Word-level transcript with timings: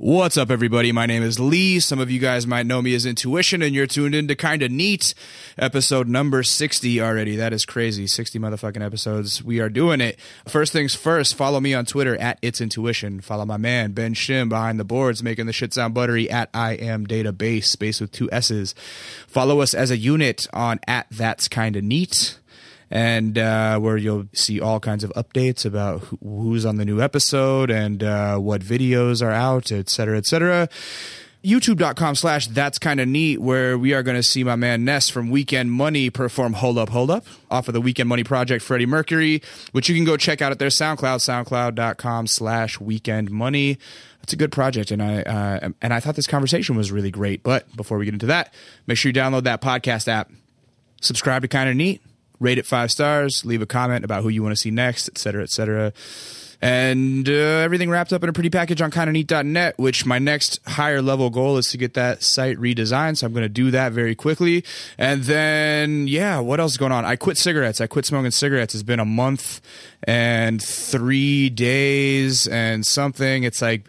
What's 0.00 0.36
up, 0.36 0.48
everybody? 0.48 0.92
My 0.92 1.06
name 1.06 1.24
is 1.24 1.40
Lee. 1.40 1.80
Some 1.80 1.98
of 1.98 2.08
you 2.08 2.20
guys 2.20 2.46
might 2.46 2.66
know 2.66 2.80
me 2.80 2.94
as 2.94 3.04
Intuition, 3.04 3.62
and 3.62 3.74
you're 3.74 3.88
tuned 3.88 4.14
in 4.14 4.28
to 4.28 4.36
Kinda 4.36 4.68
Neat, 4.68 5.12
episode 5.58 6.06
number 6.06 6.44
60 6.44 7.00
already. 7.00 7.34
That 7.34 7.52
is 7.52 7.66
crazy. 7.66 8.06
60 8.06 8.38
motherfucking 8.38 8.80
episodes. 8.80 9.42
We 9.42 9.58
are 9.58 9.68
doing 9.68 10.00
it. 10.00 10.16
First 10.46 10.72
things 10.72 10.94
first, 10.94 11.34
follow 11.34 11.58
me 11.58 11.74
on 11.74 11.84
Twitter 11.84 12.16
at 12.18 12.38
It's 12.42 12.60
Intuition. 12.60 13.20
Follow 13.20 13.44
my 13.44 13.56
man, 13.56 13.90
Ben 13.90 14.14
Shim, 14.14 14.48
behind 14.48 14.78
the 14.78 14.84
boards, 14.84 15.20
making 15.20 15.46
the 15.46 15.52
shit 15.52 15.74
sound 15.74 15.94
buttery 15.94 16.30
at 16.30 16.48
I 16.54 16.74
Am 16.74 17.04
Database, 17.04 17.64
space 17.64 18.00
with 18.00 18.12
two 18.12 18.30
S's. 18.30 18.76
Follow 19.26 19.60
us 19.60 19.74
as 19.74 19.90
a 19.90 19.96
unit 19.96 20.46
on 20.52 20.78
at 20.86 21.08
That's 21.10 21.48
Kinda 21.48 21.82
Neat 21.82 22.38
and 22.90 23.38
uh, 23.38 23.78
where 23.78 23.96
you'll 23.96 24.26
see 24.32 24.60
all 24.60 24.80
kinds 24.80 25.04
of 25.04 25.12
updates 25.12 25.64
about 25.64 26.00
who, 26.00 26.18
who's 26.22 26.64
on 26.64 26.76
the 26.76 26.84
new 26.84 27.00
episode 27.00 27.70
and 27.70 28.02
uh, 28.02 28.38
what 28.38 28.62
videos 28.62 29.22
are 29.22 29.30
out, 29.30 29.70
et 29.70 29.88
cetera, 29.88 30.16
et 30.16 30.26
cetera. 30.26 30.68
YouTube.com 31.44 32.16
slash 32.16 32.48
that's 32.48 32.80
kind 32.80 32.98
of 32.98 33.06
neat, 33.06 33.40
where 33.40 33.78
we 33.78 33.94
are 33.94 34.02
going 34.02 34.16
to 34.16 34.24
see 34.24 34.42
my 34.42 34.56
man 34.56 34.84
Ness 34.84 35.08
from 35.08 35.30
Weekend 35.30 35.70
Money 35.70 36.10
perform 36.10 36.54
Hold 36.54 36.78
Up, 36.78 36.88
Hold 36.88 37.12
Up 37.12 37.24
off 37.48 37.68
of 37.68 37.74
the 37.74 37.80
Weekend 37.80 38.08
Money 38.08 38.24
Project, 38.24 38.64
Freddie 38.64 38.86
Mercury, 38.86 39.40
which 39.70 39.88
you 39.88 39.94
can 39.94 40.04
go 40.04 40.16
check 40.16 40.42
out 40.42 40.50
at 40.50 40.58
their 40.58 40.68
SoundCloud, 40.68 41.20
soundcloud.com 41.20 42.26
slash 42.26 42.80
Weekend 42.80 43.30
Money. 43.30 43.78
It's 44.24 44.32
a 44.32 44.36
good 44.36 44.50
project, 44.50 44.90
and 44.90 45.00
I 45.00 45.22
uh, 45.22 45.68
and 45.80 45.94
I 45.94 46.00
thought 46.00 46.16
this 46.16 46.26
conversation 46.26 46.76
was 46.76 46.90
really 46.90 47.12
great. 47.12 47.44
But 47.44 47.74
before 47.76 47.98
we 47.98 48.04
get 48.04 48.14
into 48.14 48.26
that, 48.26 48.52
make 48.88 48.98
sure 48.98 49.08
you 49.08 49.14
download 49.14 49.44
that 49.44 49.62
podcast 49.62 50.08
app, 50.08 50.30
subscribe 51.00 51.42
to 51.42 51.48
Kind 51.48 51.70
of 51.70 51.76
Neat, 51.76 52.02
rate 52.40 52.58
it 52.58 52.66
five 52.66 52.90
stars, 52.90 53.44
leave 53.44 53.62
a 53.62 53.66
comment 53.66 54.04
about 54.04 54.22
who 54.22 54.28
you 54.28 54.42
want 54.42 54.52
to 54.52 54.60
see 54.60 54.70
next, 54.70 55.08
et 55.08 55.18
cetera, 55.18 55.42
et 55.42 55.50
cetera. 55.50 55.92
And 56.60 57.28
uh, 57.28 57.32
everything 57.32 57.88
wrapped 57.88 58.12
up 58.12 58.24
in 58.24 58.28
a 58.28 58.32
pretty 58.32 58.50
package 58.50 58.80
on 58.80 58.90
kindofneat.net, 58.90 59.78
which 59.78 60.04
my 60.04 60.18
next 60.18 60.58
higher 60.66 61.00
level 61.00 61.30
goal 61.30 61.56
is 61.56 61.70
to 61.70 61.78
get 61.78 61.94
that 61.94 62.24
site 62.24 62.56
redesigned. 62.56 63.16
So 63.16 63.26
I'm 63.26 63.32
going 63.32 63.44
to 63.44 63.48
do 63.48 63.70
that 63.70 63.92
very 63.92 64.16
quickly. 64.16 64.64
And 64.98 65.22
then, 65.22 66.08
yeah, 66.08 66.40
what 66.40 66.58
else 66.58 66.72
is 66.72 66.76
going 66.76 66.90
on? 66.90 67.04
I 67.04 67.14
quit 67.14 67.38
cigarettes. 67.38 67.80
I 67.80 67.86
quit 67.86 68.06
smoking 68.06 68.32
cigarettes. 68.32 68.74
It's 68.74 68.82
been 68.82 68.98
a 68.98 69.04
month 69.04 69.60
and 70.02 70.60
three 70.60 71.48
days 71.48 72.48
and 72.48 72.84
something. 72.84 73.44
It's 73.44 73.62
like, 73.62 73.88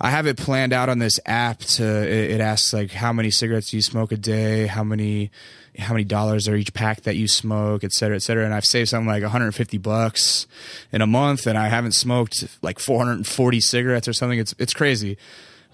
I 0.00 0.08
have 0.08 0.26
it 0.26 0.38
planned 0.38 0.72
out 0.72 0.88
on 0.88 1.00
this 1.00 1.20
app 1.26 1.58
to, 1.60 1.84
it, 1.84 2.30
it 2.30 2.40
asks 2.40 2.72
like 2.72 2.92
how 2.92 3.12
many 3.12 3.30
cigarettes 3.30 3.70
do 3.70 3.76
you 3.76 3.82
smoke 3.82 4.10
a 4.10 4.16
day? 4.16 4.66
How 4.66 4.84
many, 4.84 5.30
how 5.78 5.92
many 5.92 6.04
dollars 6.04 6.48
are 6.48 6.54
each 6.54 6.72
pack 6.72 7.02
that 7.02 7.16
you 7.16 7.26
smoke, 7.26 7.84
et 7.84 7.92
cetera, 7.92 8.16
et 8.16 8.20
cetera. 8.20 8.44
And 8.44 8.54
I've 8.54 8.64
saved 8.64 8.88
something 8.88 9.08
like 9.08 9.22
150 9.22 9.78
bucks 9.78 10.46
in 10.92 11.02
a 11.02 11.06
month, 11.06 11.46
and 11.46 11.58
I 11.58 11.68
haven't 11.68 11.92
smoked 11.92 12.44
like 12.62 12.78
440 12.78 13.60
cigarettes 13.60 14.08
or 14.08 14.12
something. 14.12 14.38
It's 14.38 14.54
it's 14.58 14.74
crazy, 14.74 15.18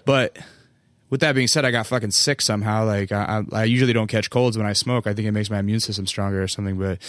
but 0.05 0.37
with 1.09 1.19
that 1.19 1.35
being 1.35 1.47
said, 1.47 1.65
I 1.65 1.71
got 1.71 1.87
fucking 1.87 2.11
sick 2.11 2.41
somehow. 2.41 2.85
Like 2.85 3.11
I, 3.11 3.43
I 3.51 3.65
usually 3.65 3.93
don't 3.93 4.07
catch 4.07 4.29
colds 4.29 4.57
when 4.57 4.65
I 4.65 4.73
smoke. 4.73 5.05
I 5.05 5.13
think 5.13 5.27
it 5.27 5.33
makes 5.33 5.49
my 5.49 5.59
immune 5.59 5.81
system 5.81 6.07
stronger 6.07 6.41
or 6.41 6.47
something. 6.47 6.77
But 6.77 6.99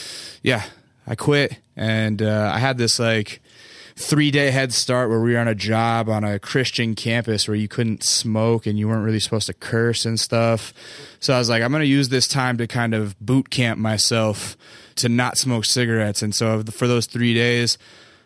yeah, 0.42 0.64
I 1.06 1.14
quit, 1.14 1.56
and 1.76 2.20
uh, 2.20 2.50
I 2.52 2.58
had 2.58 2.78
this 2.78 2.98
like 2.98 3.40
three 3.96 4.30
day 4.30 4.50
head 4.50 4.72
start 4.72 5.10
where 5.10 5.20
we 5.20 5.34
were 5.34 5.38
on 5.38 5.48
a 5.48 5.54
job 5.54 6.08
on 6.08 6.24
a 6.24 6.38
Christian 6.38 6.94
campus 6.94 7.46
where 7.46 7.54
you 7.54 7.68
couldn't 7.68 8.02
smoke 8.02 8.66
and 8.66 8.78
you 8.78 8.88
weren't 8.88 9.04
really 9.04 9.20
supposed 9.20 9.46
to 9.46 9.54
curse 9.54 10.04
and 10.04 10.18
stuff. 10.18 10.72
So 11.20 11.34
I 11.34 11.38
was 11.38 11.48
like, 11.48 11.62
I'm 11.62 11.70
going 11.70 11.82
to 11.82 11.86
use 11.86 12.08
this 12.08 12.26
time 12.26 12.58
to 12.58 12.66
kind 12.66 12.94
of 12.94 13.18
boot 13.20 13.50
camp 13.50 13.78
myself 13.78 14.56
to 14.96 15.08
not 15.08 15.38
smoke 15.38 15.64
cigarettes. 15.64 16.22
And 16.22 16.34
so 16.34 16.62
for 16.62 16.86
those 16.86 17.06
three 17.06 17.34
days, 17.34 17.78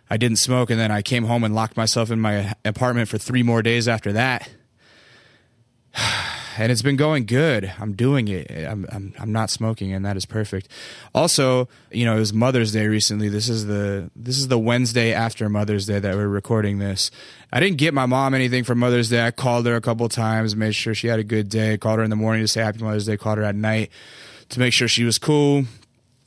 I 0.09 0.17
didn't 0.17 0.39
smoke. 0.39 0.71
And 0.71 0.79
then 0.79 0.91
I 0.91 1.03
came 1.03 1.25
home 1.25 1.45
and 1.45 1.55
locked 1.55 1.77
myself 1.77 2.11
in 2.11 2.21
my 2.21 2.55
apartment 2.65 3.09
for 3.09 3.19
three 3.19 3.43
more 3.43 3.63
days 3.63 3.89
after 3.89 4.13
that. 4.13 4.49
and 6.59 6.73
it's 6.73 6.83
been 6.83 6.97
going 6.97 7.27
good. 7.27 7.73
I'm 7.79 7.93
doing 7.93 8.29
it. 8.29 8.51
I'm, 8.51 8.87
I'm 8.91 9.15
I'm 9.19 9.33
not 9.33 9.51
smoking, 9.51 9.93
and 9.93 10.05
that 10.05 10.17
is 10.17 10.27
perfect. 10.27 10.69
Also, 11.15 11.69
you 11.91 12.05
know, 12.05 12.17
it 12.17 12.21
was 12.21 12.33
Mother's 12.33 12.73
Day 12.73 12.87
recently. 12.87 13.29
This 13.29 13.49
is 13.49 13.67
the 13.67 14.11
this 14.17 14.39
is 14.39 14.49
the 14.49 14.59
Wednesday 14.59 15.13
after 15.13 15.49
Mother's 15.49 15.87
Day 15.87 15.99
that 15.99 16.15
we're 16.15 16.29
recording 16.29 16.79
this. 16.79 17.11
I 17.53 17.61
didn't 17.61 17.79
get 17.79 17.95
my 17.95 18.07
mom 18.07 18.35
anything 18.35 18.65
for 18.65 18.75
Mother's 18.75 19.09
Day. 19.09 19.25
I 19.25 19.31
called 19.31 19.67
her 19.67 19.77
a 19.77 19.81
couple 19.81 20.09
times, 20.09 20.57
made 20.57 20.75
sure 20.75 20.95
she 20.95 21.07
had 21.07 21.19
a 21.19 21.25
good 21.25 21.49
day. 21.49 21.79
Called 21.79 21.99
her 21.99 22.05
in 22.05 22.11
the 22.11 22.17
morning 22.17 22.43
to 22.43 22.49
say 22.49 22.63
Happy 22.63 22.83
Mother's 22.83 23.07
Day. 23.07 23.17
Called 23.17 23.39
her 23.39 23.45
at 23.45 23.55
night 23.55 23.91
to 24.51 24.61
make 24.61 24.73
sure 24.73 24.89
she 24.89 25.05
was 25.05 25.19
cool. 25.19 25.65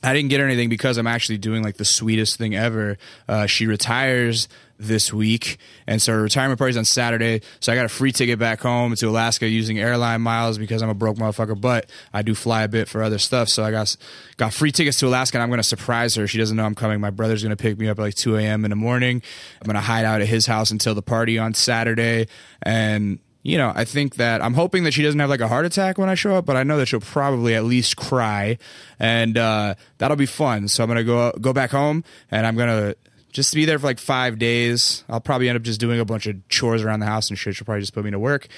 I 0.02 0.14
didn't 0.14 0.30
get 0.30 0.40
her 0.40 0.46
anything 0.46 0.70
because 0.70 0.96
I'm 0.96 1.06
actually 1.06 1.38
doing 1.38 1.62
like 1.62 1.76
the 1.76 1.84
sweetest 1.84 2.38
thing 2.38 2.54
ever. 2.54 2.96
Uh, 3.28 3.46
she 3.46 3.66
retires 3.66 4.48
this 4.80 5.12
week. 5.12 5.58
And 5.86 6.00
so 6.00 6.14
retirement 6.14 6.58
party's 6.58 6.76
on 6.76 6.84
Saturday. 6.84 7.42
So 7.60 7.72
I 7.72 7.76
got 7.76 7.84
a 7.84 7.88
free 7.88 8.12
ticket 8.12 8.38
back 8.38 8.60
home 8.60 8.94
to 8.94 9.08
Alaska 9.08 9.48
using 9.48 9.78
airline 9.78 10.22
miles 10.22 10.58
because 10.58 10.82
I'm 10.82 10.88
a 10.88 10.94
broke 10.94 11.16
motherfucker, 11.16 11.60
but 11.60 11.90
I 12.12 12.22
do 12.22 12.34
fly 12.34 12.62
a 12.62 12.68
bit 12.68 12.88
for 12.88 13.02
other 13.02 13.18
stuff. 13.18 13.48
So 13.48 13.62
I 13.62 13.70
got 13.70 13.94
got 14.36 14.52
free 14.52 14.72
tickets 14.72 14.98
to 15.00 15.06
Alaska 15.06 15.36
and 15.36 15.42
I'm 15.42 15.50
going 15.50 15.58
to 15.58 15.64
surprise 15.64 16.14
her. 16.14 16.26
She 16.26 16.38
doesn't 16.38 16.56
know 16.56 16.64
I'm 16.64 16.74
coming. 16.74 17.00
My 17.00 17.10
brother's 17.10 17.42
going 17.42 17.56
to 17.56 17.62
pick 17.62 17.78
me 17.78 17.88
up 17.88 17.98
at 17.98 18.02
like 18.02 18.14
2 18.14 18.36
a.m. 18.36 18.64
in 18.64 18.70
the 18.70 18.76
morning. 18.76 19.22
I'm 19.60 19.66
going 19.66 19.74
to 19.74 19.80
hide 19.80 20.04
out 20.04 20.20
at 20.20 20.28
his 20.28 20.46
house 20.46 20.70
until 20.70 20.94
the 20.94 21.02
party 21.02 21.38
on 21.38 21.54
Saturday. 21.54 22.26
And 22.62 23.18
you 23.42 23.56
know, 23.56 23.72
I 23.74 23.84
think 23.84 24.16
that 24.16 24.42
I'm 24.42 24.54
hoping 24.54 24.84
that 24.84 24.92
she 24.92 25.02
doesn't 25.02 25.18
have 25.18 25.30
like 25.30 25.40
a 25.40 25.48
heart 25.48 25.64
attack 25.64 25.96
when 25.96 26.10
I 26.10 26.14
show 26.14 26.34
up, 26.34 26.44
but 26.44 26.56
I 26.56 26.62
know 26.62 26.76
that 26.76 26.86
she'll 26.86 27.00
probably 27.00 27.54
at 27.54 27.64
least 27.64 27.96
cry, 27.96 28.58
and 28.98 29.38
uh, 29.38 29.76
that'll 29.96 30.16
be 30.16 30.26
fun. 30.26 30.68
So 30.68 30.82
I'm 30.82 30.88
gonna 30.88 31.04
go 31.04 31.32
go 31.40 31.54
back 31.54 31.70
home, 31.70 32.04
and 32.30 32.46
I'm 32.46 32.54
gonna 32.54 32.94
just 33.32 33.50
to 33.50 33.56
be 33.56 33.64
there 33.64 33.78
for 33.78 33.86
like 33.86 33.98
five 33.98 34.38
days. 34.38 35.04
I'll 35.08 35.20
probably 35.20 35.48
end 35.48 35.56
up 35.56 35.62
just 35.62 35.80
doing 35.80 36.00
a 36.00 36.04
bunch 36.04 36.26
of 36.26 36.46
chores 36.48 36.82
around 36.82 37.00
the 37.00 37.06
house 37.06 37.30
and 37.30 37.38
shit. 37.38 37.56
She'll 37.56 37.64
probably 37.64 37.80
just 37.80 37.94
put 37.94 38.04
me 38.04 38.10
to 38.10 38.18
work 38.18 38.48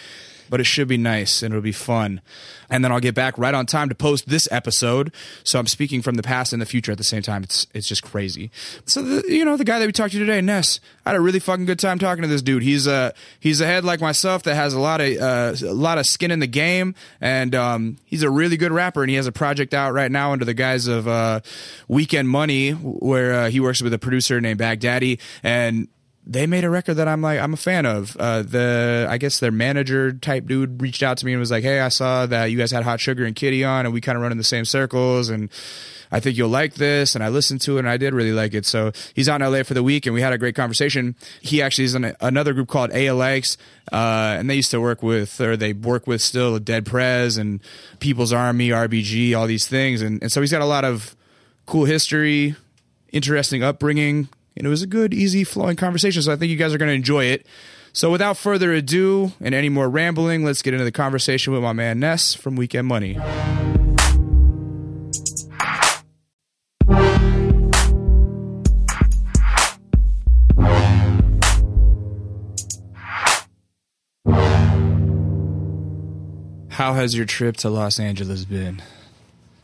but 0.49 0.61
it 0.61 0.65
should 0.65 0.89
be 0.89 0.97
nice 0.97 1.43
and 1.43 1.53
it'll 1.53 1.63
be 1.63 1.73
fun. 1.73 2.21
And 2.71 2.83
then 2.83 2.91
I'll 2.91 3.01
get 3.01 3.15
back 3.15 3.37
right 3.37 3.55
on 3.55 3.67
time 3.67 3.89
to 3.91 3.95
post 3.95 4.29
this 4.29 4.49
episode. 4.51 5.13
So 5.45 5.59
I'm 5.59 5.67
speaking 5.67 6.01
from 6.01 6.15
the 6.15 6.23
past 6.23 6.53
and 6.53 6.63
the 6.63 6.67
future 6.67 6.93
at 6.93 6.99
the 6.99 7.05
same 7.05 7.23
time. 7.23 7.43
It's 7.43 7.67
it's 7.75 7.87
just 7.87 8.03
crazy. 8.03 8.51
So 8.87 9.03
the, 9.03 9.31
you 9.31 9.45
know 9.45 9.57
the 9.57 9.65
guy 9.65 9.79
that 9.79 9.87
we 9.87 9.93
talked 9.93 10.13
to 10.13 10.19
today, 10.19 10.41
Ness. 10.41 10.81
I 11.05 11.11
had 11.11 11.17
a 11.17 11.21
really 11.21 11.41
fucking 11.41 11.67
good 11.67 11.79
time 11.79 11.99
talking 11.99 12.23
to 12.23 12.29
this 12.29 12.43
dude. 12.43 12.63
He's 12.63 12.87
a 12.87 13.13
he's 13.41 13.61
a 13.61 13.67
head 13.67 13.85
like 13.85 14.01
myself 14.01 14.45
that 14.45 14.55
has 14.55 14.73
a 14.73 14.81
lot 14.81 15.01
of 15.01 15.17
uh, 15.19 15.55
a 15.67 15.75
lot 15.75 15.99
of 15.99 16.07
skin 16.07 16.31
in 16.31 16.39
the 16.39 16.47
game, 16.47 16.95
and 17.21 17.55
um, 17.55 17.99
he's 18.05 18.23
a 18.23 18.31
really 18.31 18.57
good 18.57 18.73
rapper. 18.73 19.03
And 19.03 19.11
he 19.11 19.17
has 19.17 19.27
a 19.27 19.33
project 19.33 19.75
out 19.75 19.93
right 19.93 20.11
now 20.11 20.33
under 20.33 20.45
the 20.45 20.55
guise 20.55 20.87
of 20.87 21.07
uh, 21.07 21.41
Weekend 21.89 22.29
Money, 22.29 22.71
where 22.71 23.35
uh, 23.35 23.51
he 23.51 23.61
works 23.61 23.83
with 23.83 23.93
a 23.93 23.99
producer 23.99 24.41
named 24.41 24.61
Baghdaddy 24.61 25.21
and 25.43 25.89
they 26.25 26.47
made 26.47 26.65
a 26.65 26.71
record 26.71 26.95
that 26.95 27.09
I'm 27.09 27.21
like 27.21 27.41
I'm 27.41 27.53
a 27.53 27.57
fan 27.57 27.85
of. 27.85 28.17
Uh, 28.17 28.43
the 28.43 29.07
I 29.09 29.19
guess 29.19 29.41
their 29.41 29.51
manager 29.51 30.13
type 30.13 30.47
dude 30.47 30.81
reached 30.81 31.03
out 31.03 31.19
to 31.19 31.27
me 31.27 31.33
and 31.33 31.41
was 31.41 31.51
like, 31.51 31.65
"Hey, 31.65 31.81
I 31.81 31.89
saw 31.89 32.27
that 32.27 32.47
you 32.47 32.59
guys 32.59 32.71
had 32.71 32.85
Hot 32.85 33.01
Sugar 33.01 33.25
and 33.25 33.35
Kitty 33.35 33.65
on, 33.65 33.87
and 33.87 33.93
we 33.93 34.01
kind 34.01 34.17
of 34.17 34.23
run 34.23 34.31
in 34.31 34.39
the 34.39 34.45
same 34.45 34.65
circles, 34.65 35.31
and 35.31 35.51
I 36.13 36.21
think 36.21 36.37
you'll 36.37 36.49
like 36.49 36.75
this." 36.75 37.17
And 37.17 37.25
I 37.25 37.29
listened 37.29 37.61
to 37.63 37.77
it, 37.77 37.81
and 37.81 37.89
I 37.89 37.97
did 37.97 38.15
really 38.15 38.33
like 38.33 38.55
it. 38.55 38.67
So 38.67 38.93
he's 39.15 39.29
out 39.29 39.43
in 39.43 39.51
LA 39.51 39.65
for 39.65 39.75
the 39.75 39.83
week, 39.83 40.07
and 40.07 40.15
we 40.15 40.21
had 40.21 40.33
a 40.33 40.39
great 40.39 40.55
conversation. 40.55 41.17
He 41.41 41.61
actually 41.61 41.85
is 41.85 41.97
in 41.97 42.15
another 42.21 42.53
group 42.53 42.69
called 42.69 42.91
ALX, 42.91 43.57
uh, 43.91 44.37
and 44.39 44.49
they 44.49 44.55
used 44.55 44.71
to 44.71 44.81
work 44.81 45.03
with, 45.03 45.41
or 45.41 45.57
they 45.57 45.73
work 45.73 46.07
with 46.07 46.23
still 46.23 46.61
Dead 46.61 46.87
Prez 46.87 47.37
and 47.37 47.61
People's 47.99 48.33
Army, 48.33 48.69
RBG, 48.69 49.37
all 49.37 49.49
these 49.49 49.67
things, 49.67 50.03
and, 50.03 50.23
and 50.23 50.31
so 50.31 50.41
he's 50.41 50.53
got 50.53 50.63
a 50.63 50.67
lot 50.67 50.85
of 50.85 51.17
cool 51.67 51.85
history, 51.85 52.55
interesting 53.11 53.65
upbringing 53.65 54.29
and 54.57 54.67
it 54.67 54.71
was 54.71 54.83
a 54.83 54.87
good, 54.87 55.15
easy, 55.15 55.45
flowing 55.45 55.77
conversation. 55.77 56.23
So 56.23 56.33
I 56.33 56.37
think 56.37 56.51
you 56.51 56.57
guys 56.57 56.75
are 56.75 56.79
going 56.79 56.91
to 56.91 56.95
enjoy 56.95 57.25
it. 57.25 57.47
So 57.93 58.11
without 58.11 58.37
further 58.37 58.73
ado 58.73 59.33
and 59.41 59.55
any 59.55 59.69
more 59.69 59.89
rambling, 59.89 60.45
let's 60.45 60.63
get 60.63 60.73
into 60.73 60.85
the 60.85 60.93
conversation 60.93 61.53
with 61.53 61.63
my 61.63 61.73
man 61.73 62.01
Ness 62.01 62.35
from 62.35 62.57
Weekend 62.57 62.89
Money. 62.89 63.19
How 76.71 76.95
has 76.95 77.15
your 77.15 77.27
trip 77.27 77.59
to 77.59 77.69
Los 77.69 78.01
Angeles 78.01 78.47
been? 78.47 78.83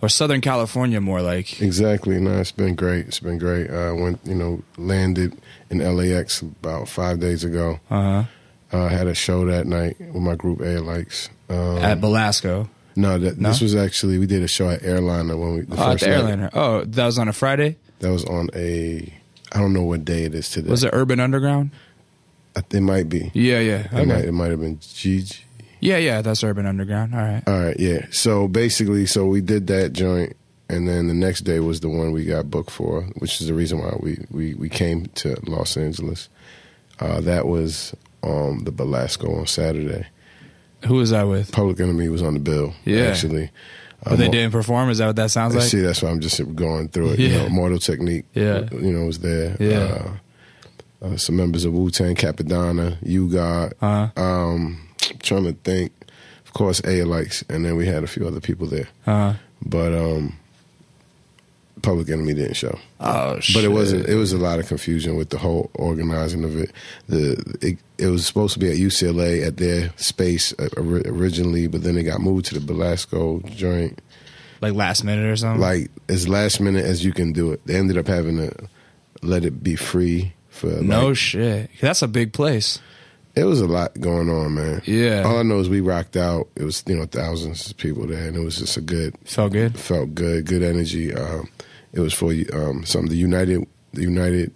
Or 0.01 0.09
Southern 0.09 0.41
California, 0.41 1.01
more 1.01 1.23
like. 1.23 1.61
Exactly. 1.61 2.21
No, 2.21 2.39
it's 2.39 2.53
been 2.53 2.75
great. 2.75 3.07
It's 3.07 3.21
been 3.21 3.39
great. 3.39 3.71
I 3.71 3.89
uh, 3.89 3.95
went, 3.95 4.21
you 4.25 4.35
know, 4.35 4.63
landed 4.77 5.37
in 5.71 5.79
LAX 5.79 6.43
about 6.43 6.89
five 6.89 7.21
days 7.21 7.45
ago. 7.45 7.81
Uh-huh. 7.91 8.25
Uh, 8.73 8.85
I 8.85 8.89
had 8.89 9.07
a 9.07 9.15
show 9.15 9.47
that 9.47 9.67
night 9.67 9.97
with 9.99 10.23
my 10.23 10.35
group 10.35 10.59
ALX. 10.59 11.31
Um, 11.49 11.79
at 11.79 12.01
Belasco. 12.01 12.69
No, 12.97 13.17
that, 13.17 13.39
no, 13.39 13.49
this 13.49 13.61
was 13.61 13.75
actually 13.75 14.19
we 14.19 14.27
did 14.27 14.43
a 14.43 14.49
show 14.49 14.69
at 14.71 14.83
Airliner 14.83 15.37
when 15.37 15.55
we. 15.55 15.61
The 15.63 15.77
oh, 15.77 15.93
at 15.93 16.01
the 16.01 16.09
Airliner. 16.09 16.51
Oh, 16.53 16.85
that 16.85 17.07
was 17.07 17.19
on 17.19 17.29
a 17.29 17.33
Friday. 17.33 17.77
That 18.01 18.11
was 18.11 18.25
on 18.25 18.51
a. 18.55 19.13
I 19.53 19.61
don't 19.61 19.73
know 19.73 19.85
what 19.85 20.05
day 20.05 20.25
it 20.25 20.35
is 20.35 20.51
today. 20.51 20.69
Was 20.69 20.85
it 20.85 20.91
Urban 20.93 21.21
Underground? 21.21 21.71
It 22.57 22.81
might 22.81 23.09
be. 23.09 23.31
Yeah, 23.35 23.61
yeah. 23.61 23.87
Okay. 23.87 24.03
It 24.03 24.07
might. 24.07 24.25
It 24.25 24.33
might 24.33 24.51
have 24.51 24.61
been 24.61 24.79
GG. 24.79 25.41
Yeah, 25.81 25.99
yeah, 25.99 26.23
that's 26.23 26.43
Urban 26.43 26.67
Underground. 26.67 27.15
All 27.15 27.21
right. 27.21 27.43
All 27.47 27.61
right, 27.61 27.79
yeah. 27.79 28.07
So 28.11 28.49
basically, 28.49 29.07
so 29.07 29.27
we 29.27 29.41
did 29.41 29.67
that 29.69 29.93
joint, 29.93 30.35
and 30.69 30.89
then 30.89 31.07
the 31.09 31.15
next 31.15 31.43
day 31.43 31.61
was 31.61 31.81
the 31.81 31.89
one 31.89 32.13
we 32.13 32.25
got 32.25 32.51
booked 32.51 32.71
for, 32.71 33.03
which 33.19 33.41
is 33.41 33.47
the 33.47 33.55
reason 33.55 33.79
why 33.79 33.97
we 34.01 34.19
we, 34.31 34.55
we 34.55 34.69
came 34.69 35.07
to 35.17 35.37
Los 35.47 35.77
Angeles. 35.77 36.29
Uh, 37.01 37.21
that 37.21 37.47
was 37.47 37.95
um, 38.25 38.61
the 38.65 38.73
Belasco 38.73 39.33
on 39.39 39.47
Saturday. 39.47 40.07
Who 40.87 40.95
was 40.95 41.11
that 41.11 41.25
with? 41.29 41.53
Public 41.53 41.79
Enemy 41.81 42.09
was 42.09 42.23
on 42.23 42.35
the 42.35 42.41
bill. 42.41 42.75
Yeah. 42.85 43.03
actually. 43.05 43.51
But 44.05 44.17
they 44.19 44.27
Um, 44.27 44.31
didn't 44.33 44.53
perform. 44.53 44.91
Is 44.91 44.99
that 44.99 45.07
what 45.09 45.17
that 45.17 45.31
sounds 45.33 45.55
like? 45.55 45.65
See, 45.65 45.81
that's 45.81 46.03
why 46.03 46.11
I'm 46.11 46.21
just 46.21 46.41
going 46.55 46.89
through 46.89 47.11
it. 47.11 47.19
You 47.19 47.29
Yeah. 47.29 47.39
know, 47.39 47.47
Immortal 47.47 47.79
Technique. 47.81 48.25
Yeah. 48.35 48.69
you 48.73 48.93
know, 48.93 49.07
was 49.07 49.19
there. 49.19 49.57
Yeah. 49.59 50.11
Uh, 51.03 51.07
uh, 51.07 51.17
some 51.17 51.37
members 51.37 51.65
of 51.65 51.73
Wu 51.73 51.91
Tang, 51.91 52.15
Cappadonna, 52.15 52.97
You 53.03 53.29
God. 53.29 53.75
Uh 53.83 54.09
Um, 54.17 54.81
trying 55.21 55.45
to 55.45 55.53
think. 55.53 55.93
Of 56.47 56.53
course, 56.55 56.81
A 56.85 57.05
likes, 57.05 57.45
and 57.49 57.65
then 57.65 57.77
we 57.77 57.87
had 57.87 58.03
a 58.05 58.07
few 58.07 58.27
other 58.27 58.41
people 58.41 58.67
there. 58.67 58.89
huh. 59.05 59.35
But 59.65 59.93
um, 59.93 60.37
Public 61.83 62.09
Enemy 62.09 62.35
didn't 62.35 62.55
show. 62.55 62.77
Oh 63.01 63.39
shit. 63.41 63.55
But 63.55 63.65
it 63.65 63.69
wasn't. 63.69 64.09
It 64.09 64.17
was 64.17 64.33
a 64.33 64.39
lot 64.39 64.59
of 64.59 64.67
confusion 64.67 65.15
with 65.17 65.31
the 65.31 65.39
whole 65.39 65.71
organizing 65.75 66.43
of 66.45 66.57
it. 66.57 66.73
The 67.09 67.57
it, 67.61 67.79
it 67.99 68.07
was 68.09 68.27
supposed 68.27 68.55
to 68.55 68.59
be 68.59 68.69
at 68.71 68.77
UCLA 68.77 69.47
at 69.47 69.59
their 69.59 69.91
space 69.97 70.53
uh, 70.59 70.69
originally, 70.77 71.67
but 71.69 71.83
then 71.85 71.97
it 71.97 72.03
got 72.05 72.21
moved 72.21 72.47
to 72.47 72.55
the 72.55 72.61
Belasco 72.61 73.41
joint. 73.55 74.01
like 74.61 74.75
last 74.75 75.05
minute 75.05 75.27
or 75.27 75.37
something. 75.37 75.61
Like 75.61 75.91
as 76.09 76.29
last 76.29 76.61
minute 76.61 76.85
as 76.85 77.05
you 77.05 77.13
can 77.13 77.33
do 77.33 77.53
it. 77.53 77.65
They 77.67 77.77
ended 77.77 77.97
up 77.99 78.09
having 78.09 78.39
to 78.39 78.53
let 79.23 79.45
it 79.45 79.63
be 79.63 79.77
free 79.77 80.33
for. 80.49 80.67
no 80.69 81.09
like- 81.09 81.17
shit. 81.17 81.71
That's 81.81 82.03
a 82.03 82.09
big 82.09 82.33
place. 82.33 82.81
It 83.35 83.45
was 83.45 83.61
a 83.61 83.67
lot 83.67 83.99
going 84.01 84.29
on, 84.29 84.55
man. 84.55 84.83
Yeah. 84.85 85.23
All 85.25 85.39
I 85.39 85.43
know 85.43 85.59
is 85.61 85.69
we 85.69 85.81
rocked 85.81 86.17
out. 86.17 86.49
It 86.57 86.65
was 86.65 86.83
you 86.87 86.97
know 86.97 87.07
thousands 87.07 87.71
of 87.71 87.77
people 87.77 88.07
there, 88.07 88.27
and 88.29 88.37
it 88.37 88.41
was 88.41 88.57
just 88.59 88.77
a 88.77 88.81
good 88.81 89.15
Felt 89.25 89.53
good. 89.53 89.79
felt 89.79 90.15
good, 90.15 90.47
good 90.47 90.63
energy. 90.63 91.15
Um, 91.15 91.49
it 91.93 92.01
was 92.01 92.13
for 92.15 92.33
um, 92.53 92.85
something 92.85 93.11
the 93.11 93.17
United 93.17 93.67
the 93.93 94.03
United 94.03 94.53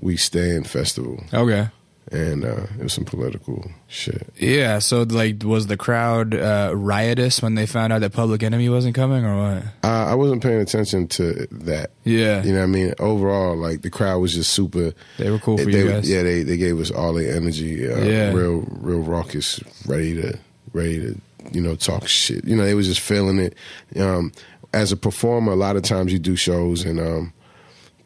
We 0.00 0.16
Stand 0.16 0.66
Festival, 0.68 1.22
Okay. 1.32 1.68
And 2.14 2.44
uh, 2.44 2.62
it 2.78 2.82
was 2.84 2.92
some 2.92 3.04
political 3.04 3.70
shit. 3.88 4.32
Yeah. 4.36 4.78
So 4.78 5.02
like, 5.02 5.42
was 5.42 5.66
the 5.66 5.76
crowd 5.76 6.34
uh, 6.34 6.72
riotous 6.74 7.42
when 7.42 7.56
they 7.56 7.66
found 7.66 7.92
out 7.92 8.00
that 8.00 8.12
Public 8.12 8.42
Enemy 8.42 8.68
wasn't 8.68 8.94
coming, 8.94 9.24
or 9.24 9.36
what? 9.36 9.62
I, 9.82 10.12
I 10.12 10.14
wasn't 10.14 10.42
paying 10.42 10.60
attention 10.60 11.08
to 11.08 11.46
that. 11.50 11.90
Yeah. 12.04 12.42
You 12.42 12.52
know 12.52 12.58
what 12.58 12.64
I 12.64 12.66
mean? 12.68 12.94
Overall, 12.98 13.56
like 13.56 13.82
the 13.82 13.90
crowd 13.90 14.18
was 14.18 14.34
just 14.34 14.52
super. 14.52 14.92
They 15.18 15.30
were 15.30 15.38
cool 15.40 15.58
for 15.58 15.64
they, 15.64 15.78
you 15.78 15.88
guys. 15.88 16.08
Yeah, 16.08 16.22
they 16.22 16.42
they 16.44 16.56
gave 16.56 16.78
us 16.80 16.90
all 16.90 17.12
their 17.14 17.34
energy. 17.34 17.88
Uh, 17.90 17.98
Yeah. 18.04 18.32
real 18.32 18.64
real 18.68 19.00
raucous, 19.00 19.60
ready 19.86 20.14
to 20.22 20.38
ready 20.72 21.00
to 21.00 21.20
you 21.52 21.60
know 21.60 21.74
talk 21.74 22.06
shit. 22.06 22.44
You 22.44 22.56
know, 22.56 22.64
they 22.64 22.74
was 22.74 22.86
just 22.86 23.00
feeling 23.00 23.38
it. 23.38 23.56
Um, 23.98 24.32
as 24.72 24.92
a 24.92 24.96
performer, 24.96 25.52
a 25.52 25.56
lot 25.56 25.76
of 25.76 25.82
times 25.82 26.12
you 26.12 26.18
do 26.18 26.36
shows 26.36 26.84
and 26.84 26.98
um, 27.00 27.32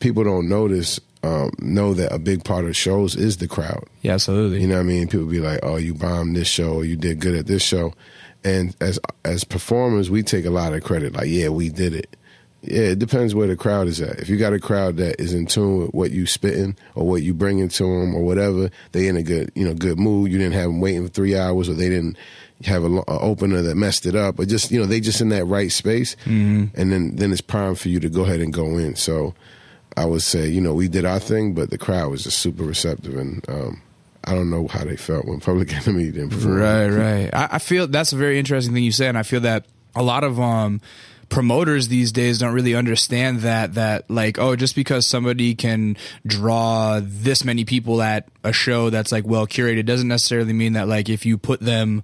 people 0.01 0.25
don't 0.25 0.49
notice. 0.49 1.01
Um, 1.23 1.51
know 1.59 1.95
that 1.95 2.13
a 2.13 2.19
big 2.19 2.45
part 2.45 2.65
of 2.65 2.77
shows 2.77 3.17
is 3.17 3.39
the 3.39 3.49
crowd. 3.49 3.85
Yeah. 4.03 4.15
Absolutely. 4.15 4.61
You 4.61 4.69
know 4.69 4.77
what 4.77 4.83
I 4.83 4.85
mean? 4.85 5.09
People 5.09 5.27
be 5.27 5.41
like, 5.41 5.59
"Oh, 5.65 5.77
you 5.77 5.93
bombed 5.95 6.37
this 6.37 6.47
show, 6.49 6.75
or 6.75 6.85
you 6.85 6.97
did 6.97 7.19
good 7.19 7.35
at 7.35 7.47
this 7.47 7.63
show," 7.63 7.93
and 8.45 8.77
as 8.81 9.01
as 9.25 9.43
performers, 9.43 10.11
we 10.11 10.23
take 10.23 10.45
a 10.45 10.51
lot 10.51 10.75
of 10.75 10.85
credit. 10.85 11.15
Like, 11.15 11.29
yeah, 11.29 11.49
we 11.49 11.71
did 11.71 11.93
it. 11.93 12.17
Yeah, 12.63 12.83
it 12.83 12.99
depends 12.99 13.35
where 13.35 13.47
the 13.47 13.57
crowd 13.57 13.87
is 13.87 14.01
at. 14.01 14.19
If 14.19 14.29
you 14.29 14.37
got 14.37 14.53
a 14.53 14.59
crowd 14.59 14.97
that 14.97 15.21
is 15.21 15.33
in 15.33 15.47
tune 15.47 15.79
with 15.81 15.95
what 15.95 16.11
you 16.11 16.27
spitting 16.27 16.77
or 16.97 17.07
what 17.07 17.23
you 17.23 17.33
bringing 17.33 17.69
to 17.69 17.85
them 17.85 18.15
or 18.15 18.23
whatever, 18.23 18.71
they 18.93 19.07
in 19.07 19.17
a 19.17 19.23
good 19.23 19.51
you 19.55 19.65
know 19.65 19.75
good 19.75 19.99
mood. 19.99 20.31
You 20.31 20.39
didn't 20.39 20.55
have 20.55 20.67
them 20.67 20.81
waiting 20.81 21.07
for 21.07 21.13
three 21.13 21.37
hours, 21.37 21.69
or 21.69 21.75
they 21.75 21.89
didn't 21.89 22.17
have 22.65 22.83
a, 22.83 22.89
a 23.07 23.19
opener 23.21 23.63
that 23.63 23.77
messed 23.77 24.07
it 24.07 24.17
up, 24.17 24.39
or 24.39 24.45
just 24.45 24.71
you 24.71 24.79
know 24.81 24.87
they 24.87 25.01
just 25.01 25.21
in 25.21 25.29
that 25.31 25.45
right 25.47 25.71
space, 25.73 26.17
and 26.75 26.93
then 26.93 27.17
then 27.17 27.33
it's 27.33 27.41
prime 27.41 27.75
for 27.77 27.89
you 27.89 28.01
to 28.01 28.09
go 28.09 28.23
ahead 28.23 28.41
and 28.41 28.53
go 28.53 28.77
in. 28.77 28.97
So 28.97 29.35
I 29.99 30.05
would 30.05 30.23
say, 30.23 30.49
you 30.49 30.61
know, 30.61 30.75
we 30.75 30.87
did 30.87 31.05
our 31.05 31.19
thing, 31.19 31.55
but 31.55 31.71
the 31.71 31.79
crowd 31.79 32.13
was 32.13 32.23
just 32.23 32.39
super 32.39 32.63
receptive, 32.63 33.17
and 33.17 33.45
um, 33.49 33.83
I 34.23 34.33
don't 34.35 34.49
know 34.49 34.69
how 34.69 34.85
they 34.85 34.97
felt 34.97 35.27
when 35.27 35.41
Public 35.41 35.75
Enemy 35.89 36.13
didn't 36.13 36.31
perform. 36.31 36.55
Right, 36.55 36.89
right. 36.89 37.31
I, 37.35 37.49
I 37.53 37.59
feel 37.59 37.89
that's 37.89 38.13
a 38.13 38.17
very 38.17 38.39
interesting 38.39 38.73
thing 38.75 38.85
you 38.85 38.93
say, 38.93 39.09
and 39.09 39.19
I 39.19 39.25
feel 39.25 39.41
that 39.41 39.67
a 39.97 40.03
lot 40.03 40.23
of 40.23 40.39
um 40.39 40.81
promoters 41.29 41.89
these 41.89 42.13
days 42.13 42.39
don't 42.39 42.55
really 42.55 42.75
understand 42.75 43.41
that 43.41 43.75
that 43.75 44.09
like 44.09 44.39
oh 44.39 44.57
just 44.57 44.75
because 44.75 45.07
somebody 45.07 45.55
can 45.55 45.95
draw 46.27 47.01
this 47.03 47.45
many 47.45 47.67
people 47.67 48.01
at 48.01 48.27
a 48.45 48.53
show 48.53 48.89
that's 48.89 49.13
like 49.13 49.27
well 49.27 49.47
curated 49.47 49.85
doesn't 49.85 50.09
necessarily 50.09 50.55
mean 50.55 50.73
that 50.73 50.89
like 50.89 51.11
if 51.11 51.27
you 51.27 51.37
put 51.37 51.61
them 51.61 52.03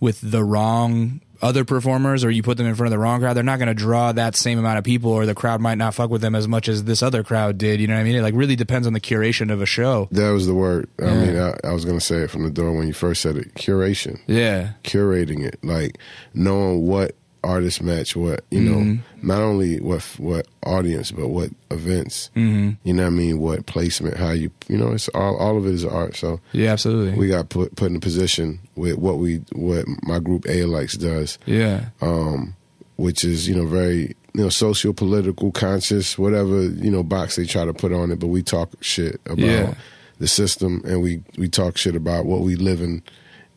with 0.00 0.18
the 0.22 0.42
wrong 0.42 1.20
other 1.44 1.64
performers 1.64 2.24
or 2.24 2.30
you 2.30 2.42
put 2.42 2.56
them 2.56 2.66
in 2.66 2.74
front 2.74 2.86
of 2.86 2.90
the 2.90 2.98
wrong 2.98 3.20
crowd 3.20 3.34
they're 3.34 3.44
not 3.44 3.58
going 3.58 3.68
to 3.68 3.74
draw 3.74 4.10
that 4.12 4.34
same 4.34 4.58
amount 4.58 4.78
of 4.78 4.84
people 4.84 5.10
or 5.12 5.26
the 5.26 5.34
crowd 5.34 5.60
might 5.60 5.76
not 5.76 5.94
fuck 5.94 6.08
with 6.10 6.22
them 6.22 6.34
as 6.34 6.48
much 6.48 6.68
as 6.68 6.84
this 6.84 7.02
other 7.02 7.22
crowd 7.22 7.58
did 7.58 7.80
you 7.80 7.86
know 7.86 7.94
what 7.94 8.00
i 8.00 8.04
mean 8.04 8.16
it 8.16 8.22
like 8.22 8.34
really 8.34 8.56
depends 8.56 8.86
on 8.86 8.94
the 8.94 9.00
curation 9.00 9.52
of 9.52 9.60
a 9.60 9.66
show 9.66 10.08
That 10.10 10.30
was 10.30 10.46
the 10.46 10.54
word. 10.54 10.88
I 10.98 11.14
mean, 11.14 11.36
I, 11.36 11.54
I 11.62 11.72
was 11.72 11.84
going 11.84 11.98
to 11.98 12.04
say 12.04 12.16
it 12.22 12.30
from 12.30 12.44
the 12.44 12.50
door 12.50 12.72
when 12.72 12.86
you 12.86 12.94
first 12.94 13.20
said 13.20 13.36
it. 13.36 13.52
Curation, 13.54 14.18
yeah 14.26 14.72
curating 14.84 15.44
it, 15.44 15.58
like 15.62 15.98
knowing 16.32 16.86
what 16.86 17.14
artists 17.44 17.80
match 17.80 18.16
what. 18.16 18.44
You 18.50 18.60
know, 18.62 18.78
Mm-hmm. 18.78 19.26
not 19.28 19.40
only 19.42 19.80
what 19.80 20.02
what 20.18 20.46
audience, 20.64 21.10
but 21.12 21.28
what 21.28 21.50
events. 21.70 22.30
mm-hmm. 22.34 22.70
You 22.82 22.92
know 22.94 23.02
what 23.04 23.08
I 23.08 23.10
mean? 23.10 23.38
What 23.38 23.66
placement? 23.66 24.16
How 24.16 24.30
you? 24.32 24.50
You 24.68 24.78
know, 24.78 24.92
it's 24.92 25.08
all 25.10 25.36
all 25.36 25.56
of 25.58 25.66
it 25.66 25.72
is 25.74 25.84
art. 25.84 26.16
So 26.16 26.40
yeah 26.52 26.72
absolutely 26.72 27.18
we 27.18 27.28
got 27.28 27.48
put 27.50 27.76
put 27.76 27.90
in 27.90 27.96
a 27.96 28.00
position 28.00 28.58
with 28.76 28.96
what 28.98 29.18
we 29.18 29.36
what 29.52 29.84
my 30.02 30.18
group 30.18 30.46
A 30.48 30.64
likes 30.64 30.94
does. 30.96 31.38
yeah 31.46 31.86
um, 32.00 32.54
which 32.96 33.24
is 33.24 33.46
you 33.48 33.54
know 33.54 33.66
very 33.66 34.14
you 34.34 34.42
know 34.42 34.48
socio 34.48 34.92
political 34.92 35.52
conscious 35.52 36.18
whatever 36.18 36.62
you 36.62 36.90
know 36.90 37.02
box 37.02 37.36
they 37.36 37.44
try 37.46 37.64
to 37.64 37.72
put 37.74 37.92
on 37.92 38.10
it 38.10 38.18
but 38.18 38.28
we 38.28 38.42
talk 38.42 38.70
shit 38.80 39.20
about 39.26 39.38
Yeah. 39.38 39.74
the 40.18 40.26
system 40.28 40.82
and 40.84 41.02
we 41.02 41.22
we 41.38 41.48
talk 41.48 41.76
shit 41.76 41.94
about 41.96 42.26
what 42.26 42.40
we 42.40 42.56
live 42.56 42.80
in 42.80 43.02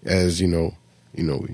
as 0.05 0.39
you 0.41 0.47
know 0.47 0.75
you 1.15 1.23
know 1.23 1.45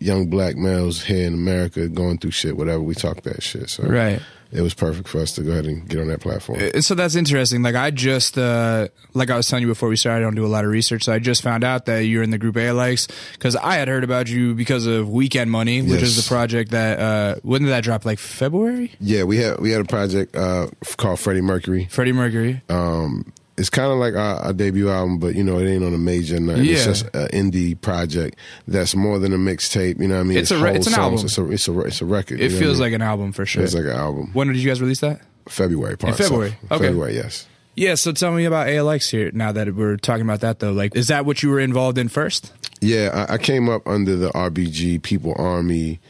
young 0.00 0.28
black 0.28 0.56
males 0.56 1.02
here 1.04 1.26
in 1.26 1.34
America 1.34 1.88
going 1.88 2.18
through 2.18 2.30
shit 2.30 2.56
whatever 2.56 2.80
we 2.82 2.94
talk 2.94 3.22
that 3.22 3.42
shit 3.42 3.68
so 3.68 3.82
right 3.84 4.20
it 4.50 4.62
was 4.62 4.72
perfect 4.72 5.08
for 5.08 5.20
us 5.20 5.32
to 5.32 5.42
go 5.42 5.50
ahead 5.50 5.66
and 5.66 5.86
get 5.90 6.00
on 6.00 6.08
that 6.08 6.20
platform 6.22 6.58
So 6.80 6.94
that's 6.94 7.14
interesting. 7.14 7.60
Like 7.60 7.74
I 7.74 7.90
just, 7.90 8.38
uh, 8.38 8.88
like 9.12 9.28
I 9.28 9.36
was 9.36 9.46
telling 9.46 9.60
you 9.60 9.68
before 9.68 9.90
we 9.90 9.96
started, 9.96 10.20
I 10.20 10.22
don't 10.24 10.36
do 10.36 10.46
a 10.46 10.48
lot 10.48 10.64
of 10.64 10.70
research. 10.70 11.04
So 11.04 11.12
I 11.12 11.18
just 11.18 11.42
found 11.42 11.64
out 11.64 11.84
that 11.84 12.06
you're 12.06 12.22
in 12.22 12.30
the 12.30 12.38
group 12.38 12.56
A 12.56 12.72
likes 12.72 13.08
because 13.32 13.56
I 13.56 13.74
had 13.74 13.88
heard 13.88 14.04
about 14.04 14.30
you 14.30 14.54
because 14.54 14.86
of 14.86 15.10
Weekend 15.10 15.50
Money, 15.50 15.82
which 15.82 16.00
is 16.00 16.16
Yes. 16.16 16.24
the 16.24 16.28
project 16.34 16.70
that 16.70 16.98
uh, 16.98 17.34
when 17.42 17.60
did 17.60 17.68
that 17.72 17.84
drop? 17.84 18.06
Like 18.06 18.18
February? 18.18 18.90
yeah 19.00 19.24
we 19.24 19.36
had 19.36 19.60
we 19.60 19.70
had 19.70 19.82
a 19.82 19.84
project 19.84 20.34
uh, 20.34 20.68
called 20.96 21.20
Freddie 21.20 21.42
Mercury 21.42 21.86
Freddie 21.90 22.12
Mercury. 22.12 22.62
um, 22.70 23.30
it's 23.58 23.70
kind 23.70 23.90
of 23.92 23.98
like 23.98 24.14
our, 24.14 24.36
our 24.36 24.52
debut 24.52 24.88
album, 24.90 25.18
but 25.18 25.34
you 25.34 25.42
know, 25.44 25.58
it 25.58 25.68
ain't 25.68 25.84
on 25.84 25.92
a 25.94 25.98
major 25.98 26.38
night. 26.40 26.58
Yeah. 26.58 26.74
It's 26.74 26.84
just 26.84 27.04
an 27.14 27.28
indie 27.28 27.78
project 27.80 28.38
that's 28.66 28.94
more 28.94 29.18
than 29.18 29.32
a 29.32 29.36
mixtape. 29.36 30.00
You 30.00 30.08
know 30.08 30.14
what 30.14 30.20
I 30.20 30.24
mean? 30.24 30.38
It's 30.38 30.50
a 30.50 30.54
re- 30.56 30.68
whole 30.70 30.76
it's 30.76 30.86
an 30.86 30.92
songs. 30.94 31.04
album. 31.04 31.24
It's 31.26 31.38
a 31.38 31.50
it's 31.50 31.68
a 31.68 31.80
it's 31.80 32.00
a 32.00 32.04
record. 32.06 32.40
It 32.40 32.50
feels 32.52 32.80
I 32.80 32.84
like 32.84 32.92
an 32.94 33.02
album 33.02 33.32
for 33.32 33.44
sure. 33.44 33.62
it's 33.62 33.74
like 33.74 33.84
an 33.84 33.90
album. 33.90 34.30
when 34.32 34.48
did 34.48 34.56
you 34.56 34.68
guys 34.68 34.80
release 34.80 35.00
that? 35.00 35.20
February, 35.48 35.96
part 35.96 36.16
February. 36.16 36.50
so- 36.68 36.74
Okay. 36.76 36.86
February, 36.86 37.14
yes. 37.14 37.46
Yeah. 37.74 37.94
So 37.94 38.12
tell 38.12 38.32
me 38.32 38.44
about 38.44 38.66
ALX 38.66 39.10
here. 39.10 39.30
Now 39.32 39.52
that 39.52 39.74
we're 39.74 39.96
talking 39.96 40.22
about 40.22 40.40
that, 40.40 40.58
though, 40.58 40.72
like, 40.72 40.94
is 40.96 41.08
that 41.08 41.24
what 41.26 41.42
you 41.42 41.50
were 41.50 41.60
involved 41.60 41.96
in 41.98 42.08
first? 42.08 42.52
Yeah, 42.80 43.26
I, 43.28 43.34
I 43.34 43.38
came 43.38 43.68
up 43.68 43.86
under 43.88 44.14
the 44.16 44.30
RBG 44.30 45.02
People 45.02 45.34
Army, 45.36 46.00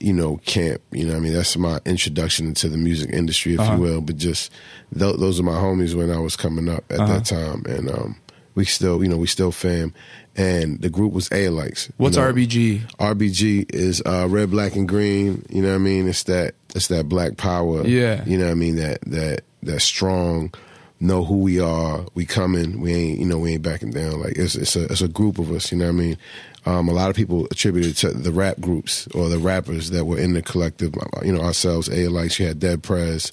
you 0.00 0.12
know, 0.12 0.38
camp. 0.46 0.80
You 0.92 1.04
know, 1.04 1.12
what 1.12 1.18
I 1.18 1.20
mean, 1.20 1.32
that's 1.34 1.56
my 1.56 1.80
introduction 1.86 2.46
into 2.46 2.68
the 2.68 2.76
music 2.76 3.10
industry, 3.12 3.54
if 3.54 3.60
Uh-huh. 3.60 3.74
you 3.74 3.80
will. 3.80 4.00
But 4.00 4.16
just 4.16 4.50
th- 4.98 5.16
those 5.16 5.38
are 5.40 5.42
my 5.44 5.54
homies 5.56 5.94
when 5.94 6.10
I 6.10 6.18
was 6.18 6.36
coming 6.36 6.68
up 6.68 6.84
at 6.90 7.00
Uh-huh. 7.00 7.12
that 7.14 7.24
time, 7.24 7.64
and 7.68 7.90
um, 7.90 8.16
we 8.54 8.64
still, 8.64 9.02
you 9.02 9.08
know, 9.08 9.16
we 9.16 9.26
still 9.26 9.52
fam. 9.52 9.92
And 10.38 10.82
the 10.82 10.90
group 10.90 11.14
was 11.14 11.30
A-Likes. 11.32 11.86
you 11.88 11.94
What's 11.96 12.16
know. 12.18 12.24
RBG? 12.30 12.82
RBG 12.98 13.74
is 13.74 14.02
uh, 14.04 14.26
red, 14.28 14.50
black, 14.50 14.76
and 14.76 14.86
green. 14.86 15.42
You 15.48 15.62
know 15.62 15.70
what 15.70 15.76
I 15.76 15.78
mean? 15.78 16.06
It's 16.08 16.24
that 16.24 16.54
it's 16.74 16.88
that 16.88 17.08
black 17.08 17.38
power. 17.38 17.86
Yeah. 17.86 18.22
You 18.26 18.36
know 18.36 18.44
what 18.44 18.50
I 18.50 18.54
mean? 18.54 18.76
That 18.76 19.00
that 19.06 19.40
that 19.62 19.80
strong. 19.80 20.52
Know 20.98 21.24
who 21.24 21.38
we 21.38 21.60
are. 21.60 22.06
We 22.14 22.24
coming. 22.24 22.80
We 22.80 22.94
ain't. 22.94 23.18
You 23.18 23.26
know. 23.26 23.38
We 23.38 23.52
ain't 23.52 23.62
backing 23.62 23.90
down. 23.90 24.20
Like 24.20 24.36
it's 24.36 24.54
it's 24.54 24.76
a 24.76 24.84
it's 24.84 25.02
a 25.02 25.08
group 25.08 25.38
of 25.38 25.50
us. 25.50 25.70
You 25.70 25.78
know 25.78 25.86
what 25.86 25.90
I 25.90 25.94
mean? 25.94 26.18
Um, 26.64 26.88
a 26.88 26.92
lot 26.92 27.10
of 27.10 27.16
people 27.16 27.46
attributed 27.50 27.96
to 27.98 28.10
the 28.10 28.32
rap 28.32 28.58
groups 28.60 29.06
or 29.08 29.28
the 29.28 29.38
rappers 29.38 29.90
that 29.90 30.06
were 30.06 30.18
in 30.18 30.32
the 30.32 30.42
collective. 30.42 30.94
You 31.22 31.32
know, 31.32 31.42
ourselves. 31.42 31.88
A 31.90 32.08
like 32.08 32.38
you 32.38 32.46
had 32.46 32.58
Dead 32.58 32.82
Prez. 32.82 33.30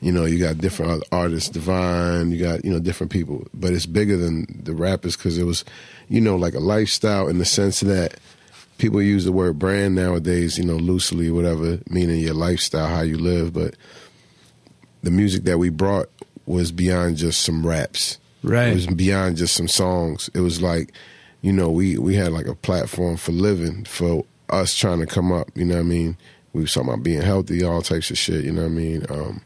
You 0.00 0.12
know, 0.12 0.24
you 0.24 0.38
got 0.38 0.58
different 0.58 1.04
artists, 1.12 1.48
Divine. 1.48 2.32
You 2.32 2.42
got 2.42 2.64
you 2.64 2.72
know 2.72 2.80
different 2.80 3.12
people, 3.12 3.46
but 3.54 3.72
it's 3.72 3.86
bigger 3.86 4.16
than 4.16 4.46
the 4.64 4.74
rappers 4.74 5.16
because 5.16 5.38
it 5.38 5.44
was, 5.44 5.64
you 6.08 6.20
know, 6.20 6.36
like 6.36 6.54
a 6.54 6.60
lifestyle 6.60 7.28
in 7.28 7.38
the 7.38 7.44
sense 7.44 7.80
that 7.80 8.18
people 8.78 9.00
use 9.00 9.24
the 9.24 9.32
word 9.32 9.58
brand 9.58 9.94
nowadays, 9.94 10.58
you 10.58 10.64
know, 10.64 10.76
loosely, 10.76 11.30
whatever, 11.30 11.78
meaning 11.88 12.18
your 12.18 12.34
lifestyle, 12.34 12.88
how 12.88 13.02
you 13.02 13.16
live. 13.16 13.52
But 13.52 13.76
the 15.02 15.10
music 15.10 15.44
that 15.44 15.58
we 15.58 15.70
brought 15.70 16.08
was 16.46 16.72
beyond 16.72 17.16
just 17.16 17.42
some 17.42 17.66
raps. 17.66 18.18
Right. 18.42 18.68
It 18.68 18.74
was 18.74 18.86
beyond 18.86 19.36
just 19.36 19.54
some 19.54 19.68
songs. 19.68 20.28
It 20.34 20.40
was 20.40 20.60
like, 20.60 20.92
you 21.40 21.52
know, 21.52 21.70
we, 21.70 21.96
we 21.98 22.14
had 22.14 22.32
like 22.32 22.46
a 22.46 22.54
platform 22.54 23.16
for 23.16 23.32
living, 23.32 23.84
for 23.84 24.24
us 24.50 24.74
trying 24.74 25.00
to 25.00 25.06
come 25.06 25.32
up, 25.32 25.48
you 25.54 25.64
know 25.64 25.76
what 25.76 25.80
I 25.80 25.84
mean? 25.84 26.16
We 26.52 26.62
was 26.62 26.72
talking 26.72 26.90
about 26.90 27.02
being 27.02 27.22
healthy, 27.22 27.64
all 27.64 27.82
types 27.82 28.10
of 28.10 28.18
shit, 28.18 28.44
you 28.44 28.52
know 28.52 28.62
what 28.62 28.68
I 28.68 28.74
mean? 28.74 29.06
Um, 29.08 29.42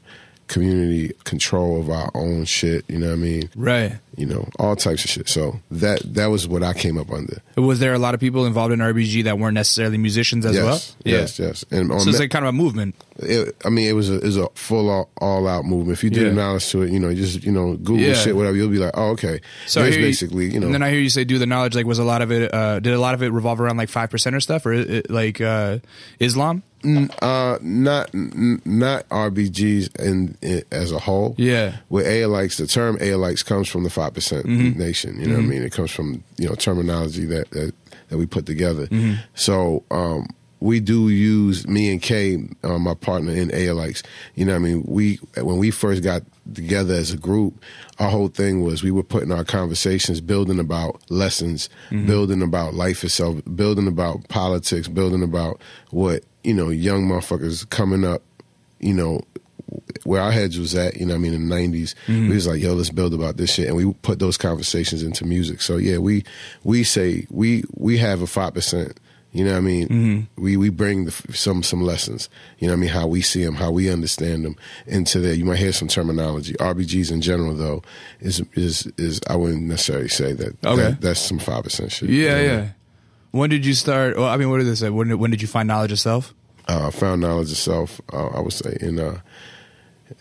community 0.49 1.13
control 1.25 1.81
of 1.81 1.91
our 1.91 2.11
own 2.15 2.45
shit, 2.45 2.85
you 2.89 2.99
know 2.99 3.07
what 3.09 3.13
I 3.13 3.17
mean? 3.17 3.51
Right. 3.55 3.93
you 4.17 4.27
know, 4.27 4.49
all 4.59 4.75
types 4.75 5.05
of 5.05 5.11
shit. 5.11 5.29
So 5.29 5.61
that 5.71 6.01
that 6.15 6.27
was 6.27 6.49
what 6.49 6.63
I 6.63 6.73
came 6.73 6.99
up 6.99 7.11
under. 7.13 7.41
Was 7.57 7.79
there 7.81 7.95
a 7.95 7.99
lot 7.99 8.15
of 8.15 8.21
people 8.21 8.47
involved 8.47 8.73
in 8.73 8.81
RBG 8.81 9.25
that 9.25 9.39
weren't 9.39 9.55
necessarily 9.55 9.99
musicians 9.99 10.45
as 10.45 10.55
yes, 10.57 10.65
well? 10.65 10.81
Yes, 11.05 11.39
yes. 11.39 11.65
And 11.71 11.93
on 11.93 12.01
So 12.01 12.11
it's 12.11 12.19
like 12.19 12.31
kind 12.31 12.45
of 12.45 12.49
a 12.49 12.53
movement. 12.53 12.95
it, 13.19 13.55
I 13.65 13.69
mean, 13.69 13.87
it 13.89 13.93
was 13.93 14.11
a 14.11 14.17
it 14.17 14.25
was 14.25 14.37
a 14.37 14.49
full 14.55 14.89
all, 14.91 15.11
all 15.19 15.47
out 15.47 15.65
movement. 15.65 15.97
If 15.97 16.03
you 16.03 16.11
did 16.11 16.29
Yeah. 16.29 16.33
knowledge 16.33 16.69
to 16.71 16.83
it, 16.83 16.91
you 16.93 16.99
know, 16.99 17.15
just 17.15 17.45
you 17.45 17.53
know, 17.53 17.75
Google 17.77 17.99
Yeah. 17.99 18.15
shit, 18.15 18.35
whatever, 18.35 18.57
you'll 18.57 18.69
be 18.71 18.79
like, 18.79 18.93
oh, 18.95 19.11
okay. 19.11 19.41
So 19.67 19.81
I 19.81 19.85
There's 19.85 19.95
hear 19.95 20.03
you- 20.05 20.09
basically, 20.09 20.51
you 20.53 20.59
know, 20.61 20.67
and 20.67 20.75
then 20.75 20.83
I 20.83 20.91
hear 20.91 21.01
you 21.01 21.11
say 21.11 21.25
do 21.25 21.39
the 21.39 21.47
knowledge. 21.47 21.75
Like, 21.77 21.87
was 21.87 21.99
a 22.01 22.05
lot 22.05 22.23
of 22.23 22.33
it? 22.33 22.53
Uh, 22.53 22.81
did 22.81 22.93
a 22.95 22.99
lot 23.01 23.15
of 23.15 23.23
it 23.23 23.33
revolve 23.33 23.61
around 23.61 23.77
like 23.77 23.89
five 23.91 24.11
percent 24.11 24.35
or 24.35 24.41
stuff, 24.41 24.67
or 24.67 25.03
like 25.09 25.41
uh, 25.41 25.79
Islam? 26.19 26.63
Uh, 26.85 27.59
not 27.61 28.15
n- 28.15 28.63
not 28.65 29.09
RBGs 29.09 29.99
in, 30.01 30.37
in 30.43 30.63
as 30.71 30.93
a 30.93 30.99
whole. 30.99 31.35
Yeah. 31.39 31.77
With 31.89 32.07
ALIKes, 32.07 32.57
the 32.59 32.67
term 32.67 32.97
ALIKes 32.99 33.45
comes 33.45 33.69
from 33.69 33.85
the 33.85 33.91
five 33.91 34.15
percent 34.15 34.47
Mm-hmm. 34.47 34.79
nation. 34.79 35.21
You 35.21 35.27
know 35.27 35.35
what 35.37 35.45
I 35.45 35.47
mean? 35.47 35.63
It 35.63 35.73
comes 35.73 35.91
from 35.91 36.23
you 36.37 36.49
know 36.49 36.55
terminology 36.55 37.25
that 37.27 37.51
that, 37.51 37.73
that 38.09 38.19
we 38.19 38.27
put 38.27 38.47
together. 38.47 38.87
Mm-hmm. 38.87 39.15
So 39.35 39.83
um, 39.91 40.29
we 40.61 40.81
do 40.81 41.09
use 41.09 41.67
me 41.69 41.91
and 41.93 42.01
Kay, 42.03 42.49
uh, 42.65 42.79
my 42.79 42.95
partner 42.95 43.33
in 43.33 43.49
ALIKes. 43.51 44.03
You 44.35 44.45
know 44.47 44.53
what 44.53 44.57
I 44.57 44.63
mean? 44.63 44.85
We 44.87 45.17
when 45.37 45.59
we 45.59 45.71
first 45.71 46.03
got 46.03 46.23
together 46.55 46.95
as 46.95 47.13
a 47.13 47.17
group, 47.17 47.63
our 47.99 48.11
whole 48.11 48.29
thing 48.29 48.63
was 48.63 48.83
we 48.83 48.91
were 48.91 49.03
putting 49.03 49.33
our 49.33 49.45
conversations, 49.45 50.21
building 50.21 50.59
about 50.59 51.01
lessons, 51.11 51.69
mm-hmm. 51.91 52.07
building 52.07 52.43
about 52.43 52.75
life 52.75 53.05
itself, 53.05 53.41
building 53.55 53.87
about 53.87 54.29
politics, 54.29 54.89
building 54.89 55.23
about 55.23 55.61
what 55.91 56.25
you 56.45 56.55
know 56.55 56.69
young 56.69 57.07
motherfuckers 57.07 57.69
coming 57.69 58.05
up 58.05 58.23
you 58.81 58.95
know, 58.95 59.21
where 60.05 60.23
our 60.23 60.33
heads 60.33 60.59
was 60.59 60.75
at, 60.75 60.97
you 60.97 61.05
know 61.05 61.15
what 61.15 61.19
I 61.19 61.23
mean, 61.23 61.35
in 61.35 61.49
the 61.49 61.55
90s, 61.55 61.95
mm-hmm. 62.07 62.29
we 62.29 62.35
was 62.35 62.47
like, 62.47 62.61
yo, 62.61 62.75
let's 62.75 62.91
build 62.91 63.13
about 63.13 63.37
this 63.37 63.53
shit. 63.53 63.67
And 63.67 63.77
we 63.77 63.93
put 64.03 64.19
those 64.19 64.37
conversations 64.37 65.03
into 65.03 65.25
music. 65.25 65.61
So 65.61 65.77
yeah, 65.77 65.99
we, 65.99 66.25
we 66.65 66.85
say, 66.85 67.27
we, 67.31 67.65
we 67.75 67.99
have 67.99 68.23
a 68.23 68.27
5%, 68.27 68.97
you 69.33 69.45
know 69.45 69.53
what 69.53 69.59
I 69.59 69.61
mean? 69.61 70.29
We, 70.37 70.57
we 70.57 70.71
bring 70.71 71.05
the, 71.05 71.11
some, 71.33 71.63
some 71.63 71.83
lessons, 71.83 72.29
you 72.59 72.67
know 72.67 72.73
what 72.73 72.79
I 72.79 72.81
mean? 72.81 72.91
How 72.91 73.07
we 73.07 73.21
see 73.23 73.45
them, 73.45 73.55
how 73.57 73.71
we 73.71 73.91
understand 73.91 74.45
them 74.45 74.57
into 74.87 75.21
there. 75.21 75.35
You 75.35 75.45
might 75.45 75.59
hear 75.59 75.73
some 75.73 75.89
terminology. 75.89 76.55
RBGs 76.55 77.13
in 77.13 77.21
general 77.21 77.55
though, 77.55 77.83
is, 78.21 78.43
is, 78.55 78.87
is, 78.97 79.21
I 79.29 79.37
wouldn't 79.37 79.63
necessarily 79.65 80.09
say 80.09 80.33
that, 80.33 80.57
Okay. 80.65 80.77
that 80.83 81.01
that's 81.01 81.21
some 81.21 81.39
5% 81.39 81.91
shit. 81.91 82.09
Yeah, 82.09 82.41
you 82.41 82.49
know? 82.49 82.55
yeah. 82.55 82.69
When 83.33 83.51
did 83.51 83.67
you 83.67 83.75
start? 83.75 84.17
Well, 84.17 84.27
I 84.29 84.39
mean, 84.39 84.49
what 84.51 84.59
did 84.59 84.67
they 84.67 84.75
say? 84.75 84.89
When 84.89 85.09
did, 85.09 85.17
when 85.17 85.31
did 85.31 85.43
you 85.43 85.49
find 85.49 85.69
knowledge 85.69 85.93
of 85.93 86.01
self? 86.01 86.35
uh, 86.67 86.91
found 86.91 87.21
knowledge 87.21 87.51
of 87.51 87.57
self. 87.59 88.01
Uh, 88.13 88.27
I 88.29 88.41
would 88.41 88.53
say 88.53 88.77
in 88.81 88.99
uh, 88.99 89.21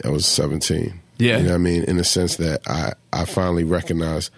I 0.03 0.09
was 0.09 0.25
seventeen. 0.25 0.99
Yeah. 1.17 1.37
you 1.37 1.43
know 1.43 1.49
what 1.49 1.55
I 1.55 1.57
mean. 1.59 1.83
In 1.85 1.97
the 1.97 2.03
sense 2.03 2.35
that 2.37 2.61
I 2.67 2.93
I 3.13 3.23
finally 3.25 3.63
recognized 3.63 4.29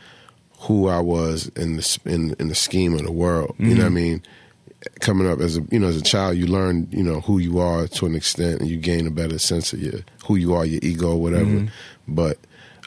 who 0.62 0.88
I 0.88 1.00
was 1.00 1.48
in 1.56 1.78
the 1.78 2.00
in 2.06 2.36
in 2.40 2.48
the 2.48 2.56
scheme 2.56 2.94
of 2.94 3.04
the 3.04 3.12
world. 3.12 3.56
You 3.58 3.74
know 3.76 3.82
what 3.82 3.88
I 3.88 3.90
mean. 3.90 4.22
Coming 5.02 5.30
up 5.30 5.40
as 5.40 5.58
a 5.58 5.62
you 5.72 5.80
know 5.80 5.88
as 5.88 5.98
a 5.98 6.02
child, 6.02 6.38
you 6.38 6.48
learn 6.48 6.88
you 6.92 7.04
know 7.04 7.20
who 7.22 7.38
you 7.38 7.60
are 7.60 7.88
to 7.88 8.06
an 8.06 8.16
extent, 8.16 8.62
and 8.62 8.70
you 8.70 8.78
gain 8.78 9.08
a 9.08 9.12
better 9.12 9.38
sense 9.38 9.74
of 9.74 9.82
your 9.82 10.02
who 10.26 10.36
you 10.36 10.54
are, 10.54 10.66
your 10.66 10.80
ego, 10.82 11.16
whatever. 11.16 11.46
Mm-hmm. 11.46 11.68
But 12.08 12.38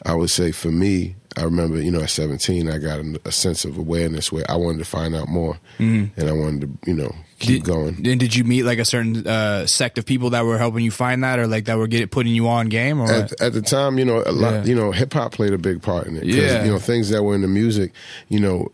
I 0.05 0.15
would 0.15 0.31
say 0.31 0.51
for 0.51 0.71
me, 0.71 1.15
I 1.37 1.43
remember 1.43 1.79
you 1.79 1.91
know 1.91 2.01
at 2.01 2.09
seventeen, 2.09 2.67
I 2.67 2.79
got 2.79 2.99
a, 2.99 3.21
a 3.25 3.31
sense 3.31 3.63
of 3.63 3.77
awareness 3.77 4.31
where 4.31 4.49
I 4.49 4.55
wanted 4.55 4.79
to 4.79 4.85
find 4.85 5.15
out 5.15 5.27
more, 5.27 5.59
mm-hmm. 5.77 6.19
and 6.19 6.29
I 6.29 6.33
wanted 6.33 6.61
to 6.61 6.89
you 6.89 6.95
know 6.95 7.13
keep 7.43 7.63
did, 7.63 7.71
going. 7.71 7.95
And 8.07 8.19
did 8.19 8.35
you 8.35 8.43
meet 8.43 8.63
like 8.63 8.79
a 8.79 8.85
certain 8.85 9.27
uh, 9.27 9.67
sect 9.67 9.97
of 9.97 10.05
people 10.05 10.31
that 10.31 10.45
were 10.45 10.57
helping 10.57 10.83
you 10.83 10.91
find 10.91 11.23
that, 11.23 11.37
or 11.39 11.47
like 11.47 11.65
that 11.65 11.77
were 11.77 11.87
get, 11.87 12.09
putting 12.11 12.33
you 12.33 12.47
on 12.47 12.69
game? 12.69 12.99
Or 12.99 13.11
at, 13.11 13.41
at 13.41 13.53
the 13.53 13.61
time, 13.61 13.97
you 13.99 14.05
know, 14.05 14.23
a 14.25 14.31
lot, 14.31 14.53
Yeah. 14.53 14.63
you 14.65 14.75
know, 14.75 14.91
hip 14.91 15.13
hop 15.13 15.33
played 15.33 15.53
a 15.53 15.57
big 15.57 15.81
part 15.81 16.07
in 16.07 16.17
it. 16.17 16.23
Yeah. 16.23 16.63
you 16.63 16.71
know, 16.71 16.79
things 16.79 17.09
that 17.09 17.23
were 17.23 17.35
in 17.35 17.41
the 17.41 17.47
music, 17.47 17.91
you 18.29 18.39
know, 18.39 18.69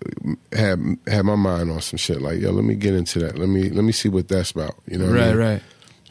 had 0.53 0.79
had 1.07 1.25
my 1.25 1.35
mind 1.35 1.71
on 1.71 1.81
some 1.81 1.97
shit. 1.97 2.21
Like, 2.21 2.39
yo, 2.39 2.51
let 2.51 2.63
me 2.63 2.75
get 2.75 2.93
into 2.93 3.19
that. 3.19 3.37
Let 3.37 3.49
me 3.49 3.69
let 3.69 3.83
me 3.83 3.91
see 3.91 4.09
what 4.09 4.27
that's 4.27 4.51
about. 4.51 4.75
You 4.87 4.97
know, 4.97 5.07
what 5.07 5.15
I 5.17 5.19
right, 5.19 5.29
mean? 5.29 5.37
right. 5.37 5.61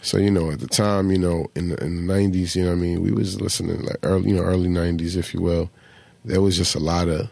So 0.00 0.16
you 0.18 0.30
know, 0.30 0.50
at 0.52 0.60
the 0.60 0.68
time, 0.68 1.10
you 1.10 1.18
know, 1.18 1.46
in 1.56 1.70
the, 1.70 1.84
in 1.84 1.96
the 2.06 2.14
nineties, 2.14 2.54
you 2.54 2.62
know, 2.62 2.70
what 2.70 2.76
I 2.76 2.80
mean, 2.80 3.02
we 3.02 3.10
was 3.10 3.40
listening 3.40 3.82
like 3.82 3.96
early, 4.04 4.30
you 4.30 4.36
know, 4.36 4.42
early 4.42 4.68
nineties, 4.68 5.16
if 5.16 5.34
you 5.34 5.40
will. 5.40 5.70
There 6.24 6.40
was 6.40 6.56
just 6.56 6.74
a 6.74 6.78
lot 6.78 7.08
of 7.08 7.30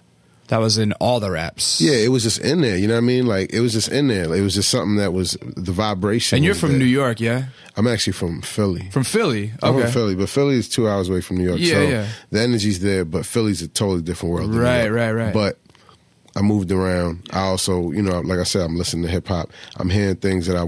That 0.48 0.58
was 0.58 0.78
in 0.78 0.92
all 0.94 1.18
the 1.18 1.30
raps. 1.30 1.80
yeah, 1.80 1.94
it 1.94 2.08
was 2.08 2.22
just 2.22 2.38
in 2.38 2.60
there. 2.60 2.76
You 2.76 2.86
know 2.86 2.94
what 2.94 2.98
I 2.98 3.06
mean? 3.06 3.26
Like 3.26 3.52
it 3.52 3.60
was 3.60 3.72
just 3.72 3.88
in 3.88 4.06
there. 4.08 4.32
It 4.34 4.40
was 4.42 4.54
just 4.54 4.70
something 4.70 4.96
that 4.96 5.12
was 5.12 5.36
the 5.56 5.72
vibration. 5.72 6.36
And 6.36 6.44
you're 6.44 6.54
from 6.54 6.70
there. 6.70 6.78
New 6.78 6.84
York, 6.84 7.20
yeah? 7.20 7.46
I'm 7.76 7.86
actually 7.86 8.12
from 8.12 8.42
Philly. 8.42 8.88
From 8.90 9.02
Philly. 9.04 9.52
I'm 9.62 9.74
Okay. 9.74 9.82
from 9.84 9.92
Philly, 9.92 10.14
but 10.14 10.28
Philly 10.28 10.54
is 10.56 10.68
two 10.68 10.88
hours 10.88 11.08
away 11.08 11.20
from 11.20 11.36
New 11.38 11.44
York. 11.44 11.58
Yeah, 11.60 11.74
so 11.74 11.82
yeah. 11.82 12.06
the 12.30 12.40
energy's 12.40 12.80
there, 12.80 13.04
but 13.04 13.26
Philly's 13.26 13.60
a 13.62 13.68
totally 13.68 14.02
different 14.02 14.34
world. 14.34 14.50
than 14.50 14.58
New 14.58 14.62
Right, 14.64 14.84
York. 14.84 14.94
right, 14.96 15.10
right. 15.12 15.34
But 15.34 15.58
I 16.36 16.42
moved 16.42 16.70
around. 16.70 17.28
I 17.32 17.40
also, 17.40 17.90
you 17.92 18.02
know, 18.02 18.20
like 18.20 18.38
I 18.38 18.44
said, 18.44 18.62
I'm 18.62 18.76
listening 18.76 19.02
to 19.04 19.08
hip 19.10 19.26
hop. 19.28 19.50
I'm 19.78 19.88
hearing 19.90 20.16
things 20.16 20.46
that 20.46 20.56
I 20.56 20.64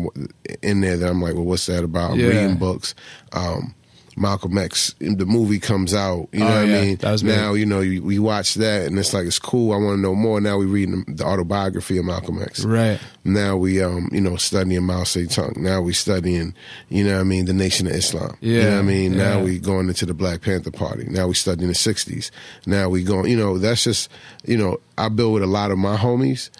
in 0.62 0.80
there 0.80 0.96
that 0.96 1.08
I'm 1.08 1.20
like, 1.22 1.34
well, 1.34 1.44
what's 1.44 1.66
that 1.66 1.84
about? 1.84 2.12
I'm 2.12 2.20
Yeah. 2.20 2.26
reading 2.28 2.56
books. 2.56 2.94
Um, 3.32 3.74
Malcolm 4.18 4.58
X, 4.58 4.94
the 5.00 5.24
movie 5.26 5.58
comes 5.58 5.94
out. 5.94 6.28
You 6.32 6.40
know 6.40 6.46
Oh, 6.48 6.60
what 6.60 6.68
yeah. 6.68 6.76
I 6.78 6.80
mean? 6.82 6.96
That 6.96 7.12
was 7.12 7.22
now, 7.22 7.54
you 7.54 7.64
know, 7.66 7.80
you, 7.80 8.02
we 8.02 8.18
watch 8.18 8.54
that 8.54 8.86
and 8.86 8.98
it's 8.98 9.14
like 9.14 9.26
it's 9.26 9.38
cool. 9.38 9.72
I 9.72 9.76
want 9.76 9.96
to 9.98 10.00
know 10.00 10.14
more. 10.14 10.40
Now 10.40 10.58
we 10.58 10.66
reading 10.66 11.04
the 11.06 11.24
autobiography 11.24 11.98
of 11.98 12.04
Malcolm 12.04 12.42
X. 12.42 12.64
Right. 12.64 12.98
Now 13.24 13.56
we, 13.56 13.82
um, 13.82 14.08
you 14.12 14.20
know, 14.20 14.36
studying 14.36 14.84
Mao 14.84 15.02
Zedong. 15.04 15.56
Now 15.58 15.80
we 15.80 15.92
studying, 15.92 16.54
you 16.88 17.04
know 17.04 17.14
what 17.14 17.20
I 17.20 17.24
mean, 17.24 17.44
the 17.44 17.52
Nation 17.52 17.86
of 17.86 17.92
Islam. 17.92 18.36
You 18.40 18.54
know 18.54 18.58
Yeah, 18.60 18.74
what 18.74 18.78
I 18.78 18.82
mean? 18.82 19.16
Now 19.16 19.40
we 19.42 19.58
going 19.58 19.88
into 19.88 20.06
the 20.06 20.14
Black 20.14 20.42
Panther 20.42 20.70
Party. 20.70 21.04
Now 21.08 21.28
we 21.28 21.34
studying 21.34 21.68
the 21.68 21.74
60s. 21.74 22.30
Now 22.66 22.88
we 22.88 23.02
going, 23.04 23.30
you 23.30 23.36
know, 23.36 23.58
that's 23.58 23.84
just, 23.84 24.10
you 24.44 24.56
know, 24.56 24.78
I 24.96 25.08
build 25.08 25.34
with 25.34 25.42
a 25.42 25.46
lot 25.46 25.70
of 25.70 25.78
my 25.78 25.96
homies 25.96 26.50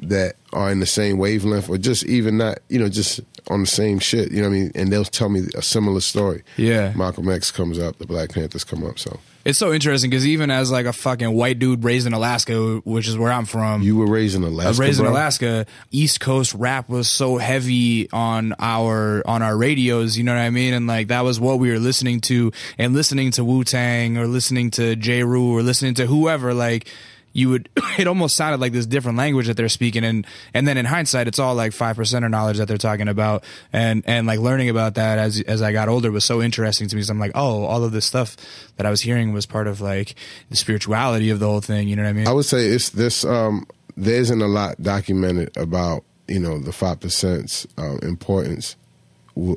that 0.00 0.36
are 0.52 0.70
in 0.70 0.80
the 0.80 0.86
same 0.86 1.18
wavelength 1.18 1.68
or 1.68 1.78
just 1.78 2.04
even 2.06 2.38
not, 2.38 2.58
you 2.68 2.78
know, 2.78 2.88
just 2.88 3.20
on 3.48 3.60
the 3.60 3.66
same 3.66 3.98
shit. 3.98 4.30
You 4.30 4.42
know 4.42 4.48
what 4.48 4.56
I 4.56 4.58
mean? 4.58 4.72
And 4.74 4.92
they'll 4.92 5.04
tell 5.04 5.28
me 5.28 5.42
a 5.54 5.62
similar 5.62 6.00
story. 6.00 6.42
Yeah. 6.56 6.92
Malcolm 6.96 7.28
X 7.28 7.50
comes 7.50 7.78
up, 7.78 7.98
the 7.98 8.06
Black 8.06 8.30
Panthers 8.32 8.64
come 8.64 8.84
up. 8.84 8.98
So 8.98 9.18
It's 9.44 9.58
so 9.58 9.72
interesting 9.72 10.10
because 10.10 10.26
even 10.26 10.50
as 10.50 10.70
like 10.70 10.86
a 10.86 10.92
fucking 10.92 11.32
white 11.32 11.58
dude 11.58 11.84
raised 11.84 12.06
in 12.06 12.12
Alaska, 12.14 12.80
which 12.84 13.06
is 13.06 13.18
where 13.18 13.32
I'm 13.32 13.44
from, 13.44 13.82
you 13.82 13.96
were 13.96 14.06
raised 14.06 14.36
in 14.36 14.42
Alaska. 14.42 14.66
I 14.66 14.68
was 14.68 14.78
raised 14.78 15.00
in? 15.00 15.06
Alaska. 15.06 15.66
East 15.90 16.20
Coast 16.20 16.54
rap 16.54 16.88
was 16.88 17.08
so 17.08 17.36
heavy 17.36 18.10
on 18.10 18.54
our 18.58 19.22
on 19.26 19.42
our 19.42 19.56
radios, 19.56 20.16
you 20.16 20.24
know 20.24 20.34
what 20.34 20.40
I 20.40 20.50
mean? 20.50 20.72
And 20.74 20.86
like 20.86 21.08
that 21.08 21.22
was 21.22 21.38
what 21.38 21.58
we 21.58 21.70
were 21.70 21.78
listening 21.78 22.20
to 22.22 22.52
and 22.78 22.94
listening 22.94 23.30
to 23.32 23.44
Wu 23.44 23.64
Tang 23.64 24.16
or 24.16 24.26
listening 24.26 24.70
to 24.72 24.96
Jeru 24.96 25.56
or 25.56 25.62
listening 25.62 25.94
to 25.94 26.06
whoever, 26.06 26.54
like 26.54 26.88
you 27.34 27.50
would 27.50 27.68
it 27.98 28.06
almost 28.06 28.34
sounded 28.36 28.60
like 28.60 28.72
this 28.72 28.86
different 28.86 29.18
language 29.18 29.46
that 29.48 29.58
they're 29.58 29.68
speaking 29.68 30.04
and 30.04 30.26
and 30.54 30.66
then 30.66 30.78
in 30.78 30.86
hindsight 30.86 31.28
it's 31.28 31.38
all 31.38 31.54
like 31.54 31.74
five 31.74 31.96
percenter 31.96 32.30
knowledge 32.30 32.56
that 32.56 32.66
they're 32.66 32.78
talking 32.78 33.08
about 33.08 33.44
and 33.72 34.02
and 34.06 34.26
like 34.26 34.38
learning 34.38 34.70
about 34.70 34.94
that 34.94 35.18
as 35.18 35.42
as 35.42 35.60
I 35.60 35.72
got 35.72 35.90
older 35.90 36.10
was 36.10 36.24
so 36.24 36.40
interesting 36.40 36.88
to 36.88 36.96
me. 36.96 37.02
So 37.02 37.12
I'm 37.12 37.18
like, 37.18 37.32
oh, 37.34 37.64
all 37.64 37.84
of 37.84 37.92
this 37.92 38.06
stuff 38.06 38.36
that 38.76 38.86
I 38.86 38.90
was 38.90 39.02
hearing 39.02 39.34
was 39.34 39.44
part 39.44 39.66
of 39.66 39.82
like 39.82 40.14
the 40.48 40.56
spirituality 40.56 41.28
of 41.28 41.40
the 41.40 41.46
whole 41.46 41.60
thing, 41.60 41.88
you 41.88 41.96
know 41.96 42.04
what 42.04 42.08
I 42.08 42.12
mean? 42.14 42.28
I 42.28 42.32
would 42.32 42.46
say 42.46 42.66
it's 42.66 42.90
this. 42.90 43.24
Um, 43.24 43.66
there 43.96 44.16
isn't 44.16 44.40
a 44.40 44.46
lot 44.46 44.80
documented 44.80 45.56
about 45.56 46.04
you 46.28 46.40
know 46.40 46.58
the 46.58 46.72
five 46.72 47.00
percent's 47.00 47.66
um, 47.76 47.98
importance 48.02 48.76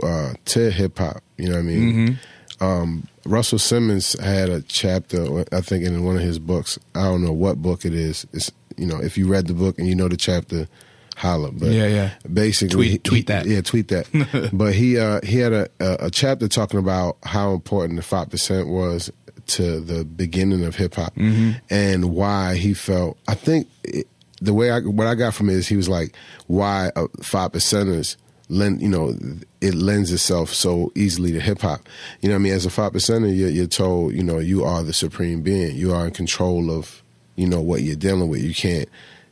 uh, 0.03 0.33
to 0.45 0.71
hip 0.71 0.97
hop. 0.97 1.23
You 1.37 1.49
know 1.49 1.55
what 1.55 1.59
I 1.59 1.63
mean? 1.63 2.19
Um, 2.59 3.07
Russell 3.25 3.59
Simmons 3.59 4.19
had 4.19 4.49
a 4.49 4.61
chapter, 4.61 5.43
I 5.51 5.61
think, 5.61 5.83
in 5.83 6.03
one 6.03 6.15
of 6.15 6.21
his 6.21 6.39
books. 6.39 6.79
I 6.95 7.03
don't 7.03 7.23
know 7.23 7.33
what 7.33 7.61
book 7.61 7.85
it 7.85 7.93
is. 7.93 8.25
It's 8.33 8.51
you 8.77 8.85
know, 8.85 8.97
if 8.99 9.17
you 9.17 9.27
read 9.27 9.47
the 9.47 9.53
book 9.53 9.77
and 9.79 9.87
you 9.87 9.95
know 9.95 10.07
the 10.07 10.17
chapter, 10.17 10.67
holla. 11.15 11.51
But 11.51 11.69
Yeah, 11.69 11.87
yeah. 11.87 12.11
Basically, 12.31 12.73
Tweet- 12.75 12.91
he- 12.91 12.97
tweet 12.99 13.27
that. 13.27 13.45
Yeah, 13.45 13.61
tweet 13.61 13.87
that. 13.89 14.49
but 14.53 14.73
he 14.73 14.97
uh, 14.97 15.19
he 15.23 15.37
had 15.39 15.53
a, 15.53 15.67
a 15.79 15.97
a 16.07 16.11
chapter 16.11 16.47
talking 16.47 16.79
about 16.79 17.17
how 17.23 17.53
important 17.53 17.97
the 17.97 18.03
five 18.03 18.29
percent 18.29 18.67
was 18.67 19.11
to 19.47 19.79
the 19.79 20.03
beginning 20.03 20.63
of 20.65 20.75
hip 20.75 20.95
hop 20.95 21.15
Mm-hmm. 21.15 21.51
and 21.69 22.11
why 22.13 22.55
he 22.55 22.73
felt. 22.73 23.17
I 23.27 23.33
think 23.35 23.67
it, 23.83 24.07
the 24.41 24.53
way 24.53 24.69
I 24.71 24.79
what 24.81 25.07
I 25.07 25.15
got 25.15 25.33
from 25.33 25.49
it 25.49 25.53
is 25.55 25.67
he 25.67 25.75
was 25.77 25.89
like 25.89 26.15
why 26.47 26.91
five 27.21 27.51
percenters 27.51 28.15
lend 28.49 28.81
you 28.81 28.87
know 28.89 29.17
it 29.61 29.73
lends 29.73 30.11
itself 30.11 30.53
so 30.53 30.91
easily 30.95 31.31
to 31.31 31.39
hip 31.39 31.61
hop. 31.61 31.81
You 32.21 32.29
know 32.29 32.35
what 32.35 32.39
I 32.41 32.43
mean? 32.43 32.53
As 32.53 32.65
a 32.65 32.69
five 32.69 32.93
percenter, 32.93 33.35
you're, 33.35 33.49
you're 33.49 33.67
told 33.67 34.13
you 34.13 34.23
know 34.23 34.39
you 34.39 34.63
are 34.63 34.83
the 34.83 34.93
supreme 34.93 35.41
being. 35.41 35.75
You 35.75 35.93
are 35.93 36.05
in 36.05 36.11
control 36.13 36.69
of 36.71 37.01
you 37.35 37.47
know 37.47 37.61
what 37.61 37.81
you're 37.81 37.95
dealing 37.95 38.29
with. 38.29 38.41
You 38.41 38.53
can't. 38.53 38.87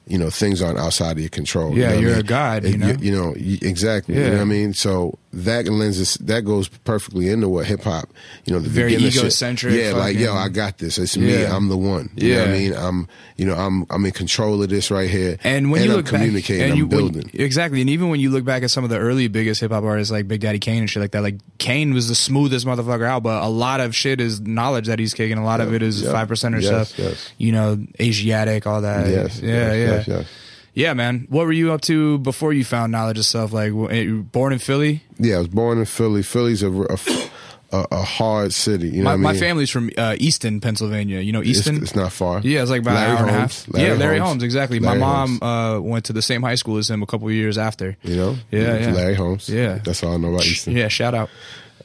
You 0.07 0.19
know 0.19 0.29
things 0.29 0.61
aren't 0.61 0.77
outside 0.77 1.13
of 1.13 1.19
your 1.19 1.29
control. 1.29 1.75
Yeah, 1.75 1.75
you 1.75 1.81
know 1.81 1.87
what 1.89 1.97
I 1.97 1.99
you're 2.01 2.09
mean? 2.11 2.19
a 2.19 2.23
god, 2.23 2.63
you 2.65 2.77
know? 2.77 2.91
you 2.99 3.11
know 3.11 3.35
you- 3.35 3.57
exactly. 3.63 4.13
You 4.15 4.21
Yeah. 4.21 4.27
know 4.29 4.35
what 4.35 4.41
I 4.41 4.45
mean? 4.45 4.73
So 4.73 5.17
that 5.35 5.67
lenses 5.67 6.15
that 6.15 6.41
goes 6.45 6.67
perfectly 6.67 7.29
into 7.29 7.47
what 7.49 7.65
hip 7.65 7.81
hop, 7.83 8.09
you 8.45 8.53
know, 8.53 8.59
the 8.59 8.69
Very 8.69 8.95
egocentric, 8.95 9.73
Yeah, 9.73 9.91
like 9.93 10.17
yo, 10.17 10.33
I 10.33 10.49
got 10.49 10.77
this. 10.77 10.97
It's 10.97 11.17
me. 11.17 11.41
Yeah. 11.41 11.55
I'm 11.55 11.67
the 11.69 11.77
one. 11.77 12.09
You 12.15 12.35
know 12.35 12.39
what 12.41 12.49
I 12.49 12.51
mean? 12.53 12.73
I'm, 12.73 13.07
you 13.37 13.45
know, 13.45 13.53
I'm, 13.55 13.85
I'm 13.89 14.05
in 14.05 14.11
control 14.11 14.63
of 14.63 14.69
this 14.69 14.89
right 14.89 15.09
here. 15.09 15.37
And 15.43 15.71
when 15.71 15.83
you 15.83 15.91
I'm 15.91 15.97
look 15.97 16.05
communicating, 16.05 16.59
back, 16.59 16.63
and 16.63 16.71
I'm 16.73 16.77
you, 16.77 16.87
when- 16.87 17.11
building. 17.13 17.31
exactly, 17.33 17.81
and 17.81 17.89
even 17.89 18.09
when 18.09 18.19
you 18.19 18.29
look 18.29 18.45
back 18.45 18.63
at 18.63 18.71
some 18.71 18.83
of 18.83 18.89
the 18.89 18.97
early 18.97 19.27
biggest 19.27 19.61
hip 19.61 19.71
hop 19.71 19.83
artists 19.83 20.11
like 20.11 20.27
Big 20.27 20.41
Daddy 20.41 20.59
Kane 20.59 20.79
and 20.79 20.89
shit 20.89 21.01
like 21.01 21.11
that, 21.11 21.21
like 21.23 21.35
Kane 21.57 21.93
was 21.93 22.07
the 22.07 22.15
smoothest 22.15 22.65
motherfucker 22.65 23.05
out, 23.05 23.23
but 23.23 23.43
a 23.43 23.49
lot 23.49 23.81
of 23.81 23.93
shit 23.95 24.21
is 24.21 24.39
knowledge 24.41 24.87
that 24.87 24.99
he's 24.99 25.13
kicking. 25.13 25.37
A 25.37 25.43
lot 25.43 25.59
of 25.59 25.69
Yeah, 25.71 25.75
it 25.75 25.81
is 25.83 26.01
yeah. 26.01 26.11
five 26.11 26.27
percent 26.29 26.55
or 26.55 26.59
Yes, 26.59 26.89
stuff. 26.91 26.99
yes. 26.99 27.33
You 27.37 27.51
know, 27.51 27.85
Asiatic, 27.99 28.65
all 28.65 28.81
that. 28.81 29.09
yes, 29.09 29.41
yeah, 29.41 29.73
yes, 29.73 30.07
yeah. 30.07 30.23
Yeah, 30.75 30.93
man. 30.93 31.25
What 31.29 31.45
were 31.47 31.51
you 31.51 31.71
up 31.73 31.81
to 31.81 32.19
before 32.19 32.53
you 32.53 32.63
found 32.63 32.91
knowledge 32.91 33.17
of 33.17 33.25
stuff? 33.25 33.51
Like, 33.51 33.69
you 33.69 33.75
were 34.17 34.21
born 34.23 34.53
in 34.53 34.59
Philly. 34.59 35.01
Yeah, 35.17 35.37
I 35.37 35.39
was 35.39 35.47
born 35.47 35.79
in 35.79 35.85
Philly. 35.85 36.21
Philly's 36.21 36.61
a, 36.61 36.71
a, 36.71 36.97
a, 37.71 37.87
a 37.91 38.03
hard 38.03 38.53
city. 38.53 38.89
You 38.89 38.97
know 38.99 39.03
My, 39.05 39.09
what 39.09 39.13
I 39.13 39.15
mean? 39.15 39.23
my 39.23 39.37
family's 39.37 39.69
from 39.71 39.89
uh, 39.97 40.15
Easton, 40.19 40.61
Pennsylvania. 40.61 41.19
You 41.21 41.31
know 41.31 41.41
Easton. 41.41 41.77
it's 41.81 41.95
not 41.95 42.11
far. 42.11 42.41
Yeah, 42.41 42.61
it's 42.61 42.69
like 42.69 42.81
about 42.81 42.93
Larry 42.95 43.11
an 43.11 43.17
hour 43.17 43.21
and 43.27 43.29
a 43.29 43.39
half. 43.39 43.67
Larry 43.69 43.87
yeah, 43.89 43.95
Larry 43.95 44.17
Holmes. 44.19 44.29
Holmes, 44.29 44.43
exactly. 44.43 44.79
Larry 44.79 44.99
My 44.99 45.05
mom 45.05 45.39
Holmes. 45.39 45.77
uh, 45.77 45.81
went 45.81 46.05
to 46.05 46.13
the 46.13 46.21
same 46.21 46.41
high 46.43 46.55
school 46.55 46.77
as 46.77 46.89
him 46.89 47.01
a 47.01 47.05
couple 47.07 47.27
of 47.27 47.33
years 47.33 47.57
after. 47.57 47.97
You 48.03 48.15
know? 48.15 48.35
Yeah, 48.51 48.73
It's 48.75 48.87
yeah. 48.87 48.93
Larry 48.93 49.15
Holmes. 49.15 49.49
Yeah. 49.49 49.79
That's 49.83 50.03
all 50.03 50.13
I 50.13 50.17
know 50.17 50.29
about 50.29 50.45
Easton. 50.45 50.75
Yeah, 50.75 50.89
shout 50.89 51.13
out. 51.15 51.29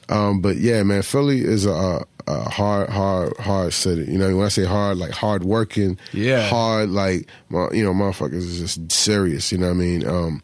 Um, 0.08 0.40
but 0.40 0.56
yeah, 0.56 0.82
man, 0.82 1.02
Philly 1.02 1.40
is 1.40 1.64
a, 1.66 2.04
hard, 2.48 2.88
hard, 2.90 3.36
hard 3.38 3.72
city. 3.72 4.10
You 4.10 4.18
know, 4.18 4.36
when 4.36 4.46
I 4.46 4.48
say 4.50 4.64
hard, 4.64 4.96
like 4.98 5.10
hard 5.12 5.44
working, 5.44 5.98
Yeah. 6.12 6.46
hard, 6.48 6.90
like 6.90 7.28
you 7.50 7.82
know, 7.84 7.92
motherfuckers 7.92 8.34
is 8.34 8.58
just 8.60 8.92
serious. 8.92 9.50
You 9.52 9.58
know 9.58 9.66
what 9.66 9.72
I 9.74 9.76
mean? 9.76 10.06
Um, 10.06 10.42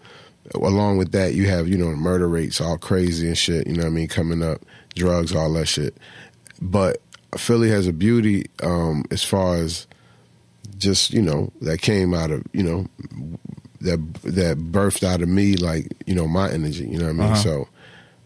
along 0.54 0.96
with 0.98 1.12
that, 1.12 1.34
you 1.34 1.46
have 1.48 1.68
you 1.68 1.76
know 1.78 1.90
murder 1.96 2.28
rates 2.28 2.60
all 2.60 2.78
crazy 2.78 3.26
and 3.26 3.36
shit. 3.38 3.66
You 3.66 3.74
know 3.74 3.82
what 3.84 3.88
I 3.90 3.92
mean? 3.92 4.08
Coming 4.08 4.42
up, 4.42 4.60
drugs, 4.94 5.34
all 5.34 5.52
that 5.54 5.66
shit. 5.66 5.96
But 6.62 6.98
Philly 7.36 7.68
has 7.70 7.86
a 7.86 7.92
beauty 7.92 8.46
um, 8.62 9.04
as 9.10 9.22
far 9.24 9.56
as 9.56 9.86
just 10.78 11.12
you 11.12 11.22
know 11.22 11.50
that 11.62 11.80
came 11.80 12.12
out 12.14 12.30
of 12.30 12.42
you 12.52 12.62
know 12.62 12.86
that 13.80 13.98
that 14.24 14.58
birthed 14.58 15.02
out 15.04 15.22
of 15.22 15.28
me 15.28 15.56
like 15.56 15.86
you 16.06 16.14
know 16.14 16.26
my 16.26 16.50
energy. 16.50 16.86
You 16.86 16.98
know 16.98 17.04
what 17.06 17.10
I 17.10 17.12
mean? 17.14 17.22
Uh-huh. 17.32 17.34
So 17.36 17.68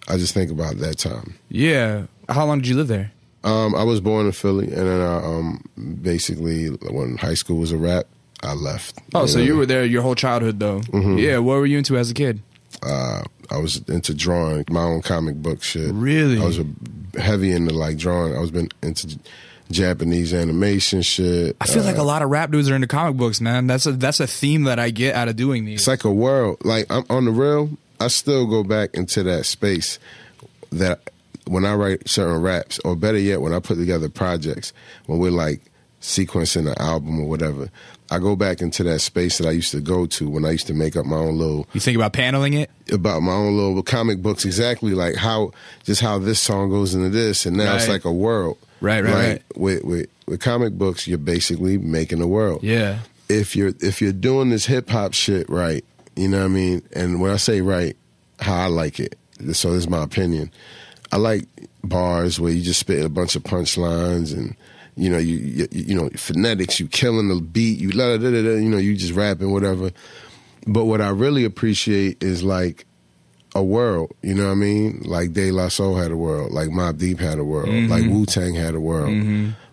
I 0.08 0.16
just 0.16 0.34
think 0.34 0.50
about 0.50 0.76
that 0.78 0.98
time. 0.98 1.34
Yeah. 1.48 2.06
How 2.28 2.46
long 2.46 2.58
did 2.60 2.68
you 2.68 2.76
live 2.76 2.88
there? 2.88 3.10
Um, 3.42 3.74
I 3.74 3.82
was 3.84 4.00
born 4.00 4.26
in 4.26 4.32
Philly, 4.32 4.66
and 4.66 4.86
then 4.86 5.00
I 5.00 5.16
um, 5.16 5.64
basically 6.02 6.66
when 6.68 7.16
high 7.16 7.34
school 7.34 7.56
was 7.58 7.72
a 7.72 7.78
wrap, 7.78 8.04
I 8.42 8.52
left. 8.52 8.98
Oh, 9.14 9.26
so 9.26 9.38
know? 9.38 9.44
you 9.44 9.56
were 9.56 9.66
there 9.66 9.84
your 9.84 10.02
whole 10.02 10.14
childhood, 10.14 10.58
though. 10.60 10.80
Mm-hmm. 10.80 11.18
Yeah. 11.18 11.38
What 11.38 11.54
were 11.58 11.66
you 11.66 11.78
into 11.78 11.96
as 11.96 12.10
a 12.10 12.14
kid? 12.14 12.42
Uh, 12.82 13.22
I 13.50 13.58
was 13.58 13.78
into 13.88 14.14
drawing, 14.14 14.64
my 14.70 14.82
own 14.82 15.02
comic 15.02 15.36
book 15.36 15.62
shit. 15.62 15.92
Really? 15.92 16.38
I 16.40 16.44
was 16.44 16.58
a, 16.58 16.66
heavy 17.20 17.52
into 17.52 17.74
like 17.74 17.96
drawing. 17.98 18.34
I 18.36 18.40
was 18.40 18.50
been 18.50 18.68
into 18.82 19.18
Japanese 19.70 20.32
animation 20.34 21.02
shit. 21.02 21.56
I 21.60 21.66
feel 21.66 21.82
Uh, 21.82 21.86
like 21.86 21.96
a 21.96 22.02
lot 22.02 22.22
of 22.22 22.30
rap 22.30 22.50
dudes 22.50 22.68
are 22.70 22.74
into 22.74 22.86
comic 22.86 23.16
books, 23.16 23.40
man. 23.40 23.66
That's 23.66 23.86
a 23.86 23.92
that's 23.92 24.20
a 24.20 24.26
theme 24.26 24.64
that 24.64 24.78
I 24.78 24.90
get 24.90 25.14
out 25.14 25.28
of 25.28 25.36
doing 25.36 25.64
these. 25.64 25.80
It's 25.80 25.88
like 25.88 26.04
a 26.04 26.12
world. 26.12 26.58
Like 26.64 26.86
I'm 26.90 27.04
on 27.10 27.24
the 27.24 27.30
real. 27.32 27.70
I 28.00 28.08
still 28.08 28.46
go 28.46 28.64
back 28.64 28.90
into 28.94 29.22
that 29.24 29.44
space 29.46 29.98
that 30.72 31.10
when 31.46 31.64
I 31.64 31.74
write 31.74 32.08
certain 32.08 32.40
raps, 32.42 32.78
or 32.84 32.96
better 32.96 33.18
yet, 33.18 33.40
when 33.40 33.52
I 33.52 33.60
put 33.60 33.76
together 33.76 34.08
projects, 34.08 34.72
when 35.06 35.18
we're 35.18 35.30
like 35.30 35.60
sequencing 36.00 36.66
an 36.70 36.78
album 36.78 37.20
or 37.20 37.28
whatever, 37.28 37.70
I 38.10 38.18
go 38.18 38.34
back 38.34 38.60
into 38.60 38.82
that 38.84 39.00
space 39.00 39.38
that 39.38 39.46
I 39.46 39.50
used 39.52 39.70
to 39.72 39.80
go 39.80 40.06
to 40.06 40.28
when 40.28 40.44
I 40.44 40.50
used 40.52 40.66
to 40.68 40.74
make 40.74 40.96
up 40.96 41.06
my 41.06 41.16
own 41.16 41.38
little 41.38 41.68
you 41.74 41.80
think 41.80 41.96
about 41.96 42.12
paneling 42.12 42.54
it? 42.54 42.70
about 42.92 43.20
my 43.22 43.32
own 43.32 43.56
little 43.56 43.82
comic 43.82 44.20
books. 44.22 44.44
Exactly 44.44 44.94
like 44.94 45.14
how 45.16 45.52
just 45.84 46.00
how 46.00 46.18
this 46.18 46.40
song 46.40 46.70
goes 46.70 46.94
into 46.94 47.08
this, 47.10 47.46
and 47.46 47.56
now 47.56 47.76
it's 47.76 47.88
like 47.88 48.04
a 48.04 48.12
world. 48.12 48.58
Right, 48.80 49.04
right, 49.04 49.12
Like, 49.12 49.26
right. 49.26 49.42
With 49.56 49.84
with 49.84 50.06
with 50.26 50.40
comic 50.40 50.72
books, 50.72 51.06
you're 51.06 51.18
basically 51.18 51.76
making 51.78 52.20
a 52.22 52.26
world 52.26 52.62
Yeah. 52.62 53.00
if 53.28 53.54
you're 53.54 53.72
if 53.80 54.00
you're 54.00 54.12
doing 54.12 54.48
this 54.50 54.64
hip 54.66 54.88
hop 54.88 55.12
shit 55.12 55.48
right, 55.50 55.84
you 56.16 56.28
know 56.28 56.38
what 56.38 56.44
I 56.46 56.48
mean. 56.48 56.82
And 56.94 57.20
when 57.20 57.30
I 57.30 57.36
say 57.36 57.60
right, 57.60 57.96
how 58.40 58.54
I 58.62 58.66
like 58.66 58.98
it. 58.98 59.16
So 59.52 59.72
this 59.72 59.84
is 59.84 59.88
my 59.88 60.02
opinion. 60.02 60.50
I 61.12 61.16
like 61.16 61.46
bars 61.82 62.38
where 62.38 62.52
you 62.52 62.62
just 62.62 62.80
spit 62.80 63.04
a 63.04 63.08
bunch 63.08 63.36
of 63.36 63.42
punchlines 63.42 64.32
and 64.32 64.54
you 64.96 65.08
know 65.08 65.18
you 65.18 65.36
you, 65.36 65.68
you 65.70 65.94
know 65.94 66.08
phonetics. 66.16 66.80
You 66.80 66.88
killing 66.88 67.28
the 67.28 67.40
beat. 67.40 67.78
You 67.78 67.90
la 67.90 68.16
da 68.16 68.30
da 68.30 68.42
da. 68.42 68.50
You 68.54 68.68
know 68.68 68.78
you 68.78 68.96
just 68.96 69.14
rapping 69.14 69.52
whatever. 69.52 69.90
But 70.66 70.84
what 70.84 71.00
I 71.00 71.08
really 71.08 71.44
appreciate 71.44 72.22
is 72.22 72.42
like 72.42 72.86
a 73.54 73.62
world. 73.62 74.12
You 74.22 74.34
know 74.34 74.46
what 74.46 74.52
I 74.52 74.56
mean? 74.56 75.02
Like 75.04 75.32
De 75.32 75.50
La 75.50 75.68
Soul 75.68 75.96
had 75.96 76.10
a 76.10 76.16
world. 76.16 76.52
Like 76.52 76.68
Mobb 76.68 76.98
Deep 76.98 77.18
had 77.18 77.38
a 77.38 77.44
world. 77.44 77.68
Mm-hmm. 77.68 77.90
Like 77.90 78.04
Wu 78.04 78.26
Tang 78.26 78.54
had 78.54 78.74
a 78.74 78.80
world. 78.80 79.10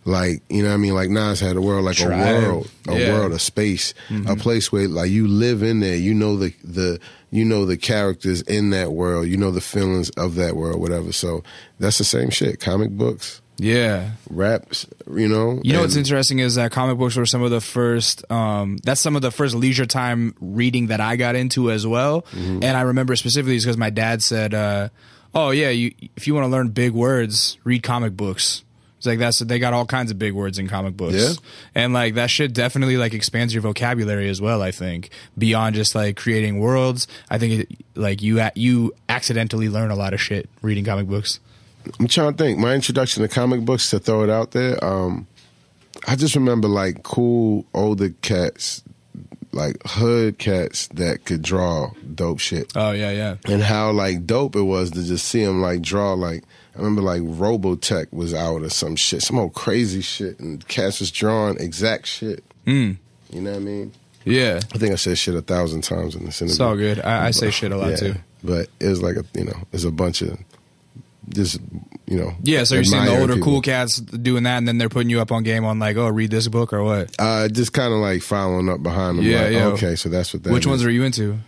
Like 0.08 0.42
you 0.50 0.64
know 0.64 0.70
what 0.70 0.76
I 0.76 0.78
mean? 0.78 0.94
Like 0.94 1.10
Nas 1.10 1.40
had 1.42 1.58
a 1.58 1.62
world. 1.62 1.84
Like 1.86 1.98
Tribe. 1.98 2.14
a 2.14 2.48
world, 2.48 2.72
a 2.88 2.98
Yeah. 2.98 3.14
world, 3.14 3.34
a 3.34 3.40
space, 3.40 3.94
a 4.10 4.14
Mm-hmm. 4.14 4.34
place 4.40 4.72
where 4.72 4.88
like 4.88 5.12
you 5.12 5.28
live 5.28 5.62
in 5.64 5.82
there. 5.82 5.98
You 5.98 6.14
know 6.14 6.38
the 6.38 6.54
the 6.64 7.00
you 7.30 7.44
know 7.44 7.66
the 7.66 7.76
characters 7.76 8.42
in 8.44 8.70
that 8.70 8.94
world. 8.94 9.28
You 9.28 9.36
know 9.36 9.52
the 9.52 9.60
feelings 9.62 10.10
of 10.12 10.36
that 10.36 10.56
world. 10.56 10.80
Whatever. 10.80 11.12
So 11.12 11.44
that's 11.80 11.98
the 11.98 12.06
same 12.06 12.30
shit. 12.30 12.62
Comic 12.62 12.92
books, 12.92 13.42
Yeah. 13.58 14.12
raps. 14.30 14.86
You 15.14 15.28
know. 15.28 15.60
You 15.62 15.74
know 15.74 15.82
what's 15.82 15.98
interesting 15.98 16.40
is 16.40 16.56
that 16.56 16.72
comic 16.72 16.98
books 16.98 17.18
were 17.18 17.26
some 17.26 17.44
of 17.44 17.52
the 17.52 17.60
first. 17.60 18.24
Um, 18.32 18.78
that's 18.86 19.02
some 19.02 19.18
of 19.18 19.22
the 19.22 19.32
first 19.32 19.56
leisure 19.56 19.86
time 19.86 20.36
reading 20.40 20.88
that 20.88 21.02
I 21.02 21.18
got 21.18 21.36
into 21.36 21.70
as 21.70 21.86
well. 21.86 22.22
Mm-hmm. 22.32 22.64
And 22.64 22.78
I 22.78 22.82
remember 22.82 23.18
specifically 23.18 23.58
because 23.58 23.76
my 23.78 23.90
dad 23.90 24.24
said, 24.24 24.54
uh, 24.54 24.88
"Oh 25.36 25.50
yeah, 25.52 25.70
you 25.70 25.92
if 26.16 26.28
you 26.28 26.34
want 26.34 26.46
to 26.46 26.50
learn 26.50 26.70
big 26.70 26.94
words, 26.94 27.58
read 27.66 27.84
comic 27.84 28.16
books." 28.16 28.64
Like 29.08 29.18
that's 29.20 29.40
they 29.40 29.58
got 29.58 29.74
all 29.74 29.86
kinds 29.86 30.12
of 30.12 30.20
big 30.20 30.34
words 30.34 30.60
in 30.60 30.68
comic 30.68 30.96
books, 30.96 31.16
Yeah. 31.16 31.34
and 31.74 31.94
like 31.94 32.14
that 32.16 32.30
shit 32.30 32.54
definitely 32.54 32.98
like 32.98 33.14
expands 33.14 33.54
your 33.54 33.62
vocabulary 33.62 34.30
as 34.30 34.40
well. 34.40 34.62
I 34.62 34.72
think 34.72 35.10
beyond 35.38 35.76
just 35.76 35.96
like 35.96 36.18
creating 36.18 36.60
worlds, 36.60 37.08
I 37.30 37.40
think 37.40 37.62
it, 37.72 37.78
like 37.96 38.22
you 38.22 38.46
you 38.56 38.94
accidentally 39.10 39.70
learn 39.70 39.90
a 39.90 39.96
lot 39.96 40.14
of 40.14 40.22
shit 40.22 40.50
reading 40.62 40.86
comic 40.86 41.08
books. 41.08 41.40
I'm 42.00 42.08
trying 42.08 42.34
to 42.34 42.38
think. 42.38 42.60
My 42.60 42.74
introduction 42.76 43.24
to 43.24 43.30
comic 43.30 43.62
books 43.62 43.90
to 43.92 44.00
throw 44.00 44.22
it 44.24 44.30
out 44.30 44.52
there. 44.52 44.84
Um, 44.84 45.26
I 46.08 46.16
just 46.16 46.36
remember 46.36 46.68
like 46.68 47.02
cool 47.04 47.66
older 47.74 48.10
cats, 48.22 48.84
like 49.54 49.78
hood 49.86 50.38
cats 50.38 50.88
that 50.90 51.24
could 51.26 51.42
draw 51.42 51.92
dope 52.14 52.40
shit, 52.40 52.72
Oh 52.76 52.92
yeah, 52.92 53.12
yeah. 53.12 53.36
and 53.46 53.64
how 53.64 53.92
like 53.92 54.26
dope 54.26 54.56
it 54.58 54.62
was 54.64 54.92
to 54.92 55.04
just 55.04 55.28
see 55.28 55.44
them 55.46 55.62
like 55.62 55.82
draw. 55.82 56.14
Like 56.14 56.44
I 56.78 56.80
remember 56.80 57.02
like 57.02 57.22
Robotech 57.24 58.14
was 58.14 58.36
out 58.36 58.62
or 58.62 58.70
some 58.70 58.96
shit, 58.96 59.24
some 59.24 59.40
old 59.40 59.56
crazy 59.56 60.02
shit, 60.02 60.40
and 60.40 60.66
cats 60.68 61.00
was 61.00 61.10
drawing 61.10 61.58
exact 61.58 62.06
shit. 62.06 62.44
Mm. 62.68 62.98
You 63.32 63.42
know 63.42 63.52
what 63.52 63.58
I 63.58 63.62
mean? 63.62 63.92
Yeah, 64.26 64.60
I 64.74 64.78
think 64.78 64.92
I 64.92 64.96
said 64.96 65.18
shit 65.18 65.34
a 65.34 65.42
thousand 65.42 65.82
times 65.82 66.14
in 66.16 66.26
this 66.26 66.42
interview. 66.42 66.54
it's 66.54 66.60
all 66.60 66.76
good. 66.76 67.00
I, 67.00 67.28
I 67.28 67.32
say 67.32 67.50
shit 67.50 67.72
a 67.72 67.78
lot 67.78 67.92
Yeah, 67.92 67.96
too. 67.96 68.16
but 68.44 68.68
it 68.80 68.88
was 68.88 69.02
like 69.02 69.16
a 69.16 69.24
you 69.34 69.46
know, 69.46 69.58
it's 69.72 69.86
a 69.86 69.92
bunch 69.92 70.22
of 70.22 70.38
just 71.30 71.60
you 72.06 72.18
know. 72.18 72.36
Yeah, 72.44 72.64
so 72.64 72.76
you're 72.76 72.84
seeing 72.84 73.06
the 73.06 73.20
older 73.20 73.34
people. 73.34 73.54
cool 73.54 73.62
cats 73.62 73.98
doing 74.00 74.44
that, 74.44 74.58
and 74.58 74.68
then 74.68 74.78
they're 74.78 74.90
putting 74.90 75.10
you 75.10 75.20
up 75.20 75.32
on 75.32 75.44
game 75.44 75.66
on 75.66 75.80
like, 75.80 75.98
oh, 75.98 76.10
read 76.10 76.30
this 76.30 76.48
book 76.48 76.74
or 76.74 76.84
what? 76.84 77.16
Uh, 77.18 77.48
just 77.48 77.74
kind 77.74 77.92
of 77.92 78.00
like 78.00 78.22
following 78.22 78.70
up 78.70 78.84
behind 78.84 79.18
them. 79.18 79.26
Yeah, 79.26 79.42
like, 79.44 79.54
yeah. 79.54 79.66
Okay, 79.68 79.96
so 79.96 80.10
that's 80.10 80.34
what 80.34 80.44
that. 80.44 80.54
Which 80.54 80.64
is. 80.64 80.68
ones 80.68 80.86
are 80.86 80.92
you 80.92 81.04
into? 81.04 81.40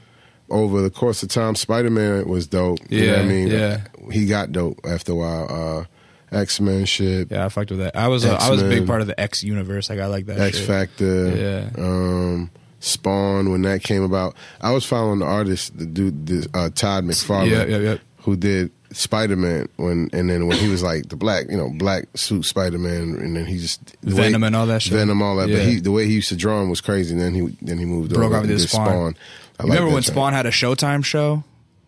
Over 0.49 0.81
the 0.81 0.89
course 0.89 1.23
of 1.23 1.29
time? 1.29 1.55
Spider 1.55 1.89
Man 1.89 2.27
was 2.27 2.47
dope. 2.47 2.79
you 2.89 3.05
know 3.07 3.13
what 3.13 3.21
I 3.21 3.25
mean, 3.25 3.47
yeah. 3.47 3.81
he 4.11 4.25
got 4.25 4.51
dope 4.51 4.79
after 4.85 5.11
a 5.11 5.15
while. 5.15 5.47
Uh, 5.81 5.85
X 6.31 6.59
Men 6.59 6.85
shit, 6.85 7.31
Yeah, 7.31 7.45
I 7.45 7.49
fucked 7.49 7.71
with 7.71 7.79
that. 7.79 7.95
I 7.95 8.07
was 8.07 8.23
a, 8.23 8.33
I 8.33 8.49
was 8.51 8.61
a 8.61 8.69
big 8.69 8.85
part 8.85 9.01
of 9.01 9.07
the 9.07 9.19
X 9.19 9.43
universe. 9.43 9.89
Like 9.89 9.99
I 9.99 10.05
like 10.05 10.27
that. 10.27 10.39
X 10.39 10.57
shit. 10.57 10.67
Factor, 10.67 11.35
Yeah. 11.75 11.83
um, 11.83 12.51
Spawn 12.79 13.51
when 13.51 13.63
that 13.63 13.81
came 13.83 14.03
about. 14.03 14.35
I 14.61 14.71
was 14.71 14.85
following 14.85 15.19
the 15.19 15.25
artist, 15.25 15.77
the 15.77 15.85
dude, 15.85 16.27
this, 16.27 16.47
uh, 16.53 16.69
Todd 16.69 17.03
McFarlane, 17.03 17.49
Yeah, 17.49 17.65
yeah, 17.65 17.77
yeah. 17.77 17.97
who 18.19 18.35
did 18.35 18.71
Spider 18.91 19.35
Man 19.35 19.67
when, 19.77 20.09
and 20.13 20.29
then 20.29 20.47
when 20.47 20.57
he 20.57 20.67
was 20.69 20.81
like 20.83 21.09
the 21.09 21.15
black, 21.15 21.45
you 21.49 21.57
know, 21.57 21.71
black 21.75 22.05
suit 22.15 22.45
Spider 22.45 22.77
Man, 22.77 23.15
and 23.19 23.35
then 23.35 23.45
he 23.45 23.57
just 23.57 23.83
the 24.01 24.11
Venom 24.11 24.43
and 24.43 24.55
all 24.55 24.65
that 24.67 24.81
shit. 24.81 24.93
Venom, 24.93 25.21
all 25.21 25.35
that. 25.37 25.49
Yeah. 25.49 25.57
But 25.57 25.65
he, 25.65 25.79
the 25.79 25.91
way 25.91 26.05
he 26.05 26.13
used 26.13 26.29
to 26.29 26.35
draw 26.35 26.61
him 26.61 26.69
was 26.69 26.79
crazy. 26.81 27.13
And 27.13 27.21
then 27.21 27.33
he, 27.33 27.57
then 27.61 27.77
he 27.79 27.85
moved 27.85 28.13
Broke 28.13 28.25
over 28.27 28.35
off 28.37 28.43
and 28.43 28.49
did 28.49 28.59
Spawn. 28.61 29.15
I 29.59 29.63
like 29.63 29.73
Remember 29.73 29.93
when. 29.93 30.03
Spawn 30.03 30.33
had 30.33 30.45
a 30.45 30.51
Showtime 30.51 31.03
show, 31.03 31.43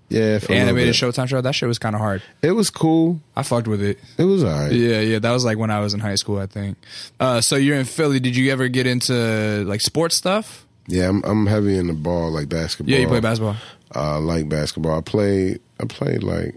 Yeah, 0.09 0.39
for 0.39 0.51
a 0.51 0.55
little 0.55 0.67
animated. 0.69 0.93
Showtime 0.95 1.27
show? 1.29 1.39
That 1.41 1.53
shit 1.55 1.67
was 1.69 1.79
kind 1.79 1.95
of 1.95 2.01
hard. 2.01 2.21
It 2.41 2.51
was 2.51 2.69
cool. 2.69 3.21
I 3.35 3.43
fucked 3.43 3.67
with 3.67 3.81
it. 3.81 3.97
It 4.17 4.25
was 4.25 4.43
alright. 4.43 4.73
Yeah, 4.73 4.99
yeah. 4.99 5.19
That 5.19 5.31
was 5.31 5.45
like 5.45 5.57
when 5.57 5.71
I 5.71 5.79
was 5.79 5.93
in 5.93 6.01
high 6.01 6.15
school, 6.15 6.37
I 6.37 6.47
think. 6.47 6.77
Uh, 7.19 7.39
so 7.41 7.55
you're 7.55 7.77
in 7.77 7.85
Philly. 7.85 8.19
Did 8.19 8.35
you 8.35 8.51
ever 8.51 8.67
get 8.67 8.87
into 8.87 9.63
like 9.65 9.79
sports 9.81 10.15
stuff? 10.15 10.65
Yeah, 10.87 11.07
I'm, 11.07 11.23
I'm 11.23 11.45
heavy 11.47 11.77
in 11.77 11.87
the 11.87 11.93
ball, 11.93 12.31
like 12.31 12.49
basketball. 12.49 12.91
Yeah, 12.93 12.99
you 12.99 13.07
play 13.07 13.21
basketball. 13.21 13.55
Uh, 13.95 14.15
I 14.15 14.17
like 14.17 14.49
basketball. 14.49 14.97
I 14.97 15.01
played. 15.01 15.61
I 15.79 15.85
played 15.85 16.23
like. 16.23 16.55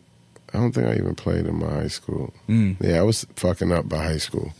I 0.53 0.59
don't 0.59 0.73
think 0.73 0.87
I 0.87 0.95
even 0.95 1.15
played 1.15 1.47
in 1.47 1.57
my 1.59 1.69
high 1.69 1.89
school. 1.89 2.33
Mm. 2.49 2.77
Yeah, 2.81 2.99
I 2.99 3.03
was 3.03 3.25
fucking 3.37 3.71
up 3.73 3.89
by 3.89 3.99
high 4.05 4.19
school. 4.19 4.53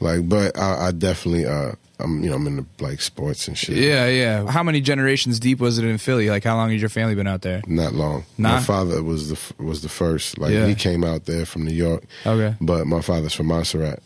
Like, 0.00 0.28
but 0.28 0.56
I, 0.58 0.88
I 0.88 0.92
definitely 0.92 1.44
uh, 1.46 1.72
I'm 2.00 2.22
you 2.24 2.30
know 2.30 2.36
I'm 2.36 2.46
into 2.46 2.66
like 2.80 3.00
sports 3.00 3.46
and 3.48 3.56
shit. 3.56 3.76
Yeah, 3.76 4.08
yeah. 4.08 4.46
How 4.50 4.62
many 4.64 4.80
generations 4.80 5.38
deep 5.38 5.60
was 5.60 5.78
it 5.78 5.84
in 5.84 5.98
Philly? 5.98 6.28
Like, 6.28 6.42
how 6.44 6.56
long 6.56 6.70
has 6.72 6.80
your 6.80 6.88
family 6.90 7.14
been 7.14 7.26
out 7.28 7.42
there? 7.42 7.62
Not 7.66 7.92
long. 7.94 8.24
Nah? 8.36 8.54
My 8.54 8.60
father 8.60 9.02
was 9.02 9.28
the 9.30 9.38
was 9.62 9.82
the 9.82 9.88
first. 9.88 10.38
Like 10.38 10.52
Yeah. 10.52 10.66
he 10.66 10.74
came 10.74 11.04
out 11.04 11.26
there 11.26 11.46
from 11.46 11.64
New 11.64 11.72
York, 11.74 12.02
Okay. 12.26 12.56
but 12.60 12.86
my 12.86 13.00
father's 13.00 13.32
from 13.34 13.46
Montserrat. 13.46 14.02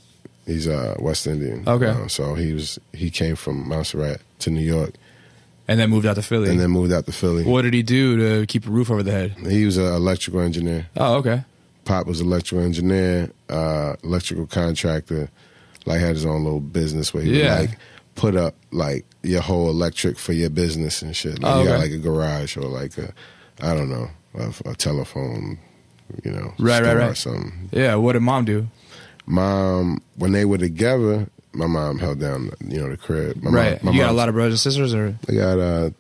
He's 0.47 0.67
uh, 0.69 0.97
West 0.99 1.27
Indian. 1.27 1.65
Okay. 1.67 1.89
Uh, 1.89 2.09
so 2.09 2.35
he 2.35 2.53
was 2.53 2.79
he 2.93 3.11
came 3.11 3.37
from 3.37 3.67
Montserrat 3.69 4.21
to 4.41 4.51
New 4.51 4.65
York 4.65 4.93
And 5.67 5.79
then 5.81 5.91
moved 5.91 6.07
out 6.07 6.15
to 6.17 6.23
Philly. 6.23 6.49
and 6.51 6.59
then 6.61 6.71
moved 6.71 6.93
out 6.93 7.05
to 7.07 7.13
Philly. 7.13 7.45
what 7.45 7.63
did 7.63 7.75
he 7.75 7.83
do 7.83 8.17
to 8.17 8.47
keep 8.47 8.67
a 8.67 8.71
roof 8.71 8.91
over 8.91 9.03
the 9.03 9.13
head? 9.13 9.35
He 9.47 9.65
was 9.67 9.77
an 9.77 9.85
electrical 9.93 10.41
engineer. 10.41 10.89
Oh, 10.97 11.17
okay. 11.17 11.45
Pop 11.85 12.07
was 12.07 12.21
an 12.21 12.27
electrical 12.27 12.63
engineer, 12.65 13.31
uh, 13.49 13.97
electrical 14.05 14.47
contractor. 14.47 15.31
Like 15.89 16.01
had 16.01 16.15
his 16.15 16.25
own 16.27 16.45
little 16.45 16.61
business 16.61 17.13
where 17.13 17.23
he 17.23 17.41
Yeah. 17.41 17.61
would 17.61 17.71
like 17.71 17.79
put 18.15 18.37
up 18.37 18.55
like 18.73 19.05
your 19.23 19.41
whole 19.43 19.69
electric 19.71 20.19
for 20.19 20.33
your 20.33 20.51
business 20.51 21.03
and 21.03 21.15
shit. 21.17 21.41
Like 21.43 21.55
Oh, 21.55 21.63
you 21.63 21.69
got 21.69 21.79
like 21.81 21.91
a 21.93 21.99
garage 21.99 22.57
or 22.57 22.63
like 22.63 22.97
a 22.99 23.13
I 23.61 23.75
don't 23.75 23.89
know 23.91 24.09
a, 24.35 24.53
a 24.71 24.75
telephone, 24.75 25.59
you 26.25 26.31
know, 26.31 26.53
Right, 26.59 26.83
right, 26.83 26.97
right. 26.97 27.17
something. 27.17 27.69
Yeah. 27.73 27.95
What 27.97 28.13
did 28.13 28.21
mom 28.23 28.45
do? 28.45 28.69
Mom, 29.27 30.01
when 30.17 30.33
they 30.33 30.45
were 30.45 30.59
together, 30.59 31.29
my 31.53 31.67
mom 31.67 31.99
held 31.99 32.19
down 32.21 32.51
you 32.67 32.79
know 32.81 32.89
the 32.91 32.97
crib. 32.97 33.43
My 33.43 33.51
right. 33.51 33.83
Mom, 33.85 33.95
my 33.95 33.99
you 33.99 34.05
got 34.05 34.11
a 34.13 34.17
lot 34.17 34.29
of 34.29 34.35
brothers 34.35 34.53
and 34.55 34.61
sisters, 34.61 34.95
or 34.95 35.17
I 35.29 35.33
got 35.35 35.59
a 35.59 35.93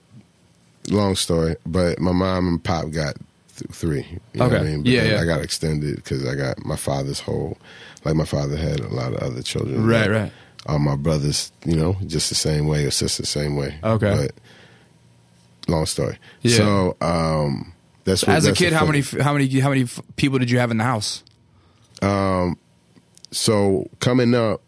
long 0.91 1.15
story, 1.17 1.57
but 1.67 1.99
my 2.01 2.13
mom 2.13 2.49
and 2.49 2.63
pop 2.65 2.91
got 2.91 3.17
th- 3.57 3.71
three. 3.73 4.07
You 4.33 4.41
know 4.41 4.45
what 4.47 4.55
I 4.55 4.57
Okay. 4.61 4.65
mean? 4.71 4.83
But 4.83 4.93
Yeah, 4.93 5.03
yeah. 5.05 5.21
I 5.21 5.25
got 5.25 5.41
extended 5.43 5.97
because 5.97 6.27
I 6.27 6.35
got 6.35 6.65
my 6.65 6.77
father's 6.77 7.21
whole. 7.21 7.59
Like 8.05 8.15
my 8.15 8.25
father 8.25 8.57
had 8.57 8.81
a 8.81 8.89
lot 8.89 9.13
of 9.13 9.19
other 9.19 9.43
children. 9.43 9.87
right, 9.87 10.11
right. 10.11 10.33
All 10.67 10.79
my 10.79 10.97
brothers, 10.97 11.51
you 11.65 11.77
know, 11.77 11.97
just 12.07 12.29
the 12.29 12.35
same 12.35 12.67
way, 12.67 12.85
or 12.85 12.91
sisters 12.91 13.17
the 13.19 13.27
same 13.27 13.57
way. 13.57 13.79
Okay. 13.83 14.15
But 14.15 14.33
long 15.73 15.87
story. 15.87 16.19
Yeah. 16.43 16.57
So 16.57 16.97
um, 17.01 17.73
that's 18.05 18.27
what, 18.27 18.37
As 18.37 18.45
a 18.45 18.49
that's 18.49 18.59
kid, 18.59 18.73
the 18.73 18.79
how 18.79 18.85
many, 18.87 19.01
how 19.01 19.33
many, 19.33 19.49
how 19.61 19.69
many 19.71 19.87
people 20.17 20.39
did 20.39 20.51
you 20.51 20.59
have 20.59 20.71
in 20.71 20.77
the 20.79 20.85
house? 20.85 21.23
Um, 22.03 22.59
So 23.31 23.89
coming 24.01 24.35
up, 24.35 24.61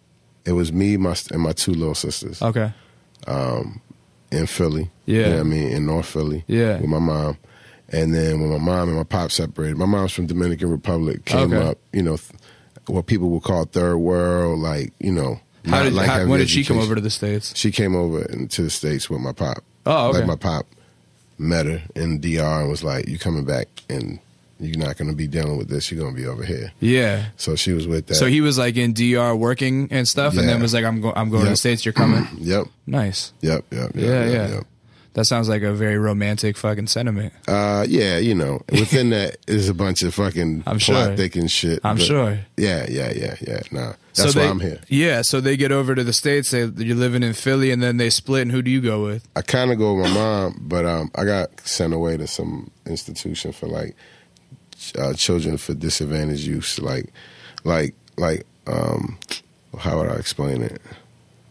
it 0.45 0.53
was 0.53 0.73
me, 0.73 0.97
my 0.97 1.15
and 1.33 1.41
my 1.43 1.53
two 1.53 1.73
little 1.73 1.95
sisters. 1.95 2.41
Okay. 2.43 2.73
Um, 3.27 3.81
in 4.33 4.47
Philly. 4.47 4.91
Yeah. 5.07 5.17
You 5.19 5.25
know 5.25 5.31
what 5.33 5.41
I 5.41 5.43
mean? 5.45 5.69
In 5.73 5.87
North 5.87 6.07
Philly. 6.07 6.45
Yeah. 6.47 6.79
With 6.81 6.89
my 6.89 6.99
mom. 6.99 7.37
And 7.93 8.15
then 8.15 8.41
when 8.41 8.51
my 8.51 8.59
mom 8.59 8.89
and 8.89 8.97
my 8.97 9.05
pop 9.05 9.33
separated, 9.33 9.77
my 9.77 9.87
mom's 9.87 10.13
from 10.13 10.27
Dominican 10.27 10.71
Republic, 10.71 11.25
came 11.25 11.53
Okay. 11.53 11.69
up, 11.69 11.79
you 11.93 12.03
know, 12.03 12.17
th- 12.17 12.41
what 12.87 13.07
people 13.07 13.31
would 13.31 13.43
call 13.43 13.65
third 13.65 13.97
world, 13.99 14.59
like, 14.61 14.93
you 14.99 15.13
know. 15.13 15.41
How 15.67 15.83
did, 15.83 15.93
like 15.93 16.09
how, 16.09 16.27
when 16.27 16.41
did 16.41 16.49
she 16.49 16.65
come 16.65 16.79
over 16.79 16.95
to 16.95 17.01
the 17.01 17.11
states? 17.11 17.55
She 17.57 17.71
came 17.71 17.95
over 17.95 18.23
into 18.25 18.63
the 18.63 18.71
States 18.71 19.11
with 19.11 19.21
my 19.21 19.33
pop. 19.33 19.63
Oh, 19.85 20.09
okay. 20.09 20.19
Like 20.19 20.27
my 20.27 20.37
pop 20.37 20.67
met 21.39 21.67
her 21.67 21.83
in 21.95 22.21
DR 22.21 22.61
and 22.63 22.71
was 22.71 22.83
like, 22.83 23.09
you 23.09 23.19
coming 23.19 23.45
back 23.45 23.69
and 23.91 24.19
you're 24.59 24.79
not 24.79 24.97
going 24.97 25.11
to 25.11 25.17
be 25.17 25.27
dealing 25.27 25.57
with 25.57 25.69
this. 25.69 25.91
You're 25.91 26.01
going 26.01 26.15
to 26.15 26.21
be 26.21 26.27
over 26.27 26.45
here. 26.45 26.73
Yeah. 26.81 27.27
So 27.37 27.57
she 27.57 27.73
was 27.73 27.87
with 27.87 28.07
that. 28.07 28.15
So 28.15 28.27
he 28.27 28.41
was 28.41 28.59
like 28.59 28.77
in 28.77 28.93
DR 28.93 29.35
working 29.35 29.89
and 29.91 30.07
stuff, 30.07 30.35
and 30.35 30.49
then 30.49 30.57
Yeah. 30.57 30.63
was 30.63 30.75
like, 30.75 30.85
"I'm 30.85 31.01
going, 31.01 31.15
I'm 31.17 31.31
going 31.31 31.45
to 31.45 31.51
the 31.51 31.57
states. 31.57 31.85
You're 31.85 31.95
coming." 31.95 32.27
Yep. 32.39 32.67
nice. 32.87 33.33
Yep. 33.41 33.65
Yep. 33.71 33.91
yep 33.95 33.95
Yeah, 33.95 34.25
yep, 34.31 34.51
yeah. 34.51 34.61
That 35.15 35.25
sounds 35.25 35.49
like 35.49 35.63
a 35.63 35.73
very 35.73 35.99
romantic 35.99 36.57
fucking 36.57 36.87
sentiment. 36.87 37.33
Uh, 37.49 37.85
yeah, 37.89 38.19
you 38.19 38.35
know, 38.35 38.63
within 38.71 39.11
that 39.17 39.39
is 39.49 39.69
a 39.69 39.75
bunch 39.75 40.03
of 40.03 40.15
fucking 40.15 40.63
I'm 40.67 40.79
plot 40.79 40.81
sure. 40.81 41.17
thick 41.17 41.35
and 41.35 41.51
shit. 41.51 41.81
I'm 41.83 41.97
sure. 41.97 42.39
Yeah, 42.57 42.87
yeah, 42.89 43.13
yeah, 43.15 43.35
yeah. 43.41 43.61
Nah, 43.73 43.93
So 44.13 44.23
that's 44.23 44.35
they, 44.35 44.45
why 44.45 44.51
I'm 44.51 44.61
here. 44.61 44.81
Yeah, 44.89 45.23
so 45.23 45.41
they 45.41 45.57
get 45.57 45.73
over 45.73 45.97
to 45.97 46.05
the 46.05 46.13
states. 46.13 46.53
They, 46.53 46.65
you're 46.65 46.97
living 46.97 47.25
in 47.25 47.33
Philly, 47.33 47.73
and 47.73 47.83
then 47.83 47.97
they 47.97 48.09
split. 48.09 48.43
And 48.43 48.53
who 48.53 48.63
do 48.63 48.71
you 48.71 48.81
go 48.81 49.03
with? 49.05 49.27
I 49.35 49.43
kind 49.43 49.73
of 49.73 49.79
go 49.79 49.95
with 49.95 50.07
my 50.07 50.15
mom, 50.15 50.61
but 50.61 50.87
um, 50.87 51.11
I 51.17 51.25
got 51.25 51.59
sent 51.67 51.93
away 51.93 52.17
to 52.17 52.29
some 52.29 52.71
institution 52.87 53.51
for 53.51 53.67
like 53.67 53.97
uh, 54.97 55.15
children 55.15 55.57
for 55.57 55.75
disadvantaged 55.75 56.47
youth, 56.47 56.79
like, 56.79 57.13
like, 57.65 57.95
like, 58.17 58.47
um, 58.69 59.19
how 59.79 59.99
would 59.99 60.09
I 60.09 60.15
explain 60.15 60.63
it? 60.63 60.81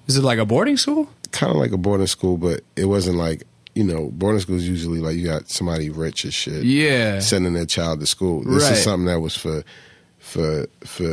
Is 0.08 0.18
it 0.18 0.24
like 0.24 0.40
a 0.40 0.46
boarding 0.46 0.78
school? 0.78 1.10
Kind 1.32 1.52
of 1.52 1.58
like 1.58 1.72
a 1.72 1.78
boarding 1.78 2.08
school, 2.08 2.38
but 2.38 2.62
it 2.76 2.86
wasn't 2.86 3.18
like 3.18 3.44
you 3.80 3.86
know, 3.92 4.10
boarding 4.20 4.42
schools 4.42 4.64
usually 4.64 5.00
like 5.00 5.16
you 5.16 5.26
got 5.26 5.50
somebody 5.50 5.90
rich 5.90 6.26
as 6.26 6.34
shit. 6.34 6.64
Yeah. 6.64 7.20
sending 7.20 7.54
their 7.54 7.66
child 7.66 8.00
to 8.02 8.06
school. 8.16 8.44
This 8.44 8.64
Right. 8.64 8.74
is 8.74 8.84
something 8.84 9.06
that 9.12 9.22
was 9.22 9.36
for 9.44 9.64
for 10.32 10.68
for 10.94 11.12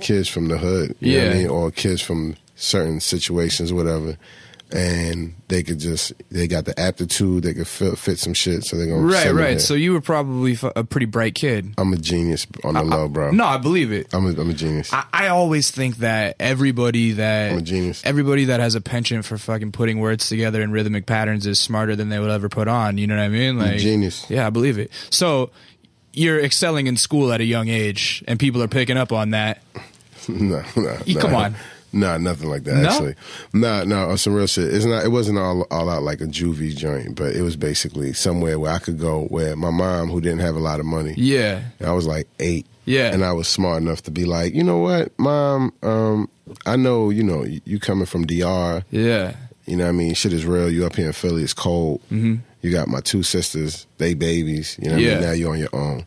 kids 0.00 0.28
from 0.28 0.48
the 0.48 0.58
hood, 0.58 0.94
you 1.00 1.12
know 1.12 1.18
what 1.18 1.24
Yeah. 1.26 1.30
I 1.34 1.38
mean, 1.38 1.48
or 1.48 1.70
kids 1.72 2.00
from 2.08 2.36
certain 2.56 3.00
situations, 3.00 3.72
whatever. 3.72 4.16
And 4.72 5.34
they 5.48 5.62
could 5.62 5.78
just 5.78 6.12
they 6.30 6.48
got 6.48 6.64
the 6.64 6.78
aptitude, 6.80 7.44
they 7.44 7.54
could 7.54 7.68
fit, 7.68 7.96
fit 7.96 8.18
some 8.18 8.34
shit, 8.34 8.64
so 8.64 8.76
they're 8.76 8.86
gonna 8.86 9.02
Right, 9.02 9.30
right. 9.32 9.60
So 9.60 9.74
you 9.74 9.92
were 9.92 10.00
probably 10.00 10.52
f- 10.54 10.64
a 10.74 10.82
pretty 10.82 11.06
bright 11.06 11.34
kid. 11.36 11.74
I'm 11.78 11.92
a 11.92 11.96
genius 11.96 12.46
on 12.64 12.74
the 12.74 12.82
low, 12.82 13.06
bro. 13.08 13.30
No, 13.30 13.44
I 13.44 13.58
believe 13.58 13.92
it. 13.92 14.12
I'm 14.12 14.26
a, 14.26 14.30
I'm 14.40 14.50
a 14.50 14.54
genius. 14.54 14.92
I, 14.92 15.04
I 15.12 15.28
always 15.28 15.70
think 15.70 15.98
that 15.98 16.36
everybody 16.40 17.12
that 17.12 17.52
I'm 17.52 17.58
a 17.58 17.62
genius. 17.62 18.02
everybody 18.04 18.46
that 18.46 18.58
has 18.58 18.74
a 18.74 18.80
penchant 18.80 19.24
for 19.26 19.38
fucking 19.38 19.70
putting 19.70 20.00
words 20.00 20.28
together 20.28 20.60
in 20.60 20.72
rhythmic 20.72 21.06
patterns 21.06 21.46
is 21.46 21.60
smarter 21.60 21.94
than 21.94 22.08
they 22.08 22.18
would 22.18 22.30
ever 22.30 22.48
put 22.48 22.66
on. 22.66 22.98
You 22.98 23.06
know 23.06 23.16
what 23.16 23.22
I 23.22 23.28
mean? 23.28 23.58
Like 23.58 23.78
genius. 23.78 24.28
Yeah, 24.28 24.46
I 24.46 24.50
believe 24.50 24.78
it. 24.78 24.90
So 25.10 25.50
you're 26.12 26.40
excelling 26.42 26.86
in 26.88 26.96
school 26.96 27.32
at 27.32 27.40
a 27.40 27.44
young 27.44 27.68
age, 27.68 28.24
and 28.26 28.40
people 28.40 28.62
are 28.62 28.68
picking 28.68 28.96
up 28.96 29.12
on 29.12 29.30
that. 29.30 29.62
no, 30.26 30.64
no, 30.76 30.98
no. 31.06 31.20
come 31.20 31.34
on. 31.34 31.54
Nah, 31.94 32.18
nothing 32.18 32.48
like 32.50 32.64
that. 32.64 32.76
No? 32.76 32.88
Actually, 32.88 33.14
nah, 33.52 33.84
no, 33.84 34.10
on 34.10 34.18
some 34.18 34.34
real 34.34 34.46
shit. 34.46 34.72
It's 34.74 34.84
not. 34.84 35.04
It 35.04 35.08
wasn't 35.10 35.38
all 35.38 35.62
all 35.70 35.88
out 35.88 36.02
like 36.02 36.20
a 36.20 36.26
juvie 36.26 36.76
joint, 36.76 37.14
but 37.14 37.34
it 37.34 37.42
was 37.42 37.56
basically 37.56 38.12
somewhere 38.12 38.58
where 38.58 38.72
I 38.72 38.78
could 38.78 38.98
go. 38.98 39.24
Where 39.26 39.54
my 39.56 39.70
mom, 39.70 40.08
who 40.10 40.20
didn't 40.20 40.40
have 40.40 40.56
a 40.56 40.60
lot 40.60 40.80
of 40.80 40.86
money, 40.86 41.14
Yeah, 41.16 41.62
I 41.84 41.92
was 41.92 42.06
like 42.06 42.28
eight. 42.40 42.66
Yeah. 42.86 43.14
and 43.14 43.24
I 43.24 43.32
was 43.32 43.48
smart 43.48 43.80
enough 43.80 44.02
to 44.02 44.10
be 44.10 44.26
like, 44.26 44.54
you 44.54 44.62
know 44.62 44.76
what, 44.76 45.18
mom, 45.18 45.72
um, 45.82 46.28
I 46.66 46.76
know, 46.76 47.08
you 47.08 47.22
know, 47.22 47.42
you, 47.64 47.80
coming 47.80 48.04
from 48.04 48.26
DR. 48.26 48.84
yeah, 48.90 49.36
You 49.64 49.76
know 49.78 49.84
what 49.84 49.88
I 49.88 49.92
mean? 49.92 50.12
Shit 50.12 50.34
is 50.34 50.44
real. 50.44 50.70
You 50.70 50.84
up 50.84 50.94
here 50.94 51.06
in 51.06 51.14
Philly, 51.14 51.42
it's 51.42 51.54
cold. 51.54 52.02
Mm-hmm. 52.12 52.34
You 52.60 52.70
got 52.70 52.88
my 52.88 53.00
two 53.00 53.22
sisters, 53.22 53.86
they 53.96 54.12
babies. 54.12 54.78
You 54.82 54.88
know 54.90 54.96
what 54.96 55.02
I 55.02 55.06
mean? 55.14 55.20
Now 55.22 55.32
you're 55.32 55.52
on 55.52 55.58
your 55.58 55.74
own. 55.74 56.04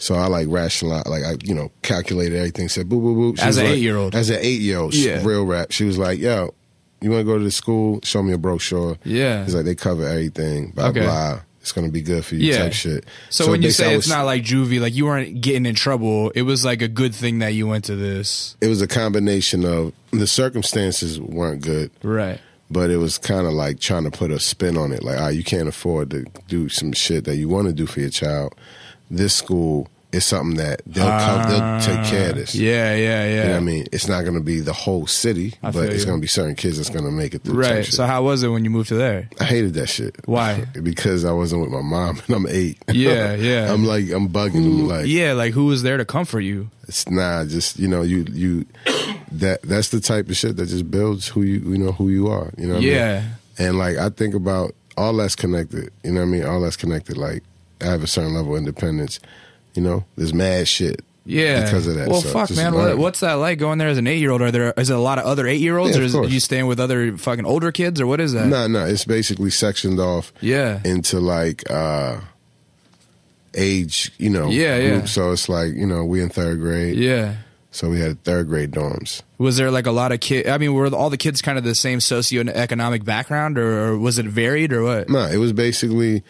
So 0.00 0.16
I 0.16 0.26
like 0.26 0.48
rationalize, 0.50 1.06
like 1.06 1.22
I, 1.24 1.36
you 1.44 1.54
know, 1.54 1.70
calculated 1.82 2.36
everything. 2.36 2.68
Said 2.68 2.88
boo 2.88 3.00
boo 3.00 3.14
boo. 3.14 3.36
She 3.36 3.42
As 3.42 3.56
an 3.58 3.64
like- 3.66 3.74
eight-year-old. 3.74 4.14
As 4.16 4.30
an 4.30 4.38
eight 4.40 4.60
year 4.60 4.78
old, 4.80 4.94
Yeah. 4.94 5.22
real 5.24 5.44
rap. 5.46 5.70
She 5.70 5.84
was 5.84 5.98
like, 5.98 6.18
"Yo, 6.18 6.52
you 7.00 7.10
want 7.10 7.20
to 7.20 7.24
go 7.24 7.38
to 7.38 7.44
the 7.44 7.50
school? 7.50 8.00
Show 8.02 8.22
me 8.22 8.32
a 8.32 8.38
brochure." 8.38 8.96
Yeah. 9.04 9.44
He's 9.44 9.54
like, 9.54 9.64
they 9.66 9.74
cover 9.76 10.06
everything. 10.06 10.72
Blah 10.74 10.88
Okay. 10.88 11.00
blah. 11.02 11.40
It's 11.60 11.72
gonna 11.72 11.90
be 11.90 12.00
good 12.00 12.24
for 12.24 12.36
you. 12.36 12.50
Yeah. 12.52 12.62
Type 12.64 12.72
shit. 12.72 13.04
So, 13.28 13.50
when 13.50 13.60
you 13.60 13.70
say 13.70 13.94
it's 13.94 14.06
was- 14.06 14.08
not 14.08 14.24
like 14.24 14.42
juvie, 14.42 14.80
like 14.80 14.94
you 14.94 15.04
weren't 15.04 15.42
getting 15.42 15.66
in 15.66 15.74
trouble, 15.74 16.30
it 16.34 16.42
was 16.42 16.64
like 16.64 16.80
a 16.80 16.88
good 16.88 17.14
thing 17.14 17.40
that 17.40 17.52
you 17.52 17.66
went 17.66 17.84
to 17.84 17.94
this. 17.96 18.56
it 18.62 18.68
was 18.68 18.80
a 18.80 18.86
combination 18.88 19.66
of 19.66 19.92
the 20.10 20.26
circumstances 20.26 21.20
weren't 21.20 21.60
good. 21.62 21.90
Right. 22.02 22.40
but 22.72 22.88
it 22.88 22.98
was 22.98 23.18
kind 23.18 23.46
of 23.48 23.52
like 23.52 23.80
trying 23.80 24.04
to 24.04 24.10
put 24.12 24.30
a 24.30 24.38
spin 24.38 24.76
on 24.78 24.92
it. 24.92 25.02
Like, 25.02 25.18
ah, 25.18 25.26
you 25.28 25.42
can't 25.42 25.66
afford 25.68 26.10
to 26.12 26.24
do 26.48 26.68
some 26.68 26.92
shit 26.92 27.24
that 27.24 27.34
you 27.34 27.48
want 27.48 27.66
to 27.66 27.72
do 27.74 27.84
for 27.84 27.98
your 27.98 28.10
child. 28.10 28.54
This 29.10 29.34
school 29.34 29.88
is 30.12 30.24
something 30.24 30.56
that 30.56 30.82
they'll 30.86 31.06
come, 31.06 31.48
they'll 31.48 31.80
take 31.80 32.04
care 32.10 32.30
of 32.30 32.34
this. 32.36 32.52
Ah, 32.56 32.58
Yeah, 32.58 32.96
yeah, 32.96 32.96
yeah. 32.96 33.28
You 33.28 33.36
know 33.44 33.50
what 33.50 33.56
I 33.56 33.60
mean? 33.60 33.86
It's 33.92 34.08
not 34.08 34.22
going 34.22 34.34
to 34.34 34.40
be 34.40 34.58
the 34.58 34.72
whole 34.72 35.06
city, 35.06 35.54
I 35.62 35.70
but 35.70 35.74
feel 35.74 35.82
it's 35.84 36.00
you. 36.00 36.06
going 36.06 36.18
to 36.18 36.20
be 36.20 36.26
certain 36.26 36.56
kids 36.56 36.78
that's 36.78 36.90
going 36.90 37.04
to 37.04 37.12
make 37.12 37.32
it 37.32 37.42
through. 37.44 37.60
Right. 37.60 37.84
So 37.84 38.04
how 38.06 38.24
was 38.24 38.42
it 38.42 38.48
when 38.48 38.64
you 38.64 38.70
moved 38.70 38.88
to 38.88 38.96
there? 38.96 39.28
I 39.38 39.44
hated 39.44 39.74
that 39.74 39.88
shit. 39.88 40.16
Why? 40.26 40.64
because 40.82 41.24
I 41.24 41.30
wasn't 41.30 41.62
with 41.62 41.70
my 41.70 41.82
mom 41.82 42.20
and 42.26 42.34
I'm 42.36 42.46
eight. 42.48 42.78
Yeah, 42.92 43.34
yeah. 43.36 43.72
I'm 43.72 43.84
like, 43.84 44.10
I'm 44.10 44.28
bugging 44.28 44.64
them. 44.64 44.88
Like, 44.88 45.06
yeah, 45.06 45.32
like 45.32 45.52
who 45.52 45.66
was 45.66 45.84
there 45.84 45.96
to 45.96 46.04
comfort 46.04 46.40
you? 46.40 46.70
it's 46.88 47.08
nah, 47.08 47.44
just 47.44 47.78
you 47.78 47.86
know, 47.86 48.02
you 48.02 48.24
you 48.32 48.66
that 49.30 49.62
that's 49.62 49.90
the 49.90 50.00
type 50.00 50.28
of 50.28 50.36
shit 50.36 50.56
that 50.56 50.66
just 50.66 50.90
builds 50.90 51.28
who 51.28 51.42
you 51.42 51.60
you 51.60 51.78
know 51.78 51.92
who 51.92 52.08
you 52.08 52.26
are. 52.26 52.50
You 52.58 52.66
know 52.66 52.74
what 52.74 52.78
I 52.82 52.84
mean? 52.84 52.92
Yeah. 52.94 53.24
And 53.58 53.78
like 53.78 53.96
I 53.96 54.10
think 54.10 54.34
about 54.34 54.74
all 54.96 55.16
that's 55.16 55.36
connected. 55.36 55.92
You 56.02 56.10
know 56.12 56.20
what 56.22 56.26
I 56.26 56.30
mean? 56.30 56.44
All 56.44 56.60
that's 56.60 56.76
connected. 56.76 57.16
Like 57.16 57.44
I 57.82 57.86
have 57.86 58.02
a 58.02 58.06
certain 58.06 58.34
level 58.34 58.52
of 58.54 58.58
independence. 58.58 59.20
You 59.74 59.82
know, 59.82 60.04
there's 60.16 60.34
mad 60.34 60.66
shit. 60.68 61.04
Yeah. 61.26 61.64
Because 61.64 61.86
of 61.86 61.94
that. 61.96 62.08
Well, 62.08 62.22
So 62.22 62.30
fuck, 62.30 62.50
man. 62.56 62.74
learn. 62.74 62.98
What's 62.98 63.20
that 63.20 63.34
like 63.34 63.58
going 63.58 63.78
there 63.78 63.88
as 63.88 63.98
an 63.98 64.06
eight 64.06 64.18
year 64.18 64.30
old? 64.30 64.42
Are 64.42 64.50
there 64.50 64.72
is 64.76 64.90
it 64.90 64.96
a 64.96 64.98
lot 64.98 65.18
of 65.18 65.26
other 65.26 65.46
eight 65.46 65.60
year 65.60 65.76
olds, 65.78 65.94
Yeah, 65.96 66.02
or 66.02 66.24
is 66.24 66.32
you 66.32 66.40
staying 66.40 66.66
with 66.66 66.80
other 66.80 67.16
fucking 67.16 67.44
older 67.46 67.70
kids, 67.70 68.00
or 68.00 68.06
what 68.06 68.20
is 68.20 68.32
that? 68.32 68.46
No, 68.46 68.66
no, 68.66 68.84
it's 68.86 69.04
basically 69.04 69.50
sectioned 69.50 70.00
off 70.00 70.32
Yeah. 70.40 70.80
into 70.84 71.20
like 71.20 71.70
uh 71.70 72.20
age, 73.54 74.12
you 74.18 74.30
know, 74.30 74.48
Yeah, 74.48 74.76
yeah. 74.78 75.04
So 75.04 75.32
it's 75.32 75.48
like, 75.48 75.72
you 75.74 75.86
know, 75.86 76.04
we 76.04 76.22
in 76.22 76.28
third 76.28 76.58
grade. 76.60 76.96
Yeah. 76.96 77.34
So 77.72 77.88
we 77.90 78.00
had 78.00 78.22
third 78.24 78.48
grade 78.48 78.72
dorms. 78.72 79.22
Was 79.38 79.56
there 79.56 79.70
like 79.70 79.86
a 79.86 79.92
lot 79.92 80.10
of 80.12 80.18
kids? 80.20 80.48
I 80.48 80.58
mean, 80.58 80.72
were 80.74 80.88
all 80.88 81.10
the 81.10 81.16
kids 81.16 81.40
kind 81.42 81.56
of 81.58 81.62
the 81.64 81.74
same 81.74 82.00
socioeconomic 82.00 83.04
background, 83.04 83.58
or, 83.58 83.90
or 83.90 83.98
was 83.98 84.18
it 84.18 84.26
varied, 84.26 84.72
or 84.72 84.82
what? 84.82 85.08
No, 85.08 85.24
it 85.26 85.36
was 85.36 85.52
basically 85.52 86.22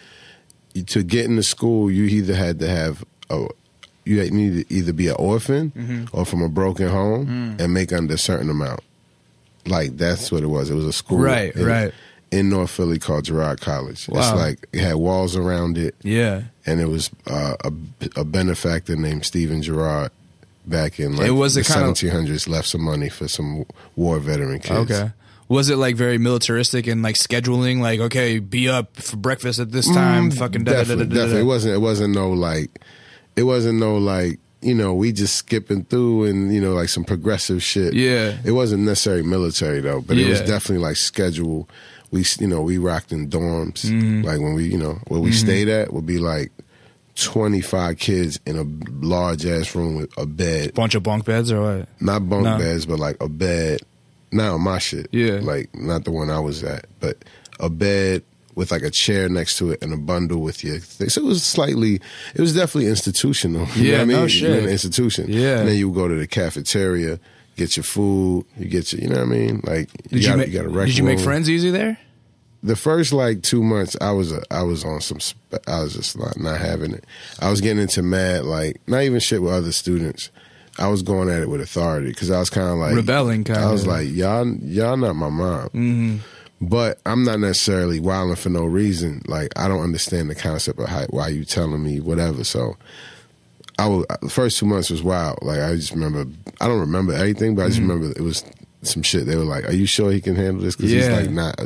to 0.87 1.03
get 1.03 1.25
into 1.27 1.43
school. 1.43 1.91
You 1.91 2.05
either 2.05 2.35
had 2.35 2.59
to 2.61 2.69
have 2.69 3.05
a, 3.29 3.47
you 4.05 4.21
had- 4.21 4.33
needed 4.33 4.69
to 4.69 4.75
either 4.75 4.93
be 4.93 5.09
an 5.09 5.17
orphan 5.19 5.71
Mm-hmm. 5.77 6.05
or 6.17 6.25
from 6.25 6.43
a 6.43 6.49
broken 6.49 6.89
home 6.89 7.27
Mm. 7.27 7.61
and 7.61 7.75
make 7.75 7.93
under 7.93 8.15
a 8.15 8.19
certain 8.19 8.51
amount. 8.51 8.81
like 9.67 9.97
that's 9.99 10.33
what 10.33 10.43
it 10.43 10.47
was. 10.47 10.71
It 10.71 10.75
was 10.75 10.87
a 10.87 10.93
school, 10.93 11.19
Right, 11.19 11.55
in, 11.55 11.67
right. 11.67 11.93
in 12.31 12.49
North 12.49 12.71
Philly 12.71 12.99
called 12.99 13.25
Girard 13.27 13.61
College. 13.61 14.09
It's 14.09 14.33
like 14.35 14.67
it 14.73 14.81
had 14.81 14.95
walls 14.97 15.37
around 15.37 15.77
it, 15.77 15.95
Yeah. 16.03 16.43
and 16.65 16.81
it 16.81 16.87
was 16.89 17.11
uh, 17.27 17.57
a, 17.63 17.73
a 18.17 18.25
benefactor 18.25 18.97
named 18.97 19.27
Stephen 19.27 19.61
Girard 19.63 20.11
back 20.67 20.99
in 20.99 21.15
like 21.17 21.27
It 21.27 21.33
was 21.33 21.55
the 21.57 21.61
a 21.61 21.65
kind 21.65 21.85
of- 21.91 21.95
1700s. 21.97 22.49
Left 22.49 22.69
some 22.69 22.83
money 22.83 23.11
for 23.11 23.29
some 23.29 23.67
war 23.97 24.19
veteran 24.19 24.61
kids. 24.61 24.91
Okay. 24.91 25.11
Was 25.51 25.69
it 25.69 25.77
like 25.77 25.97
very 25.97 26.17
militaristic 26.17 26.87
and 26.87 27.03
like 27.03 27.17
scheduling? 27.17 27.81
Like, 27.81 27.99
okay, 28.01 28.39
be 28.39 28.69
up 28.69 28.97
for 28.97 29.17
breakfast 29.17 29.59
at 29.59 29.73
this 29.73 29.87
time. 29.93 30.31
fucking 30.31 30.65
da, 30.65 30.73
definitely, 30.73 31.07
da, 31.07 31.11
da, 31.11 31.15
definitely. 31.17 31.41
It 31.41 31.45
wasn't. 31.45 31.75
It 31.75 31.79
wasn't 31.79 32.15
no 32.15 32.31
like. 32.31 32.81
It 33.37 33.43
wasn't 33.43 33.79
no 33.81 33.97
like. 33.99 34.39
You 34.63 34.75
know, 34.75 34.95
we 34.95 35.11
just 35.11 35.37
skipping 35.37 35.85
through 35.85 36.25
and 36.27 36.53
you 36.55 36.61
know 36.61 36.75
like 36.75 36.89
some 36.89 37.03
progressive 37.05 37.63
shit. 37.63 37.95
Yeah. 37.95 38.37
It 38.45 38.53
wasn't 38.53 38.83
necessarily 38.85 39.23
military 39.25 39.81
though, 39.81 40.01
but 40.03 40.17
it 40.19 40.29
was 40.29 40.41
definitely 40.41 40.85
like 40.85 40.97
schedule. 40.97 41.69
We 42.13 42.25
you 42.39 42.47
know 42.47 42.61
we 42.63 42.79
rocked 42.79 43.11
in 43.11 43.29
dorms. 43.31 43.87
Mm-hmm. 43.87 44.23
Like 44.23 44.39
when 44.41 44.55
we 44.55 44.65
you 44.67 44.79
know 44.79 44.99
where 45.09 45.21
we 45.21 45.33
stayed 45.33 45.69
at 45.69 45.93
would 45.93 46.07
be 46.07 46.19
like 46.19 46.53
twenty 47.17 47.61
five 47.61 47.99
kids 47.99 48.39
in 48.47 48.57
a 48.57 48.65
large 49.05 49.45
ass 49.47 49.75
room 49.75 49.97
with 49.97 50.17
a 50.19 50.27
bed, 50.27 50.75
Bunch 50.75 50.95
of 50.95 51.03
bunk 51.03 51.25
beds 51.25 51.51
or 51.51 51.61
what? 51.79 51.89
not 52.01 52.29
bunk 52.29 52.45
No. 52.45 52.59
beds, 52.59 52.87
but 52.87 52.99
like 52.99 53.17
a 53.21 53.29
bed. 53.29 53.81
Not 54.33 54.53
on 54.55 54.61
my 54.63 54.79
shit. 54.79 55.09
Yeah. 55.13 55.41
Like 55.43 55.75
not 55.75 56.05
the 56.05 56.11
one 56.11 56.31
I 56.31 56.39
was 56.41 56.63
at, 56.65 56.87
but 57.01 57.19
a 57.59 57.69
bed 57.69 58.23
with 58.55 58.71
like 58.71 58.83
a 58.83 58.91
chair 58.91 59.29
next 59.29 59.59
to 59.59 59.71
it 59.73 59.83
and 59.83 59.93
a 59.93 59.97
bundle 59.97 60.41
with 60.43 60.63
your 60.65 60.79
thing. 60.79 61.09
So 61.09 61.23
it 61.23 61.25
was 61.25 61.43
slightly, 61.43 62.01
it 62.35 62.41
was 62.41 62.55
definitely 62.55 62.89
institutional. 62.91 63.67
You 63.77 63.85
Yeah, 63.85 63.91
know 63.93 63.99
what 63.99 64.03
I 64.03 64.05
mean? 64.05 64.17
no 64.17 64.21
You're 64.23 64.29
shit. 64.29 64.51
in 64.51 64.65
an 64.65 64.71
institution. 64.71 65.27
Yeah. 65.29 65.59
And 65.61 65.69
then 65.69 65.77
you 65.77 65.89
would 65.89 65.95
go 65.97 66.09
to 66.09 66.15
the 66.15 66.27
cafeteria, 66.27 67.19
get 67.57 67.77
your 67.77 67.85
food, 67.85 68.45
you 68.59 68.67
get 68.69 68.93
your, 68.93 69.03
you 69.03 69.09
know 69.09 69.17
what 69.17 69.23
I 69.23 69.31
mean? 69.31 69.61
Like 69.65 69.91
Did 70.09 70.23
you, 70.23 70.29
got, 70.29 70.39
make, 70.39 70.53
got 70.53 70.65
a 70.65 70.69
rec 70.69 70.87
did 70.89 70.99
you 70.99 71.05
make 71.05 71.17
room. 71.19 71.25
friends 71.25 71.49
easy 71.51 71.71
there? 71.71 71.99
The 72.63 72.77
first 72.77 73.13
like 73.15 73.43
two 73.43 73.63
months, 73.63 73.97
I 74.01 74.11
was 74.11 74.33
a, 74.33 74.43
I 74.51 74.63
was 74.65 74.85
on 74.85 75.01
some. 75.01 75.19
I 75.67 75.81
was 75.83 75.95
just 75.95 76.19
not 76.19 76.39
not 76.39 76.61
having 76.61 76.93
it. 76.93 77.07
I 77.41 77.51
was 77.51 77.63
getting 77.63 77.81
into 77.81 78.03
mad 78.03 78.45
like 78.45 78.81
not 78.87 79.03
even 79.03 79.19
shit 79.19 79.41
with 79.41 79.55
other 79.55 79.73
students. 79.73 80.31
I 80.81 80.89
was 80.89 81.03
going 81.03 81.29
at 81.29 81.43
it 81.43 81.49
with 81.49 81.61
authority 81.61 82.09
because 82.09 82.31
I 82.31 82.39
was 82.39 82.51
kind 82.51 82.69
of 82.69 82.79
like 82.79 82.95
Rebelling 82.95 83.45
kinda. 83.45 83.61
I 83.61 83.71
was 83.71 83.87
like 83.87 84.09
y'all 84.09 84.47
y'all 84.47 84.97
not 84.97 85.15
my 85.15 85.29
mom, 85.29 85.69
mm-hmm. 85.69 86.17
but 86.61 87.01
I'm 87.07 87.25
not 87.25 87.41
necessarily 87.41 88.01
wilding 88.01 88.37
for 88.37 88.49
no 88.49 88.65
reason. 88.65 89.23
Like 89.27 89.53
I 89.59 89.69
don't 89.69 89.83
understand 89.83 90.31
the 90.31 90.35
concept 90.35 90.79
of 90.79 90.89
how, 90.89 91.05
why 91.11 91.29
you 91.29 91.45
telling 91.45 91.83
me 91.83 92.01
whatever. 92.01 92.45
So 92.45 92.77
I 93.79 93.87
was 93.87 94.07
the 94.23 94.31
first 94.31 94.59
two 94.59 94.67
months 94.67 94.91
was 94.91 95.03
wild. 95.03 95.39
Like 95.43 95.61
I 95.61 95.75
just 95.77 95.93
remember 95.93 96.27
I 96.61 96.67
don't 96.67 96.81
remember 96.81 97.13
anything, 97.13 97.55
but 97.55 97.65
I 97.65 97.69
just 97.69 97.81
remember 97.81 98.11
it 98.11 98.23
was 98.23 98.45
some 98.83 99.03
shit. 99.03 99.27
They 99.27 99.37
were 99.37 99.45
like, 99.45 99.69
"Are 99.69 99.75
you 99.75 99.87
sure 99.87 100.11
he 100.11 100.21
can 100.21 100.37
handle 100.37 100.63
this?" 100.63 100.77
Because 100.77 100.93
he's 100.93 101.09
like 101.09 101.31
not 101.31 101.61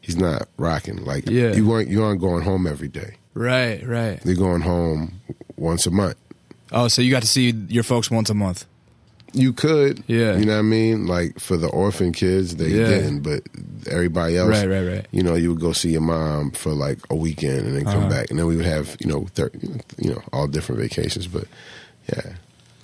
he's 0.00 0.16
not 0.16 0.48
rocking. 0.56 1.04
Like 1.04 1.28
Yeah. 1.28 1.54
you 1.54 1.66
weren't 1.66 1.88
you 1.88 2.04
aren't 2.04 2.20
going 2.20 2.42
home 2.42 2.66
every 2.66 2.88
day. 2.88 3.16
Right, 3.34 3.84
right. 3.86 4.20
You're 4.24 4.36
going 4.36 4.60
home 4.60 5.20
once 5.56 5.86
a 5.86 5.90
month. 5.90 6.16
Oh, 6.72 6.88
so 6.88 7.02
you 7.02 7.10
got 7.10 7.22
to 7.22 7.28
see 7.28 7.50
your 7.68 7.82
folks 7.84 8.10
once 8.10 8.30
a 8.30 8.34
month. 8.34 8.64
You 9.32 9.52
could, 9.52 10.04
Yeah. 10.06 10.36
You 10.36 10.44
know 10.44 10.52
what 10.52 10.58
I 10.60 10.62
mean? 10.62 11.06
Like 11.06 11.40
for 11.40 11.56
the 11.56 11.66
orphan 11.66 12.12
kids, 12.12 12.54
they 12.56 12.68
Yeah. 12.68 12.86
didn't, 12.86 13.20
but 13.22 13.42
everybody 13.90 14.36
else, 14.36 14.48
Right, 14.50 14.68
right, 14.68 14.86
right. 14.86 15.06
You 15.10 15.24
know, 15.24 15.34
you 15.34 15.50
would 15.50 15.60
go 15.60 15.72
see 15.72 15.90
your 15.90 16.02
mom 16.02 16.52
for 16.52 16.70
like 16.70 16.98
a 17.10 17.16
weekend 17.16 17.66
and 17.66 17.76
then 17.76 17.84
come 17.84 18.04
Uh-huh. 18.04 18.08
back, 18.10 18.30
and 18.30 18.38
then 18.38 18.46
we 18.46 18.54
would 18.56 18.64
have 18.64 18.96
you 19.00 19.08
know, 19.08 19.26
thir- 19.34 19.50
you 19.98 20.10
know, 20.10 20.22
all 20.32 20.46
different 20.46 20.80
vacations. 20.80 21.26
But 21.26 21.46
yeah, 22.12 22.34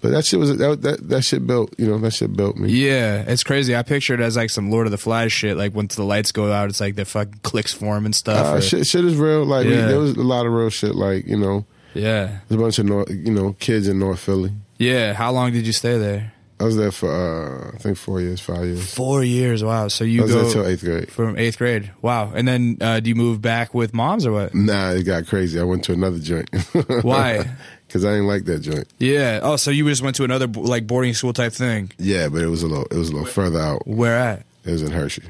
but 0.00 0.10
that 0.10 0.24
shit 0.24 0.40
was 0.40 0.56
that 0.56 0.82
that, 0.82 1.08
that 1.08 1.22
shit 1.22 1.46
built, 1.46 1.72
you 1.78 1.86
know, 1.86 1.98
that 1.98 2.14
shit 2.14 2.36
built 2.36 2.56
me. 2.56 2.68
Yeah, 2.72 3.22
it's 3.28 3.44
crazy. 3.44 3.76
I 3.76 3.82
picture 3.82 4.14
it 4.14 4.20
as 4.20 4.34
like 4.36 4.50
some 4.50 4.72
Lord 4.72 4.88
of 4.88 4.90
the 4.90 4.98
Flies 4.98 5.32
shit. 5.32 5.56
Like 5.56 5.72
once 5.72 5.94
the 5.94 6.02
lights 6.04 6.32
go 6.32 6.50
out, 6.52 6.68
it's 6.68 6.80
like 6.80 6.96
the 6.96 7.04
fucking 7.04 7.40
clicks 7.44 7.72
form 7.72 8.04
and 8.06 8.14
stuff. 8.14 8.46
Uh, 8.46 8.56
or- 8.56 8.60
shit, 8.60 8.88
shit 8.88 9.04
is 9.04 9.14
real. 9.14 9.44
Like 9.44 9.66
we, 9.66 9.74
there 9.76 10.00
was 10.00 10.16
a 10.16 10.22
lot 10.22 10.46
of 10.46 10.52
real 10.52 10.70
shit. 10.70 10.96
Like 10.96 11.28
you 11.28 11.36
know, 11.36 11.64
Yeah, 11.94 12.38
there's 12.48 12.60
a 12.60 12.62
bunch 12.62 12.78
of 12.78 12.86
North, 12.86 13.10
you 13.10 13.32
know 13.32 13.54
kids 13.58 13.88
in 13.88 13.98
North 13.98 14.20
Philly. 14.20 14.52
yeah. 14.78 15.12
How 15.14 15.30
long 15.32 15.52
did 15.52 15.66
you 15.66 15.72
stay 15.72 15.98
there? 15.98 16.32
I 16.60 16.64
was 16.64 16.76
there 16.76 16.92
for 16.92 17.10
uh, 17.10 17.74
I 17.74 17.78
think 17.78 17.96
four 17.96 18.20
years, 18.20 18.38
five 18.40 18.64
years. 18.66 18.92
Four 18.94 19.24
years. 19.24 19.64
Wow. 19.64 19.88
So 19.88 20.04
you 20.04 20.20
I 20.20 20.24
was 20.24 20.32
go 20.34 20.42
there 20.42 20.52
till 20.52 20.66
eighth 20.66 20.84
grade. 20.84 21.10
from 21.10 21.38
eighth 21.38 21.56
grade. 21.56 21.90
Wow. 22.02 22.32
And 22.34 22.46
then 22.46 22.76
uh, 22.82 23.00
do 23.00 23.08
you 23.08 23.14
move 23.14 23.40
back 23.40 23.72
with 23.72 23.94
moms 23.94 24.26
or 24.26 24.32
what? 24.32 24.54
Nah, 24.54 24.90
it 24.90 25.04
got 25.04 25.26
crazy. 25.26 25.58
I 25.58 25.62
went 25.64 25.84
to 25.84 25.94
another 25.94 26.18
joint. 26.18 26.50
Why? 27.02 27.50
Because 27.86 28.04
I 28.04 28.10
didn't 28.10 28.26
like 28.26 28.44
that 28.44 28.58
joint. 28.60 28.86
Yeah. 28.98 29.40
Oh, 29.42 29.56
so 29.56 29.70
you 29.70 29.88
just 29.88 30.02
went 30.02 30.16
to 30.16 30.24
another 30.24 30.46
like 30.46 30.86
boarding 30.86 31.14
school 31.14 31.32
type 31.32 31.54
thing. 31.54 31.92
Yeah, 31.98 32.28
but 32.28 32.42
it 32.42 32.48
was 32.48 32.62
a 32.62 32.66
little. 32.66 32.84
It 32.90 32.96
was 32.98 33.08
a 33.08 33.12
little 33.12 33.26
further 33.26 33.58
out. 33.58 33.86
Where 33.88 34.16
at? 34.18 34.44
It 34.66 34.70
was 34.72 34.82
in 34.82 34.90
Hershey. 34.92 35.22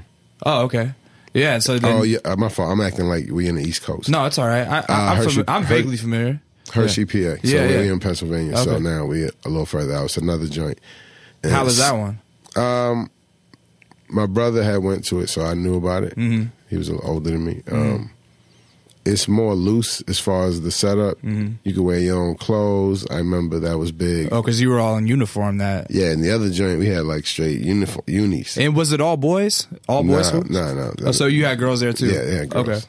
Oh, 0.44 0.62
okay. 0.64 0.92
Yeah. 1.32 1.60
So 1.60 1.78
then, 1.78 1.96
oh 1.96 2.02
yeah, 2.02 2.18
uh, 2.24 2.34
my 2.34 2.48
fault. 2.48 2.72
I'm 2.72 2.80
acting 2.80 3.06
like 3.06 3.28
we 3.30 3.46
in 3.46 3.54
the 3.54 3.62
East 3.62 3.82
Coast. 3.84 4.08
No, 4.08 4.24
it's 4.26 4.36
all 4.36 4.48
right. 4.48 4.66
I, 4.66 4.78
Uh, 4.80 4.84
I'm, 4.88 5.16
Hershey- 5.18 5.42
fami- 5.42 5.44
I'm 5.46 5.64
vaguely 5.64 5.96
familiar. 5.96 6.40
Hershey, 6.72 7.04
PA. 7.04 7.12
So 7.12 7.38
Yeah, 7.42 7.66
we're 7.66 7.84
yeah. 7.84 7.92
in 7.92 8.00
Pennsylvania. 8.00 8.56
So 8.58 8.78
now 8.78 9.06
we 9.06 9.24
a 9.24 9.30
little 9.44 9.66
further 9.66 9.94
out. 9.94 10.06
It's 10.06 10.16
another 10.16 10.46
joint. 10.46 10.78
And 11.42 11.52
How 11.52 11.64
was 11.64 11.78
that 11.78 11.92
one? 11.92 12.20
Um, 12.56 13.10
my 14.08 14.26
brother 14.26 14.62
had 14.62 14.78
went 14.78 15.04
to 15.06 15.20
it, 15.20 15.28
so 15.28 15.42
I 15.42 15.54
knew 15.54 15.76
about 15.76 16.04
it. 16.04 16.16
Mm-hmm. 16.16 16.46
He 16.68 16.76
was 16.76 16.88
a 16.88 16.94
little 16.94 17.08
older 17.10 17.30
than 17.30 17.44
me. 17.44 17.62
Um, 17.70 18.10
it's 19.06 19.26
more 19.28 19.54
loose 19.54 20.02
as 20.02 20.18
far 20.18 20.44
as 20.46 20.60
the 20.60 20.70
setup. 20.70 21.16
Mm-hmm. 21.18 21.54
You 21.64 21.72
can 21.74 21.84
wear 21.84 21.98
your 21.98 22.22
own 22.22 22.36
clothes. 22.36 23.06
I 23.10 23.16
remember 23.16 23.58
that 23.60 23.78
was 23.78 23.92
big. 23.92 24.28
Oh, 24.30 24.42
because 24.42 24.60
you 24.60 24.68
were 24.68 24.78
all 24.78 24.96
in 24.98 25.06
uniform. 25.06 25.58
That. 25.58 25.90
Yeah, 25.90 26.10
and 26.10 26.22
the 26.22 26.30
other 26.30 26.50
joint 26.50 26.78
we 26.78 26.86
had 26.86 27.04
like 27.04 27.26
straight 27.26 27.60
uniform 27.60 28.04
unis. 28.06 28.58
And 28.58 28.76
was 28.76 28.92
it 28.92 29.00
all 29.00 29.16
boys? 29.16 29.66
All 29.88 30.02
boys? 30.02 30.32
Nah, 30.32 30.40
no. 30.40 30.74
nah, 30.74 30.74
nah. 30.74 30.92
Oh, 31.06 31.12
so 31.12 31.26
you 31.26 31.44
had 31.46 31.58
girls 31.58 31.80
there 31.80 31.92
too? 31.92 32.06
Yeah, 32.06 32.22
yeah, 32.24 32.44
girls. 32.44 32.68
Okay. 32.68 32.80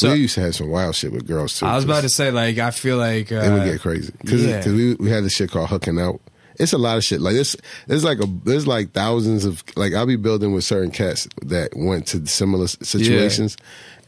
So 0.00 0.12
we 0.12 0.20
used 0.20 0.34
to 0.34 0.40
have 0.40 0.54
some 0.54 0.68
wild 0.68 0.94
shit 0.94 1.12
with 1.12 1.26
girls 1.26 1.58
too. 1.58 1.66
I 1.66 1.76
was 1.76 1.84
about 1.84 2.02
to 2.02 2.08
say, 2.08 2.30
like, 2.30 2.58
I 2.58 2.70
feel 2.70 2.96
like 2.96 3.30
uh, 3.30 3.36
it 3.36 3.52
would 3.52 3.64
get 3.64 3.80
crazy 3.80 4.12
because 4.20 4.44
yeah. 4.44 4.66
we 4.66 4.94
we 4.94 5.10
had 5.10 5.24
this 5.24 5.34
shit 5.34 5.50
called 5.50 5.68
hooking 5.68 5.98
out. 5.98 6.20
It's 6.58 6.72
a 6.74 6.78
lot 6.78 6.98
of 6.98 7.04
shit 7.04 7.20
like 7.20 7.34
this. 7.34 7.56
There's 7.86 8.04
like 8.04 8.20
a 8.20 8.26
there's 8.44 8.66
like 8.66 8.92
thousands 8.92 9.44
of 9.44 9.64
like 9.76 9.94
I'll 9.94 10.06
be 10.06 10.16
building 10.16 10.52
with 10.52 10.64
certain 10.64 10.90
cats 10.90 11.28
that 11.42 11.70
went 11.74 12.06
to 12.08 12.26
similar 12.26 12.66
situations, 12.66 13.56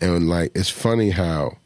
and 0.01 0.29
like 0.29 0.53
it's 0.55 0.69
funny 0.69 1.11
how 1.11 1.57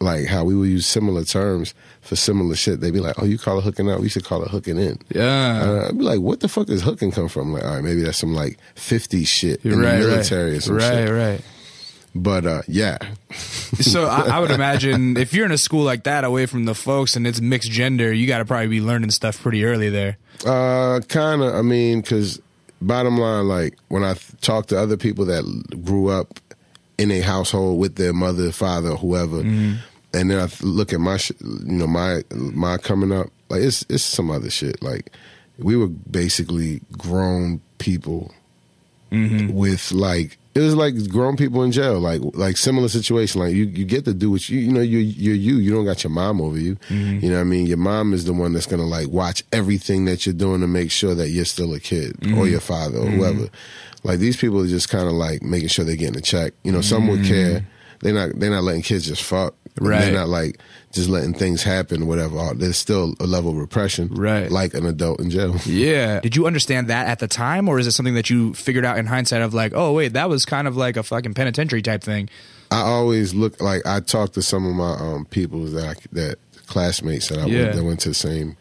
like 0.00 0.26
how 0.26 0.44
we 0.44 0.54
would 0.54 0.68
use 0.68 0.86
similar 0.86 1.24
terms 1.24 1.74
for 2.00 2.16
similar 2.16 2.54
shit. 2.54 2.80
They'd 2.80 2.92
be 2.92 3.00
like, 3.00 3.20
"Oh, 3.20 3.24
you 3.24 3.38
call 3.38 3.58
it 3.58 3.62
hooking 3.62 3.90
out? 3.90 4.00
We 4.00 4.08
should 4.08 4.24
call 4.24 4.42
it 4.42 4.50
hooking 4.50 4.78
in." 4.78 4.98
yeah, 5.10 5.62
Uh, 5.62 5.88
I'd 5.88 5.98
be 5.98 6.04
like, 6.04 6.20
"What 6.20 6.40
the 6.40 6.48
fuck 6.48 6.66
does 6.66 6.82
hooking 6.82 7.10
come 7.10 7.28
from?" 7.28 7.52
Like, 7.52 7.64
all 7.64 7.74
right, 7.74 7.84
maybe 7.84 8.02
that's 8.02 8.18
some 8.18 8.34
like 8.34 8.58
'50s 8.76 9.26
shit 9.26 9.64
in 9.64 9.78
right, 9.78 9.98
the 9.98 10.06
military 10.06 10.52
right. 10.52 10.58
or 10.58 10.60
some 10.60 10.76
right, 10.76 10.92
shit. 10.92 11.10
right. 11.10 11.40
But 12.14 12.46
uh, 12.46 12.62
yeah, 12.66 12.98
So 13.80 14.06
I, 14.06 14.36
I 14.36 14.40
would 14.40 14.50
imagine 14.60 15.16
if 15.16 15.32
you're 15.34 15.44
in 15.46 15.52
a 15.52 15.58
school 15.58 15.84
like 15.84 16.04
that, 16.04 16.24
away 16.24 16.46
from 16.46 16.64
the 16.64 16.74
folks, 16.74 17.16
and 17.16 17.26
it's 17.26 17.40
mixed 17.40 17.70
gender, 17.70 18.12
you 18.12 18.26
got 18.26 18.38
to 18.38 18.44
probably 18.44 18.68
be 18.68 18.80
learning 18.80 19.10
stuff 19.10 19.40
pretty 19.40 19.64
early 19.64 19.88
there. 19.90 20.16
Uh, 20.44 21.00
kind 21.08 21.42
of. 21.42 21.54
I 21.54 21.62
mean, 21.62 22.00
because 22.00 22.40
bottom 22.80 23.18
line, 23.18 23.46
like 23.48 23.76
when 23.88 24.04
I 24.04 24.14
th- 24.14 24.40
talk 24.40 24.66
to 24.68 24.78
other 24.78 24.96
people 24.96 25.24
that 25.26 25.44
grew 25.84 26.08
up 26.08 26.40
in 26.96 27.10
a 27.10 27.20
household 27.20 27.78
with 27.78 27.96
their 27.96 28.12
mother, 28.12 28.50
father, 28.52 28.96
whoever, 28.96 29.40
and 29.40 29.80
then 30.12 30.32
I 30.38 30.46
th- 30.46 30.62
look 30.62 30.92
at 30.92 31.00
my, 31.00 31.16
sh- 31.18 31.32
you 31.40 31.72
know, 31.78 31.86
my 31.86 32.22
my 32.32 32.78
coming 32.78 33.12
up, 33.12 33.28
like 33.50 33.60
it's 33.62 33.84
it's 33.88 34.02
some 34.02 34.30
other 34.30 34.50
shit. 34.50 34.82
Like 34.82 35.10
we 35.58 35.76
were 35.76 35.88
basically 35.88 36.80
grown 36.96 37.60
people 37.78 38.32
with 39.54 39.92
like. 39.92 40.38
It 40.58 40.62
was 40.62 40.74
like 40.74 41.08
grown 41.08 41.36
people 41.36 41.62
in 41.62 41.70
jail, 41.70 42.00
like 42.00 42.20
like 42.34 42.56
similar 42.56 42.88
situation. 42.88 43.40
Like 43.40 43.54
you, 43.54 43.66
you 43.66 43.84
get 43.84 44.04
to 44.06 44.12
do 44.12 44.28
what 44.28 44.48
you 44.48 44.58
you 44.58 44.72
know 44.72 44.80
you're 44.80 45.00
you're 45.00 45.36
you. 45.36 45.58
You 45.58 45.70
don't 45.70 45.84
got 45.84 46.02
your 46.02 46.10
mom 46.10 46.40
over 46.40 46.58
you. 46.58 46.74
Mm-hmm. 46.88 47.20
You 47.24 47.30
know 47.30 47.36
what 47.36 47.42
I 47.42 47.44
mean. 47.44 47.66
Your 47.66 47.76
mom 47.76 48.12
is 48.12 48.24
the 48.24 48.32
one 48.32 48.54
that's 48.54 48.66
gonna 48.66 48.84
like 48.84 49.06
watch 49.06 49.44
everything 49.52 50.06
that 50.06 50.26
you're 50.26 50.34
doing 50.34 50.60
to 50.62 50.66
make 50.66 50.90
sure 50.90 51.14
that 51.14 51.28
you're 51.28 51.44
still 51.44 51.74
a 51.74 51.78
kid 51.78 52.10
or 52.10 52.26
mm-hmm. 52.26 52.46
your 52.46 52.58
father 52.58 52.98
or 52.98 53.04
mm-hmm. 53.04 53.18
whoever. 53.18 53.48
Like 54.02 54.18
these 54.18 54.36
people 54.36 54.60
are 54.60 54.66
just 54.66 54.88
kind 54.88 55.06
of 55.06 55.12
like 55.12 55.42
making 55.42 55.68
sure 55.68 55.84
they're 55.84 55.94
getting 55.94 56.18
a 56.18 56.22
check. 56.22 56.54
You 56.64 56.72
know, 56.72 56.80
some 56.80 57.06
would 57.06 57.24
care. 57.24 57.64
They're 58.00 58.12
not. 58.12 58.30
They're 58.34 58.50
not 58.50 58.64
letting 58.64 58.82
kids 58.82 59.06
just 59.06 59.22
fuck. 59.22 59.54
Right. 59.80 60.00
They're 60.00 60.12
not 60.12 60.28
like 60.28 60.58
just 60.92 61.08
letting 61.08 61.34
things 61.34 61.62
happen. 61.62 62.06
Whatever. 62.06 62.54
There's 62.54 62.76
still 62.78 63.14
a 63.20 63.26
level 63.26 63.50
of 63.50 63.56
repression. 63.58 64.08
Right. 64.08 64.50
Like 64.50 64.74
an 64.74 64.86
adult 64.86 65.20
in 65.20 65.30
jail. 65.30 65.56
Yeah. 65.66 66.20
Did 66.20 66.34
you 66.36 66.46
understand 66.46 66.88
that 66.88 67.06
at 67.06 67.18
the 67.18 67.28
time, 67.28 67.68
or 67.68 67.78
is 67.78 67.86
it 67.86 67.92
something 67.92 68.14
that 68.14 68.30
you 68.30 68.54
figured 68.54 68.84
out 68.84 68.98
in 68.98 69.06
hindsight 69.06 69.42
of 69.42 69.52
like, 69.54 69.72
oh 69.74 69.92
wait, 69.92 70.14
that 70.14 70.28
was 70.28 70.44
kind 70.44 70.66
of 70.66 70.76
like 70.76 70.96
a 70.96 71.02
fucking 71.02 71.34
penitentiary 71.34 71.82
type 71.82 72.02
thing? 72.02 72.28
I 72.70 72.80
always 72.80 73.34
look 73.34 73.60
like 73.60 73.86
I 73.86 74.00
talked 74.00 74.34
to 74.34 74.42
some 74.42 74.66
of 74.66 74.74
my 74.74 74.92
um, 74.94 75.24
people 75.26 75.64
that 75.66 75.84
I, 75.84 75.94
that 76.12 76.38
classmates 76.66 77.28
that 77.28 77.38
I 77.38 77.46
Yeah. 77.46 77.62
went, 77.64 77.74
that 77.76 77.84
went 77.84 78.00
to 78.00 78.08
the 78.10 78.14
same 78.14 78.56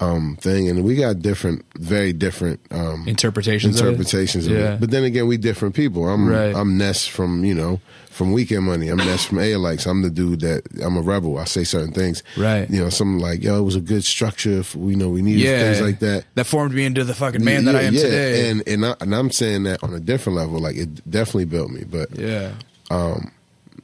um, 0.00 0.36
thing, 0.40 0.68
and 0.68 0.82
we 0.82 0.94
got 0.96 1.20
different, 1.20 1.64
very 1.78 2.12
different 2.14 2.60
um, 2.70 3.04
Interpretations 3.06 3.80
of 3.80 3.86
it? 3.86 3.90
interpretations 3.90 4.46
of 4.46 4.52
Yeah. 4.52 4.74
it. 4.74 4.80
But 4.80 4.90
then 4.90 5.04
again, 5.04 5.26
we 5.26 5.36
different 5.36 5.74
people. 5.74 6.08
I'm 6.08 6.26
Right. 6.28 6.54
I'm 6.56 6.78
Ness 6.78 7.06
from 7.06 7.44
you 7.44 7.54
know 7.54 7.80
from 8.20 8.32
Weekend 8.32 8.64
Money. 8.66 8.88
I'm 8.88 8.98
Ness 8.98 9.24
from 9.24 9.38
ALX. 9.38 9.86
I'm 9.86 10.02
the 10.02 10.10
dude 10.10 10.40
that 10.40 10.62
I'm 10.84 10.94
a 10.98 11.00
rebel. 11.00 11.38
I 11.38 11.44
say 11.44 11.64
certain 11.64 11.90
things. 11.94 12.22
Right. 12.36 12.68
You 12.68 12.82
know, 12.82 12.90
something 12.90 13.18
like 13.18 13.42
yo, 13.42 13.58
it 13.58 13.62
was 13.62 13.76
a 13.76 13.80
good 13.80 14.04
structure. 14.04 14.62
For, 14.62 14.76
you 14.76 14.94
know, 14.96 15.08
we 15.08 15.22
needed 15.22 15.40
Yeah. 15.40 15.62
things 15.62 15.80
like 15.80 16.00
that. 16.00 16.26
That 16.34 16.44
formed 16.44 16.74
me 16.74 16.84
into 16.84 17.02
the 17.02 17.14
fucking 17.14 17.42
man 17.42 17.64
that 17.64 17.76
I 17.76 17.82
am 17.84 17.94
today. 17.94 18.50
And 18.50 18.62
and, 18.68 18.84
I, 18.84 18.94
and 19.00 19.14
I'm 19.14 19.30
saying 19.30 19.62
that 19.62 19.82
on 19.82 19.94
a 19.94 20.00
different 20.00 20.36
level. 20.36 20.58
Like 20.60 20.76
it 20.76 21.10
definitely 21.10 21.46
built 21.46 21.70
me. 21.70 21.84
But 21.90 22.14
yeah. 22.14 22.52
Um, 22.90 23.32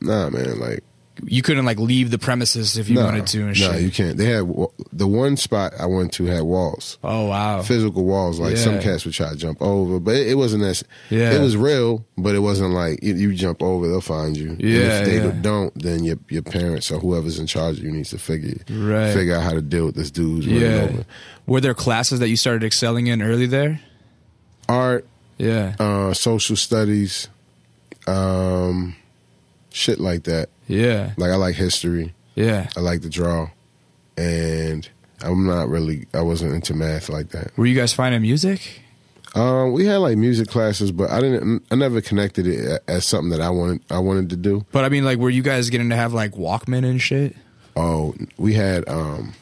nah, 0.03 0.29
man, 0.29 0.61
like. 0.61 0.85
You 1.25 1.41
couldn't 1.43 1.65
like 1.65 1.79
leave 1.79 2.11
the 2.11 2.19
premises 2.19 2.77
if 2.77 2.89
you 2.89 2.97
nah, 2.97 3.05
wanted 3.07 3.27
to 3.29 3.47
and 3.47 3.57
shit. 3.57 3.81
you 3.81 3.91
can't. 3.91 4.17
They 4.19 4.27
had 4.27 4.45
the 4.93 5.07
one 5.07 5.37
spot 5.37 5.73
I 5.79 5.87
went 5.87 6.13
to 6.15 6.27
had 6.27 6.43
walls. 6.43 6.99
oh 7.03 7.27
wow. 7.29 7.63
physical 7.63 8.05
walls. 8.05 8.39
Like 8.39 8.57
some 8.59 8.81
cats 8.81 9.05
would 9.07 9.15
try 9.15 9.31
to 9.31 9.37
jump 9.37 9.63
over, 9.63 9.99
but 9.99 10.15
it, 10.17 10.29
it 10.29 10.35
wasn't 10.35 10.65
as. 10.65 10.85
Yeah. 11.09 11.33
It 11.33 11.41
was 11.41 11.57
real, 11.57 12.05
but 12.19 12.35
it 12.35 12.41
wasn't 12.41 12.73
like 12.75 13.03
you, 13.03 13.15
you 13.15 13.35
jump 13.35 13.63
over, 13.63 13.89
they'll 13.89 14.01
find 14.01 14.37
you. 14.37 14.51
And 14.51 14.61
Yeah, 14.61 15.01
if 15.01 15.07
they 15.07 15.17
yeah. 15.25 15.33
don't, 15.41 15.73
then 15.83 16.05
your 16.05 16.19
your 16.29 16.43
parents 16.43 16.91
or 16.91 16.99
whoever's 17.01 17.39
in 17.39 17.47
charge 17.47 17.79
of 17.79 17.85
you 17.85 17.93
needs 17.93 18.11
to 18.11 18.19
figure 18.19 18.59
Right. 18.69 19.13
figure 19.15 19.35
out 19.37 19.43
how 19.43 19.53
to 19.53 19.63
deal 19.63 19.87
with 19.87 19.95
this 19.95 20.11
dude's 20.11 20.47
running 20.47 20.63
Yeah. 20.63 20.83
over. 20.83 21.05
Were 21.47 21.61
there 21.61 21.75
classes 21.75 22.19
that 22.21 22.29
you 22.29 22.37
started 22.37 22.63
excelling 22.65 23.07
in 23.07 23.23
early 23.23 23.47
there? 23.47 23.81
Art, 24.69 25.07
Yeah. 25.39 25.77
uh, 25.79 26.13
social 26.13 26.57
studies, 26.57 27.29
um, 28.07 28.97
shit 29.77 30.01
like 30.01 30.25
that. 30.25 30.49
Yeah. 30.67 31.13
Like 31.17 31.31
I 31.31 31.37
like 31.37 31.55
history. 31.55 32.15
Yeah. 32.35 32.69
I 32.77 32.81
like 32.81 33.03
to 33.03 33.09
draw, 33.09 33.51
and 34.17 34.89
I'm 35.23 35.47
not 35.47 35.69
really. 35.69 36.07
I 36.15 36.23
wasn't 36.23 36.55
into 36.55 36.75
math 36.75 37.09
like 37.09 37.29
that. 37.31 37.57
Were 37.57 37.67
you 37.67 37.77
guys 37.77 37.93
finding 37.93 38.23
music? 38.23 38.83
Um, 39.35 39.73
we 39.73 39.85
had 39.85 39.99
like 39.99 40.17
music 40.17 40.49
classes, 40.49 40.93
but 40.93 41.11
I 41.11 41.21
didn't. 41.21 41.65
I 41.71 41.75
never 41.75 42.01
connected 42.01 42.47
it 42.47 42.83
as 42.89 43.05
something 43.05 43.31
that 43.31 43.41
I 43.41 43.51
wanted. 43.51 43.83
I 43.91 43.99
wanted 43.99 44.31
to 44.31 44.37
do. 44.37 44.65
But 44.73 44.85
I 44.85 44.89
mean, 44.89 45.05
like, 45.05 45.19
were 45.19 45.31
you 45.31 45.43
guys 45.43 45.69
getting 45.71 45.91
to 45.91 45.97
have 45.97 46.13
like 46.15 46.33
Walkman 46.33 46.89
and 46.89 47.01
shit? 47.01 47.37
Oh, 47.77 48.15
we 48.39 48.55
had. 48.55 48.89
Um, 48.89 49.35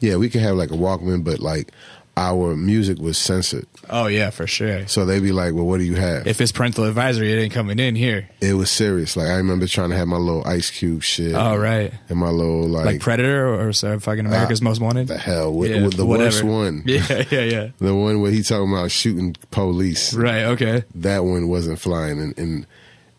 yeah, 0.00 0.16
we 0.16 0.30
could 0.30 0.40
have 0.42 0.56
like 0.56 0.70
a 0.70 0.74
Walkman, 0.74 1.24
but 1.24 1.40
like 1.40 1.72
our 2.20 2.54
music 2.54 2.98
was 2.98 3.16
censored, 3.16 3.66
Oh 3.88 4.06
yeah, 4.06 4.28
for 4.28 4.46
sure. 4.46 4.86
so 4.86 5.06
they'd 5.06 5.22
be 5.22 5.32
like, 5.32 5.54
"Well, 5.54 5.64
what 5.64 5.78
do 5.78 5.84
you 5.84 5.94
have?" 5.96 6.26
If 6.26 6.40
it's 6.42 6.52
parental 6.52 6.84
advisory, 6.84 7.32
it 7.32 7.40
ain't 7.42 7.52
coming 7.54 7.78
in 7.78 7.94
here. 7.94 8.28
it 8.42 8.52
was 8.54 8.70
serious. 8.70 9.16
Like 9.16 9.28
I 9.28 9.36
remember 9.36 9.66
trying 9.66 9.88
to 9.90 9.96
have 9.96 10.06
my 10.06 10.18
little 10.18 10.46
Ice 10.46 10.70
Cube 10.70 11.02
shit. 11.02 11.34
Oh 11.34 11.56
right. 11.56 11.92
And 12.10 12.18
my 12.18 12.28
little 12.28 12.68
like, 12.68 12.84
Like 12.84 13.00
Predator 13.00 13.48
or, 13.48 13.68
or 13.68 13.72
so 13.72 13.98
fucking 13.98 14.26
America's 14.26 14.60
Most 14.60 14.80
Wanted. 14.80 15.08
the 15.08 15.16
hell 15.16 15.52
with, 15.54 15.70
Yeah, 15.70 15.82
with 15.84 15.96
the 15.96 16.04
whatever. 16.04 16.26
worst 16.26 16.44
one. 16.44 16.82
Yeah, 16.86 17.24
yeah, 17.30 17.40
yeah. 17.40 17.68
The 17.78 17.94
one 17.94 18.20
where 18.20 18.30
he 18.30 18.42
talking 18.42 18.70
about 18.70 18.90
shooting 18.90 19.34
police. 19.50 20.12
Right. 20.12 20.44
Okay. 20.44 20.84
That 20.96 21.24
one 21.24 21.48
wasn't 21.48 21.78
flying 21.78 22.18
in, 22.20 22.32
in 22.36 22.66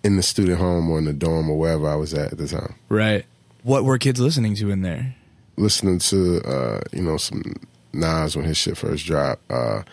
in 0.03 0.15
the 0.17 0.23
student 0.23 0.59
home 0.59 0.89
or 0.89 0.99
in 0.99 1.05
the 1.05 1.13
dorm 1.13 1.49
or 1.49 1.57
wherever 1.57 1.87
I 1.89 1.95
was 1.95 2.13
at 2.13 2.31
at 2.33 2.37
the 2.37 2.47
time. 2.47 2.75
Right. 2.87 3.25
What 3.63 3.83
were 3.83 3.97
kids 3.97 4.19
listening 4.19 4.53
to 4.55 4.69
in 4.69 4.83
there? 4.83 5.15
listening 5.57 5.99
to 5.99 6.41
uh, 6.43 6.79
you 6.91 7.01
know 7.03 7.17
some 7.17 7.43
Nas 7.93 8.35
when 8.35 8.45
his 8.45 8.57
shit 8.57 8.77
first 8.77 9.05
dropped. 9.05 9.41
Uh, 9.51 9.83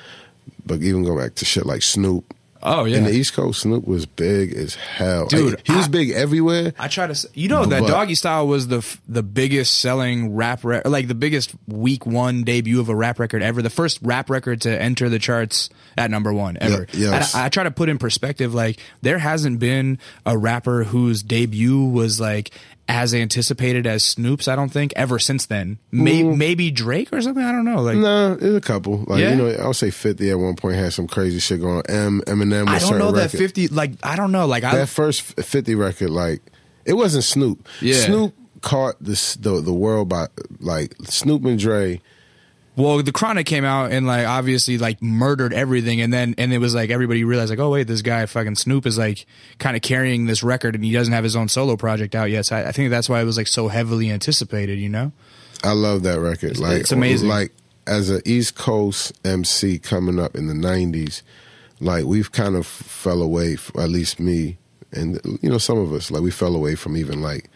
but 0.66 0.82
even 0.82 1.04
go 1.04 1.16
back 1.18 1.34
to 1.36 1.44
shit 1.44 1.66
like 1.66 1.82
Snoop. 1.82 2.34
Oh 2.60 2.84
yeah. 2.86 2.96
In 2.96 3.04
the 3.04 3.12
East 3.12 3.34
Coast, 3.34 3.60
Snoop 3.60 3.86
was 3.86 4.04
big 4.04 4.52
as 4.52 4.74
hell. 4.74 5.26
Dude, 5.28 5.54
Like, 5.54 5.66
he 5.66 5.72
was 5.76 5.86
I- 5.86 5.90
big 5.90 6.10
everywhere. 6.10 6.72
I 6.76 6.88
try 6.88 7.06
to, 7.06 7.28
you 7.32 7.46
know, 7.48 7.64
that 7.64 7.84
Doggystyle 7.84 8.48
was 8.48 8.66
the 8.66 8.78
f- 8.78 9.00
the 9.08 9.22
biggest 9.22 9.78
selling 9.78 10.34
rap, 10.34 10.64
re- 10.64 10.82
like 10.84 11.06
the 11.06 11.14
biggest 11.14 11.52
week 11.68 12.04
one 12.04 12.42
debut 12.42 12.80
of 12.80 12.88
a 12.88 12.96
rap 12.96 13.20
record 13.20 13.42
ever. 13.44 13.62
The 13.62 13.70
first 13.70 14.00
rap 14.02 14.28
record 14.28 14.62
to 14.62 14.82
enter 14.82 15.08
the 15.08 15.20
charts 15.20 15.70
at 15.96 16.10
number 16.10 16.32
one 16.32 16.58
ever. 16.60 16.88
Yeah, 16.92 17.10
yes. 17.10 17.32
I, 17.36 17.44
I 17.44 17.48
try 17.48 17.62
to 17.62 17.70
put 17.70 17.88
in 17.88 17.96
perspective, 17.96 18.54
like 18.54 18.80
there 19.02 19.18
hasn't 19.18 19.60
been 19.60 19.98
a 20.26 20.36
rapper 20.36 20.82
whose 20.82 21.22
debut 21.22 21.84
was 21.84 22.18
like 22.20 22.50
as 22.88 23.12
anticipated 23.14 23.86
as 23.86 24.04
Snoop's. 24.04 24.48
I 24.48 24.56
don't 24.56 24.70
think 24.70 24.92
ever 24.96 25.18
since 25.18 25.44
then. 25.46 25.78
May- 25.92 26.22
mm. 26.22 26.36
Maybe 26.36 26.70
Drake 26.70 27.12
or 27.12 27.20
something. 27.20 27.44
I 27.44 27.52
don't 27.52 27.64
know. 27.66 27.82
Like 27.82 27.96
No, 27.98 28.34
there's 28.34 28.54
a 28.54 28.60
couple. 28.60 29.04
Like 29.06 29.20
Yeah? 29.20 29.30
you 29.30 29.36
know, 29.36 29.48
I'll 29.62 29.74
say 29.74 29.90
Fifty 29.90 30.30
at 30.30 30.38
one 30.38 30.56
point 30.56 30.76
had 30.76 30.92
some 30.94 31.06
crazy 31.06 31.38
shit 31.38 31.60
going. 31.60 31.78
on. 31.78 31.84
M 31.88 32.22
Eminem. 32.26 32.66
I 32.68 32.78
don't 32.78 32.98
know 32.98 33.12
that 33.12 33.24
records. 33.24 33.38
fifty. 33.40 33.68
Like 33.68 33.92
I 34.02 34.16
don't 34.16 34.32
know. 34.32 34.46
Like 34.46 34.64
I 34.64 34.74
That 34.76 34.88
first 34.88 35.22
Fifty 35.22 35.74
record, 35.74 36.10
like 36.10 36.40
it 36.84 36.94
wasn't 36.94 37.24
Snoop. 37.24 37.68
Yeah. 37.82 37.94
Snoop 38.06 38.34
caught 38.62 38.94
this 39.00 39.34
the 39.36 39.60
the 39.60 39.72
world 39.74 40.08
by 40.08 40.26
like 40.58 40.94
Snoop 41.04 41.44
and 41.44 41.58
Dre. 41.58 42.00
Well, 42.78 43.02
the 43.02 43.10
Chronic 43.10 43.44
came 43.44 43.64
out 43.64 43.90
and 43.90 44.06
like 44.06 44.24
obviously 44.24 44.78
like 44.78 45.02
murdered 45.02 45.52
everything, 45.52 46.00
and 46.00 46.12
then 46.12 46.36
and 46.38 46.52
it 46.52 46.58
was 46.58 46.76
like 46.76 46.90
everybody 46.90 47.24
realized 47.24 47.50
like, 47.50 47.58
oh 47.58 47.70
wait, 47.70 47.88
this 47.88 48.02
guy 48.02 48.24
fucking 48.24 48.54
Snoop 48.54 48.86
is 48.86 48.96
like 48.96 49.26
kind 49.58 49.74
of 49.74 49.82
carrying 49.82 50.26
this 50.26 50.44
record, 50.44 50.76
and 50.76 50.84
he 50.84 50.92
doesn't 50.92 51.12
have 51.12 51.24
his 51.24 51.34
own 51.34 51.48
solo 51.48 51.76
project 51.76 52.14
out 52.14 52.30
yet. 52.30 52.46
So 52.46 52.54
I, 52.54 52.68
I 52.68 52.72
think 52.72 52.90
that's 52.90 53.08
why 53.08 53.20
it 53.20 53.24
was 53.24 53.36
like 53.36 53.48
so 53.48 53.66
heavily 53.66 54.12
anticipated. 54.12 54.78
You 54.78 54.90
know? 54.90 55.10
I 55.64 55.72
love 55.72 56.04
that 56.04 56.20
record. 56.20 56.56
like 56.60 56.82
it's 56.82 56.92
amazing. 56.92 57.28
Like 57.28 57.52
as 57.88 58.10
an 58.10 58.22
East 58.24 58.54
Coast 58.54 59.12
MC 59.26 59.80
coming 59.80 60.20
up 60.20 60.36
in 60.36 60.46
the 60.46 60.54
'90s, 60.54 61.22
like 61.80 62.04
we've 62.04 62.30
kind 62.30 62.54
of 62.54 62.64
fell 62.64 63.22
away. 63.22 63.56
at 63.76 63.88
least 63.88 64.20
me, 64.20 64.56
and 64.92 65.20
you 65.42 65.50
know 65.50 65.58
some 65.58 65.78
of 65.78 65.92
us, 65.92 66.12
like 66.12 66.22
we 66.22 66.30
fell 66.30 66.54
away 66.54 66.76
from 66.76 66.96
even 66.96 67.22
like 67.22 67.50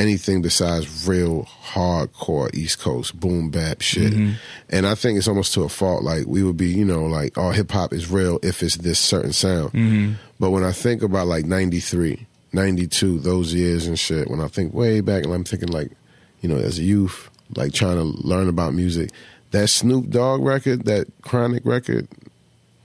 anything 0.00 0.42
besides 0.42 1.06
real 1.06 1.44
hardcore 1.44 2.52
East 2.54 2.80
Coast 2.80 3.18
boom 3.18 3.50
bap 3.50 3.82
shit. 3.82 4.12
Mm-hmm. 4.12 4.32
And 4.70 4.86
I 4.86 4.94
think 4.94 5.18
it's 5.18 5.28
almost 5.28 5.54
to 5.54 5.62
a 5.62 5.68
fault. 5.68 6.02
Like 6.02 6.26
we 6.26 6.42
would 6.42 6.56
be, 6.56 6.68
you 6.68 6.84
know, 6.84 7.04
like 7.04 7.36
oh 7.36 7.50
hip 7.50 7.70
hop 7.70 7.92
is 7.92 8.10
real 8.10 8.38
if 8.42 8.62
it's 8.62 8.76
this 8.76 8.98
certain 8.98 9.32
sound. 9.32 9.72
Mm-hmm. 9.72 10.14
But 10.38 10.50
when 10.50 10.64
I 10.64 10.72
think 10.72 11.02
about 11.02 11.26
like 11.26 11.44
'93, 11.44 12.26
'92, 12.52 13.18
those 13.18 13.52
years 13.52 13.86
and 13.86 13.98
shit, 13.98 14.30
when 14.30 14.40
I 14.40 14.48
think 14.48 14.72
way 14.72 15.00
back, 15.00 15.24
and 15.24 15.32
I'm 15.32 15.44
thinking 15.44 15.68
like, 15.68 15.92
you 16.40 16.48
know, 16.48 16.56
as 16.56 16.78
a 16.78 16.82
youth, 16.82 17.28
like 17.54 17.72
trying 17.72 17.96
to 17.96 18.26
learn 18.26 18.48
about 18.48 18.74
music, 18.74 19.10
that 19.50 19.68
Snoop 19.68 20.08
Dogg 20.08 20.42
record, 20.42 20.86
that 20.86 21.08
Chronic 21.22 21.64
record, 21.66 22.08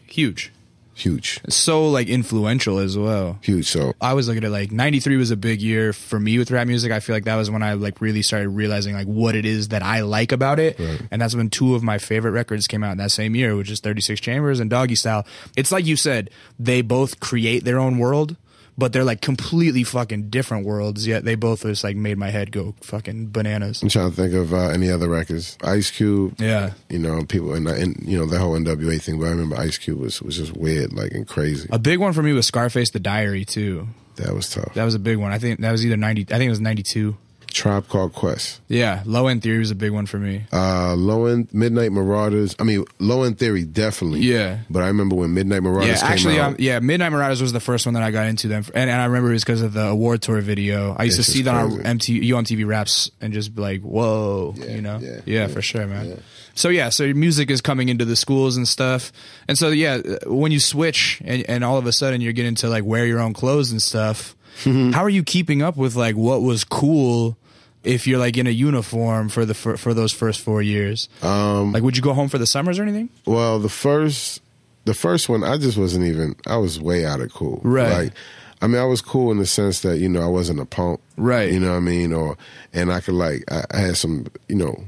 Huge, 0.07 0.51
huge, 0.95 1.39
so 1.49 1.87
like 1.87 2.07
influential 2.07 2.79
as 2.79 2.97
well. 2.97 3.37
huge. 3.41 3.67
So 3.67 3.93
I 4.01 4.13
was 4.13 4.27
looking 4.27 4.43
at 4.43 4.51
like 4.51 4.71
93 4.71 5.17
was 5.17 5.29
a 5.29 5.37
big 5.37 5.61
year 5.61 5.93
for 5.93 6.19
me 6.19 6.37
with 6.39 6.49
rap 6.51 6.67
music. 6.67 6.91
I 6.91 6.99
feel 6.99 7.15
like 7.15 7.25
that 7.25 7.35
was 7.35 7.51
when 7.51 7.61
I 7.61 7.73
like 7.73 8.01
really 8.01 8.21
started 8.21 8.49
realizing 8.49 8.95
like 8.95 9.07
what 9.07 9.35
it 9.35 9.45
is 9.45 9.67
that 9.67 9.83
I 9.83 10.01
like 10.01 10.31
about 10.31 10.57
it. 10.59 10.79
Right. 10.79 11.01
And 11.11 11.21
that's 11.21 11.35
when 11.35 11.49
two 11.49 11.75
of 11.75 11.83
my 11.83 11.97
favorite 11.97 12.31
records 12.31 12.65
came 12.65 12.83
out 12.83 12.93
in 12.93 12.97
that 12.97 13.11
same 13.11 13.35
year, 13.35 13.55
which 13.55 13.69
is 13.69 13.79
36 13.79 14.19
Chambers 14.21 14.59
and 14.59 14.71
Doggystyle. 14.71 15.27
It's 15.55 15.71
like 15.71 15.85
you 15.85 15.95
said, 15.95 16.29
they 16.57 16.81
both 16.81 17.19
create 17.19 17.63
their 17.65 17.77
own 17.77 17.97
world, 17.97 18.37
but 18.77 18.91
they're 18.93 19.03
like 19.03 19.21
completely 19.21 19.83
fucking 19.83 20.29
different 20.29 20.65
worlds, 20.65 21.07
yet 21.07 21.23
they 21.23 21.35
both 21.35 21.61
just 21.63 21.83
like 21.83 21.95
made 21.95 22.17
my 22.17 22.29
head 22.29 22.51
go 22.51 22.75
fucking 22.81 23.27
bananas. 23.29 23.81
I'm 23.81 23.89
trying 23.89 24.09
to 24.09 24.15
think 24.15 24.33
of 24.33 24.53
uh, 24.53 24.67
any 24.69 24.89
other 24.91 25.07
records. 25.09 25.57
Ice 25.63 25.91
Cube, 25.91 26.35
Yeah. 26.39 26.71
you 26.89 26.99
know, 26.99 27.23
people, 27.25 27.53
and, 27.53 27.67
and 27.67 27.95
you 28.05 28.17
know 28.17 28.25
the 28.25 28.37
whole 28.39 28.57
NWA 28.59 29.01
thing. 29.01 29.19
But 29.19 29.27
I 29.27 29.29
remember 29.29 29.57
Ice 29.57 29.77
Cube 29.77 29.99
was 29.99 30.21
was 30.21 30.37
just 30.37 30.55
weird, 30.57 30.93
like 30.93 31.11
and 31.11 31.27
crazy. 31.27 31.69
A 31.71 31.79
big 31.79 31.99
one 31.99 32.13
for 32.13 32.21
me 32.23 32.33
was 32.33 32.47
Scarface 32.47 32.89
the 32.91 32.99
Diary 32.99 33.45
too. 33.45 33.87
That 34.17 34.33
was 34.33 34.49
tough. 34.49 34.73
That 34.75 34.85
was 34.85 34.95
a 34.95 34.99
big 34.99 35.17
one. 35.17 35.31
I 35.33 35.39
think 35.39 35.59
that 35.59 35.71
was 35.71 35.85
either 35.85 35.97
90 35.97 36.21
I 36.33 36.37
think 36.37 36.47
it 36.47 36.49
was 36.49 36.61
92. 36.61 37.17
Tribe 37.55 37.87
Called 37.87 38.11
Quest. 38.13 38.59
Yeah, 38.67 39.01
Low 39.05 39.27
End 39.27 39.41
Theory 39.41 39.59
was 39.59 39.71
a 39.71 39.75
big 39.75 39.91
one 39.91 40.05
for 40.05 40.17
me. 40.19 40.43
Uh, 40.51 40.93
Low 40.95 41.25
End 41.25 41.47
Midnight 41.53 41.93
Marauders. 41.93 42.53
I 42.59 42.63
mean, 42.63 42.83
Low 42.99 43.23
End 43.23 43.39
Theory 43.39 43.63
definitely. 43.63 44.19
Yeah. 44.19 44.57
But 44.69 44.83
I 44.83 44.87
remember 44.87 45.15
when 45.15 45.33
Midnight 45.33 45.63
Marauders 45.63 45.87
Yeah, 45.87 46.01
came 46.01 46.11
actually, 46.11 46.39
um, 46.39 46.57
yeah, 46.59 46.79
Midnight 46.79 47.13
Marauders 47.13 47.41
was 47.41 47.53
the 47.53 47.61
first 47.61 47.85
one 47.85 47.93
that 47.93 48.03
I 48.03 48.11
got 48.11 48.27
into 48.27 48.49
them, 48.49 48.65
and, 48.75 48.89
and 48.89 49.01
I 49.01 49.05
remember 49.05 49.29
it 49.29 49.33
was 49.35 49.45
because 49.45 49.61
of 49.61 49.71
the 49.71 49.85
award 49.87 50.21
tour 50.21 50.41
video. 50.41 50.97
I 50.99 51.03
used 51.05 51.17
It's 51.17 51.27
to 51.29 51.31
see 51.31 51.41
that 51.43 51.55
on. 51.55 51.71
MTV, 51.79 52.23
Yo! 52.25 52.35
MTV 52.41 52.67
Raps 52.67 53.09
and 53.21 53.31
just 53.33 53.55
be 53.55 53.61
like, 53.61 53.81
"Whoa," 53.81 54.53
Yeah, 54.57 54.65
you 54.75 54.81
know? 54.81 54.99
yeah, 55.01 55.09
Yeah, 55.25 55.39
yeah, 55.41 55.47
for 55.47 55.61
sure, 55.61 55.87
man. 55.87 56.21
So 56.55 56.67
yeah, 56.69 56.89
so 56.89 57.13
music 57.13 57.49
is 57.49 57.61
coming 57.61 57.87
into 57.87 58.03
the 58.03 58.15
schools 58.17 58.57
and 58.57 58.67
stuff, 58.67 59.13
and 59.47 59.57
so 59.57 59.69
yeah, 59.69 59.99
when 60.25 60.51
you 60.51 60.59
switch 60.59 61.21
and, 61.23 61.43
and 61.49 61.63
all 61.63 61.77
of 61.77 61.85
a 61.85 61.93
sudden 61.93 62.19
you're 62.19 62.33
getting 62.33 62.55
to 62.55 62.67
like 62.67 62.83
wear 62.83 63.05
your 63.05 63.19
own 63.21 63.33
clothes 63.33 63.71
and 63.71 63.81
stuff, 63.81 64.35
how 64.65 65.03
are 65.03 65.09
you 65.09 65.23
keeping 65.23 65.61
up 65.61 65.77
with 65.77 65.95
like 65.95 66.15
what 66.17 66.41
was 66.41 66.65
cool? 66.65 67.37
If 67.85 68.07
you're 68.07 68.19
like 68.19 68.35
in 68.37 68.47
a 68.47 68.51
uniform 68.51 69.29
for 69.29 69.45
the 69.45 69.53
for, 69.53 69.77
for 69.77 69.93
those 69.93 70.11
first 70.11 70.41
four 70.41 70.61
years, 70.61 71.07
um, 71.21 71.71
like 71.71 71.83
would 71.83 71.95
you 71.95 72.03
go 72.03 72.13
home 72.13 72.29
for 72.29 72.37
the 72.37 72.47
summers 72.47 72.79
or 72.79 72.83
anything? 72.83 73.09
Well, 73.25 73.59
the 73.59 73.69
first, 73.69 74.41
the 74.85 74.93
first 74.93 75.29
one, 75.29 75.43
I 75.43 75.57
just 75.57 75.77
wasn't 75.77 76.05
even. 76.05 76.35
I 76.47 76.57
was 76.57 76.81
way 76.81 77.05
out 77.05 77.21
of 77.21 77.31
cool. 77.33 77.61
Right. 77.63 78.05
Like, 78.05 78.13
I 78.61 78.67
mean, 78.67 78.81
I 78.81 78.85
was 78.85 79.01
cool 79.01 79.31
in 79.31 79.37
the 79.37 79.45
sense 79.45 79.81
that 79.81 79.99
you 79.99 80.09
know 80.09 80.21
I 80.21 80.27
wasn't 80.27 80.59
a 80.59 80.65
punk. 80.65 80.99
Right. 81.17 81.51
You 81.51 81.59
know 81.59 81.71
what 81.71 81.77
I 81.77 81.81
mean? 81.81 82.11
Or 82.11 82.37
and 82.73 82.91
I 82.91 83.01
could 83.01 83.13
like 83.13 83.43
I, 83.51 83.63
I 83.71 83.77
had 83.77 83.97
some 83.97 84.27
you 84.49 84.55
know. 84.55 84.83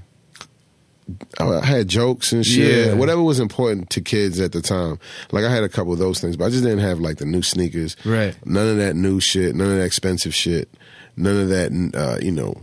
I 1.39 1.65
had 1.65 1.87
jokes 1.87 2.33
and 2.33 2.45
shit. 2.45 2.87
Yeah. 2.87 2.93
Whatever 2.95 3.23
was 3.23 3.39
important 3.39 3.89
to 3.91 4.01
kids 4.01 4.41
at 4.41 4.51
the 4.51 4.61
time. 4.61 4.99
Like 5.31 5.45
I 5.45 5.49
had 5.53 5.63
a 5.63 5.69
couple 5.69 5.93
of 5.93 5.99
those 5.99 6.19
things, 6.19 6.35
but 6.35 6.43
I 6.45 6.49
just 6.49 6.63
didn't 6.63 6.79
have 6.79 6.99
like 6.99 7.17
the 7.17 7.25
new 7.25 7.41
sneakers. 7.41 7.95
Right. 8.03 8.35
None 8.45 8.67
of 8.67 8.75
that 8.77 8.95
new 8.97 9.21
shit. 9.21 9.55
None 9.55 9.67
of 9.71 9.77
that 9.77 9.85
expensive 9.85 10.35
shit. 10.35 10.67
None 11.15 11.37
of 11.39 11.47
that. 11.49 11.91
Uh, 11.93 12.17
you 12.21 12.31
know. 12.31 12.55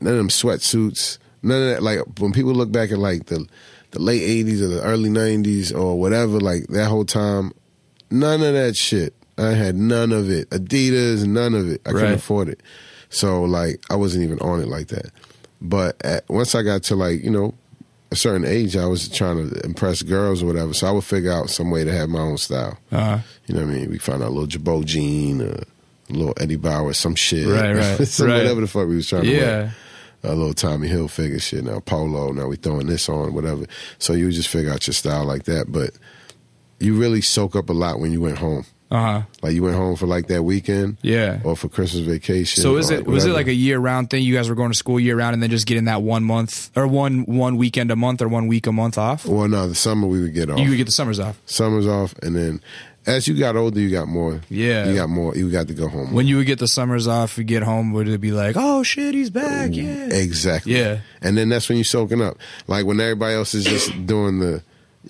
None 0.00 0.12
of 0.12 0.18
them 0.18 0.28
sweatsuits. 0.28 1.18
None 1.42 1.62
of 1.62 1.68
that. 1.68 1.82
Like 1.82 2.00
when 2.18 2.32
people 2.32 2.52
look 2.52 2.72
back 2.72 2.90
at 2.90 2.98
like 2.98 3.26
the 3.26 3.46
the 3.90 4.00
late 4.00 4.22
'80s 4.22 4.60
or 4.62 4.68
the 4.68 4.82
early 4.82 5.10
'90s 5.10 5.74
or 5.76 5.98
whatever. 5.98 6.40
Like 6.40 6.66
that 6.68 6.88
whole 6.88 7.04
time, 7.04 7.52
none 8.10 8.42
of 8.42 8.54
that 8.54 8.76
shit. 8.76 9.14
I 9.38 9.52
had 9.52 9.74
none 9.74 10.12
of 10.12 10.30
it. 10.30 10.50
Adidas, 10.50 11.26
none 11.26 11.54
of 11.54 11.68
it. 11.70 11.80
I 11.86 11.92
couldn't 11.92 12.14
afford 12.14 12.48
it. 12.48 12.62
So 13.08 13.42
like 13.42 13.82
I 13.90 13.96
wasn't 13.96 14.24
even 14.24 14.38
on 14.40 14.60
it 14.60 14.68
like 14.68 14.88
that. 14.88 15.10
But 15.60 16.02
at, 16.04 16.28
once 16.28 16.54
I 16.54 16.62
got 16.62 16.82
to 16.84 16.96
like 16.96 17.22
you 17.22 17.30
know 17.30 17.54
a 18.10 18.16
certain 18.16 18.44
age, 18.44 18.76
I 18.76 18.86
was 18.86 19.08
trying 19.08 19.50
to 19.50 19.64
impress 19.64 20.02
girls 20.02 20.42
or 20.42 20.46
whatever. 20.46 20.74
So 20.74 20.86
I 20.86 20.90
would 20.90 21.04
figure 21.04 21.32
out 21.32 21.50
some 21.50 21.70
way 21.70 21.84
to 21.84 21.92
have 21.92 22.08
my 22.08 22.20
own 22.20 22.38
style. 22.38 22.78
Uh-huh. 22.90 23.18
You 23.46 23.54
know 23.54 23.66
what 23.66 23.70
I 23.70 23.74
mean? 23.74 23.90
We 23.90 23.98
found 23.98 24.22
out 24.22 24.28
a 24.28 24.32
little 24.32 24.48
Girbaud 24.48 24.84
jean, 24.84 25.40
a 25.40 25.62
little 26.12 26.34
Eddie 26.40 26.56
Bauer, 26.56 26.92
some 26.92 27.14
shit, 27.14 27.46
Right, 27.46 27.72
right, 27.98 28.06
some 28.08 28.26
right. 28.28 28.38
whatever 28.38 28.60
the 28.60 28.66
fuck 28.66 28.88
we 28.88 28.96
was 28.96 29.08
trying 29.08 29.22
to. 29.24 29.30
Yeah. 29.30 29.70
A 30.22 30.34
little 30.34 30.52
Tommy 30.52 30.88
Hilfiger 30.88 31.40
shit. 31.40 31.64
Now 31.64 31.80
polo. 31.80 32.30
Now 32.32 32.46
we 32.48 32.56
throwing 32.56 32.86
this 32.88 33.08
on, 33.08 33.32
whatever. 33.32 33.64
So 33.98 34.12
you 34.12 34.30
just 34.30 34.48
figure 34.48 34.70
out 34.70 34.86
your 34.86 34.92
style 34.94 35.24
like 35.24 35.44
that. 35.44 35.72
But 35.72 35.92
you 36.78 36.94
really 36.98 37.22
soak 37.22 37.56
up 37.56 37.70
a 37.70 37.72
lot 37.72 38.00
when 38.00 38.12
you 38.12 38.20
went 38.20 38.36
home. 38.38 38.66
Uh 38.90 38.98
huh. 39.00 39.22
Like 39.40 39.54
you 39.54 39.62
went 39.62 39.76
home 39.76 39.94
for 39.94 40.06
like 40.06 40.26
that 40.26 40.42
weekend 40.42 40.96
Yeah. 41.00 41.38
or 41.44 41.56
for 41.56 41.68
Christmas 41.68 42.02
vacation. 42.04 42.60
So 42.62 42.76
is 42.76 42.90
it 42.90 43.06
was 43.06 43.24
it 43.24 43.30
like 43.32 43.46
a 43.46 43.54
year 43.54 43.78
round 43.78 44.10
thing? 44.10 44.22
You 44.24 44.34
guys 44.34 44.48
were 44.48 44.56
going 44.56 44.72
to 44.72 44.76
school 44.76 44.98
year 44.98 45.16
round 45.16 45.32
and 45.32 45.42
then 45.42 45.48
just 45.48 45.64
getting 45.66 45.84
that 45.84 46.02
one 46.02 46.24
month 46.24 46.70
or 46.76 46.86
one 46.88 47.20
one 47.24 47.56
weekend 47.56 47.90
a 47.92 47.96
month 47.96 48.20
or 48.20 48.26
one 48.28 48.48
week 48.48 48.66
a 48.66 48.72
month 48.72 48.98
off? 48.98 49.24
Well, 49.26 49.46
no, 49.48 49.68
the 49.68 49.74
summer 49.76 50.06
we 50.08 50.20
would 50.20 50.34
get 50.34 50.50
off. 50.50 50.58
You 50.58 50.70
would 50.70 50.76
get 50.76 50.86
the 50.86 50.92
summers 50.92 51.20
off. 51.20 51.40
Summers 51.46 51.86
off, 51.86 52.14
and 52.20 52.34
then 52.34 52.60
as 53.06 53.26
you 53.26 53.34
got 53.34 53.56
older, 53.56 53.80
you 53.80 53.90
got 53.90 54.08
more. 54.08 54.40
Yeah. 54.48 54.86
you 54.88 54.94
got 54.94 55.08
more. 55.08 55.34
You 55.34 55.50
got 55.50 55.68
to 55.68 55.74
go 55.74 55.88
home. 55.88 56.12
When 56.12 56.26
you 56.26 56.36
would 56.36 56.46
get 56.46 56.58
the 56.58 56.68
summers 56.68 57.06
off, 57.06 57.38
you 57.38 57.44
get 57.44 57.62
home, 57.62 57.92
would 57.92 58.08
it 58.08 58.20
be 58.20 58.30
like, 58.32 58.56
oh 58.58 58.82
shit, 58.82 59.14
he's 59.14 59.30
back? 59.30 59.70
Mm, 59.70 59.76
yeah. 60.10 60.16
Exactly. 60.16 60.76
Yeah. 60.78 60.98
And 61.22 61.36
then 61.38 61.48
that's 61.48 61.68
when 61.68 61.78
you're 61.78 61.84
soaking 61.84 62.20
up. 62.22 62.36
Like 62.66 62.86
when 62.86 63.00
everybody 63.00 63.34
else 63.34 63.54
is 63.54 63.64
just 63.64 63.90
doing 64.06 64.40
the. 64.40 64.62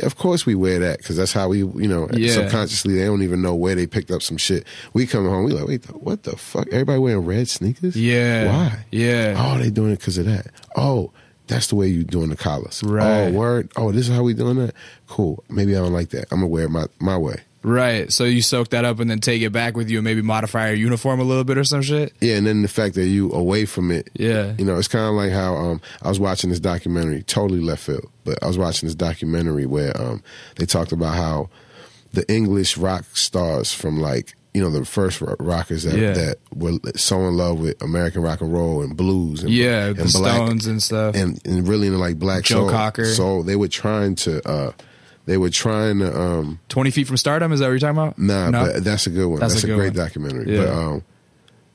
Of 0.05 0.17
course 0.17 0.47
we 0.47 0.55
wear 0.55 0.79
that 0.79 0.99
because 0.99 1.17
that's 1.17 1.33
how 1.33 1.49
we, 1.49 1.59
you 1.59 1.89
know, 1.89 2.09
Yeah. 2.13 2.33
subconsciously 2.33 2.95
they 2.95 3.05
don't 3.07 3.23
even 3.23 3.43
know 3.43 3.57
where 3.57 3.75
they 3.75 3.89
picked 3.89 4.13
up 4.13 4.23
some 4.23 4.37
shit. 4.37 4.65
We 4.93 5.05
come 5.05 5.27
home, 5.29 5.45
we 5.45 5.51
like, 5.51 5.67
wait, 5.67 5.85
what 5.87 6.23
the 6.23 6.37
fuck? 6.37 6.69
Everybody 6.69 7.01
wearing 7.01 7.27
red 7.27 7.49
sneakers? 7.49 7.97
Yeah. 7.97 8.47
Why? 8.47 8.85
Yeah. 8.93 9.35
Oh, 9.37 9.59
they 9.61 9.69
doing 9.69 9.91
it 9.91 9.99
because 9.99 10.17
of 10.17 10.27
that. 10.27 10.47
Oh, 10.77 11.13
that's 11.49 11.67
the 11.67 11.75
way 11.75 11.89
you 11.89 12.05
doing 12.05 12.29
the 12.31 12.37
collars. 12.37 12.85
Oh, 12.87 12.89
right. 12.91 13.07
Oh, 13.27 13.33
word. 13.33 13.73
Oh, 13.75 13.91
this 13.91 14.09
is 14.09 14.15
how 14.15 14.23
we 14.23 14.33
doing 14.33 14.59
that. 14.65 14.77
Cool. 15.09 15.43
Maybe 15.49 15.75
I 15.77 15.81
don't 15.81 15.93
like 15.93 16.11
that. 16.11 16.27
I'm 16.31 16.39
gonna 16.39 16.47
wear 16.47 16.65
it 16.67 16.71
my 16.71 16.87
my 17.01 17.19
way. 17.19 17.41
Right. 17.63 18.11
So 18.11 18.25
you 18.25 18.41
soak 18.43 18.71
that 18.71 18.85
up 18.85 19.01
and 19.01 19.11
then 19.11 19.21
take 19.21 19.43
it 19.43 19.51
back 19.51 19.77
with 19.77 19.91
you 19.91 19.99
and 19.99 20.05
maybe 20.05 20.23
modify 20.23 20.69
your 20.69 20.77
uniform 20.77 21.21
a 21.21 21.25
little 21.25 21.45
bit 21.45 21.59
or 21.59 21.65
some 21.65 21.83
shit? 21.83 22.15
Yeah, 22.21 22.37
and 22.37 22.47
then 22.47 22.63
the 22.63 22.69
fact 22.69 22.95
that 22.95 23.07
you 23.07 23.31
away 23.33 23.67
from 23.67 23.91
it. 23.91 24.09
Yeah. 24.15 24.55
You 24.59 24.65
know, 24.65 24.79
it's 24.79 24.89
kind 24.89 25.05
of 25.07 25.13
like 25.15 25.31
how 25.33 25.55
um, 25.57 25.81
I 26.03 26.09
was 26.09 26.19
watching 26.19 26.49
this 26.51 26.61
documentary, 26.61 27.23
totally 27.23 27.61
left 27.61 27.83
field, 27.85 28.09
but 28.25 28.43
I 28.43 28.47
was 28.47 28.57
watching 28.57 28.87
this 28.87 28.95
documentary 28.95 29.67
where 29.67 29.99
um, 30.01 30.23
they 30.57 30.65
talked 30.67 30.93
about 30.93 31.15
how 31.17 31.51
the 32.13 32.31
English 32.33 32.77
rock 32.79 33.05
stars 33.17 33.73
from 33.73 34.01
like 34.01 34.35
you 34.53 34.61
know 34.61 34.69
the 34.71 34.85
first 34.85 35.23
rockers 35.39 35.85
that 35.85 35.97
Yeah. 35.97 36.13
that 36.13 36.39
were 36.53 36.73
so 36.97 37.21
in 37.29 37.37
love 37.37 37.61
with 37.61 37.81
American 37.81 38.23
rock 38.23 38.41
and 38.41 38.53
roll 38.53 38.83
and 38.83 38.97
blues 38.97 39.43
and 39.45 39.53
Yeah, 39.53 39.87
and 39.89 39.97
the 39.97 40.09
Stones 40.09 40.67
and 40.67 40.83
stuff. 40.83 41.15
and 41.15 41.41
and 41.45 41.69
really 41.69 41.87
into 41.87 42.01
like 42.01 42.19
black 42.19 42.43
Joe 42.43 42.63
soul. 42.63 42.71
Cocker. 42.71 43.05
So 43.05 43.43
they 43.45 43.55
were 43.55 43.69
trying 43.69 44.17
to 44.17 44.45
uh, 44.49 44.73
they 45.27 45.37
were 45.37 45.51
trying 45.51 45.99
to 46.01 46.19
um, 46.21 46.61
20 46.69 46.91
feet 46.91 47.07
from 47.07 47.17
stardom, 47.17 47.53
is 47.53 47.61
that 47.61 47.67
what 47.67 47.71
you're 47.73 47.79
talking 47.79 47.99
about? 47.99 48.19
Nah, 48.19 48.51
No? 48.51 48.65
but 48.73 48.85
that's 48.85 49.07
a 49.07 49.11
good 49.11 49.27
one. 49.29 49.41
That's 49.41 49.55
That's, 49.55 49.65
a 49.65 49.73
a, 49.73 49.77
great 49.77 49.87
one. 49.89 49.97
documentary. 49.97 50.57
Yeah. 50.57 50.65
But 50.65 50.73
um, 50.73 51.05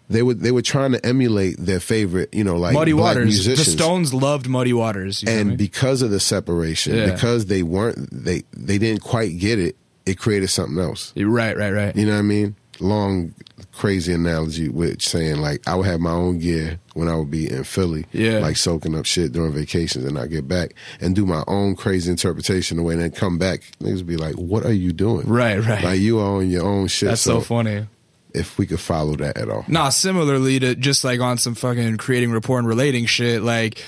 they 0.09 0.21
were 0.21 0.33
they 0.35 0.51
were 0.51 0.61
trying 0.61 0.91
to 0.91 1.03
emulate 1.05 1.57
their 1.57 1.79
favorite, 1.79 2.33
you 2.33 2.43
know, 2.43 2.57
like 2.57 2.73
Muddy 2.73 2.93
Waters. 2.93 3.45
The. 3.45 3.55
Stones 3.57 4.13
loved 4.13 4.47
Muddy 4.47 4.73
Waters. 4.73 5.23
I 5.27 5.31
and 5.31 5.49
mean? 5.49 5.57
because 5.57 6.01
of 6.03 6.11
the 6.11 6.19
separation, 6.19 6.95
Yeah. 6.95 7.11
because 7.11 7.47
they 7.47 7.63
weren't 7.63 8.09
they 8.11 8.43
they 8.55 8.77
didn't 8.77 9.01
quite 9.01 9.37
get 9.39 9.57
it, 9.57 9.75
it 10.05 10.19
created 10.19 10.49
something 10.49 10.77
else. 10.77 11.11
right, 11.17 11.57
right, 11.57 11.71
right. 11.71 11.95
You 11.95 12.05
know 12.05 12.13
what 12.13 12.19
I 12.19 12.23
mean? 12.23 12.55
Long 12.79 13.33
crazy 13.75 14.13
analogy 14.13 14.69
with 14.69 15.01
saying 15.01 15.37
like 15.37 15.67
I 15.67 15.75
would 15.75 15.85
have 15.85 15.99
my 15.99 16.11
own 16.11 16.39
gear 16.39 16.79
when 16.93 17.07
I 17.09 17.15
would 17.15 17.29
be 17.29 17.51
in 17.51 17.63
Philly, 17.63 18.05
Yeah. 18.13 18.39
like 18.39 18.57
soaking 18.57 18.95
up 18.95 19.05
shit 19.05 19.31
during 19.33 19.51
vacations, 19.53 20.05
and 20.05 20.17
I 20.17 20.27
get 20.27 20.47
back 20.47 20.73
and 21.01 21.13
do 21.15 21.25
my 21.25 21.43
own 21.47 21.75
crazy 21.75 22.09
interpretation 22.09 22.77
of 22.77 22.83
the 22.83 22.87
way, 22.87 22.93
and 22.93 23.03
then 23.03 23.11
come 23.11 23.37
back, 23.37 23.61
niggas 23.81 23.97
would 23.97 24.07
be 24.07 24.17
like, 24.17 24.35
"What 24.35 24.65
are 24.65 24.73
you 24.73 24.93
doing?" 24.93 25.27
Right, 25.27 25.59
right. 25.63 25.83
Like 25.83 25.99
you 25.99 26.19
are 26.19 26.37
on 26.37 26.49
your 26.49 26.63
own 26.65 26.87
shit. 26.87 27.09
That's 27.09 27.21
so 27.21 27.41
funny. 27.41 27.85
if 28.33 28.57
we 28.57 28.65
could 28.65 28.79
follow 28.81 29.15
that 29.15 29.37
at 29.37 29.49
all. 29.49 29.63
Nah, 29.67 29.89
similarly 29.89 30.59
to 30.59 30.75
just 30.75 31.03
like 31.05 31.19
on 31.21 31.37
some 31.37 31.55
fucking 31.55 31.97
creating 31.97 32.31
rapport 32.31 32.59
and 32.59 32.67
relating 32.67 33.05
shit, 33.05 33.41
like 33.41 33.81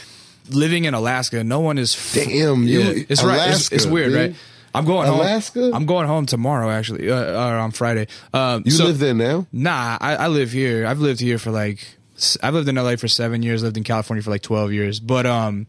living 0.50 0.86
in 0.86 0.94
Alaska, 0.94 1.44
no 1.44 1.60
one 1.60 1.78
is. 1.78 1.94
F- 1.96 2.26
Damn, 2.26 2.64
you- 2.64 2.80
yeah, 2.80 3.04
it's 3.10 3.24
right. 3.24 3.50
It's, 3.52 3.72
it's 3.74 3.86
weird, 3.86 4.12
dude. 4.12 4.18
right? 4.18 4.36
I'm 4.78 4.86
going 4.86 5.08
Alaska? 5.08 5.60
home. 5.62 5.74
I'm 5.74 5.86
going 5.86 6.08
home 6.08 6.26
tomorrow, 6.26 6.70
actually, 6.70 7.10
uh, 7.10 7.16
or 7.34 7.58
on 7.58 7.72
Friday. 7.72 8.08
Um, 8.34 8.64
You 8.66 8.72
so- 8.72 8.86
live 8.86 9.00
there 9.00 9.14
now? 9.14 9.46
Nah, 9.52 9.98
I, 10.00 10.16
I 10.16 10.28
live 10.28 10.52
here. 10.52 10.86
I've 10.86 11.00
lived 11.00 11.20
here 11.20 11.38
for 11.38 11.52
like 11.52 11.86
I've 12.42 12.54
lived 12.54 12.68
in 12.68 12.76
LA 12.76 12.96
for 12.96 13.08
seven 13.08 13.44
years. 13.44 13.64
Lived 13.64 13.78
in 13.78 13.84
California 13.84 14.22
for 14.24 14.32
like 14.32 14.42
twelve 14.42 14.72
years. 14.74 15.00
But 15.00 15.26
um, 15.26 15.68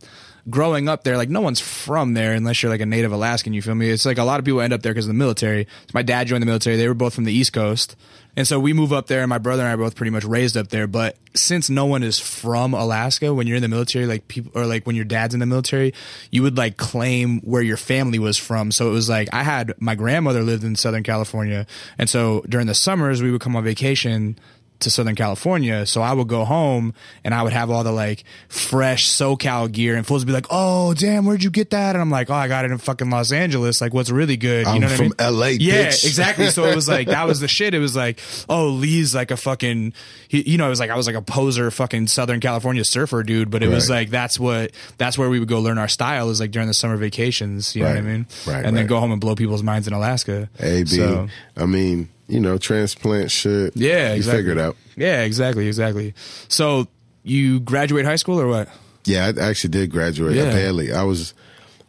growing 0.48 0.88
up 0.88 1.04
there, 1.04 1.16
like 1.16 1.28
no 1.28 1.40
one's 1.40 1.60
from 1.60 2.14
there 2.14 2.32
unless 2.32 2.62
you're 2.62 2.70
like 2.72 2.80
a 2.80 2.86
native 2.86 3.12
Alaskan. 3.12 3.52
You 3.52 3.62
feel 3.62 3.74
me? 3.74 3.90
It's 3.90 4.06
like 4.06 4.18
a 4.18 4.24
lot 4.24 4.38
of 4.38 4.44
people 4.46 4.60
end 4.60 4.72
up 4.72 4.82
there 4.82 4.92
because 4.92 5.04
of 5.06 5.10
the 5.10 5.18
military. 5.18 5.64
So 5.64 5.90
my 5.94 6.02
dad 6.02 6.26
joined 6.26 6.42
the 6.42 6.46
military. 6.46 6.76
They 6.76 6.88
were 6.88 6.94
both 6.94 7.14
from 7.14 7.24
the 7.24 7.32
East 7.32 7.52
Coast, 7.52 7.96
and 8.38 8.46
so 8.46 8.60
we 8.60 8.72
move 8.72 8.92
up 8.92 9.08
there. 9.08 9.22
And 9.22 9.28
my 9.28 9.38
brother 9.38 9.62
and 9.62 9.68
I 9.68 9.72
are 9.72 9.76
both 9.76 9.96
pretty 9.96 10.12
much 10.12 10.22
raised 10.22 10.56
up 10.56 10.68
there. 10.68 10.86
But 10.86 11.16
since 11.34 11.68
no 11.68 11.86
one 11.86 12.04
is 12.04 12.20
from 12.20 12.72
Alaska, 12.72 13.34
when 13.34 13.48
you're 13.48 13.56
in 13.56 13.62
the 13.62 13.68
military, 13.68 14.06
like 14.06 14.28
people 14.28 14.52
or 14.54 14.64
like 14.64 14.86
when 14.86 14.94
your 14.94 15.04
dad's 15.04 15.34
in 15.34 15.40
the 15.40 15.46
military, 15.46 15.92
you 16.30 16.44
would 16.44 16.56
like 16.56 16.76
claim 16.76 17.40
where 17.40 17.62
your 17.62 17.76
family 17.76 18.20
was 18.20 18.38
from. 18.38 18.70
So 18.70 18.88
it 18.88 18.92
was 18.92 19.08
like 19.08 19.28
I 19.32 19.42
had 19.42 19.74
my 19.80 19.96
grandmother 19.96 20.44
lived 20.44 20.62
in 20.62 20.76
Southern 20.76 21.02
California, 21.02 21.66
and 21.98 22.08
so 22.08 22.44
during 22.48 22.68
the 22.68 22.74
summers 22.74 23.20
we 23.20 23.32
would 23.32 23.40
come 23.40 23.56
on 23.56 23.64
vacation 23.64 24.38
to 24.80 24.90
Southern 24.90 25.14
California. 25.14 25.84
So 25.86 26.02
I 26.02 26.12
would 26.12 26.28
go 26.28 26.44
home 26.44 26.94
and 27.24 27.34
I 27.34 27.42
would 27.42 27.52
have 27.52 27.70
all 27.70 27.82
the 27.84 27.90
like 27.92 28.24
fresh 28.48 29.08
SoCal 29.08 29.70
gear 29.72 29.96
and 29.96 30.06
fools 30.06 30.22
would 30.22 30.26
be 30.28 30.32
like, 30.32 30.46
Oh 30.50 30.94
damn, 30.94 31.24
where'd 31.26 31.42
you 31.42 31.50
get 31.50 31.70
that? 31.70 31.94
And 31.96 32.00
I'm 32.00 32.10
like, 32.10 32.30
Oh, 32.30 32.34
I 32.34 32.48
got 32.48 32.64
it 32.64 32.70
in 32.70 32.78
fucking 32.78 33.10
Los 33.10 33.32
Angeles. 33.32 33.80
Like 33.80 33.92
what's 33.92 34.10
really 34.10 34.36
good? 34.36 34.66
You 34.66 34.72
I'm 34.72 34.80
know 34.80 34.86
what 34.86 34.96
from 34.96 35.12
I 35.18 35.30
mean? 35.30 35.38
LA, 35.40 35.46
Yeah, 35.46 35.86
bitch. 35.88 36.04
exactly. 36.06 36.46
So 36.50 36.64
it 36.66 36.74
was 36.76 36.88
like 36.88 37.08
that 37.08 37.26
was 37.26 37.40
the 37.40 37.48
shit. 37.48 37.74
It 37.74 37.78
was 37.80 37.96
like, 37.96 38.20
oh, 38.48 38.68
Lee's 38.68 39.14
like 39.14 39.30
a 39.30 39.36
fucking 39.36 39.92
he, 40.28 40.48
you 40.48 40.58
know, 40.58 40.66
it 40.66 40.70
was 40.70 40.80
like 40.80 40.90
I 40.90 40.96
was 40.96 41.06
like 41.06 41.16
a 41.16 41.22
poser 41.22 41.70
fucking 41.70 42.06
Southern 42.06 42.40
California 42.40 42.84
surfer 42.84 43.22
dude, 43.22 43.50
but 43.50 43.62
it 43.62 43.68
was 43.68 43.90
like 43.90 44.10
that's 44.10 44.38
what 44.38 44.70
that's 44.96 45.18
where 45.18 45.28
we 45.28 45.38
would 45.40 45.48
go 45.48 45.60
learn 45.60 45.78
our 45.78 45.88
style 45.88 46.30
is 46.30 46.40
like 46.40 46.50
during 46.50 46.68
the 46.68 46.74
summer 46.74 46.96
vacations, 46.96 47.74
you 47.74 47.82
know 47.82 47.88
what 47.88 47.98
I 47.98 48.02
mean? 48.02 48.26
Right, 48.46 48.64
And 48.64 48.76
then 48.76 48.86
go 48.86 49.00
home 49.00 49.12
and 49.12 49.20
blow 49.20 49.34
people's 49.34 49.62
minds 49.62 49.86
in 49.88 49.92
Alaska. 49.92 50.48
A 50.60 50.82
B. 50.84 50.88
So- 50.90 51.28
I 51.56 51.66
mean, 51.66 52.08
you 52.28 52.38
know, 52.40 52.58
transplant 52.58 53.30
shit. 53.30 53.76
Yeah, 53.76 54.10
you 54.10 54.16
exactly. 54.16 54.38
figure 54.40 54.52
it 54.52 54.58
out. 54.58 54.76
Yeah, 54.96 55.22
exactly, 55.22 55.66
exactly. 55.66 56.14
So 56.48 56.86
you 57.24 57.60
graduate 57.60 58.04
high 58.04 58.16
school 58.16 58.40
or 58.40 58.46
what? 58.46 58.68
Yeah, 59.04 59.32
I 59.36 59.40
actually 59.48 59.70
did 59.70 59.90
graduate. 59.90 60.34
Yeah. 60.36 60.98
I 60.98 61.02
was. 61.02 61.34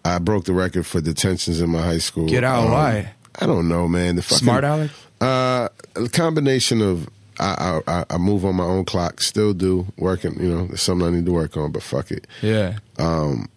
I 0.05 0.17
broke 0.19 0.45
the 0.45 0.53
record 0.53 0.85
for 0.85 1.01
detentions 1.01 1.59
in 1.59 1.69
my 1.69 1.81
high 1.81 1.97
school. 1.97 2.25
Get 2.27 2.43
out, 2.45 2.65
Um, 2.65 2.71
why? 2.71 3.11
I 3.41 3.45
don't 3.45 3.67
know, 3.67 3.87
man. 3.87 4.15
The 4.15 4.21
fucking, 4.21 4.37
Smart 4.45 4.63
Alec? 4.63 4.91
Uh, 5.19 5.67
a 5.95 6.07
combination 6.09 6.81
of 6.81 7.09
I, 7.39 7.79
I 7.87 7.99
I- 7.99 8.05
I 8.11 8.17
move 8.17 8.45
on 8.45 8.55
my 8.55 8.63
own 8.63 8.85
clock, 8.85 9.19
still 9.21 9.53
do 9.53 9.85
working. 9.97 10.41
You 10.41 10.49
know, 10.49 10.67
there's 10.67 10.81
something 10.81 11.05
I 11.07 11.11
need 11.11 11.25
to 11.25 11.31
work 11.33 11.57
on, 11.57 11.71
but 11.73 11.83
fuck 11.83 12.11
it. 12.11 12.25
Yeah. 12.41 12.79
Um, 12.97 13.49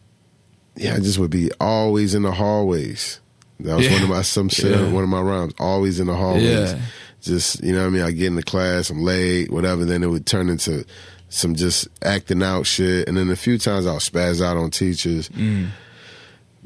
Yeah, 0.76 0.94
I 0.96 1.00
just 1.00 1.18
would 1.18 1.30
be 1.30 1.50
always 1.60 2.14
in 2.14 2.22
the 2.22 2.32
hallways. 2.32 3.20
That 3.60 3.76
was 3.76 3.86
Yeah. 3.86 3.92
one 3.94 4.02
of 4.02 4.08
my 4.08 4.22
some 4.22 4.48
shit. 4.48 4.72
Yeah. 4.78 4.90
One 4.90 5.04
of 5.04 5.08
my 5.10 5.20
rhymes. 5.20 5.52
Always 5.58 6.00
in 6.00 6.06
the 6.08 6.14
hallways. 6.14 6.44
Yeah. 6.72 6.78
Just 7.20 7.62
you 7.62 7.72
know 7.72 7.80
what 7.82 7.86
I 7.86 7.90
mean. 7.90 8.02
I 8.02 8.10
get 8.10 8.26
into 8.26 8.42
class, 8.42 8.90
I'm 8.90 9.02
late, 9.02 9.50
whatever. 9.52 9.84
Then 9.84 10.02
it 10.02 10.08
would 10.08 10.26
turn 10.26 10.48
into 10.48 10.84
some 11.28 11.54
just 11.54 11.86
acting 12.02 12.42
out 12.42 12.66
shit, 12.66 13.08
and 13.08 13.16
then 13.16 13.30
a 13.30 13.36
few 13.36 13.58
times 13.58 13.86
I'll 13.86 13.98
spaz 14.00 14.44
out 14.44 14.56
on 14.56 14.70
teachers. 14.70 15.28
Mm. 15.30 15.68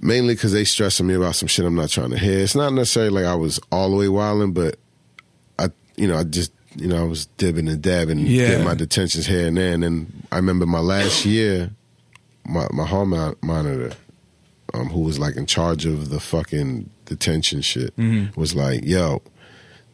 Mainly 0.00 0.34
because 0.34 0.52
they 0.52 0.64
stressing 0.64 1.06
me 1.06 1.14
about 1.14 1.36
some 1.36 1.46
shit 1.46 1.64
I'm 1.64 1.74
not 1.74 1.88
trying 1.88 2.10
to 2.10 2.18
hear. 2.18 2.40
It's 2.40 2.54
not 2.54 2.72
necessarily 2.74 3.10
like 3.10 3.24
I 3.24 3.34
was 3.34 3.58
all 3.72 3.90
the 3.90 3.96
way 3.96 4.08
wilding, 4.08 4.52
but 4.52 4.76
I, 5.58 5.68
you 5.96 6.06
know, 6.06 6.16
I 6.18 6.24
just, 6.24 6.52
you 6.74 6.86
know, 6.86 7.00
I 7.00 7.04
was 7.06 7.28
dibbing 7.38 7.70
and 7.70 7.80
dabbing, 7.80 8.18
Yeah. 8.18 8.48
getting 8.48 8.64
my 8.66 8.74
detentions 8.74 9.26
here 9.26 9.46
and 9.46 9.56
there. 9.56 9.72
And 9.72 9.82
then 9.82 10.12
I 10.30 10.36
remember 10.36 10.66
my 10.66 10.80
last 10.80 11.24
year, 11.24 11.70
my 12.44 12.66
my 12.72 12.84
hall 12.86 13.06
mon- 13.06 13.36
monitor, 13.42 13.92
um, 14.76 14.88
who 14.90 15.00
was 15.00 15.18
like 15.18 15.36
in 15.36 15.46
charge 15.46 15.86
of 15.86 16.10
the 16.10 16.20
fucking 16.20 16.90
detention 17.06 17.62
shit, 17.62 17.96
Mm-hmm. 17.96 18.38
was 18.40 18.54
like, 18.54 18.84
"Yo, 18.84 19.22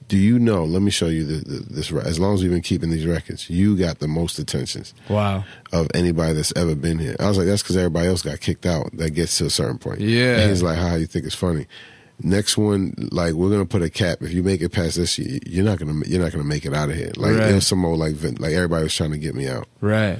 do 0.08 0.16
you 0.16 0.38
know? 0.38 0.64
Let 0.64 0.82
me 0.82 0.90
show 0.90 1.06
you 1.06 1.24
the, 1.24 1.36
the, 1.48 1.58
this. 1.74 1.92
As 1.92 2.18
long 2.18 2.34
as 2.34 2.42
we've 2.42 2.50
been 2.50 2.60
keeping 2.62 2.90
these 2.90 3.06
records, 3.06 3.48
you 3.48 3.76
got 3.76 3.98
the 4.00 4.08
most 4.08 4.36
detentions 4.36 4.92
Wow. 5.08 5.44
of 5.72 5.88
anybody 5.94 6.34
that's 6.34 6.52
ever 6.56 6.74
been 6.74 6.98
here." 6.98 7.16
I 7.20 7.28
was 7.28 7.38
like, 7.38 7.46
"That's 7.46 7.62
because 7.62 7.76
everybody 7.76 8.08
else 8.08 8.22
got 8.22 8.40
kicked 8.40 8.66
out. 8.66 8.90
That 8.96 9.10
gets 9.10 9.38
to 9.38 9.46
a 9.46 9.50
certain 9.50 9.78
point." 9.78 10.00
Yeah. 10.00 10.38
And 10.40 10.50
he's 10.50 10.62
like, 10.62 10.78
"How 10.78 10.96
you 10.96 11.06
think 11.06 11.24
it's 11.26 11.34
funny?" 11.34 11.66
Next 12.24 12.56
one, 12.56 12.94
like 13.10 13.32
we're 13.34 13.50
gonna 13.50 13.64
put 13.66 13.82
a 13.82 13.90
cap. 13.90 14.18
If 14.22 14.32
you 14.32 14.42
make 14.44 14.60
it 14.62 14.68
past 14.70 14.96
this, 14.96 15.18
you- 15.18 15.40
you're 15.46 15.64
not 15.64 15.78
gonna 15.78 16.02
you're 16.06 16.22
not 16.22 16.30
gonna 16.32 16.44
make 16.44 16.64
it 16.64 16.72
out 16.74 16.88
of 16.90 16.94
here. 16.96 17.10
Like 17.16 17.36
Right. 17.36 17.50
it 17.50 17.54
was 17.54 17.66
some 17.66 17.84
old 17.84 17.98
like 17.98 18.14
like 18.38 18.52
everybody 18.52 18.84
was 18.84 18.94
trying 18.94 19.10
to 19.12 19.18
get 19.18 19.34
me 19.34 19.48
out 19.48 19.66
Right. 19.80 20.18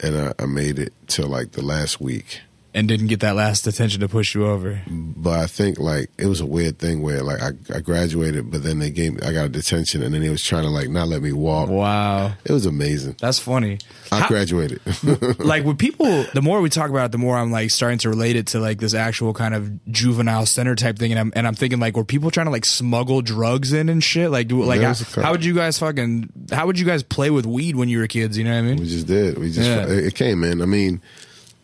and 0.00 0.16
I, 0.16 0.32
I 0.38 0.46
made 0.46 0.78
it 0.78 0.92
till 1.06 1.28
like 1.28 1.52
the 1.52 1.62
last 1.62 2.00
week. 2.00 2.40
And 2.76 2.88
didn't 2.88 3.06
get 3.06 3.20
that 3.20 3.36
last 3.36 3.66
attention 3.68 4.00
to 4.00 4.08
push 4.08 4.34
you 4.34 4.46
over. 4.46 4.82
But 4.88 5.38
I 5.38 5.46
think 5.46 5.78
like 5.78 6.10
it 6.18 6.26
was 6.26 6.40
a 6.40 6.46
weird 6.46 6.78
thing 6.78 7.02
where 7.02 7.22
like 7.22 7.40
I, 7.40 7.50
I 7.72 7.80
graduated, 7.80 8.50
but 8.50 8.62
then 8.64 8.80
they 8.80 8.90
gave 8.90 9.14
me, 9.14 9.20
I 9.24 9.32
got 9.32 9.44
a 9.46 9.48
detention, 9.48 10.02
and 10.02 10.12
then 10.12 10.22
they 10.22 10.28
was 10.28 10.42
trying 10.42 10.64
to 10.64 10.70
like 10.70 10.88
not 10.88 11.06
let 11.08 11.22
me 11.22 11.32
walk. 11.32 11.68
Wow, 11.68 12.32
It 12.44 12.52
was 12.52 12.66
amazing. 12.66 13.16
that's 13.20 13.38
funny. 13.38 13.78
I 14.10 14.20
How- 14.20 14.28
graduated. 14.28 14.80
like 15.38 15.64
with 15.64 15.78
people, 15.78 16.24
the 16.34 16.42
more 16.42 16.60
we 16.60 16.68
talk 16.68 16.90
about 16.90 17.06
it, 17.06 17.12
the 17.12 17.18
more 17.18 17.36
I'm 17.36 17.50
like 17.52 17.70
starting 17.70 17.98
to 18.00 18.08
relate 18.08 18.36
it 18.36 18.48
to 18.48 18.58
like 18.60 18.78
this 18.78 18.92
actual 18.94 19.32
kind 19.34 19.54
of 19.54 19.84
juvenile 19.92 20.46
center 20.46 20.74
type 20.74 20.98
thing, 20.98 21.12
and 21.12 21.18
I'm 21.20 21.32
and 21.36 21.46
I'm 21.46 21.54
thinking 21.54 21.78
like, 21.80 21.96
were 21.96 22.04
people 22.04 22.30
trying 22.30 22.46
to 22.46 22.52
like 22.52 22.64
smuggle 22.64 23.22
drugs 23.22 23.72
in 23.72 23.88
and 23.88 24.02
shit? 24.02 24.30
Like, 24.30 24.48
do 24.48 24.62
like 24.64 24.80
how, 24.80 24.88
was 24.88 25.00
a 25.00 25.04
couple. 25.04 25.22
how 25.22 25.30
would 25.32 25.44
you 25.44 25.54
guys 25.54 25.78
fucking 25.78 26.28
how 26.50 26.66
would 26.66 26.78
you 26.78 26.86
guys 26.86 27.02
play 27.04 27.30
with 27.30 27.46
weed 27.46 27.76
when 27.76 27.88
you 27.88 27.98
were 27.98 28.06
kids? 28.08 28.36
You 28.36 28.44
know 28.44 28.52
what 28.52 28.58
I 28.58 28.62
mean? 28.62 28.76
we 28.78 28.86
just 28.88 29.06
did. 29.06 29.38
We 29.38 29.50
just 29.52 29.68
Yeah. 29.68 29.84
it, 29.86 30.06
it 30.06 30.14
came 30.16 30.42
in. 30.44 30.60
I 30.60 30.66
mean, 30.66 31.00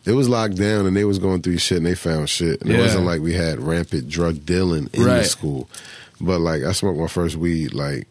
it 0.05 0.13
was 0.13 0.27
locked 0.29 0.55
down, 0.55 0.85
and 0.85 0.95
they 0.97 1.05
was 1.05 1.19
going 1.19 1.41
through 1.41 1.57
shit, 1.59 1.77
and 1.77 1.85
they 1.85 1.95
found 1.95 2.29
shit. 2.29 2.61
And 2.61 2.71
it 2.71 2.79
wasn't 2.79 3.05
like 3.05 3.21
we 3.21 3.33
had 3.33 3.59
rampant 3.59 4.09
drug 4.09 4.45
dealing 4.45 4.89
in 4.93 5.03
Right. 5.03 5.19
the 5.19 5.25
school, 5.25 5.69
but 6.19 6.39
like 6.39 6.63
I 6.63 6.71
smoked 6.71 6.99
my 6.99 7.07
first 7.07 7.35
weed 7.35 7.73
like 7.73 8.07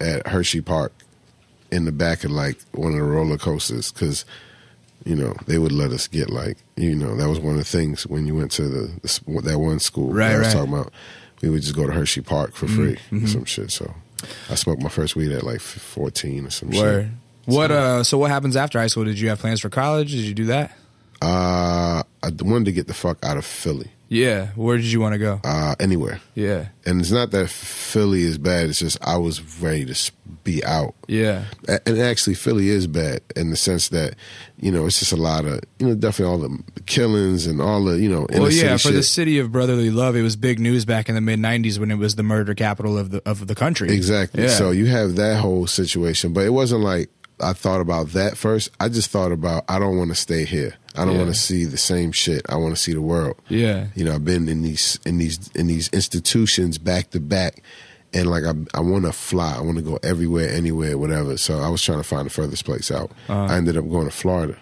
at 0.00 0.26
Hershey 0.26 0.60
Park 0.60 0.92
in 1.70 1.84
the 1.84 1.92
back 1.92 2.24
of 2.24 2.30
like 2.30 2.58
one 2.72 2.92
of 2.92 2.98
the 2.98 3.04
roller 3.04 3.38
coasters 3.38 3.90
because 3.92 4.24
you 5.04 5.14
know 5.14 5.34
they 5.46 5.58
would 5.58 5.72
let 5.72 5.90
us 5.90 6.06
get 6.08 6.30
like 6.30 6.56
you 6.76 6.94
know 6.94 7.16
that 7.16 7.28
was 7.28 7.38
one 7.40 7.52
of 7.54 7.58
the 7.58 7.64
things 7.64 8.06
when 8.06 8.26
you 8.26 8.34
went 8.34 8.50
to 8.52 8.62
the, 8.68 8.92
the 9.02 9.40
that 9.42 9.58
one 9.58 9.78
school 9.80 10.12
Right, 10.12 10.28
that 10.28 10.34
I 10.34 10.38
was 10.38 10.46
right. 10.46 10.54
Mm-hmm. 10.56 10.58
talking 10.58 10.72
about. 10.74 10.92
We 11.42 11.50
would 11.50 11.60
just 11.62 11.74
go 11.76 11.86
to 11.86 11.92
Hershey 11.92 12.22
Park 12.22 12.54
for 12.54 12.66
free 12.66 12.96
or 13.12 13.26
some 13.26 13.44
shit. 13.44 13.70
So 13.70 13.92
I 14.48 14.54
smoked 14.54 14.80
my 14.82 14.88
first 14.88 15.14
weed 15.14 15.30
at 15.32 15.42
like 15.42 15.60
fourteen 15.60 16.46
or 16.46 16.50
some 16.50 16.70
Word. 16.70 17.04
shit. 17.04 17.12
What 17.54 17.70
uh? 17.70 18.02
So 18.04 18.16
what 18.16 18.30
happens 18.30 18.56
after 18.56 18.78
high 18.78 18.86
school? 18.86 19.04
Did 19.04 19.18
you 19.20 19.28
have 19.28 19.40
plans 19.40 19.60
for 19.60 19.68
college? 19.68 20.10
Did 20.12 20.20
you 20.20 20.32
do 20.32 20.46
that? 20.46 20.74
Uh, 21.24 22.02
I 22.22 22.30
wanted 22.42 22.66
to 22.66 22.72
get 22.72 22.86
the 22.86 22.94
fuck 22.94 23.18
out 23.24 23.36
of 23.36 23.44
Philly. 23.44 23.90
Yeah. 24.08 24.48
Where 24.54 24.76
did 24.76 24.86
you 24.86 25.00
want 25.00 25.14
to 25.14 25.18
go? 25.18 25.40
Uh, 25.42 25.74
anywhere. 25.80 26.20
Yeah. 26.34 26.66
And 26.84 27.00
it's 27.00 27.10
not 27.10 27.30
that 27.32 27.48
Philly 27.48 28.22
is 28.22 28.38
bad. 28.38 28.68
It's 28.68 28.78
just 28.78 28.98
I 29.02 29.16
was 29.16 29.40
ready 29.60 29.86
to 29.86 30.12
be 30.44 30.62
out. 30.64 30.94
Yeah. 31.08 31.44
And 31.86 31.98
actually, 31.98 32.34
Philly 32.34 32.68
is 32.68 32.86
bad 32.86 33.22
in 33.34 33.50
the 33.50 33.56
sense 33.56 33.88
that, 33.88 34.14
you 34.60 34.70
know, 34.70 34.86
it's 34.86 34.98
just 34.98 35.12
a 35.12 35.16
lot 35.16 35.46
of, 35.46 35.60
you 35.78 35.88
know, 35.88 35.94
definitely 35.94 36.32
all 36.32 36.38
the 36.38 36.62
killings 36.86 37.46
and 37.46 37.60
all 37.60 37.82
the, 37.82 37.98
you 37.98 38.08
know, 38.08 38.26
Well, 38.30 38.52
yeah, 38.52 38.76
city 38.76 38.88
for 38.88 38.94
the 38.94 39.02
city 39.02 39.38
of 39.38 39.50
brotherly 39.50 39.90
love, 39.90 40.14
it 40.14 40.22
was 40.22 40.36
big 40.36 40.60
news 40.60 40.84
back 40.84 41.08
in 41.08 41.14
the 41.14 41.20
mid 41.20 41.40
'90s 41.40 41.78
when 41.78 41.90
it 41.90 41.98
was 41.98 42.16
the 42.16 42.22
murder 42.22 42.54
capital 42.54 42.98
of 42.98 43.10
the 43.10 43.22
of 43.26 43.46
the 43.46 43.54
country. 43.54 43.90
Exactly. 43.92 44.44
Yeah. 44.44 44.50
So 44.50 44.70
you 44.70 44.86
have 44.86 45.16
that 45.16 45.40
whole 45.40 45.66
situation, 45.66 46.32
but 46.32 46.44
it 46.44 46.50
wasn't 46.50 46.82
like 46.82 47.08
I 47.40 47.52
thought 47.54 47.80
about 47.80 48.08
that 48.10 48.36
first. 48.36 48.70
I 48.78 48.88
just 48.88 49.10
thought 49.10 49.32
about 49.32 49.64
I 49.68 49.78
don't 49.78 49.96
want 49.96 50.10
to 50.10 50.16
stay 50.16 50.44
here. 50.44 50.74
I 50.96 51.04
don't 51.04 51.14
Yeah. 51.14 51.22
want 51.22 51.34
to 51.34 51.40
see 51.40 51.64
the 51.64 51.76
same 51.78 52.12
shit. 52.12 52.42
I 52.48 52.56
want 52.56 52.74
to 52.76 52.80
see 52.80 52.92
the 52.92 53.00
world. 53.02 53.36
Yeah. 53.48 53.86
You 53.94 54.04
know, 54.04 54.14
I've 54.14 54.24
been 54.24 54.48
in 54.48 54.62
these 54.62 54.98
in 55.04 55.18
these 55.18 55.50
in 55.54 55.66
these 55.66 55.88
institutions 55.92 56.78
back 56.78 57.10
to 57.10 57.20
back, 57.20 57.62
and 58.12 58.28
like 58.28 58.44
I 58.44 58.52
I 58.74 58.80
want 58.80 59.04
to 59.04 59.12
fly. 59.12 59.54
I 59.56 59.60
want 59.60 59.76
to 59.78 59.82
go 59.82 59.98
everywhere, 60.02 60.50
anywhere, 60.50 60.96
whatever. 60.98 61.36
So 61.36 61.58
I 61.58 61.68
was 61.68 61.82
trying 61.82 61.98
to 61.98 62.04
find 62.04 62.26
the 62.26 62.30
furthest 62.30 62.64
place 62.64 62.90
out. 62.90 63.10
Uh-huh. 63.28 63.46
I 63.52 63.56
ended 63.56 63.76
up 63.76 63.88
going 63.88 64.04
to 64.06 64.12
Florida, 64.12 64.56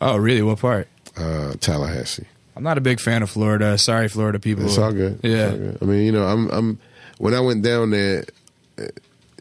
Oh, 0.00 0.16
really? 0.16 0.42
What 0.42 0.58
part? 0.60 0.88
uh, 1.16 1.54
Tallahassee. 1.60 2.26
I'm 2.56 2.62
not 2.62 2.76
a 2.78 2.80
big 2.82 3.00
fan 3.00 3.22
of 3.22 3.30
Florida. 3.30 3.76
Sorry, 3.78 4.08
Florida 4.08 4.38
people. 4.38 4.64
It's 4.66 4.78
all 4.78 4.92
good. 4.92 5.18
Yeah. 5.22 5.50
all 5.50 5.56
good. 5.56 5.78
I 5.82 5.84
mean, 5.86 6.02
you 6.06 6.12
know, 6.12 6.24
I'm 6.26 6.48
I'm 6.50 6.78
when 7.18 7.34
I 7.34 7.40
went 7.40 7.62
down 7.64 7.90
there. 7.90 8.24
uh, 8.78 8.84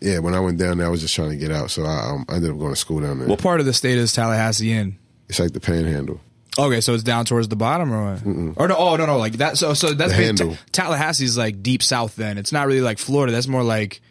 Yeah, 0.01 0.17
when 0.19 0.33
I 0.33 0.39
went 0.39 0.57
down 0.57 0.79
there, 0.79 0.87
I 0.87 0.89
was 0.89 1.01
just 1.01 1.13
trying 1.13 1.29
to 1.29 1.35
get 1.37 1.51
out, 1.51 1.69
so 1.69 1.83
I, 1.83 2.09
um, 2.09 2.25
I 2.27 2.35
ended 2.37 2.49
up 2.51 2.57
going 2.57 2.71
to 2.73 2.79
school 2.79 3.01
down 3.01 3.19
there. 3.19 3.27
What 3.27 3.39
part 3.39 3.59
of 3.59 3.67
the 3.67 3.73
state 3.73 3.99
is 3.99 4.11
Tallahassee 4.13 4.71
in? 4.71 4.97
It's 5.29 5.39
like 5.39 5.51
the 5.53 5.59
Panhandle. 5.59 6.19
Okay, 6.59 6.81
so 6.81 6.93
it's 6.93 7.03
down 7.03 7.25
towards 7.25 7.47
the 7.47 7.55
bottom, 7.55 7.93
or 7.93 8.13
what? 8.13 8.25
Or 8.57 8.67
no? 8.67 8.75
Oh, 8.75 8.95
no, 8.97 9.05
no, 9.05 9.17
like 9.17 9.33
that. 9.33 9.57
So, 9.57 9.73
so 9.73 9.93
that's 9.93 10.11
The 10.11 10.17
big- 10.17 10.25
handle. 10.27 10.57
Ta- 10.73 10.91
Tallahassee's 10.93 11.37
like 11.37 11.63
deep 11.63 11.81
south. 11.81 12.15
Then 12.17 12.37
it's 12.37 12.51
not 12.51 12.67
really 12.67 12.81
like 12.81 12.97
Florida. 12.99 13.31
That's 13.31 13.47
more 13.47 13.63
like 13.63 14.01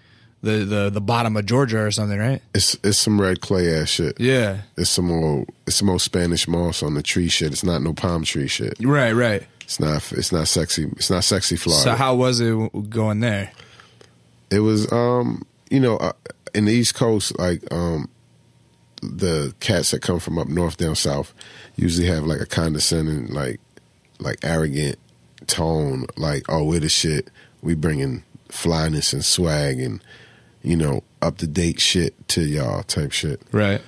the 0.42 0.64
the 0.64 0.88
the 0.90 1.02
bottom 1.02 1.36
of 1.36 1.44
Georgia 1.44 1.80
or 1.80 1.90
something, 1.90 2.18
right? 2.18 2.40
It's 2.54 2.76
it's 2.82 2.96
some 2.96 3.20
red 3.20 3.42
clay 3.42 3.74
ass 3.74 3.90
shit. 3.90 4.18
Yeah. 4.18 4.62
It's 4.78 4.88
some 4.88 5.10
old 5.10 5.50
it's 5.66 5.76
some 5.76 5.90
old 5.90 6.00
Spanish 6.00 6.48
moss 6.48 6.82
on 6.82 6.94
the 6.94 7.02
tree 7.02 7.28
shit. 7.28 7.52
It's 7.52 7.62
not 7.64 7.82
no 7.82 7.92
palm 7.92 8.24
tree 8.24 8.48
shit. 8.48 8.74
Right, 8.80 9.12
right. 9.12 9.42
It's 9.60 9.78
not 9.78 10.10
it's 10.12 10.32
not 10.32 10.48
sexy. 10.48 10.84
It's 10.96 11.10
not 11.10 11.24
sexy 11.24 11.56
Florida. 11.56 11.82
So 11.84 11.92
how 11.94 12.14
was 12.14 12.40
it 12.40 12.50
w- 12.52 12.70
going 12.88 13.20
there? 13.20 13.52
it 14.50 14.60
was 14.60 14.90
um 14.90 15.44
you 15.70 15.78
know 15.78 15.98
uh, 15.98 16.12
in 16.54 16.64
the 16.64 16.72
East 16.72 16.94
Coast 16.94 17.38
like 17.38 17.62
um 17.70 18.08
the 19.02 19.54
cats 19.60 19.90
that 19.90 20.02
come 20.02 20.18
from 20.18 20.38
up 20.38 20.48
north 20.48 20.76
down 20.76 20.94
south 20.94 21.32
usually 21.76 22.06
have 22.06 22.24
like 22.24 22.40
a 22.40 22.46
condescending 22.46 23.26
like 23.28 23.60
like 24.18 24.38
arrogant 24.42 24.98
tone 25.46 26.06
like 26.16 26.42
oh 26.48 26.62
we're 26.64 26.80
the 26.80 26.88
shit 26.88 27.30
we 27.62 27.74
bringing 27.74 28.22
flyness 28.48 29.12
and 29.12 29.24
swag 29.24 29.80
and 29.80 30.02
you 30.62 30.76
know 30.76 31.02
up 31.22 31.38
to 31.38 31.46
date 31.46 31.80
shit 31.80 32.14
to 32.28 32.42
y'all 32.42 32.82
type 32.82 33.12
shit 33.12 33.40
Right. 33.52 33.80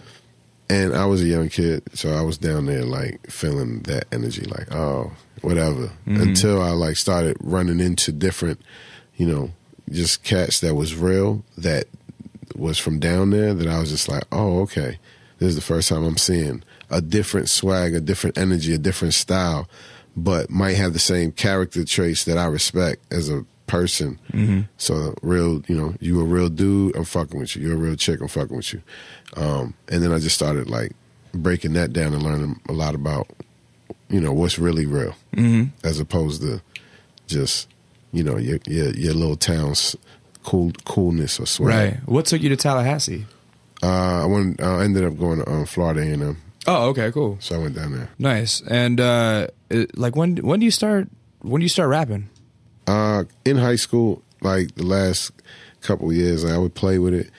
And 0.73 0.95
I 0.95 1.05
was 1.05 1.21
a 1.21 1.27
young 1.27 1.51
kid, 1.51 1.83
so 1.93 2.15
I 2.15 2.23
was 2.23 2.39
down 2.39 2.65
there 2.65 2.85
like 2.85 3.31
feeling 3.31 3.81
that 3.81 4.07
energy, 4.11 4.47
like 4.47 4.73
oh, 4.75 5.13
whatever. 5.43 5.91
Mm-hmm. 6.07 6.23
Until 6.23 6.63
I 6.63 6.71
like 6.71 6.97
started 6.97 7.37
running 7.41 7.79
into 7.79 8.11
different, 8.11 8.59
you 9.17 9.27
know, 9.27 9.51
just 9.91 10.23
cats 10.23 10.61
that 10.61 10.75
was 10.75 10.95
real 10.95 11.45
that 11.59 11.89
was 12.57 12.79
from 12.79 12.99
down 12.99 13.31
there. 13.31 13.55
That 13.55 13.69
I 13.69 13.81
was 13.81 13.91
just 13.91 14.09
like, 14.09 14.25
oh, 14.33 14.61
okay, 14.63 14.99
this 15.39 15.51
is 15.51 15.57
the 15.57 15.63
first 15.63 15.89
time 15.89 16.05
I'm 16.05 16.17
seeing 16.17 16.63
a 16.91 17.01
different 17.01 17.49
swag, 17.49 17.95
a 17.95 18.01
different 18.01 18.39
energy, 18.39 18.75
a 18.75 18.79
different 18.79 19.15
style, 19.15 19.69
but 20.17 20.51
might 20.51 20.77
have 20.77 20.93
the 20.93 20.99
same 20.99 21.33
character 21.33 21.85
traits 21.85 22.25
that 22.25 22.39
I 22.39 22.47
respect 22.47 23.03
as 23.13 23.31
a 23.31 23.45
person. 23.67 24.19
So 24.77 25.15
real, 25.23 25.63
you 25.67 25.75
know, 25.75 25.95
you 25.99 26.21
a 26.21 26.25
real 26.25 26.51
dude, 26.51 26.95
I'm 26.95 27.05
fucking 27.05 27.41
with 27.41 27.57
you. 27.57 27.63
You're 27.63 27.75
a 27.75 27.79
real 27.79 27.97
chick, 27.97 28.21
I'm 28.21 28.29
fucking 28.29 28.55
with 28.55 28.75
you. 28.75 28.83
Um, 29.37 29.75
and 29.89 30.03
then 30.03 30.13
I 30.13 30.19
just 30.19 30.35
started 30.35 30.69
like 30.69 30.93
breaking 31.33 31.73
that 31.73 31.93
down 31.95 32.13
and 32.13 32.23
learning 32.23 32.61
a 32.69 32.73
lot 32.73 32.95
about, 32.95 33.29
you 34.11 34.21
know, 34.21 34.33
what's 34.33 34.59
really 34.59 34.85
real, 34.85 35.15
mm-hmm. 35.35 35.71
as 35.87 35.99
opposed 35.99 36.43
to 36.43 36.61
just, 37.27 37.69
you 38.13 38.23
know, 38.23 38.37
your 38.37 38.59
your, 38.67 38.91
your 38.91 39.15
little 39.15 39.37
town's 39.37 39.97
cool 40.45 40.73
coolness 40.85 41.39
or 41.41 41.47
swag. 41.47 41.69
Right. 41.69 41.97
What 42.07 42.27
took 42.27 42.43
you 42.43 42.49
to 42.51 42.57
Tallahassee? 42.57 43.27
Uh, 43.83 44.23
I 44.23 44.27
went. 44.27 44.61
I 44.63 44.85
ended 44.85 45.05
up 45.05 45.19
going 45.19 45.39
to 45.41 45.49
um, 45.51 45.67
Florida, 45.67 46.01
and 46.03 46.23
um, 46.23 46.37
Oh, 46.67 46.89
okay, 46.91 47.11
cool. 47.11 47.37
so 47.41 47.57
I 47.57 47.59
went 47.59 47.75
down 47.75 47.93
there. 47.93 48.09
Nice. 48.19 48.63
And 48.69 49.01
uh 49.01 49.49
it- 49.71 49.99
like 49.99 50.15
when 50.15 50.37
when 50.37 50.61
do 50.61 50.65
you 50.65 50.71
start 50.71 51.09
when 51.41 51.61
do 51.61 51.65
you 51.65 51.69
start 51.69 51.89
rapping? 51.89 52.29
Uh, 52.87 53.25
in 53.45 53.57
high 53.57 53.77
school, 53.77 54.23
like 54.41 54.75
the 54.77 54.85
last 54.85 55.33
couple 55.81 56.11
of 56.11 56.17
years, 56.17 56.45
I 56.45 56.59
would 56.59 56.75
play 56.75 56.99
with 56.99 57.15
it. 57.15 57.31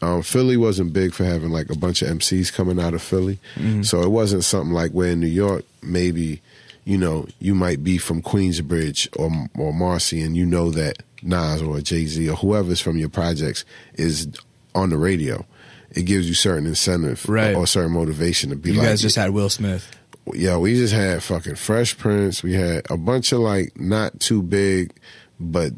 Um, 0.00 0.22
Philly 0.22 0.56
wasn't 0.56 0.92
big 0.92 1.12
for 1.12 1.24
having 1.24 1.50
like 1.50 1.70
a 1.70 1.76
bunch 1.76 2.02
of 2.02 2.08
MCs 2.08 2.52
coming 2.52 2.78
out 2.78 2.94
of 2.94 3.02
Philly, 3.02 3.38
so 3.82 4.02
it 4.02 4.10
wasn't 4.12 4.44
something 4.44 4.72
like 4.72 4.92
where 4.92 5.10
in 5.10 5.18
New 5.18 5.26
York, 5.26 5.64
maybe, 5.82 6.40
you 6.84 6.96
know, 6.98 7.26
you 7.40 7.52
might 7.56 7.82
be 7.82 7.98
from 7.98 8.22
Queensbridge 8.22 9.08
or 9.18 9.30
or 9.60 9.72
Marcy, 9.72 10.20
and 10.22 10.36
you 10.36 10.46
know 10.46 10.70
that 10.70 11.02
Nas 11.22 11.62
or 11.62 11.80
Jay 11.80 12.06
Z 12.06 12.28
or 12.28 12.36
whoever's 12.36 12.80
from 12.80 12.96
your 12.98 13.08
projects 13.08 13.64
is 13.94 14.28
on 14.74 14.90
the 14.90 14.96
radio. 14.98 15.44
It 15.90 16.02
gives 16.02 16.28
you 16.28 16.34
certain 16.34 16.66
incentive 16.66 17.28
Right. 17.28 17.54
or 17.56 17.66
certain 17.66 17.92
motivation 17.92 18.50
to 18.50 18.56
be 18.56 18.70
You 18.70 18.76
like, 18.78 18.82
You 18.84 18.88
guys 18.90 19.02
just 19.02 19.16
had 19.16 19.30
Will 19.30 19.48
Smith. 19.48 19.90
yeah, 20.34 20.56
we 20.58 20.74
just 20.74 20.92
had 20.92 21.22
fucking 21.22 21.54
Fresh 21.56 21.96
Prince. 21.98 22.42
We 22.42 22.52
had 22.54 22.82
a 22.90 22.96
bunch 22.96 23.32
of 23.32 23.40
like 23.40 23.78
not 23.80 24.20
too 24.20 24.42
big, 24.42 24.92
but 25.40 25.72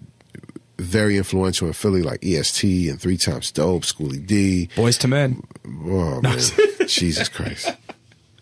very 0.78 1.16
influential 1.16 1.66
in 1.68 1.72
Philly, 1.74 2.02
like 2.02 2.24
EST 2.24 2.88
and 2.88 3.00
Three 3.00 3.16
Times 3.18 3.50
Dope, 3.52 3.82
Schoolie 3.82 4.24
D. 4.26 4.68
Boyz 4.74 5.02
II 5.04 5.10
Men. 5.10 5.42
Oh 5.86 6.20
man, 6.22 6.38
Jesus 6.88 7.28
Christ, 7.28 7.70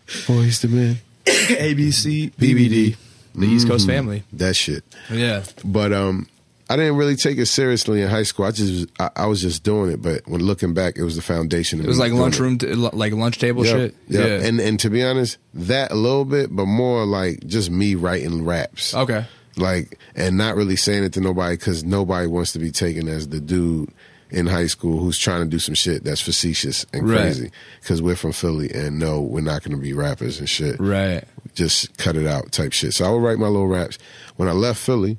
Boyz 0.07 0.63
II 0.65 0.71
Men. 0.71 0.97
ABC, 1.25 2.31
BBD. 2.33 2.95
The 3.35 3.45
East 3.45 3.67
Coast 3.67 3.85
Mm-hmm. 3.87 3.95
family. 3.95 4.23
that 4.33 4.55
shit. 4.55 4.83
Yeah. 5.11 5.43
But 5.63 5.93
um, 5.93 6.27
I 6.69 6.75
didn't 6.75 6.97
really 6.97 7.15
take 7.15 7.37
it 7.39 7.47
seriously 7.47 8.01
in 8.01 8.09
high 8.09 8.23
school. 8.23 8.45
I 8.45 8.51
just 8.51 8.87
I, 8.99 9.09
I 9.15 9.25
was 9.25 9.41
just 9.41 9.63
doing 9.63 9.91
it. 9.91 10.01
But 10.01 10.27
when 10.27 10.41
looking 10.41 10.73
back, 10.73 10.97
it 10.97 11.03
was 11.03 11.15
the 11.15 11.21
foundation. 11.23 11.79
of 11.79 11.85
It 11.85 11.87
was 11.87 11.97
like 11.99 12.11
lunchroom 12.13 12.57
like 12.61 13.13
lunch 13.13 13.39
table 13.39 13.65
Yep, 13.65 13.75
shit. 13.75 13.95
yep. 14.07 14.27
Yeah. 14.41 14.47
And 14.47 14.59
and 14.59 14.79
to 14.81 14.89
be 14.89 15.03
honest, 15.03 15.37
that 15.55 15.91
a 15.91 15.95
little 15.95 16.25
bit, 16.25 16.55
but 16.55 16.65
more 16.67 17.05
like 17.05 17.45
just 17.47 17.71
me 17.71 17.95
writing 17.95 18.45
raps. 18.45 18.93
okay. 18.93 19.25
like 19.57 19.97
and 20.15 20.37
not 20.37 20.55
really 20.55 20.75
saying 20.75 21.03
it 21.03 21.13
to 21.13 21.21
nobody 21.21 21.55
because 21.57 21.83
nobody 21.83 22.27
wants 22.27 22.51
to 22.53 22.59
be 22.59 22.71
taken 22.71 23.07
as 23.07 23.27
the 23.29 23.39
dude 23.39 23.89
in 24.29 24.45
high 24.45 24.67
school 24.67 24.99
who's 24.99 25.17
trying 25.17 25.41
to 25.41 25.47
do 25.49 25.57
some 25.57 25.73
shit 25.73 26.03
that's 26.03 26.21
facetious 26.21 26.85
and 26.93 27.09
Right. 27.09 27.21
crazy 27.21 27.51
because 27.81 27.99
we're 27.99 28.15
from 28.15 28.31
Philly 28.31 28.69
and 28.71 28.99
no, 28.99 29.21
we're 29.21 29.41
not 29.41 29.63
going 29.63 29.75
to 29.75 29.81
be 29.81 29.91
rappers 29.93 30.37
and 30.39 30.47
shit. 30.47 30.79
Right. 30.79 31.23
Just 31.55 31.97
cut 31.97 32.15
it 32.15 32.27
out 32.27 32.51
type 32.51 32.71
shit. 32.73 32.93
So 32.93 33.05
I 33.05 33.09
would 33.09 33.23
write 33.23 33.39
my 33.39 33.47
little 33.47 33.67
raps. 33.67 33.97
When 34.35 34.47
I 34.47 34.51
left 34.51 34.79
Philly, 34.79 35.17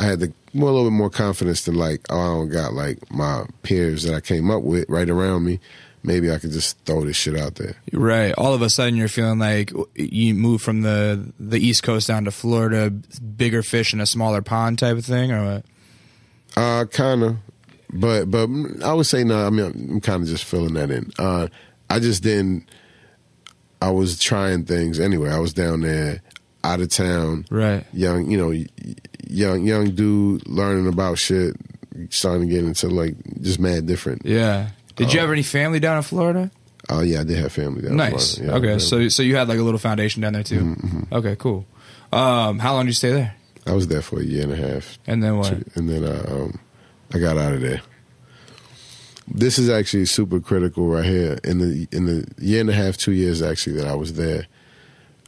I 0.00 0.04
had 0.04 0.18
the 0.20 0.32
more 0.52 0.68
a 0.68 0.72
little 0.72 0.90
bit 0.90 0.96
more 0.96 1.10
confidence 1.10 1.64
than 1.64 1.76
like 1.76 2.00
oh 2.10 2.18
I 2.18 2.26
don't 2.26 2.48
got 2.48 2.72
like 2.72 2.98
my 3.12 3.44
peers 3.62 4.02
that 4.02 4.14
I 4.14 4.20
came 4.20 4.50
up 4.50 4.62
with 4.62 4.88
right 4.88 5.08
around 5.08 5.44
me. 5.44 5.60
maybe 6.02 6.32
I 6.32 6.38
could 6.38 6.50
just 6.52 6.78
throw 6.86 7.04
this 7.04 7.16
shit 7.16 7.36
out 7.36 7.56
there. 7.56 7.76
Right. 7.92 8.32
All 8.38 8.54
of 8.54 8.62
a 8.62 8.70
sudden, 8.70 8.96
you're 8.96 9.08
feeling 9.08 9.38
like 9.38 9.72
you 9.94 10.34
move 10.34 10.62
from 10.62 10.80
the 10.82 11.32
the 11.38 11.58
East 11.58 11.82
Coast 11.82 12.08
down 12.08 12.24
to 12.24 12.30
Florida, 12.30 12.90
bigger 12.90 13.62
fish 13.62 13.92
in 13.92 14.00
a 14.00 14.06
smaller 14.06 14.42
pond 14.42 14.78
type 14.78 14.96
of 14.96 15.04
thing, 15.04 15.30
or 15.30 15.44
what? 15.44 15.64
Uh, 16.56 16.84
kind 16.86 17.22
of, 17.22 17.36
but 17.92 18.30
but 18.30 18.48
I 18.82 18.92
would 18.94 19.06
say 19.06 19.22
no. 19.24 19.46
I 19.46 19.50
mean, 19.50 19.66
I'm 19.66 20.00
kind 20.00 20.22
of 20.22 20.28
just 20.28 20.44
filling 20.44 20.74
that 20.74 20.90
in. 20.90 21.12
Uh, 21.18 21.48
I 21.88 22.00
just 22.00 22.22
didn't. 22.22 22.68
I 23.82 23.90
was 23.90 24.18
trying 24.18 24.64
things 24.64 24.98
anyway. 24.98 25.30
I 25.30 25.38
was 25.38 25.52
down 25.54 25.80
there, 25.82 26.22
out 26.64 26.80
of 26.80 26.88
town, 26.90 27.46
Right. 27.50 27.84
young, 27.92 28.30
you 28.30 28.36
know, 28.38 28.50
young 29.28 29.64
young 29.64 29.94
dude 29.94 30.46
learning 30.48 30.86
about 30.88 31.18
shit, 31.18 31.56
starting 32.10 32.48
to 32.48 32.54
get 32.54 32.64
into 32.64 32.88
like 32.88 33.14
just 33.40 33.58
mad 33.60 33.86
different. 33.86 34.22
Yeah. 34.24 34.70
Did 34.96 35.12
you 35.12 35.18
Oh. 35.20 35.22
have 35.22 35.32
any 35.32 35.42
family 35.42 35.80
down 35.80 35.96
in 35.96 36.02
Florida? 36.02 36.50
Oh 36.88 37.00
yeah, 37.02 37.20
I 37.20 37.24
did 37.24 37.38
have 37.38 37.52
family 37.52 37.82
down. 37.82 37.92
in 37.92 37.96
Nice. 37.96 38.36
Florida. 38.36 38.52
Yeah, 38.66 38.70
okay. 38.72 38.78
So 38.80 39.08
so 39.08 39.22
you 39.22 39.36
had 39.36 39.48
like 39.48 39.58
a 39.58 39.62
little 39.62 39.78
foundation 39.78 40.22
down 40.22 40.32
there 40.34 40.42
too. 40.42 40.60
Mm-hmm, 40.60 41.14
Okay. 41.14 41.36
Cool. 41.36 41.64
Um, 42.12 42.58
how 42.58 42.74
long 42.74 42.84
did 42.86 42.90
you 42.90 42.94
stay 42.94 43.12
there? 43.12 43.34
I 43.66 43.72
was 43.72 43.86
there 43.88 44.02
for 44.02 44.20
a 44.20 44.24
year 44.24 44.42
and 44.42 44.52
a 44.52 44.56
half. 44.56 44.98
And 45.06 45.22
then 45.22 45.36
what? 45.36 45.52
and 45.76 45.88
then 45.88 46.04
I, 46.04 46.18
um, 46.32 46.58
I 47.14 47.18
got 47.18 47.38
out 47.38 47.52
of 47.52 47.60
there. 47.60 47.80
This 49.32 49.58
is 49.58 49.68
actually 49.68 50.06
super 50.06 50.40
critical 50.40 50.88
right 50.88 51.04
here. 51.04 51.38
In 51.44 51.58
the 51.58 51.86
in 51.92 52.06
the 52.06 52.26
year 52.38 52.60
and 52.60 52.70
a 52.70 52.72
half, 52.74 52.96
two 52.96 53.12
years 53.12 53.42
actually 53.42 53.76
that 53.76 53.86
I 53.86 53.94
was 53.94 54.14
there, 54.14 54.46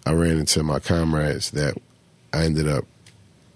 I 0.07 0.13
ran 0.13 0.39
into 0.39 0.63
my 0.63 0.79
comrades 0.81 1.51
that 1.53 1.77
I 2.33 2.45
ended 2.45 2.69
up 2.69 2.85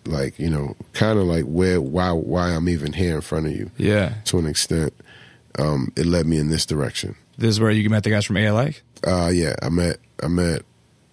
like 0.05 0.39
you 0.39 0.49
know 0.51 0.77
kind 0.93 1.19
of 1.19 1.25
like 1.27 1.45
where 1.45 1.81
why 1.81 2.13
why 2.13 2.51
I'm 2.55 2.69
even 2.69 2.93
here 2.93 3.17
in 3.17 3.21
front 3.23 3.47
of 3.47 3.53
you 3.53 3.71
Yeah. 3.77 4.15
to 4.27 4.39
an 4.39 4.47
extent. 4.47 4.93
Um, 5.59 5.91
it 5.97 6.05
led 6.07 6.27
me 6.27 6.37
in 6.39 6.49
this 6.51 6.67
direction. 6.67 7.17
This 7.39 7.49
is 7.51 7.61
where 7.61 7.71
you 7.71 7.89
met 7.91 8.05
the 8.05 8.11
guys 8.11 8.25
from 8.27 8.37
ALI. 8.37 8.77
Uh, 9.07 9.31
yeah, 9.33 9.55
I 9.63 9.69
met 9.71 9.99
I 10.23 10.29
met 10.29 10.63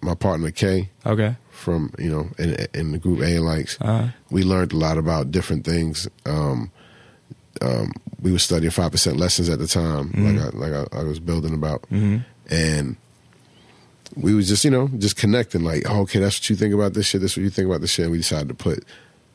my 0.00 0.14
partner 0.14 0.50
Kay 0.50 0.90
Okay. 1.06 1.34
from 1.50 1.92
you 1.98 2.10
know 2.10 2.28
in, 2.38 2.66
in 2.74 2.92
the 2.92 2.98
group 2.98 3.20
A-Alikes. 3.20 3.78
Uh-huh. 3.80 4.08
We 4.30 4.42
learned 4.44 4.72
a 4.72 4.76
lot 4.76 4.98
about 4.98 5.30
different 5.32 5.64
things. 5.64 6.06
Um, 6.26 6.70
um, 7.62 7.92
we 8.20 8.32
were 8.32 8.38
studying 8.38 8.70
five 8.70 8.92
percent 8.92 9.16
lessons 9.16 9.48
at 9.48 9.58
the 9.58 9.66
time, 9.66 10.12
like 10.16 10.38
I, 10.40 10.48
like 10.56 10.88
I, 10.92 11.00
I 11.00 11.02
was 11.04 11.18
building 11.20 11.54
about, 11.54 11.84
and 11.90 12.96
we 14.16 14.34
was 14.34 14.48
just 14.48 14.64
you 14.64 14.70
know 14.70 14.88
just 14.98 15.16
connecting. 15.16 15.62
Like, 15.64 15.82
oh, 15.88 16.00
okay, 16.02 16.18
that's 16.18 16.36
what 16.38 16.50
you 16.50 16.56
think 16.56 16.74
about 16.74 16.94
this 16.94 17.06
shit. 17.06 17.20
That's 17.20 17.36
what 17.36 17.42
you 17.44 17.50
think 17.50 17.66
about 17.68 17.80
this 17.80 17.90
shit. 17.90 18.04
And 18.04 18.12
we 18.12 18.18
decided 18.18 18.48
to 18.48 18.54
put 18.54 18.84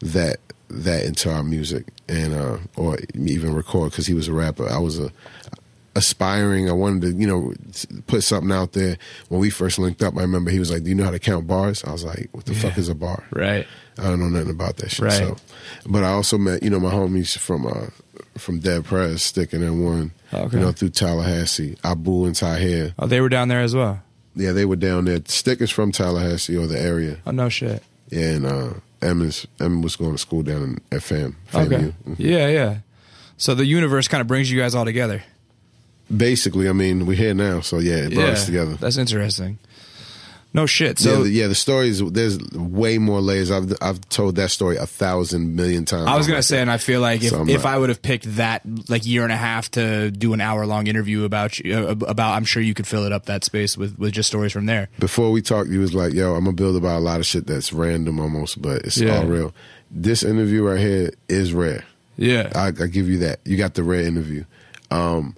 that 0.02 0.38
that 0.70 1.04
into 1.06 1.32
our 1.32 1.44
music 1.44 1.88
and 2.08 2.34
uh, 2.34 2.58
or 2.78 2.98
even 3.16 3.54
record 3.54 3.92
because 3.92 4.06
he 4.08 4.14
was 4.14 4.28
a 4.28 4.34
rapper. 4.34 4.68
I 4.70 4.78
was 4.78 5.00
a 5.00 5.12
aspiring. 5.96 6.70
I 6.70 6.74
wanted 6.74 7.02
to, 7.02 7.12
you 7.20 7.28
know, 7.28 7.54
put 8.08 8.24
something 8.24 8.52
out 8.52 8.74
there. 8.74 8.98
When 9.30 9.42
we 9.42 9.50
first 9.50 9.80
linked 9.80 10.02
up, 10.04 10.16
I 10.18 10.22
remember 10.22 10.52
he 10.52 10.60
was 10.60 10.72
like, 10.72 10.84
"Do 10.84 10.90
you 10.90 10.96
know 10.96 11.04
how 11.06 11.12
to 11.12 11.20
count 11.20 11.48
bars?" 11.48 11.84
I 11.84 11.92
was 11.92 12.04
like, 12.04 12.30
"What 12.32 12.46
the 12.46 12.54
fuck 12.54 12.78
is 12.78 12.90
a 12.90 12.96
bar?" 12.96 13.24
Right. 13.32 13.68
I 13.98 14.04
don't 14.04 14.20
know 14.20 14.30
nothing 14.30 14.52
about 14.52 14.78
that 14.78 14.92
shit. 14.92 15.06
Right. 15.06 15.14
So, 15.14 15.36
but 15.86 16.04
I 16.04 16.10
also 16.12 16.38
met, 16.38 16.64
you 16.64 16.70
know, 16.70 16.80
my 16.80 16.92
homies 16.92 17.38
from 17.38 17.66
uh, 17.68 17.88
from 18.38 18.60
Dead 18.60 18.86
Prez 18.86 19.22
Stic 19.24 19.52
and 19.52 19.64
M-1, 19.64 20.12
Okay. 20.34 20.58
you 20.58 20.64
know, 20.64 20.72
through 20.72 20.90
Tallahassee, 20.92 21.76
Abu 21.84 22.26
and 22.26 22.36
Tahir. 22.36 22.94
Oh, 22.98 23.08
they 23.08 23.20
were 23.20 23.28
down 23.30 23.50
there 23.50 23.60
as 23.62 23.76
well. 23.76 24.02
Yeah, 24.40 24.54
they 24.54 24.66
were 24.66 24.76
down 24.76 25.06
there. 25.06 25.20
Stickers 25.26 25.70
from 25.70 25.92
Tallahassee 25.92 26.56
or 26.58 26.66
the 26.68 26.80
area. 26.80 27.18
Oh 27.28 27.32
no 27.32 27.50
shit. 27.50 27.84
Yeah, 28.10 28.32
and 28.32 28.46
uh, 28.46 28.74
M-1's, 29.02 29.46
M-1's 29.60 29.84
was 29.84 29.96
going 29.96 30.14
to 30.14 30.18
school 30.18 30.44
down 30.44 30.64
in, 30.64 30.76
FM. 30.98 31.36
FAM. 31.48 31.62
Okay. 31.62 31.76
FAMU. 31.76 31.94
Mhm. 32.08 32.16
Yeah, 32.18 32.48
yeah. 32.48 32.78
So 33.38 33.54
the 33.56 33.66
universe 33.66 34.08
kind 34.08 34.22
of 34.22 34.28
brings 34.28 34.52
you 34.52 34.60
guys 34.60 34.76
all 34.76 34.86
together. 34.86 35.24
Basically, 36.16 36.68
I 36.68 36.74
mean, 36.74 37.06
we're 37.06 37.16
here 37.16 37.34
now, 37.34 37.62
so 37.62 37.78
yeah, 37.80 38.06
it 38.06 38.14
brought 38.14 38.26
yeah, 38.26 38.32
us 38.32 38.46
together. 38.46 38.74
That's 38.76 38.98
interesting. 38.98 39.60
No 40.52 40.66
shit. 40.66 40.98
So 40.98 41.18
yeah, 41.20 41.24
the, 41.24 41.30
yeah, 41.30 41.48
the 41.48 41.54
stories. 41.56 42.00
There's 42.12 42.40
way 42.54 42.98
more 42.98 43.22
layers. 43.22 43.52
I've 43.52 43.72
I've 43.82 44.02
told 44.10 44.36
that 44.38 44.50
story 44.50 44.78
a 44.78 44.88
thousand 44.88 45.56
million 45.56 45.86
times. 45.86 46.08
I 46.08 46.18
was 46.18 46.26
gonna 46.28 46.42
say, 46.42 46.60
and 46.60 46.72
I 46.72 46.78
feel 46.78 47.02
like 47.02 47.22
if, 47.24 47.30
So 47.30 47.44
if 47.48 47.64
not- 47.64 47.66
I 47.66 47.78
would 47.78 47.90
have 47.90 48.02
picked 48.02 48.36
that 48.38 48.64
like 48.90 49.06
year 49.06 49.22
and 49.24 49.32
a 49.32 49.38
half 49.38 49.70
to 49.72 50.10
do 50.10 50.34
an 50.34 50.42
hour 50.42 50.66
long 50.66 50.88
interview 50.88 51.24
about 51.24 51.60
you 51.60 51.76
uh, 51.76 51.96
about, 52.08 52.34
I'm 52.36 52.46
sure 52.46 52.64
you 52.64 52.74
could 52.74 52.88
fill 52.88 53.04
it 53.04 53.12
up 53.12 53.28
that 53.28 53.44
space 53.44 53.78
with 53.78 54.00
with 54.00 54.12
just 54.14 54.28
stories 54.28 54.52
from 54.52 54.66
there. 54.66 54.90
before 55.00 55.30
we 55.32 55.44
talked, 55.44 55.70
you 55.70 55.82
was 55.82 55.94
like, 55.94 56.14
"Yo, 56.14 56.34
I'm 56.34 56.46
gonna 56.46 56.56
build 56.56 56.76
about 56.76 56.98
a 56.98 57.06
lot 57.06 57.20
of 57.20 57.28
shit 57.28 57.46
that's 57.46 57.72
random 57.72 58.20
almost, 58.20 58.60
but 58.60 58.82
it's 58.86 58.98
Yeah. 58.98 59.18
all 59.20 59.26
real." 59.26 59.54
This 59.92 60.24
interview 60.24 60.64
right 60.64 60.80
here 60.80 61.12
is 61.28 61.54
rare. 61.54 61.84
Yeah. 62.18 62.50
I, 62.56 62.68
I 62.70 62.88
give 62.88 63.08
you 63.08 63.20
that. 63.20 63.40
You 63.46 63.56
got 63.56 63.76
the 63.76 63.84
rare 63.84 64.02
interview. 64.02 64.46
Um, 64.92 65.36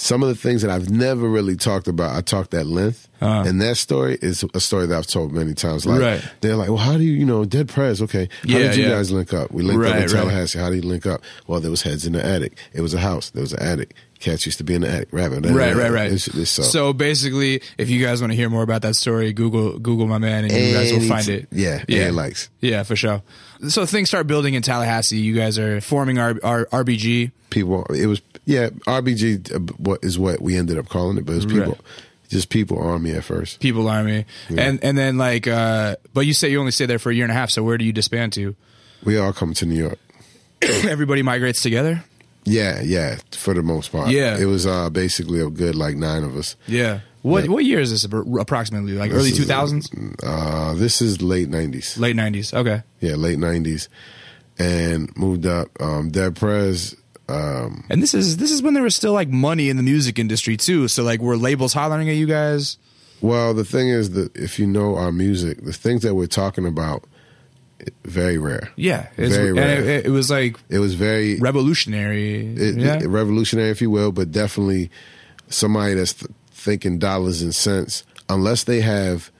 some 0.00 0.22
of 0.22 0.28
the 0.30 0.34
things 0.34 0.62
that 0.62 0.70
I've 0.70 0.88
never 0.88 1.28
really 1.28 1.56
talked 1.56 1.86
about, 1.86 2.16
I 2.16 2.22
talked 2.22 2.54
at 2.54 2.66
length, 2.66 3.06
Uh-huh. 3.20 3.44
and 3.46 3.60
that 3.60 3.76
story 3.76 4.16
is 4.22 4.42
a 4.54 4.60
story 4.60 4.86
that 4.86 4.96
I've 4.96 5.06
told 5.06 5.30
many 5.32 5.52
times. 5.52 5.84
Like 5.84 6.00
Right. 6.00 6.22
they're 6.40 6.56
like, 6.56 6.68
"Well, 6.68 6.78
how 6.78 6.96
do 6.96 7.04
you, 7.04 7.12
you 7.12 7.26
know, 7.26 7.44
Dead 7.44 7.68
Prez? 7.68 8.00
Okay, 8.00 8.28
how 8.48 8.58
Yeah, 8.58 8.68
did 8.68 8.76
you 8.76 8.84
yeah. 8.84 8.90
guys 8.90 9.10
link 9.10 9.34
up? 9.34 9.50
We 9.52 9.62
linked 9.62 9.82
Right, 9.82 9.90
up 9.90 9.96
in 9.96 10.02
right. 10.04 10.10
Tallahassee. 10.10 10.58
How 10.58 10.70
did 10.70 10.82
you 10.84 10.88
link 10.88 11.04
up? 11.04 11.20
Well, 11.46 11.60
there 11.60 11.70
was 11.70 11.82
heads 11.82 12.06
in 12.06 12.14
the 12.14 12.24
attic. 12.24 12.56
It 12.72 12.80
was 12.80 12.94
a 12.94 12.98
house. 13.00 13.28
There 13.30 13.42
was 13.42 13.52
an 13.52 13.60
attic. 13.62 13.94
Cats 14.20 14.44
used 14.44 14.58
to 14.58 14.64
be 14.64 14.74
in 14.74 14.82
the 14.82 14.88
attic 14.90 15.08
rapping. 15.12 15.42
Right, 15.42 15.74
right, 15.74 15.90
right. 15.90 16.12
It's, 16.12 16.28
it's 16.28 16.50
so, 16.50 16.62
so 16.62 16.92
basically, 16.92 17.62
if 17.78 17.88
you 17.88 18.02
guys 18.04 18.20
want 18.20 18.32
to 18.32 18.36
hear 18.36 18.50
more 18.50 18.62
about 18.62 18.82
that 18.82 18.94
story, 18.96 19.32
Google 19.32 19.78
Google 19.78 20.06
my 20.06 20.18
man, 20.18 20.44
and 20.44 20.52
you 20.52 20.72
guys 20.74 20.92
will 20.92 21.00
find 21.08 21.26
it. 21.28 21.48
Yeah, 21.50 21.82
yeah, 21.88 22.08
A-Alikes. 22.08 22.48
yeah, 22.60 22.82
for 22.82 22.96
sure. 22.96 23.22
So 23.68 23.86
things 23.86 24.08
start 24.08 24.26
building 24.26 24.52
in 24.54 24.62
Tallahassee. 24.62 25.18
You 25.18 25.34
guys 25.34 25.58
are 25.58 25.80
forming 25.80 26.18
our, 26.18 26.34
our 26.42 26.66
RBG. 26.66 27.32
people 27.50 27.84
it 27.94 28.06
was 28.06 28.20
yeah 28.46 28.70
rbg 28.86 29.52
uh, 29.54 29.58
what 29.78 30.02
is 30.02 30.18
what 30.18 30.40
we 30.40 30.56
ended 30.56 30.78
up 30.78 30.88
calling 30.88 31.18
it 31.18 31.24
but 31.26 31.32
it 31.32 31.36
was 31.36 31.46
people 31.46 31.72
Right. 31.72 31.80
just 32.28 32.48
people 32.48 32.78
army 32.80 33.12
at 33.12 33.24
first 33.24 33.60
People 33.60 33.88
Army, 33.88 34.24
and 34.56 34.82
and 34.84 34.96
then 34.96 35.18
like, 35.18 35.46
uh, 35.46 35.96
but 36.14 36.22
you 36.26 36.32
say 36.34 36.48
you 36.50 36.58
only 36.60 36.72
stay 36.72 36.86
there 36.86 36.98
for 36.98 37.10
a 37.10 37.14
year 37.14 37.24
and 37.24 37.32
a 37.32 37.34
half. 37.34 37.50
So 37.50 37.62
where 37.62 37.76
do 37.76 37.84
you 37.84 37.92
disband 37.92 38.32
to? 38.34 38.54
we 39.04 39.18
all 39.18 39.32
come 39.32 39.52
to 39.54 39.66
new 39.66 39.74
york 39.78 39.98
Everybody 40.62 41.22
migrates 41.22 41.62
together. 41.62 42.04
yeah 42.44 42.80
yeah 42.82 43.16
for 43.32 43.52
the 43.54 43.62
most 43.62 43.90
part 43.92 44.10
Yeah. 44.10 44.38
it 44.38 44.44
was 44.46 44.66
uh 44.66 44.90
basically 44.90 45.40
a 45.40 45.50
good 45.50 45.74
like 45.74 45.96
nine 45.96 46.22
of 46.24 46.36
us 46.36 46.56
Yeah. 46.66 47.00
What 47.22 47.44
Yeah. 47.44 47.50
what 47.50 47.64
year 47.64 47.80
is 47.80 47.90
this 47.90 48.04
approximately? 48.04 48.92
Like 48.92 49.10
early 49.12 49.30
This 49.30 49.38
two 49.38 49.44
thousands, 49.44 49.90
uh 50.22 50.74
this 50.74 51.02
is 51.02 51.20
late 51.20 51.50
90s 51.50 51.98
late 51.98 52.16
nineties. 52.16 52.54
Okay. 52.54 52.82
yeah 53.00 53.14
late 53.16 53.38
90s 53.38 53.88
and 54.58 55.14
moved 55.16 55.46
up 55.46 55.68
um 55.80 56.10
dead 56.10 56.36
prez 56.36 56.94
um 57.30 57.84
And 57.90 58.02
this 58.02 58.14
is 58.14 58.36
this 58.38 58.50
is 58.50 58.62
when 58.62 58.74
there 58.74 58.82
was 58.82 58.96
still 58.96 59.12
like 59.12 59.28
money 59.28 59.68
in 59.68 59.76
the 59.76 59.82
music 59.82 60.18
industry 60.18 60.56
too. 60.56 60.88
So 60.88 61.02
like, 61.02 61.20
were 61.20 61.36
labels 61.36 61.72
hollering 61.72 62.08
at 62.08 62.16
you 62.16 62.26
guys? 62.26 62.76
well 63.22 63.52
the 63.52 63.64
thing 63.66 63.88
is 63.88 64.10
that 64.12 64.34
if 64.34 64.58
you 64.58 64.66
know 64.66 64.96
our 64.96 65.12
music 65.12 65.62
the 65.62 65.74
things 65.74 66.00
that 66.02 66.14
we're 66.14 66.26
talking 66.26 66.64
about 66.66 67.04
very 68.04 68.38
rare 68.38 68.70
Yeah, 68.76 69.08
it's, 69.18 69.34
Very 69.36 69.48
and 69.50 69.58
rare. 69.58 69.82
it, 69.98 70.06
it 70.06 70.10
was 70.10 70.30
like 70.30 70.56
it 70.68 70.78
was 70.78 70.94
very 70.94 71.38
revolutionary. 71.38 72.46
it, 72.56 72.76
yeah, 72.76 72.98
it- 73.02 73.08
revolutionary, 73.08 73.70
if 73.70 73.80
you 73.82 73.90
will, 73.90 74.10
but 74.12 74.30
definitely 74.32 74.90
somebody 75.48 75.94
that's 75.94 76.12
th- 76.14 76.30
thinking 76.50 76.98
dollars 76.98 77.40
and 77.42 77.54
cents. 77.54 78.04
Unless 78.28 78.64
they 78.64 78.80
have 78.82 79.30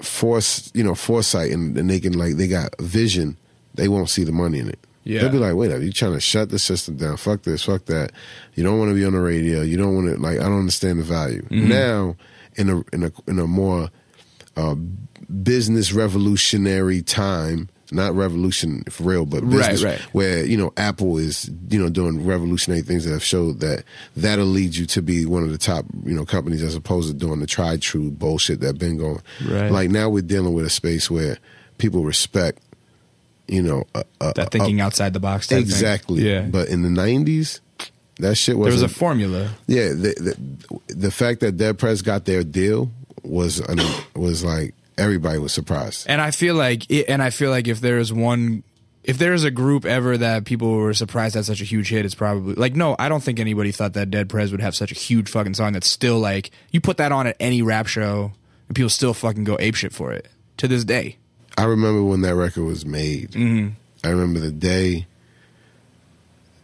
force, 0.00 0.70
you 0.74 0.82
know, 0.84 0.94
foresight, 0.94 1.50
and, 1.52 1.76
and 1.78 1.88
they 1.88 2.00
can 2.00 2.12
like 2.18 2.36
they 2.36 2.48
got 2.48 2.78
vision, 2.80 3.36
they 3.74 3.88
won't 3.88 4.10
see 4.10 4.24
the 4.24 4.32
money 4.32 4.58
in 4.58 4.68
it. 4.68 4.78
Yeah. 5.06 5.20
They'll 5.20 5.30
be 5.30 5.38
like, 5.38 5.54
wait, 5.54 5.70
are 5.70 5.80
you 5.80 5.92
trying 5.92 6.14
to 6.14 6.20
shut 6.20 6.50
the 6.50 6.58
system 6.58 6.96
down? 6.96 7.16
Fuck 7.16 7.44
this, 7.44 7.62
fuck 7.64 7.84
that. 7.84 8.10
You 8.54 8.64
don't 8.64 8.78
want 8.78 8.90
to 8.90 8.94
be 8.94 9.04
on 9.04 9.12
the 9.12 9.20
radio. 9.20 9.62
You 9.62 9.76
don't 9.76 9.94
want 9.94 10.08
to 10.08 10.20
like. 10.20 10.38
I 10.38 10.42
don't 10.42 10.58
understand 10.58 10.98
the 10.98 11.04
value. 11.04 11.42
Mm-hmm. 11.42 11.68
Now, 11.68 12.16
in 12.56 12.68
a 12.70 12.82
in 12.92 13.04
a 13.04 13.12
in 13.28 13.38
a 13.38 13.46
more 13.46 13.88
uh, 14.56 14.74
business 15.44 15.92
revolutionary 15.92 17.02
time, 17.02 17.68
not 17.92 18.14
revolution 18.16 18.82
for 18.90 19.04
real, 19.04 19.26
but 19.26 19.42
Right, 19.44 19.50
business 19.70 19.84
right. 19.84 20.00
where 20.12 20.44
you 20.44 20.56
know 20.56 20.72
Apple 20.76 21.18
is 21.18 21.48
you 21.70 21.78
know 21.80 21.88
doing 21.88 22.26
revolutionary 22.26 22.82
things 22.82 23.04
that 23.04 23.12
have 23.12 23.22
showed 23.22 23.60
that 23.60 23.84
that'll 24.16 24.44
lead 24.44 24.74
you 24.74 24.86
to 24.86 25.02
be 25.02 25.24
one 25.24 25.44
of 25.44 25.52
the 25.52 25.58
top 25.58 25.84
you 26.04 26.14
know 26.14 26.24
companies 26.24 26.62
as 26.64 26.74
opposed 26.74 27.08
to 27.08 27.14
doing 27.14 27.38
the 27.38 27.46
tried 27.46 27.80
true 27.80 28.10
bullshit 28.10 28.60
that 28.60 28.78
been 28.78 28.96
going. 28.96 29.22
Right. 29.46 29.70
Like 29.70 29.90
now 29.90 30.08
we're 30.08 30.22
dealing 30.22 30.52
with 30.52 30.64
a 30.64 30.70
space 30.70 31.08
where 31.10 31.38
people 31.78 32.02
respect 32.02 32.60
you 33.48 33.62
know 33.62 33.84
uh, 33.94 34.02
uh, 34.20 34.32
that 34.34 34.50
thinking 34.50 34.80
outside 34.80 35.12
the 35.12 35.20
box. 35.20 35.46
type 35.46 35.56
thing. 35.56 35.64
exactly. 35.64 36.22
Yeah, 36.22 36.42
But 36.42 36.68
in 36.68 36.82
the 36.82 36.90
nineties, 36.90 37.60
that 38.18 38.36
shit 38.36 38.56
was 38.56 38.66
there 38.66 38.82
was 38.82 38.82
a 38.82 38.94
formula. 38.94 39.50
yeah, 39.66 39.88
the, 39.88 40.36
the 40.88 40.94
the 40.94 41.10
fact 41.10 41.40
that 41.40 41.56
Dead 41.56 41.78
Prez 41.78 42.02
got 42.02 42.24
their 42.24 42.42
deal 42.44 42.90
was 43.22 43.60
I 43.68 43.74
mean, 43.74 43.92
was 44.14 44.44
like 44.44 44.74
everybody 44.98 45.38
was 45.38 45.52
surprised. 45.52 46.06
And 46.08 46.20
I 46.20 46.30
feel 46.30 46.54
like, 46.54 46.90
it, 46.90 47.06
and 47.08 47.22
I 47.22 47.30
feel 47.30 47.50
like 47.50 47.68
if 47.68 47.80
there 47.80 47.98
is 47.98 48.12
one, 48.12 48.62
if 49.04 49.18
there 49.18 49.34
is 49.34 49.44
a 49.44 49.50
group 49.50 49.84
ever 49.84 50.16
that 50.16 50.44
people 50.44 50.74
were 50.74 50.94
surprised 50.94 51.36
at 51.36 51.44
such 51.44 51.60
a 51.60 51.64
huge 51.64 51.90
hit, 51.90 52.04
it's 52.04 52.14
probably 52.14 52.54
like 52.54 52.74
no, 52.74 52.96
I 52.98 53.08
don't 53.08 53.22
think 53.22 53.38
anybody 53.38 53.72
thought 53.72 53.92
that 53.94 54.10
Dead 54.10 54.28
Prez 54.28 54.50
would 54.50 54.60
have 54.60 54.74
such 54.74 54.90
a 54.90 54.94
huge 54.94 55.28
fucking 55.28 55.54
song 55.54 55.72
that's 55.72 55.90
still 55.90 56.18
like 56.18 56.50
you 56.70 56.80
put 56.80 56.96
that 56.96 57.12
on 57.12 57.26
at 57.26 57.36
any 57.38 57.62
rap 57.62 57.86
show 57.86 58.32
and 58.68 58.76
people 58.76 58.90
still 58.90 59.14
fucking 59.14 59.44
go 59.44 59.56
apeshit 59.58 59.92
for 59.92 60.12
it 60.12 60.28
to 60.56 60.68
this 60.68 60.84
day. 60.84 61.18
I 61.58 61.64
remember 61.64 62.02
when 62.02 62.20
that 62.22 62.34
record 62.34 62.64
was 62.64 62.84
made. 62.84 63.30
Mm-hmm. 63.32 63.68
I 64.04 64.10
remember 64.10 64.40
the 64.40 64.50
day 64.52 65.06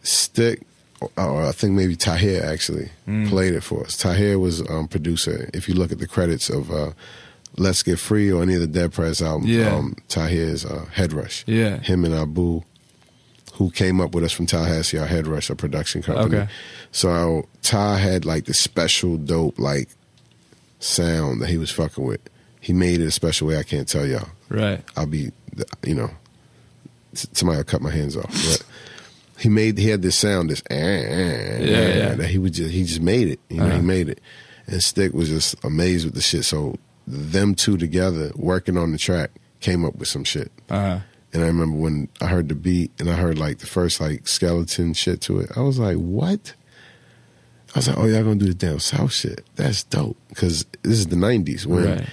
Stic 0.03 0.61
or 1.17 1.43
I 1.45 1.51
think 1.51 1.73
maybe 1.73 1.95
Tahir 1.95 2.43
actually 2.43 2.89
Mm. 3.07 3.27
played 3.29 3.53
it 3.53 3.61
for 3.63 3.83
us. 3.83 3.97
Tahir 3.97 4.39
was 4.39 4.61
um, 4.69 4.87
producer. 4.87 5.49
If 5.53 5.67
you 5.67 5.75
look 5.75 5.91
at 5.91 5.99
the 5.99 6.07
credits 6.07 6.49
of 6.49 6.71
uh, 6.71 6.91
Let's 7.57 7.83
Get 7.83 7.99
Free 7.99 8.31
or 8.31 8.41
any 8.41 8.53
of 8.55 8.61
the 8.61 8.67
Dead 8.67 8.93
Prez 8.93 9.21
album, 9.21 9.47
Yeah. 9.47 9.75
um, 9.75 9.95
Tahir's 10.07 10.63
uh, 10.65 10.85
Hedrush. 10.95 11.43
Yeah. 11.45 11.79
Him 11.79 12.05
and 12.05 12.13
Abu, 12.13 12.61
who 13.55 13.69
came 13.71 13.99
up 13.99 14.15
with 14.15 14.23
us 14.23 14.31
from 14.31 14.45
Tallahassee, 14.45 14.97
our 14.97 15.07
Hedrush, 15.07 15.49
a 15.49 15.55
production 15.55 16.01
company. 16.01 16.37
Okay. 16.37 16.51
So 16.93 17.47
Ty 17.61 17.97
had 17.97 18.23
like 18.25 18.45
the 18.45 18.53
special 18.53 19.17
dope 19.17 19.59
like 19.59 19.89
sound 20.79 21.41
that 21.41 21.49
he 21.49 21.57
was 21.57 21.69
fucking 21.71 22.03
with. 22.05 22.21
He 22.61 22.71
made 22.71 23.01
it 23.01 23.05
a 23.07 23.11
special 23.11 23.47
way 23.49 23.57
I 23.57 23.63
can't 23.63 23.87
tell 23.89 24.05
y'all. 24.05 24.29
Right. 24.53 24.83
I'll 24.95 25.05
be, 25.07 25.31
you 25.83 25.95
know, 25.95 26.11
somebody 27.13 27.57
will 27.57 27.63
cut 27.65 27.81
my 27.81 27.91
hands 27.91 28.15
off. 28.15 28.31
But 28.31 28.63
he 29.39 29.49
made, 29.49 29.77
he 29.77 29.89
had 29.89 30.01
this 30.01 30.15
sound, 30.15 30.49
this, 30.49 30.63
eh, 30.69 30.75
eh, 30.75 31.59
Yeah, 31.59 31.77
eh, 31.77 31.97
yeah. 31.97 32.15
that 32.15 32.27
he 32.29 32.37
would 32.37 32.53
just, 32.53 32.71
he 32.71 32.83
just 32.83 33.01
made 33.01 33.27
it. 33.27 33.39
You 33.49 33.57
know, 33.57 33.65
Uh-huh. 33.65 33.75
he 33.77 33.81
made 33.81 34.09
it. 34.09 34.21
And 34.67 34.81
Stic 34.81 35.13
was 35.13 35.27
just 35.29 35.55
amazed 35.65 36.05
with 36.05 36.13
the 36.15 36.21
shit. 36.21 36.45
So 36.45 36.77
them 37.05 37.53
two 37.55 37.75
together 37.77 38.31
working 38.35 38.77
on 38.77 38.91
the 38.93 38.97
track 38.97 39.31
came 39.59 39.83
up 39.83 39.95
with 39.97 40.07
some 40.07 40.23
shit. 40.23 40.51
Uh, 40.69 40.99
And 41.33 41.43
I 41.43 41.47
remember 41.47 41.75
when 41.77 42.09
I 42.21 42.27
heard 42.27 42.47
the 42.47 42.53
beat 42.55 42.91
and 42.99 43.09
I 43.09 43.13
heard 43.15 43.39
like 43.39 43.57
the 43.57 43.65
first 43.65 43.99
like 43.99 44.27
skeleton 44.27 44.93
shit 44.93 45.19
to 45.21 45.39
it, 45.39 45.49
I 45.57 45.61
was 45.61 45.79
like, 45.79 45.97
what? 45.97 46.53
I 47.75 47.79
was 47.79 47.87
like, 47.87 47.97
oh, 47.97 48.05
y'all 48.05 48.21
gonna 48.23 48.35
do 48.35 48.45
the 48.45 48.53
damn 48.53 48.77
south 48.79 49.13
shit? 49.13 49.43
That's 49.55 49.81
dope. 49.83 50.15
Because 50.29 50.63
this 50.83 50.99
is 50.99 51.07
the 51.07 51.15
90s 51.15 51.65
when, 51.65 51.85
Right. 51.85 52.05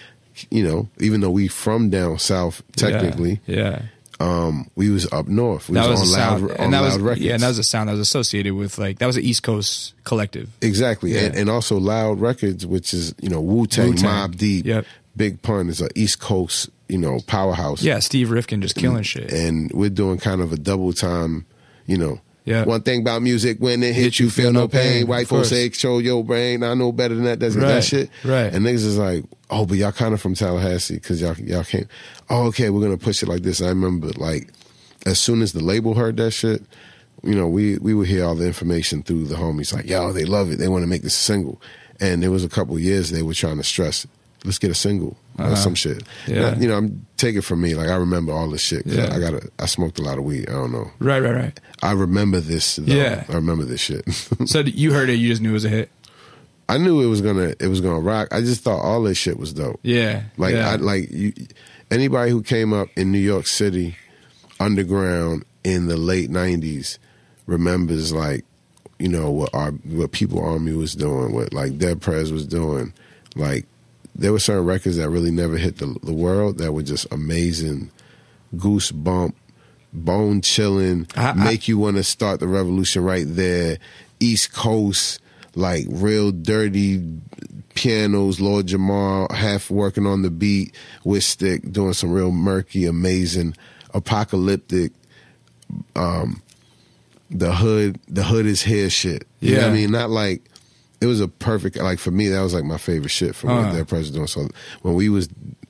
You 0.50 0.64
know, 0.64 0.88
even 0.98 1.20
though 1.20 1.30
we 1.30 1.48
from 1.48 1.90
down 1.90 2.18
south 2.18 2.62
technically, 2.76 3.40
Yeah. 3.46 3.82
um, 4.20 4.70
we 4.76 4.90
was 4.90 5.10
up 5.12 5.28
north. 5.28 5.68
We 5.68 5.74
That 5.74 5.88
was, 5.88 6.00
on 6.00 6.08
loud, 6.18 6.38
sound, 6.40 6.50
on 6.52 6.56
and 6.58 6.74
that 6.74 6.80
was 6.82 6.96
loud 6.96 7.02
records. 7.02 7.22
yeah, 7.24 7.34
and 7.34 7.42
that 7.42 7.48
was 7.48 7.58
a 7.58 7.64
sound 7.64 7.88
that 7.88 7.92
was 7.92 8.00
associated 8.00 8.54
with 8.54 8.78
like 8.78 8.98
that 8.98 9.06
was 9.06 9.16
an 9.16 9.22
East 9.24 9.42
Coast 9.42 9.94
collective. 10.04 10.48
Exactly, 10.62 11.12
Yeah. 11.14 11.20
and, 11.26 11.36
and 11.36 11.50
also 11.50 11.78
Loud 11.78 12.20
Records, 12.20 12.66
which 12.66 12.92
is 12.94 13.14
you 13.20 13.28
know 13.28 13.40
Wu 13.40 13.66
Tang, 13.66 13.94
Mobb 13.94 14.36
Deep, 14.36 14.66
Yep. 14.66 14.86
Big 15.16 15.42
Pun 15.42 15.68
is 15.68 15.80
a 15.80 15.88
East 15.96 16.20
Coast 16.20 16.70
you 16.88 16.98
know 16.98 17.20
powerhouse. 17.26 17.82
Yeah, 17.82 17.98
Steve 18.00 18.30
Rifkin 18.30 18.60
just 18.62 18.76
killing 18.76 19.02
shit. 19.02 19.32
and 19.32 19.70
we're 19.72 19.90
doing 19.90 20.18
kind 20.18 20.40
of 20.40 20.52
a 20.52 20.56
double 20.56 20.92
time. 20.92 21.46
You 21.86 21.98
know, 21.98 22.20
Yeah. 22.44 22.64
One 22.64 22.82
thing 22.82 23.00
about 23.02 23.22
music, 23.22 23.58
when 23.60 23.82
it 23.82 23.94
hits 23.94 24.18
you, 24.18 24.30
feel 24.30 24.52
no 24.52 24.66
pain. 24.66 25.06
White 25.06 25.28
folks 25.28 25.50
say, 25.50 25.70
"Show 25.70 25.98
your 25.98 26.24
brain." 26.24 26.62
I 26.64 26.74
know 26.74 26.90
better 26.92 27.14
than 27.14 27.24
that. 27.24 27.38
That's 27.40 27.54
Right, 27.54 27.66
that 27.68 27.84
shit. 27.84 28.10
right. 28.24 28.52
And 28.52 28.64
niggas 28.64 28.86
is 28.86 28.96
like, 28.98 29.24
"Oh, 29.50 29.66
but 29.66 29.76
y'all 29.78 29.92
kind 29.92 30.14
of 30.14 30.20
from 30.20 30.34
Tallahassee 30.34 30.94
because 30.94 31.20
y'all 31.20 31.36
y'all 31.38 31.64
came." 31.64 31.86
Oh, 32.30 32.46
okay, 32.46 32.70
we're 32.70 32.80
gonna 32.80 32.96
push 32.96 33.22
it 33.22 33.28
like 33.28 33.42
this. 33.42 33.60
I 33.60 33.68
remember 33.68 34.08
like 34.16 34.50
as 35.06 35.18
soon 35.20 35.42
as 35.42 35.52
the 35.52 35.62
label 35.62 35.94
heard 35.94 36.16
that 36.16 36.30
shit, 36.30 36.62
you 37.22 37.34
know, 37.34 37.46
we 37.48 37.76
we 37.78 37.92
would 37.94 38.08
hear 38.08 38.24
all 38.24 38.34
the 38.34 38.46
information 38.46 39.02
through 39.02 39.26
the 39.26 39.34
homies 39.36 39.72
like, 39.74 39.88
yo, 39.88 40.12
they 40.12 40.24
love 40.24 40.50
it. 40.50 40.56
They 40.58 40.68
want 40.68 40.82
to 40.82 40.88
make 40.88 41.02
this 41.02 41.14
a 41.16 41.22
single. 41.22 41.60
And 42.00 42.22
there 42.22 42.30
was 42.30 42.44
a 42.44 42.48
couple 42.48 42.78
years 42.78 43.10
they 43.10 43.22
were 43.22 43.34
trying 43.34 43.58
to 43.58 43.62
stress, 43.64 44.06
let's 44.44 44.58
get 44.58 44.70
a 44.70 44.74
single 44.74 45.16
or 45.38 45.44
Uh-huh. 45.46 45.54
some 45.56 45.74
shit. 45.74 46.02
Yeah. 46.26 46.40
Not- 46.50 46.60
you 46.60 46.68
know, 46.68 46.76
I'm 46.76 47.06
take 47.16 47.36
it 47.36 47.42
from 47.42 47.60
me. 47.60 47.74
Like 47.74 47.88
I 47.88 47.96
remember 47.96 48.32
all 48.32 48.48
this 48.50 48.62
shit. 48.62 48.86
Yeah. 48.86 49.14
I 49.14 49.18
got 49.18 49.34
a, 49.34 49.48
I 49.58 49.66
smoked 49.66 49.98
a 49.98 50.02
lot 50.02 50.18
of 50.18 50.24
weed. 50.24 50.48
I 50.48 50.52
don't 50.52 50.72
know. 50.72 50.90
right, 50.98 51.20
right, 51.22 51.34
right. 51.34 51.60
I 51.82 51.92
remember 51.92 52.40
this. 52.40 52.76
Though. 52.76 52.84
Yeah. 52.92 53.24
I 53.28 53.34
remember 53.34 53.64
this 53.64 53.80
shit. 53.80 54.04
So 54.46 54.60
you 54.60 54.92
heard 54.92 55.08
it, 55.10 55.14
you 55.14 55.28
just 55.28 55.42
knew 55.42 55.50
it 55.50 55.54
was 55.54 55.64
a 55.64 55.68
hit. 55.68 55.90
I 56.68 56.78
knew 56.78 57.00
it 57.02 57.06
was 57.08 57.20
gonna 57.20 57.54
it 57.58 57.66
was 57.68 57.80
gonna 57.80 58.00
rock. 58.00 58.28
I 58.32 58.40
just 58.40 58.62
thought 58.62 58.80
all 58.80 59.02
this 59.02 59.18
shit 59.18 59.38
was 59.38 59.52
dope. 59.52 59.80
Yeah, 59.82 60.22
Like 60.36 60.54
yeah. 60.54 60.70
I 60.70 60.76
like 60.76 61.10
you, 61.10 61.32
anybody 61.90 62.30
who 62.30 62.42
came 62.42 62.72
up 62.72 62.88
in 62.96 63.10
New 63.10 63.18
York 63.18 63.46
City 63.48 63.96
underground 64.58 65.44
in 65.64 65.86
the 65.88 65.96
late 65.96 66.30
'90s 66.30 66.98
remembers 67.46 68.12
like 68.12 68.44
you 68.98 69.08
know 69.08 69.30
what 69.30 69.50
our 69.54 69.70
what 69.72 70.12
People 70.12 70.40
Army 70.44 70.72
was 70.74 70.94
doing, 70.94 71.32
what 71.32 71.52
like 71.52 71.78
Dead 71.78 72.00
Prez 72.00 72.32
was 72.32 72.46
doing. 72.46 72.92
Like 73.34 73.66
there 74.14 74.32
were 74.32 74.38
certain 74.38 74.64
records 74.64 74.96
that 74.96 75.08
really 75.10 75.30
never 75.30 75.56
hit 75.56 75.78
the 75.78 75.96
the 76.02 76.12
world 76.12 76.58
that 76.58 76.72
were 76.72 76.82
just 76.82 77.06
amazing, 77.12 77.90
goosebump, 78.54 79.32
bone 79.92 80.40
chilling, 80.40 81.06
I- 81.16 81.30
I- 81.30 81.32
make 81.34 81.68
you 81.68 81.78
want 81.78 81.96
to 81.96 82.04
start 82.04 82.40
the 82.40 82.48
revolution 82.48 83.02
right 83.02 83.26
there. 83.26 83.78
East 84.18 84.52
Coast, 84.52 85.20
like 85.54 85.86
real 85.88 86.30
dirty 86.32 87.02
pianos, 87.74 88.40
Lord 88.40 88.66
Jamar, 88.66 89.30
half 89.32 89.70
working 89.70 90.06
on 90.06 90.22
the 90.22 90.30
beat 90.30 90.74
with 91.04 91.24
Stic, 91.24 91.72
doing 91.72 91.92
some 91.94 92.10
real 92.10 92.30
murky, 92.32 92.84
amazing, 92.84 93.56
apocalyptic, 93.94 94.92
um, 95.96 96.42
the 97.30 97.54
hood, 97.54 97.98
the 98.08 98.24
hood 98.24 98.44
is 98.44 98.62
here 98.62 98.90
shit. 98.90 99.26
You 99.40 99.52
know 99.54 99.62
what 99.62 99.70
I 99.70 99.74
mean? 99.74 99.90
Not 99.92 100.10
like, 100.10 100.42
it 101.00 101.06
was 101.06 101.20
a 101.20 101.28
perfect, 101.28 101.76
like 101.76 101.98
for 101.98 102.10
me, 102.10 102.28
that 102.28 102.40
was 102.42 102.52
like 102.54 102.64
my 102.64 102.76
favorite 102.78 103.10
shit 103.10 103.34
from 103.34 103.50
Uh. 103.50 103.62
what 103.64 103.72
their 103.72 103.84
president 103.84 104.16
doing. 104.16 104.26
So 104.28 104.48
when 104.82 104.94
we 104.94 105.08
was 105.08 105.28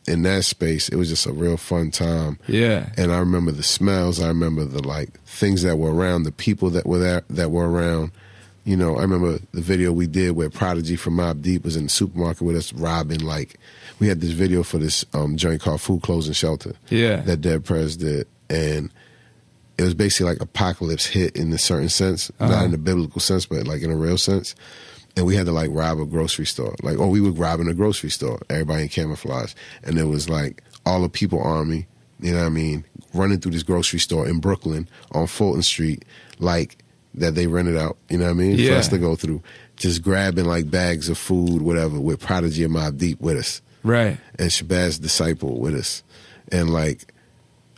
in 0.08 0.22
that 0.22 0.44
space, 0.44 0.88
it 0.88 0.96
was 0.96 1.08
just 1.08 1.26
a 1.26 1.32
real 1.32 1.56
fun 1.56 1.90
time. 1.90 2.38
yeah, 2.48 2.88
And 2.96 3.12
I 3.12 3.18
remember 3.18 3.52
the 3.52 3.62
smells. 3.62 4.20
I 4.20 4.28
remember 4.28 4.64
the 4.64 4.82
like 4.86 5.20
things 5.24 5.62
that 5.62 5.76
were 5.78 5.94
around, 5.94 6.24
the 6.24 6.32
people 6.32 6.70
that 6.70 6.86
were 6.86 6.98
there 6.98 7.22
that 7.30 7.50
were 7.50 7.70
around. 7.70 8.10
You 8.64 8.76
know, 8.76 8.96
I 8.96 9.02
remember 9.02 9.38
the 9.52 9.60
video 9.62 9.90
we 9.92 10.06
did 10.06 10.32
where 10.32 10.50
Prodigy 10.50 10.94
from 10.96 11.16
Mobb 11.16 11.42
Deep 11.42 11.64
was 11.64 11.76
in 11.76 11.84
the 11.84 11.88
supermarket 11.90 12.42
with 12.42 12.56
us, 12.56 12.72
robbing. 12.74 13.20
Like, 13.20 13.58
we 13.98 14.06
had 14.08 14.20
this 14.20 14.30
video 14.32 14.62
for 14.62 14.78
this 14.78 15.04
um, 15.14 15.36
joint 15.36 15.60
called 15.62 15.80
Food 15.80 16.02
Closing 16.02 16.34
Shelter 16.34 16.74
yeah. 16.90 17.16
that 17.22 17.40
Dead 17.40 17.64
Prez 17.64 17.96
did, 17.96 18.26
and 18.50 18.90
it 19.78 19.82
was 19.82 19.94
basically 19.94 20.30
like 20.32 20.42
apocalypse 20.42 21.06
hit 21.06 21.36
in 21.36 21.50
a 21.52 21.58
certain 21.58 21.88
sense, 21.88 22.30
Uh-huh. 22.38 22.50
not 22.52 22.64
in 22.66 22.74
a 22.74 22.78
biblical 22.78 23.20
sense, 23.20 23.46
but 23.46 23.66
like 23.66 23.80
in 23.82 23.90
a 23.90 23.96
real 23.96 24.18
sense. 24.18 24.54
And 25.20 25.26
we 25.26 25.36
had 25.36 25.44
to 25.44 25.52
like 25.52 25.68
rob 25.70 26.00
a 26.00 26.06
grocery 26.06 26.46
store, 26.46 26.74
like 26.82 26.96
oh, 26.96 27.08
we 27.08 27.20
were 27.20 27.30
robbing 27.32 27.68
a 27.68 27.74
grocery 27.74 28.08
store. 28.08 28.40
Everybody 28.48 28.84
in 28.84 28.88
camouflage, 28.88 29.52
and 29.82 29.98
it 29.98 30.04
was 30.04 30.30
like 30.30 30.62
all 30.86 31.02
the 31.02 31.10
people 31.10 31.42
army. 31.42 31.86
You 32.20 32.32
know 32.32 32.38
what 32.38 32.46
I 32.46 32.48
mean? 32.48 32.86
Running 33.12 33.38
through 33.38 33.52
this 33.52 33.62
grocery 33.62 33.98
store 33.98 34.26
in 34.26 34.40
Brooklyn 34.40 34.88
on 35.12 35.26
Fulton 35.26 35.60
Street, 35.60 36.06
like 36.38 36.82
that 37.12 37.34
they 37.34 37.46
rented 37.46 37.76
out. 37.76 37.98
You 38.08 38.16
know 38.16 38.24
what 38.24 38.30
I 38.30 38.32
mean? 38.32 38.56
For 38.66 38.72
us 38.72 38.88
to 38.88 38.96
go 38.96 39.14
through, 39.14 39.42
just 39.76 40.00
grabbing 40.00 40.46
like 40.46 40.70
bags 40.70 41.10
of 41.10 41.18
food, 41.18 41.60
whatever, 41.60 42.00
with 42.00 42.18
Prodigy 42.20 42.64
and 42.64 42.74
Mobb 42.74 42.96
Deep 42.96 43.20
with 43.20 43.36
us 43.36 43.60
right. 43.82 44.16
and 44.38 44.48
Shabazz 44.48 45.02
Disciple 45.02 45.60
with 45.60 45.74
us, 45.74 46.02
and 46.50 46.70
like 46.70 47.12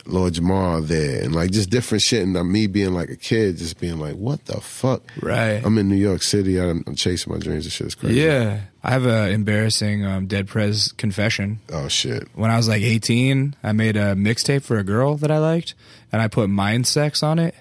Lord 0.05 0.33
Jamar 0.33 0.85
there, 0.85 1.23
and 1.23 1.33
like 1.33 1.51
just 1.51 1.69
different 1.69 2.01
shit. 2.01 2.23
And 2.23 2.35
uh, 2.35 2.43
me 2.43 2.67
being 2.67 2.93
like 2.93 3.09
a 3.09 3.15
kid, 3.15 3.57
just 3.57 3.79
being 3.79 3.99
like, 3.99 4.15
"What 4.15 4.45
the 4.45 4.59
fuck?" 4.59 5.03
Right. 5.21 5.61
I'm 5.63 5.77
in 5.77 5.87
New 5.87 5.95
York 5.95 6.21
City. 6.21 6.59
I'm, 6.59 6.83
I'm 6.85 6.95
chasing 6.95 7.31
my 7.31 7.39
dreams. 7.39 7.63
This 7.63 7.73
shit 7.73 7.87
is 7.87 7.95
crazy. 7.95 8.21
Yeah, 8.21 8.61
I 8.83 8.91
have 8.91 9.05
a 9.05 9.29
embarrassing 9.29 10.05
um, 10.05 10.27
Dead 10.27 10.47
Prez 10.47 10.91
confession. 10.93 11.59
Oh 11.71 11.87
shit. 11.87 12.27
When 12.35 12.51
I 12.51 12.57
was 12.57 12.67
like 12.67 12.81
18, 12.81 13.55
I 13.63 13.71
made 13.71 13.95
a 13.95 14.15
mixtape 14.15 14.63
for 14.63 14.77
a 14.77 14.83
girl 14.83 15.15
that 15.17 15.31
I 15.31 15.37
liked, 15.37 15.73
and 16.11 16.21
I 16.21 16.27
put 16.27 16.49
mind 16.49 16.87
sex 16.87 17.23
on 17.23 17.39
it. 17.39 17.55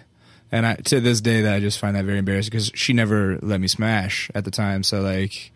And 0.51 0.67
I, 0.67 0.75
to 0.75 1.01
this 1.01 1.23
day, 1.23 1.43
that 1.43 1.55
I 1.55 1.61
just 1.61 1.79
find 1.79 1.97
that 1.97 2.05
very 2.05 2.19
embarrassing 2.19 2.51
because 2.51 2.71
she 2.75 2.93
never 2.93 3.39
let 3.41 3.59
me 3.61 3.69
smash 3.69 4.31
at 4.35 4.45
the 4.45 4.51
time. 4.51 4.83
So 4.83 5.01
like, 5.01 5.51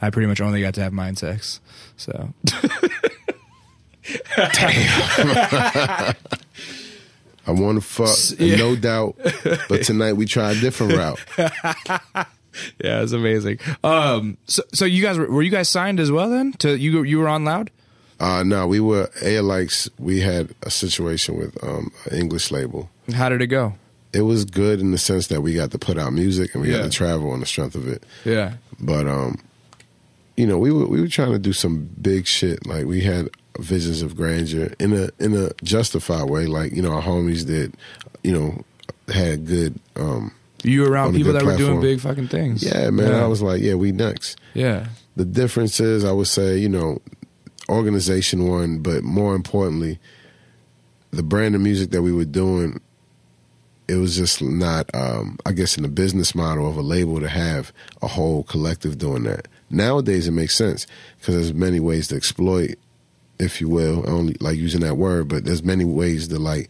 I 0.00 0.10
pretty 0.10 0.28
much 0.28 0.40
only 0.40 0.60
got 0.60 0.74
to 0.74 0.82
have 0.82 0.92
mind 0.92 1.18
sex. 1.18 1.60
So 1.96 2.32
I 7.48 7.52
want 7.52 7.80
to 7.80 7.86
fuck, 7.86 8.38
Yeah. 8.40 8.56
no 8.56 8.74
doubt. 8.76 9.16
But 9.68 9.84
tonight 9.84 10.14
we 10.14 10.26
try 10.26 10.50
a 10.52 10.54
different 10.60 10.94
route. 10.94 11.20
yeah, 11.38 13.02
it's 13.02 13.12
amazing. 13.12 13.58
Um, 13.84 14.36
so 14.46 14.62
so 14.72 14.84
you 14.84 15.02
guys 15.02 15.16
were, 15.18 15.30
were 15.30 15.42
you 15.42 15.50
guys 15.50 15.68
signed 15.68 16.00
as 16.00 16.10
well 16.10 16.28
then? 16.30 16.52
To 16.54 16.76
you 16.76 17.02
you 17.04 17.18
were 17.18 17.28
on 17.28 17.44
Loud? 17.44 17.70
Uh, 18.18 18.42
no, 18.42 18.66
we 18.66 18.80
were 18.80 19.10
A-Alikes. 19.20 19.90
We 19.98 20.20
had 20.20 20.54
a 20.62 20.70
situation 20.70 21.36
with 21.36 21.62
um, 21.62 21.92
an 22.10 22.16
English 22.18 22.50
label. 22.50 22.88
How 23.14 23.28
did 23.28 23.42
it 23.42 23.48
go? 23.48 23.74
It 24.14 24.22
was 24.22 24.46
good 24.46 24.80
in 24.80 24.90
the 24.92 24.98
sense 24.98 25.26
that 25.26 25.42
we 25.42 25.54
got 25.54 25.70
to 25.72 25.78
put 25.78 25.98
out 25.98 26.14
music 26.14 26.54
and 26.54 26.62
we 26.62 26.70
Yeah. 26.72 26.78
got 26.78 26.84
to 26.84 26.90
travel 26.90 27.30
on 27.30 27.40
the 27.40 27.46
strength 27.46 27.74
of 27.74 27.86
it. 27.86 28.02
Yeah, 28.24 28.54
But 28.80 29.06
um, 29.06 29.38
you 30.36 30.46
know, 30.46 30.58
we 30.58 30.72
were 30.72 30.86
we 30.86 31.00
were 31.00 31.08
trying 31.08 31.32
to 31.32 31.38
do 31.38 31.52
some 31.52 31.88
big 32.00 32.26
shit. 32.26 32.66
Like 32.66 32.86
we 32.86 33.02
had 33.02 33.28
visions 33.58 34.02
of 34.02 34.16
grandeur 34.16 34.72
in 34.78 34.92
a 34.92 35.08
in 35.18 35.34
a 35.34 35.50
justified 35.62 36.28
way. 36.30 36.46
Like 36.46 36.72
you 36.72 36.82
know, 36.82 36.92
our 36.92 37.02
homies 37.02 37.46
that 37.46 37.72
you 38.22 38.32
know 38.32 38.64
had 39.12 39.46
good. 39.46 39.78
um 39.96 40.32
you 40.62 40.80
were 40.82 40.90
around 40.90 41.14
people 41.14 41.32
that 41.34 41.44
were 41.44 41.56
doing 41.56 41.80
big 41.80 42.00
fucking 42.00 42.28
things. 42.28 42.62
Yeah, 42.62 42.90
man. 42.90 43.14
I 43.14 43.26
was 43.26 43.40
like, 43.42 43.60
yeah, 43.62 43.74
we 43.74 43.92
next. 43.92 44.36
yeah, 44.54 44.88
The 45.14 45.24
difference 45.24 45.78
is, 45.78 46.04
I 46.04 46.10
would 46.10 46.26
say, 46.26 46.58
you 46.58 46.68
know, 46.68 47.00
organization 47.68 48.48
one, 48.48 48.78
but 48.78 49.04
more 49.04 49.36
importantly, 49.36 49.98
the 51.10 51.22
brand 51.22 51.54
of 51.54 51.60
music 51.60 51.90
that 51.90 52.02
we 52.02 52.12
were 52.12 52.24
doing. 52.24 52.80
It 53.88 53.96
was 53.96 54.16
just 54.16 54.42
not, 54.42 54.90
um, 54.94 55.38
I 55.46 55.52
guess, 55.52 55.76
in 55.76 55.84
the 55.84 55.88
business 55.88 56.34
model 56.34 56.68
of 56.68 56.76
a 56.76 56.82
label 56.82 57.20
to 57.20 57.28
have 57.28 57.72
a 58.02 58.08
whole 58.08 58.42
collective 58.42 58.98
doing 58.98 59.22
that. 59.24 59.46
Nowadays, 59.70 60.26
it 60.26 60.32
makes 60.32 60.56
sense 60.56 60.88
because 61.20 61.36
there's 61.36 61.54
many 61.54 61.78
ways 61.78 62.08
to 62.08 62.16
exploit, 62.16 62.74
if 63.38 63.60
you 63.60 63.68
will. 63.68 64.04
I 64.06 64.10
only 64.10 64.36
like 64.40 64.56
using 64.56 64.80
that 64.80 64.96
word, 64.96 65.28
but 65.28 65.44
there's 65.44 65.62
many 65.62 65.84
ways 65.84 66.28
to 66.28 66.38
like 66.38 66.68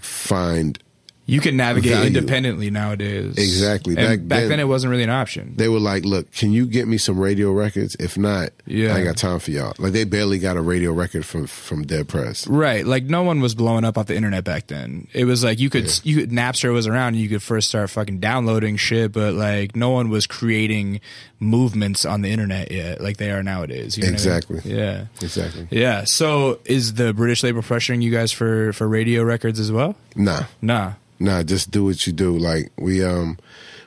find 0.00 0.78
You 1.26 1.40
can 1.40 1.56
navigate 1.56 1.92
Value. 1.92 2.06
independently 2.08 2.70
nowadays. 2.70 3.38
Exactly. 3.38 3.96
And 3.96 4.06
Back 4.06 4.28
back, 4.28 4.40
then- 4.40 4.48
then, 4.50 4.60
it 4.60 4.68
wasn't 4.68 4.90
really 4.90 5.04
an 5.04 5.08
option. 5.10 5.54
they 5.56 5.68
were 5.70 5.80
like, 5.80 6.04
"Look, 6.04 6.30
can 6.32 6.52
you 6.52 6.66
get 6.66 6.86
me 6.86 6.98
some 6.98 7.18
radio 7.18 7.50
records? 7.50 7.96
If 7.98 8.18
not, 8.18 8.50
Yeah. 8.66 8.94
I 8.94 8.98
ain't 8.98 9.06
got 9.06 9.16
time 9.16 9.38
for 9.38 9.50
y'all." 9.50 9.72
Like 9.78 9.94
they 9.94 10.04
barely 10.04 10.38
got 10.38 10.58
a 10.58 10.60
radio 10.60 10.92
record 10.92 11.24
from 11.24 11.46
from 11.46 11.86
Dead 11.86 12.08
Prez. 12.08 12.46
Right, 12.46 12.86
like 12.86 13.04
no 13.04 13.22
one 13.22 13.40
was 13.40 13.54
blowing 13.54 13.84
up 13.84 13.96
off 13.96 14.06
the 14.06 14.14
internet 14.16 14.44
back 14.44 14.66
then. 14.66 15.08
It 15.14 15.24
was 15.24 15.42
like 15.42 15.58
you 15.60 15.70
could, 15.70 15.90
you 16.04 16.16
could 16.16 16.30
Napster 16.30 16.74
was 16.74 16.86
around, 16.86 17.14
and 17.14 17.22
you 17.22 17.30
could 17.30 17.42
first 17.42 17.68
start 17.68 17.88
fucking 17.88 18.18
downloading 18.18 18.76
shit, 18.76 19.10
but 19.12 19.32
like 19.32 19.74
no 19.74 19.88
one 19.90 20.10
was 20.10 20.26
creating 20.26 21.00
movements 21.44 22.04
on 22.04 22.22
the 22.22 22.30
internet 22.30 22.70
yet, 22.72 23.00
like 23.00 23.18
they 23.18 23.30
are 23.30 23.42
nowadays. 23.42 23.96
You 23.96 24.02
know 24.04 24.12
what 24.12 24.20
I 24.20 24.24
mean? 24.26 24.36
Exactly. 24.36 24.60
Yeah. 24.64 25.06
Exactly. 25.20 25.68
Yeah. 25.70 26.04
So 26.04 26.58
is 26.64 26.94
the 26.94 27.12
British 27.12 27.42
label 27.42 27.62
pressuring 27.62 28.02
you 28.02 28.10
guys 28.10 28.32
for 28.32 28.72
for 28.72 28.88
radio 28.88 29.22
records 29.22 29.60
as 29.60 29.70
well? 29.70 29.94
Nah, 30.16 30.44
Nah. 30.62 30.94
nah. 31.20 31.42
Just 31.42 31.70
do 31.70 31.84
what 31.84 32.06
you 32.06 32.12
do. 32.12 32.36
Like 32.36 32.72
we 32.78 33.04
um 33.04 33.38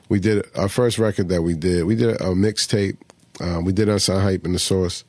we 0.09 0.19
did 0.19 0.45
our 0.55 0.69
first 0.69 0.97
record 0.97 1.27
that 1.29 1.41
we 1.41 1.53
did. 1.53 1.83
We 1.83 1.95
did 1.95 2.09
a 2.21 2.33
mixtape. 2.35 2.97
Um, 3.41 3.65
we 3.65 3.73
did 3.73 3.89
Unsigned 3.89 4.21
Hype 4.23 4.45
in 4.45 4.53
the 4.53 4.59
Source, 4.59 5.03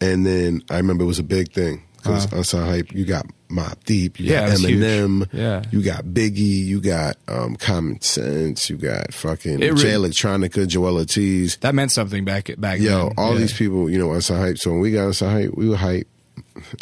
and 0.00 0.24
then 0.24 0.62
I 0.70 0.76
remember 0.76 1.04
it 1.04 1.08
was 1.08 1.18
a 1.18 1.22
big 1.24 1.52
thing 1.52 1.82
because 1.96 2.26
Uh-huh. 2.26 2.36
Unsigned 2.38 2.66
Hype. 2.70 2.92
You 2.92 3.04
got 3.04 3.26
Mobb 3.52 3.76
Deep. 3.84 4.18
You 4.18 4.32
Yeah, 4.32 4.48
got. 4.48 4.58
Eminem. 4.58 5.28
Yeah. 5.32 5.62
You 5.70 5.82
got 5.82 6.04
Biggie. 6.06 6.64
You 6.64 6.80
got 6.80 7.16
um, 7.28 7.54
Common 7.56 8.00
Sense. 8.00 8.68
You 8.70 8.76
got 8.78 9.12
fucking 9.14 9.62
It 9.62 9.76
Jay 9.76 9.90
Electronica, 9.92 10.66
Joel 10.66 10.96
Ortiz. 10.98 11.56
That 11.58 11.74
meant 11.74 11.92
something 11.92 12.24
back 12.24 12.50
back 12.58 12.80
Yo, 12.80 13.08
then. 13.08 13.12
all 13.18 13.34
Yeah. 13.34 13.38
these 13.40 13.52
people, 13.52 13.88
you 13.90 13.98
know, 13.98 14.12
Unsigned 14.12 14.40
Hype. 14.42 14.58
So 14.58 14.70
when 14.72 14.80
we 14.80 14.90
got 14.90 15.06
Unsigned 15.06 15.44
Hype, 15.44 15.54
we 15.56 15.68
were 15.68 15.76
hype, 15.76 16.08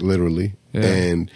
literally. 0.01 0.55
Yeah. 0.73 0.83
And 0.87 1.31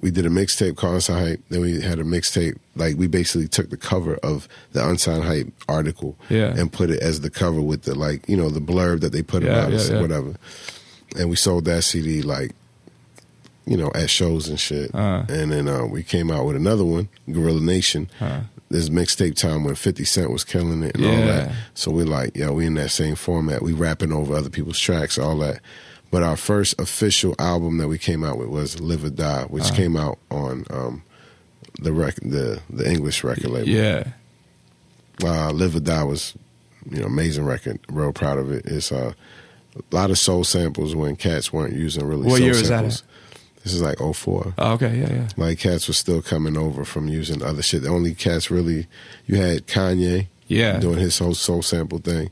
we 0.00 0.10
did 0.10 0.24
a 0.24 0.30
mixtape 0.30 0.76
called 0.76 0.94
Unsigned 0.94 1.26
Hype. 1.28 1.40
Then 1.50 1.60
we 1.60 1.80
had 1.80 1.98
a 1.98 2.04
mixtape, 2.04 2.56
like 2.76 2.96
we 2.96 3.06
basically 3.06 3.48
took 3.48 3.70
the 3.70 3.76
cover 3.76 4.16
of 4.22 4.48
the 4.72 4.86
Unsigned 4.86 5.24
Hype 5.24 5.48
article 5.68 6.16
Yeah. 6.28 6.54
and 6.56 6.72
put 6.72 6.90
it 6.90 7.00
as 7.00 7.20
the 7.20 7.30
cover 7.30 7.60
with 7.60 7.82
the, 7.82 7.94
like, 7.94 8.28
you 8.28 8.36
know, 8.36 8.48
the 8.50 8.60
blurb 8.60 9.00
that 9.00 9.12
they 9.12 9.22
put 9.22 9.42
Yeah, 9.42 9.50
about 9.52 9.70
yeah, 9.72 9.76
us, 9.78 9.90
whatever. 9.90 10.34
And 11.18 11.28
we 11.28 11.36
sold 11.36 11.64
that 11.64 11.82
CD, 11.82 12.22
like, 12.22 12.52
you 13.66 13.76
know, 13.76 13.90
at 13.94 14.10
shows 14.10 14.48
and 14.48 14.58
shit. 14.58 14.94
Uh. 14.94 15.24
And 15.28 15.52
then 15.52 15.68
uh, 15.68 15.84
we 15.86 16.02
came 16.02 16.30
out 16.30 16.46
with 16.46 16.56
another 16.56 16.84
one, 16.84 17.08
Gorilla 17.30 17.60
Nation. 17.60 18.10
Uh. 18.20 18.40
This 18.70 18.88
mixtape 18.88 19.34
time 19.34 19.64
when 19.64 19.74
50 19.74 20.04
Cent 20.04 20.30
was 20.30 20.44
killing 20.44 20.84
it 20.84 20.94
and 20.94 21.04
all 21.04 21.16
that. 21.26 21.52
So 21.74 21.90
we're 21.90 22.04
like, 22.06 22.36
yeah, 22.36 22.50
we 22.50 22.66
in 22.66 22.74
that 22.74 22.90
same 22.90 23.16
format. 23.16 23.62
We 23.62 23.72
rapping 23.72 24.12
over 24.12 24.32
other 24.34 24.48
people's 24.50 24.78
tracks, 24.78 25.18
all 25.18 25.36
that. 25.38 25.60
But 26.12 26.22
our 26.22 26.36
first 26.36 26.80
official 26.80 27.34
album 27.40 27.78
that 27.78 27.88
we 27.88 27.98
came 27.98 28.22
out 28.22 28.38
with 28.38 28.48
was 28.48 28.80
Live 28.80 29.02
or 29.04 29.10
Die, 29.10 29.42
which 29.48 29.64
Uh-huh. 29.64 29.74
came 29.74 29.96
out 29.96 30.18
on 30.30 30.64
um, 30.70 31.02
the 31.80 31.92
rec- 31.92 32.20
the 32.22 32.60
the 32.70 32.88
English 32.88 33.24
record 33.24 33.46
label. 33.50 33.68
Yeah. 33.68 34.04
Uh, 35.22 35.50
Live 35.52 35.74
or 35.76 35.80
Die 35.80 36.04
was, 36.04 36.34
you 36.90 37.00
know, 37.00 37.06
amazing 37.06 37.44
record. 37.44 37.78
Real 37.88 38.12
proud 38.12 38.38
of 38.38 38.50
it. 38.52 38.66
It's 38.66 38.90
uh, 38.92 39.12
a 39.76 39.94
lot 39.94 40.10
of 40.10 40.18
soul 40.18 40.44
samples 40.44 40.94
when 40.94 41.16
cats 41.16 41.52
weren't 41.52 41.74
using 41.74 42.04
really 42.06 42.22
What 42.26 42.36
soul 42.36 42.40
year 42.40 42.50
was 42.50 42.62
that 42.62 42.68
samples. 42.68 43.02
This 43.62 43.74
is 43.74 43.82
like 43.82 43.98
04. 43.98 44.54
Oh, 44.58 44.72
okay. 44.72 44.96
Yeah. 44.98 45.12
Yeah. 45.12 45.28
Like 45.36 45.58
cats 45.58 45.86
were 45.86 45.94
still 45.94 46.22
coming 46.22 46.56
over 46.56 46.84
from 46.84 47.08
using 47.08 47.42
other 47.42 47.62
shit. 47.62 47.82
The 47.82 47.88
only 47.90 48.14
cats 48.14 48.50
really 48.50 48.86
you 49.26 49.36
had 49.36 49.66
Kanye 49.66 50.28
Yeah. 50.48 50.78
doing 50.78 50.98
his 50.98 51.18
whole 51.18 51.34
soul 51.34 51.62
sample 51.62 51.98
thing. 51.98 52.30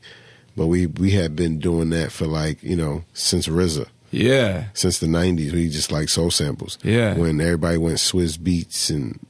But 0.57 0.66
we 0.68 0.87
we 0.87 1.11
had 1.12 1.37
been 1.37 1.59
doing 1.59 1.91
that 1.91 2.11
for 2.12 2.26
like, 2.26 2.62
you 2.62 2.76
know, 2.76 3.05
since 3.12 3.47
RZA. 3.47 3.87
Yeah. 4.11 4.64
Since 4.72 4.99
the 5.01 5.07
nineties, 5.07 5.53
we 5.53 5.68
just 5.68 5.93
like 5.93 6.09
soul 6.09 6.31
samples. 6.31 6.79
Yeah. 6.83 7.14
When 7.14 7.41
everybody 7.41 7.76
went 7.79 7.99
Swizz 7.99 8.43
Beats 8.43 8.89
and 8.91 9.20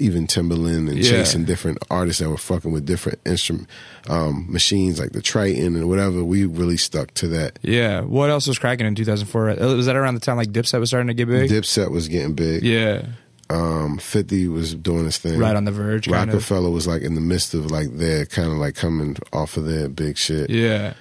even 0.00 0.26
Timbaland 0.26 0.88
and 0.90 0.98
Yeah. 0.98 1.10
chasing 1.10 1.44
different 1.44 1.78
artists 1.90 2.20
that 2.20 2.28
were 2.28 2.36
fucking 2.36 2.72
with 2.72 2.84
different 2.86 3.20
instrument 3.24 3.68
um, 4.08 4.46
machines 4.48 4.98
like 4.98 5.12
the 5.12 5.22
Triton 5.22 5.76
and 5.76 5.88
whatever, 5.88 6.22
we 6.24 6.44
really 6.46 6.76
stuck 6.76 7.14
to 7.14 7.28
that. 7.28 7.58
Yeah. 7.62 8.00
What 8.02 8.30
else 8.30 8.46
was 8.46 8.58
cracking 8.58 8.86
in 8.86 8.94
2004? 8.94 9.50
Uh, 9.50 9.74
Was 9.76 9.86
that 9.86 9.96
around 9.96 10.14
the 10.14 10.20
time 10.20 10.36
like 10.36 10.50
Dipset 10.52 10.80
was 10.80 10.90
starting 10.90 11.08
to 11.08 11.14
get 11.14 11.28
big? 11.28 11.50
Dipset 11.50 11.90
was 11.90 12.08
getting 12.08 12.34
big. 12.34 12.62
yeah. 12.62 13.06
Um, 13.50 13.98
Fifty 13.98 14.48
was 14.48 14.74
doing 14.74 15.04
his 15.04 15.18
thing. 15.18 15.38
Right 15.38 15.54
on 15.54 15.66
the 15.66 15.70
verge. 15.70 16.06
Kind 16.08 16.30
of. 16.30 16.34
Rockefeller 16.36 16.70
was 16.70 16.86
like 16.86 17.02
in 17.02 17.14
the 17.14 17.20
midst 17.20 17.52
of 17.52 17.70
like 17.70 17.94
their 17.98 18.24
kind 18.24 18.48
of 18.50 18.56
like 18.56 18.74
coming 18.74 19.16
off 19.34 19.58
of 19.58 19.66
their 19.66 19.88
big 19.88 20.16
shit. 20.16 20.48
Yeah. 20.48 20.94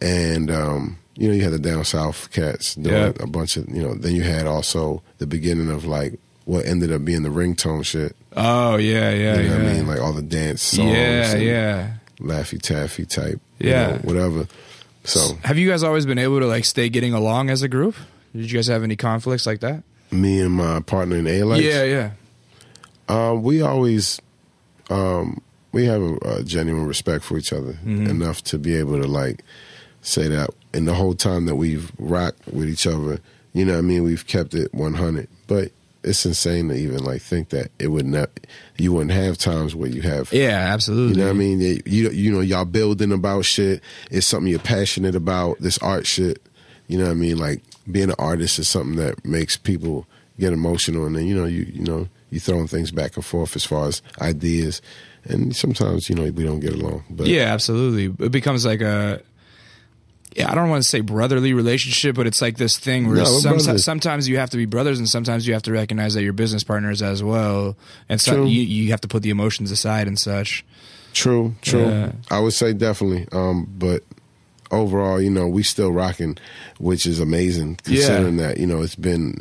and 0.00 0.48
um, 0.50 0.98
you 1.16 1.26
know 1.28 1.34
you 1.34 1.42
had 1.42 1.52
the 1.52 1.58
down 1.58 1.84
south 1.84 2.30
cats 2.30 2.76
doing 2.76 2.94
Yeah. 2.94 3.12
a 3.20 3.26
bunch 3.26 3.56
of 3.56 3.68
you 3.68 3.82
know. 3.82 3.94
Then 3.94 4.14
you 4.14 4.22
had 4.22 4.46
also 4.46 5.02
the 5.18 5.26
beginning 5.26 5.70
of 5.70 5.86
like 5.86 6.20
what 6.48 6.64
ended 6.64 6.90
up 6.90 7.04
being 7.04 7.22
the 7.22 7.28
ringtone 7.28 7.84
shit. 7.84 8.16
Oh 8.34 8.76
yeah. 8.76 9.10
Yeah. 9.10 9.36
You 9.36 9.48
know 9.48 9.56
yeah. 9.56 9.62
what 9.64 9.68
I 9.68 9.72
mean? 9.74 9.86
Like 9.86 10.00
all 10.00 10.14
the 10.14 10.22
dance 10.22 10.62
songs, 10.62 10.88
yeah. 10.90 11.36
Yeah. 11.36 11.94
Laffy 12.20 12.58
Taffy 12.60 13.04
type, 13.04 13.38
you 13.58 13.68
Yeah. 13.68 13.86
know, 13.90 13.96
whatever. 13.98 14.48
So 15.04 15.34
Have 15.44 15.58
you 15.58 15.68
guys 15.68 15.82
always 15.82 16.06
been 16.06 16.18
able 16.18 16.40
to 16.40 16.46
like 16.46 16.64
stay 16.64 16.88
getting 16.88 17.12
along 17.12 17.50
as 17.50 17.60
a 17.62 17.68
group? 17.68 17.94
Did 18.34 18.50
you 18.50 18.56
guys 18.58 18.66
have 18.68 18.82
any 18.82 18.96
conflicts 18.96 19.46
like 19.46 19.60
that? 19.60 19.82
me 20.10 20.40
and 20.40 20.52
my 20.54 20.80
partner 20.80 21.16
in 21.16 21.26
A-Alikes, 21.26 21.60
yeah. 21.62 21.84
Yeah. 21.84 22.10
um, 23.10 23.42
we 23.42 23.60
always 23.60 24.18
um, 24.88 25.42
we 25.72 25.84
have 25.84 26.00
a, 26.00 26.14
a 26.38 26.42
genuine 26.44 26.86
respect 26.86 27.24
for 27.24 27.36
each 27.36 27.52
other 27.52 27.74
Mm-hmm. 27.84 28.06
enough 28.06 28.42
to 28.44 28.58
be 28.58 28.74
able 28.76 28.98
to 29.00 29.06
like 29.06 29.44
say 30.00 30.28
that. 30.28 30.48
And 30.72 30.88
the 30.88 30.94
whole 30.94 31.14
time 31.14 31.44
that 31.46 31.56
we've 31.56 31.92
rocked 31.98 32.46
with 32.48 32.68
each 32.70 32.86
other, 32.86 33.20
you 33.52 33.64
know, 33.66 33.72
what 33.74 33.78
I 33.78 33.82
mean, 33.82 34.02
we've 34.02 34.26
kept 34.26 34.54
it 34.54 34.72
one 34.72 34.94
hundred. 34.94 35.28
But 35.46 35.72
it's 36.04 36.24
insane 36.24 36.68
to 36.68 36.74
even 36.74 37.02
like 37.04 37.20
think 37.20 37.50
that 37.50 37.70
it 37.78 37.88
would 37.88 38.06
not, 38.06 38.30
you 38.76 38.92
wouldn't 38.92 39.12
have 39.12 39.36
times 39.36 39.74
where 39.74 39.88
you 39.88 40.02
have. 40.02 40.32
Yeah. 40.32 40.72
Absolutely. 40.72 41.14
You 41.14 41.18
know 41.20 41.26
what 41.26 41.36
I 41.36 41.38
mean? 41.38 41.60
You 41.60 42.10
you 42.10 42.32
know 42.32 42.40
y'all 42.40 42.64
building 42.64 43.12
about 43.12 43.44
shit. 43.44 43.82
It's 44.10 44.26
something 44.26 44.48
you're 44.50 44.60
passionate 44.60 45.14
about. 45.14 45.58
This 45.58 45.78
art 45.78 46.06
shit. 46.06 46.42
You 46.86 46.98
know 46.98 47.04
what 47.04 47.12
I 47.12 47.14
mean? 47.14 47.36
Like 47.38 47.62
being 47.90 48.10
an 48.10 48.16
artist 48.18 48.58
is 48.58 48.68
something 48.68 48.96
that 48.96 49.24
makes 49.24 49.56
people 49.56 50.06
get 50.38 50.52
emotional, 50.52 51.06
and 51.06 51.16
then 51.16 51.26
you 51.26 51.34
know 51.34 51.46
you 51.46 51.70
you 51.72 51.84
know 51.84 52.08
you 52.30 52.40
throwing 52.40 52.66
things 52.66 52.90
back 52.90 53.16
and 53.16 53.24
forth 53.24 53.56
as 53.56 53.64
far 53.64 53.88
as 53.88 54.02
ideas, 54.20 54.80
and 55.24 55.54
sometimes 55.54 56.08
you 56.08 56.14
know 56.14 56.30
we 56.30 56.44
don't 56.44 56.60
get 56.60 56.74
along. 56.74 57.04
But 57.10 57.26
Yeah, 57.26 57.52
absolutely. 57.52 58.24
It 58.24 58.30
becomes 58.32 58.64
like 58.64 58.80
a 58.80 59.20
I 60.46 60.54
don't 60.54 60.68
want 60.68 60.82
to 60.82 60.88
say 60.88 61.00
brotherly 61.00 61.52
relationship, 61.52 62.16
but 62.16 62.26
it's 62.26 62.40
like 62.40 62.56
this 62.56 62.78
thing 62.78 63.08
where 63.08 63.16
No, 63.16 63.24
some, 63.24 63.78
sometimes 63.78 64.28
you 64.28 64.38
have 64.38 64.50
to 64.50 64.56
be 64.56 64.66
brothers, 64.66 64.98
and 64.98 65.08
sometimes 65.08 65.46
you 65.46 65.54
have 65.54 65.62
to 65.62 65.72
recognize 65.72 66.14
that 66.14 66.22
you're 66.22 66.32
business 66.32 66.64
partners 66.64 67.02
as 67.02 67.22
well, 67.22 67.76
and 68.08 68.20
so 68.20 68.34
True. 68.34 68.46
you 68.46 68.62
you 68.62 68.90
have 68.90 69.00
to 69.02 69.08
put 69.08 69.22
the 69.22 69.30
emotions 69.30 69.70
aside 69.70 70.06
and 70.06 70.18
such. 70.18 70.64
True, 71.12 71.54
true. 71.62 71.88
Yeah. 71.88 72.12
I 72.30 72.40
would 72.40 72.52
say 72.52 72.72
definitely. 72.72 73.26
Um, 73.32 73.66
but 73.78 74.04
overall, 74.70 75.20
you 75.20 75.30
know, 75.30 75.48
we 75.48 75.62
still 75.62 75.92
rocking, 75.92 76.36
which 76.78 77.06
is 77.06 77.20
amazing 77.20 77.76
considering 77.82 78.36
that 78.36 78.58
you 78.58 78.66
know 78.66 78.82
it's 78.82 78.96
been, 78.96 79.40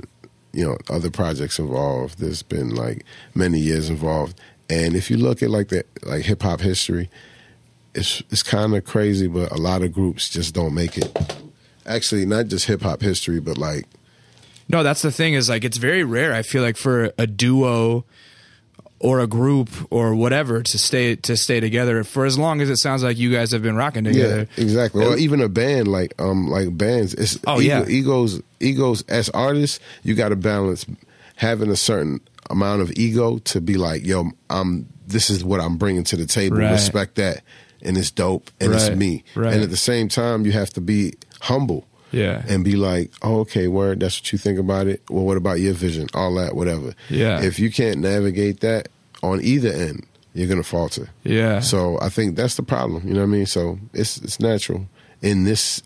you 0.54 0.66
know, 0.66 0.78
other 0.89 1.12
projects 1.12 1.60
involved. 1.60 2.20
There's 2.20 2.43
been 2.43 2.74
like 2.74 3.06
many 3.36 3.60
years 3.60 3.89
involved, 3.89 4.39
and 4.70 4.95
if 4.95 5.12
you 5.12 5.18
look 5.18 5.43
at 5.43 5.50
like 5.50 5.70
the 5.70 5.84
like 6.04 6.24
hip 6.24 6.41
hop 6.41 6.62
history, 6.62 7.10
it's 7.98 8.22
it's 8.30 8.43
kind 8.43 8.76
of 8.76 8.86
crazy, 8.86 9.28
but 9.28 9.52
a 9.52 9.58
lot 9.58 9.82
of 9.82 9.91
groups 9.91 10.30
just 10.30 10.54
don't 10.54 10.74
make 10.74 10.98
it. 10.98 11.12
Actually, 11.86 12.26
not 12.26 12.48
just 12.48 12.66
hip 12.68 12.82
hop 12.82 13.02
history, 13.02 13.39
but 13.39 13.58
like 13.58 13.86
No, 14.70 14.84
that's 14.84 15.02
the 15.02 15.12
thing 15.12 15.34
is 15.34 15.50
like 15.50 15.64
it's 15.64 15.78
very 15.78 16.04
rare. 16.04 16.34
I 16.34 16.41
feel 16.43 16.62
like 16.64 16.78
for 16.78 17.12
a 17.18 17.26
duo 17.28 18.06
or 19.00 19.20
a 19.20 19.28
group 19.28 19.70
or 19.91 20.16
whatever 20.16 20.64
to 20.64 20.78
stay 20.78 21.16
to 21.16 21.38
stay 21.38 21.60
together 21.60 22.04
for 22.04 22.26
as 22.26 22.38
long 22.38 22.62
as 22.62 22.70
it 22.70 22.78
sounds 22.78 23.04
like 23.04 23.18
you 23.18 23.32
guys 23.32 23.52
have 23.52 23.62
been 23.62 23.76
rocking 23.76 24.04
together. 24.06 24.48
Yeah, 24.58 24.64
exactly. 24.64 25.06
Or 25.06 25.16
even 25.18 25.39
a 25.41 25.48
band 25.50 25.88
like 25.88 26.14
um 26.20 26.48
like 26.50 26.76
bands. 26.78 27.14
It's 27.14 27.38
Oh, 27.45 27.62
ego- 27.62 27.84
yeah. 27.84 27.86
egos 27.88 28.41
egos 28.60 29.04
as 29.04 29.30
artists. 29.30 29.80
You 30.04 30.16
got 30.16 30.30
to 30.30 30.36
balance 30.36 30.86
having 31.36 31.70
a 31.70 31.76
certain 31.76 32.20
amount 32.50 32.82
of 32.82 32.91
ego 32.98 33.38
to 33.39 33.62
be 33.62 33.76
like, 33.76 34.04
yo, 34.06 34.32
I'm 34.50 34.88
this 35.06 35.30
is 35.30 35.43
what 35.43 35.62
I'm 35.62 35.78
bringing 35.78 36.04
to 36.06 36.18
the 36.18 36.26
table. 36.26 36.58
Right. 36.58 36.72
Respect 36.72 37.16
that, 37.16 37.43
and 37.82 37.97
it's 37.97 38.11
dope, 38.11 38.51
and 38.59 38.73
it's 38.73 38.89
me. 38.89 39.23
right. 39.36 39.53
And 39.53 39.63
at 39.63 39.69
the 39.69 39.78
same 39.78 40.07
time, 40.07 40.45
you 40.45 40.51
have 40.51 40.71
to 40.71 40.82
be 40.82 41.13
humble. 41.41 41.88
Yeah. 42.11 42.43
And 42.47 42.63
be 42.63 42.78
like, 42.78 43.11
oh, 43.21 43.41
okay, 43.41 43.67
word, 43.67 43.99
that's 43.99 44.21
what 44.21 44.32
you 44.32 44.38
think 44.38 44.57
about 44.57 44.88
it. 44.88 45.01
Well, 45.09 45.25
what 45.25 45.36
about 45.36 45.59
your 45.59 45.73
vision? 45.73 46.07
All 46.13 46.34
that, 46.36 46.55
whatever. 46.55 46.95
Yeah. 47.09 47.41
If 47.41 47.59
you 47.59 47.69
can't 47.69 47.99
navigate 47.99 48.61
that 48.61 48.88
on 49.21 49.41
either 49.41 49.69
end, 49.69 50.05
you're 50.34 50.47
gonna 50.47 50.63
falter. 50.63 51.09
Yeah. 51.23 51.59
So 51.59 51.99
I 52.01 52.07
think 52.09 52.38
that's 52.38 52.55
the 52.55 52.63
problem. 52.63 53.05
You 53.07 53.13
know 53.13 53.19
what 53.21 53.28
I 53.28 53.30
mean? 53.32 53.45
So 53.45 53.80
it's 53.93 54.17
it's 54.19 54.39
natural 54.39 54.88
in 55.21 55.43
this 55.43 55.84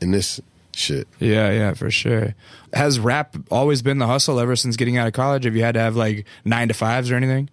in 0.00 0.10
this 0.10 0.40
shit. 0.74 1.08
Yeah, 1.20 1.50
yeah, 1.50 1.72
for 1.74 1.90
sure. 1.90 2.34
Has 2.72 2.98
rap 2.98 3.36
always 3.50 3.80
been 3.80 3.98
the 3.98 4.06
hustle 4.06 4.40
ever 4.40 4.56
since 4.56 4.76
getting 4.76 4.98
out 4.98 5.06
of 5.06 5.12
college? 5.12 5.44
Have 5.44 5.56
you 5.56 5.62
had 5.62 5.74
to 5.74 5.80
have 5.80 5.96
like 5.96 6.26
nine 6.44 6.68
to 6.68 6.74
fives 6.74 7.10
or 7.10 7.14
anything? 7.14 7.48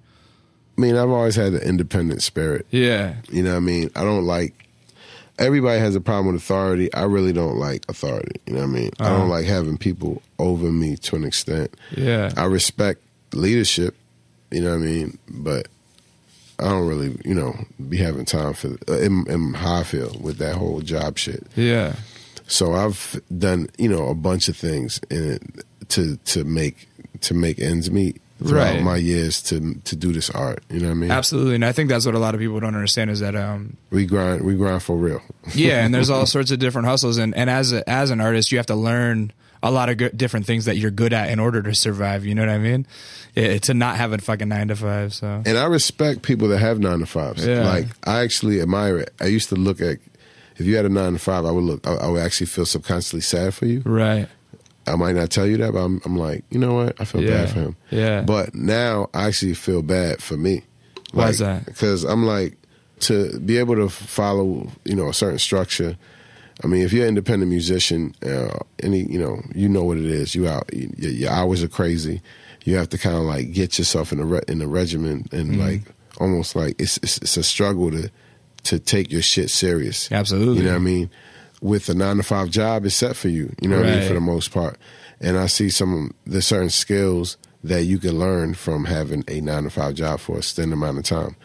I 0.79 0.81
mean, 0.81 0.95
I've 0.95 1.09
always 1.09 1.35
had 1.35 1.51
an 1.53 1.61
independent 1.61 2.21
spirit. 2.23 2.65
Yeah. 2.71 3.15
You 3.29 3.43
know 3.43 3.51
what 3.51 3.57
I 3.57 3.59
mean? 3.59 3.91
I 3.97 4.03
don't 4.05 4.23
like 4.25 4.53
everybody 5.37 5.79
has 5.79 5.93
a 5.95 6.01
problem 6.01 6.33
with 6.33 6.41
authority. 6.41 6.93
I 6.93 7.03
really 7.03 7.33
don't 7.33 7.57
like 7.57 7.83
authority. 7.89 8.39
You 8.45 8.53
know 8.53 8.59
what 8.61 8.69
I 8.69 8.71
mean? 8.79 8.91
I 8.99 9.05
Uh-huh. 9.05 9.17
don't 9.17 9.29
like 9.29 9.45
having 9.45 9.77
people 9.77 10.21
over 10.37 10.71
me 10.71 10.95
to 10.97 11.15
an 11.17 11.23
extent. 11.25 11.73
Yeah. 11.95 12.31
I 12.37 12.45
respect 12.45 13.01
leadership, 13.33 13.95
You 14.51 14.61
know 14.61 14.69
what 14.71 14.83
I 14.83 14.85
mean? 14.85 15.17
But 15.29 15.67
I 16.59 16.63
don't 16.65 16.87
really, 16.87 17.17
you 17.25 17.33
know, 17.35 17.55
be 17.89 17.97
having 17.97 18.25
time 18.25 18.53
for 18.53 18.69
uh, 18.89 18.97
in, 18.99 19.25
in 19.29 19.53
how 19.53 19.75
I 19.81 19.83
feel 19.83 20.15
with 20.21 20.37
that 20.37 20.55
whole 20.55 20.79
job 20.81 21.17
shit. 21.17 21.45
Yeah. 21.55 21.95
So 22.47 22.73
I've 22.73 23.21
done, 23.37 23.69
you 23.77 23.87
know, 23.89 24.07
a 24.07 24.15
bunch 24.15 24.47
of 24.49 24.55
things 24.57 24.99
in 25.09 25.23
it 25.33 25.43
to 25.89 26.15
to 26.33 26.43
make 26.43 26.87
to 27.21 27.33
make 27.33 27.59
ends 27.59 27.89
meet 27.91 28.21
throughout 28.43 28.73
Right. 28.75 28.83
my 28.83 28.97
years 28.97 29.41
to 29.43 29.75
to 29.83 29.95
do 29.95 30.11
this 30.13 30.29
art. 30.29 30.63
You 30.69 30.79
know 30.79 30.87
what 30.87 30.91
I 30.91 30.95
mean? 30.95 31.11
Absolutely. 31.11 31.55
And 31.55 31.65
I 31.65 31.71
think 31.71 31.89
that's 31.89 32.05
what 32.05 32.15
a 32.15 32.19
lot 32.19 32.33
of 32.35 32.39
people 32.39 32.59
don't 32.59 32.75
understand 32.75 33.09
is 33.11 33.19
that 33.19 33.35
um 33.35 33.77
We 33.91 34.05
grind, 34.05 34.41
we 34.45 34.55
grind 34.55 34.81
for 34.83 34.97
real. 34.97 35.21
yeah, 35.53 35.83
and 35.83 35.93
there's 35.93 36.09
all 36.09 36.25
sorts 36.25 36.51
of 36.51 36.59
different 36.59 36.87
hustles 36.87 37.17
and 37.17 37.35
and 37.35 37.49
as 37.49 37.71
a, 37.73 37.87
as 37.89 38.11
an 38.11 38.21
artist, 38.21 38.51
you 38.51 38.57
have 38.57 38.67
to 38.67 38.75
learn 38.75 39.31
a 39.61 39.69
lot 39.71 39.89
of 39.89 39.97
good, 39.97 40.17
different 40.17 40.45
things 40.45 40.63
that 40.65 40.77
you're 40.77 40.89
good 40.91 41.11
at 41.11 41.29
in 41.29 41.37
order 41.37 41.61
to 41.61 41.75
survive, 41.75 42.25
you 42.25 42.33
know 42.33 42.41
what 42.43 42.49
I 42.49 42.57
mean? 42.59 42.87
It, 43.35 43.63
to 43.63 43.73
not 43.73 43.97
have 43.97 44.13
a 44.13 44.17
fucking 44.17 44.47
9 44.47 44.69
to 44.69 44.75
5, 44.77 45.13
so 45.13 45.43
And 45.45 45.57
I 45.57 45.65
respect 45.65 46.21
people 46.21 46.47
that 46.47 46.59
have 46.59 46.79
nine 46.79 46.99
to 46.99 47.05
fives. 47.05 47.45
Yeah. 47.45 47.67
Like 47.67 47.87
I 48.07 48.21
actually 48.21 48.61
admire 48.61 48.97
it. 48.99 49.13
I 49.19 49.25
used 49.25 49.49
to 49.49 49.55
look 49.55 49.81
at 49.81 49.97
if 50.57 50.65
you 50.65 50.75
had 50.77 50.85
a 50.85 50.89
nine 50.89 51.13
to 51.13 51.19
five, 51.19 51.45
I 51.45 51.51
would 51.51 51.63
look. 51.63 51.85
I, 51.87 51.93
I 51.95 52.07
would 52.09 52.21
actually 52.21 52.47
feel 52.47 52.65
subconsciously 52.65 53.21
sad 53.21 53.53
for 53.53 53.65
you. 53.65 53.81
right. 53.85 54.27
I 54.87 54.95
might 54.95 55.15
not 55.15 55.29
tell 55.29 55.45
you 55.45 55.57
that, 55.57 55.73
but 55.73 55.79
I'm, 55.79 56.01
I'm 56.05 56.17
like, 56.17 56.43
you 56.49 56.57
know 56.59 56.73
what? 56.73 56.99
I 56.99 57.05
feel 57.05 57.21
Yeah. 57.21 57.29
bad 57.45 57.49
for 57.49 57.59
him. 57.59 57.75
Yeah. 57.91 58.21
But 58.21 58.55
now 58.55 59.09
I 59.13 59.27
actually 59.27 59.53
feel 59.53 59.81
bad 59.81 60.21
for 60.21 60.35
me. 60.37 60.63
Why 61.11 61.29
is 61.29 61.39
that? 61.39 61.65
Because 61.65 62.03
I'm 62.03 62.25
like 62.25 62.55
to 63.01 63.39
be 63.39 63.57
able 63.57 63.75
to 63.75 63.89
follow, 63.89 64.69
you 64.85 64.95
know, 64.95 65.09
a 65.09 65.13
certain 65.13 65.39
structure. 65.39 65.97
I 66.63 66.67
mean, 66.67 66.81
if 66.83 66.91
you're 66.91 67.03
an 67.03 67.09
independent 67.09 67.49
musician, 67.49 68.13
uh, 68.25 68.59
any, 68.83 69.03
you 69.03 69.17
know, 69.19 69.41
you 69.55 69.69
know 69.69 69.83
what 69.83 69.97
it 69.97 70.05
is. 70.05 70.35
You 70.35 70.47
out, 70.47 70.69
y- 70.73 70.89
your 70.97 71.31
hours 71.31 71.63
are 71.63 71.67
crazy. 71.69 72.21
You 72.65 72.75
have 72.75 72.89
to 72.89 72.97
kind 72.97 73.15
of 73.15 73.23
like 73.23 73.53
get 73.53 73.77
yourself 73.77 74.11
in 74.11 74.19
a 74.19 74.25
re- 74.25 74.41
in 74.47 74.61
a 74.61 74.67
regimen 74.67 75.25
and 75.31 75.51
Mm-hmm. 75.51 75.61
like 75.61 75.81
almost 76.19 76.55
like 76.55 76.75
it's, 76.81 76.97
it's 76.97 77.17
it's 77.19 77.37
a 77.37 77.43
struggle 77.43 77.89
to 77.91 78.11
to 78.63 78.77
take 78.79 79.09
your 79.11 79.21
shit 79.21 79.49
serious. 79.49 80.11
Absolutely. 80.11 80.57
You 80.57 80.63
know 80.63 80.71
what 80.71 80.75
I 80.75 80.79
mean? 80.79 81.09
With 81.61 81.89
a 81.89 81.93
nine 81.93 82.17
to 82.17 82.23
five 82.23 82.49
job, 82.49 82.85
is 82.85 82.95
set 82.95 83.15
for 83.15 83.27
you. 83.27 83.53
You 83.61 83.69
know 83.69 83.77
what 83.77 83.87
I 83.87 83.95
mean? 83.97 84.07
For 84.07 84.13
the 84.13 84.21
most 84.21 84.51
part. 84.51 84.77
And 85.19 85.37
I 85.37 85.47
see 85.47 85.69
some 85.69 86.13
there's 86.25 86.45
certain 86.45 86.69
skills 86.69 87.37
that 87.63 87.83
you 87.83 87.97
can 87.97 88.17
learn 88.17 88.53
from 88.53 88.85
having 88.85 89.23
a 89.27 89.41
nine 89.41 89.63
to 89.63 89.69
five 89.69 89.95
job 89.95 90.19
for 90.19 90.35
a 90.35 90.37
extended 90.37 90.73
amount 90.73 90.97
of 90.97 91.03
time. 91.03 91.35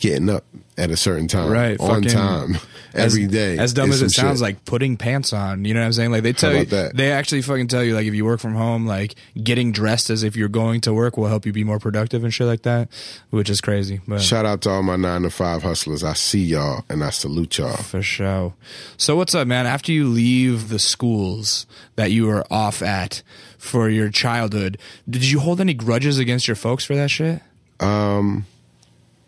Getting 0.00 0.28
up 0.30 0.44
at 0.78 0.90
a 0.90 0.96
certain 0.96 1.28
time, 1.28 1.50
Right, 1.50 1.78
on 1.78 2.02
fucking- 2.02 2.08
time, 2.10 2.56
every 2.94 3.24
as, 3.24 3.30
day. 3.30 3.58
As 3.58 3.74
dumb 3.74 3.90
as 3.90 4.00
it 4.00 4.08
sounds 4.10 4.38
shit. 4.38 4.42
like 4.42 4.64
putting 4.64 4.96
pants 4.96 5.34
on, 5.34 5.66
you 5.66 5.74
know 5.74 5.80
what 5.80 5.86
I'm 5.86 5.92
saying? 5.92 6.10
Like 6.10 6.22
they 6.22 6.32
tell 6.32 6.54
you, 6.56 6.64
that? 6.64 6.96
they 6.96 7.12
actually 7.12 7.42
fucking 7.42 7.68
tell 7.68 7.84
you, 7.84 7.94
like 7.94 8.06
if 8.06 8.14
you 8.14 8.24
work 8.24 8.40
from 8.40 8.54
home, 8.54 8.86
like 8.86 9.14
getting 9.44 9.72
dressed 9.72 10.08
as 10.08 10.22
if 10.22 10.36
you're 10.36 10.48
going 10.48 10.80
to 10.82 10.94
work 10.94 11.18
will 11.18 11.26
help 11.26 11.44
you 11.44 11.52
be 11.52 11.64
more 11.64 11.78
productive 11.78 12.24
and 12.24 12.32
shit 12.32 12.46
like 12.46 12.62
that, 12.62 12.88
which 13.28 13.50
is 13.50 13.60
crazy. 13.60 14.00
But 14.08 14.22
Shout 14.22 14.46
out 14.46 14.62
to 14.62 14.70
all 14.70 14.82
my 14.82 14.96
nine 14.96 15.20
to 15.22 15.30
five 15.30 15.62
hustlers. 15.62 16.02
I 16.02 16.14
see 16.14 16.44
y'all 16.44 16.82
and 16.88 17.04
I 17.04 17.10
salute 17.10 17.58
y'all. 17.58 17.76
For 17.76 18.00
sure. 18.00 18.54
So 18.96 19.16
what's 19.16 19.34
up, 19.34 19.46
man? 19.46 19.66
After 19.66 19.92
you 19.92 20.08
leave 20.08 20.70
the 20.70 20.78
schools 20.78 21.66
that 21.96 22.10
you 22.10 22.26
were 22.26 22.46
off 22.50 22.80
at 22.80 23.22
for 23.58 23.90
your 23.90 24.08
childhood, 24.08 24.78
did 25.08 25.24
you 25.30 25.40
hold 25.40 25.60
any 25.60 25.74
grudges 25.74 26.18
against 26.18 26.48
your 26.48 26.54
folks 26.56 26.86
for 26.86 26.94
that 26.96 27.10
shit? 27.10 27.42
Um, 27.80 28.46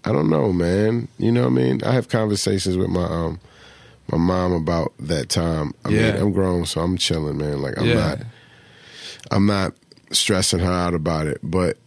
I 0.05 0.12
don't 0.12 0.28
know, 0.30 0.53
man. 0.53 1.09
You 1.18 1.30
know 1.32 1.42
what 1.42 1.53
I 1.53 1.62
mean? 1.62 1.80
I 1.84 1.92
have 1.92 2.09
conversations 2.09 2.76
with 2.76 2.88
my 2.88 3.05
um 3.05 3.40
my 4.11 4.18
mom 4.18 4.53
about 4.53 4.92
that 4.98 5.28
time. 5.28 5.74
I 5.84 5.90
Yeah. 5.90 6.12
mean, 6.12 6.22
I'm 6.22 6.32
grown, 6.32 6.66
so 6.66 6.80
I'm 6.80 6.96
chilling, 6.98 7.38
man. 7.38 7.62
Like 7.62 7.78
I'm 7.78 7.86
Yeah. 7.88 7.94
not 7.94 8.18
I'm 9.30 9.46
not 9.46 9.74
stressing 10.11 10.59
her 10.61 10.70
out 10.72 10.94
about 10.94 11.26
it. 11.26 11.38
But 11.42 11.78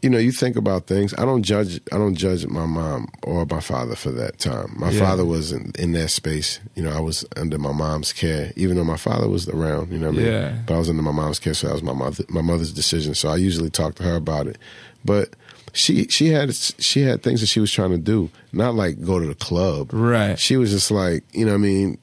you 0.00 0.10
know, 0.10 0.18
you 0.18 0.32
think 0.32 0.56
about 0.56 0.88
things. 0.88 1.14
I 1.16 1.24
don't 1.24 1.42
judge 1.44 1.80
I 1.92 1.96
don't 1.98 2.14
judge 2.16 2.46
my 2.46 2.66
mom 2.66 3.08
or 3.22 3.46
my 3.48 3.60
father 3.60 3.94
for 3.94 4.10
that 4.12 4.38
time. 4.38 4.72
My 4.76 4.90
Yeah. 4.90 4.98
father 5.00 5.24
was 5.24 5.52
in, 5.52 5.72
in 5.78 5.92
that 5.92 6.10
space. 6.10 6.58
You 6.74 6.82
know, 6.84 6.90
I 6.90 6.98
was 7.00 7.24
under 7.36 7.58
my 7.58 7.72
mom's 7.72 8.12
care, 8.12 8.52
even 8.56 8.76
though 8.76 8.84
my 8.84 8.96
father 8.96 9.28
was 9.28 9.48
around, 9.48 9.92
you 9.92 9.98
know 9.98 10.08
what 10.08 10.18
I 10.18 10.22
mean? 10.22 10.26
Yeah. 10.32 10.52
But 10.66 10.74
I 10.74 10.78
was 10.78 10.88
under 10.88 11.02
my 11.02 11.12
mom's 11.12 11.38
care, 11.38 11.54
so 11.54 11.66
that 11.68 11.72
was 11.74 11.82
my 11.84 11.92
mother 11.92 12.24
my 12.28 12.42
mother's 12.42 12.72
decision. 12.72 13.14
So 13.14 13.28
I 13.28 13.36
usually 13.36 13.70
talk 13.70 13.94
to 13.96 14.02
her 14.04 14.16
about 14.16 14.46
it. 14.48 14.58
But 15.04 15.34
she 15.72 16.04
she 16.08 16.28
had 16.28 16.54
she 16.54 17.02
had 17.02 17.22
things 17.22 17.40
that 17.40 17.46
she 17.46 17.60
was 17.60 17.72
trying 17.72 17.90
to 17.90 17.98
do, 17.98 18.30
not 18.52 18.74
like 18.74 19.02
go 19.04 19.18
to 19.18 19.26
the 19.26 19.34
club. 19.34 19.90
Right. 19.92 20.38
She 20.38 20.56
was 20.56 20.70
just 20.70 20.90
like, 20.90 21.24
you 21.32 21.44
know 21.46 21.52
what 21.52 21.58
I 21.58 21.60
mean, 21.60 21.98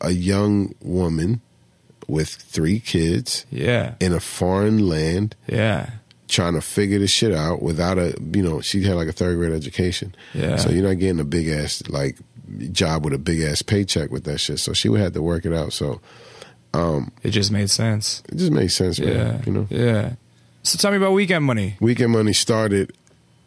a 0.00 0.10
young 0.10 0.74
woman 0.82 1.40
with 2.08 2.28
three 2.28 2.78
kids 2.80 3.44
Yeah. 3.50 3.94
in 4.00 4.12
a 4.12 4.20
foreign 4.20 4.88
land 4.88 5.34
Yeah. 5.48 5.90
trying 6.28 6.54
to 6.54 6.60
figure 6.60 6.98
this 7.00 7.10
shit 7.10 7.32
out 7.34 7.62
without 7.62 7.98
a 7.98 8.14
you 8.32 8.42
know, 8.42 8.60
she 8.60 8.82
had 8.84 8.94
like 8.96 9.08
a 9.08 9.12
third 9.12 9.36
grade 9.36 9.52
education. 9.52 10.14
Yeah. 10.34 10.56
So 10.56 10.70
you're 10.70 10.86
not 10.88 10.98
getting 10.98 11.20
a 11.20 11.24
big 11.24 11.48
ass 11.48 11.82
like 11.88 12.16
job 12.72 13.04
with 13.04 13.12
a 13.12 13.18
big 13.18 13.40
ass 13.40 13.60
paycheck 13.62 14.10
with 14.10 14.24
that 14.24 14.38
shit. 14.38 14.60
So 14.60 14.72
she 14.72 14.88
would 14.88 15.00
have 15.00 15.12
to 15.14 15.22
work 15.22 15.44
it 15.44 15.52
out. 15.52 15.72
So 15.72 16.00
um, 16.74 17.10
It 17.24 17.30
just 17.30 17.50
made 17.50 17.70
sense. 17.70 18.22
it 18.28 18.36
just 18.36 18.52
made 18.52 18.68
sense, 18.70 19.00
man. 19.00 19.16
Yeah. 19.16 19.40
You 19.46 19.52
know? 19.52 19.66
Yeah. 19.70 20.12
So 20.66 20.78
tell 20.78 20.90
me 20.90 20.96
about 20.96 21.12
weekend 21.12 21.44
money. 21.44 21.76
Weekend 21.78 22.10
Money 22.10 22.32
started 22.32 22.92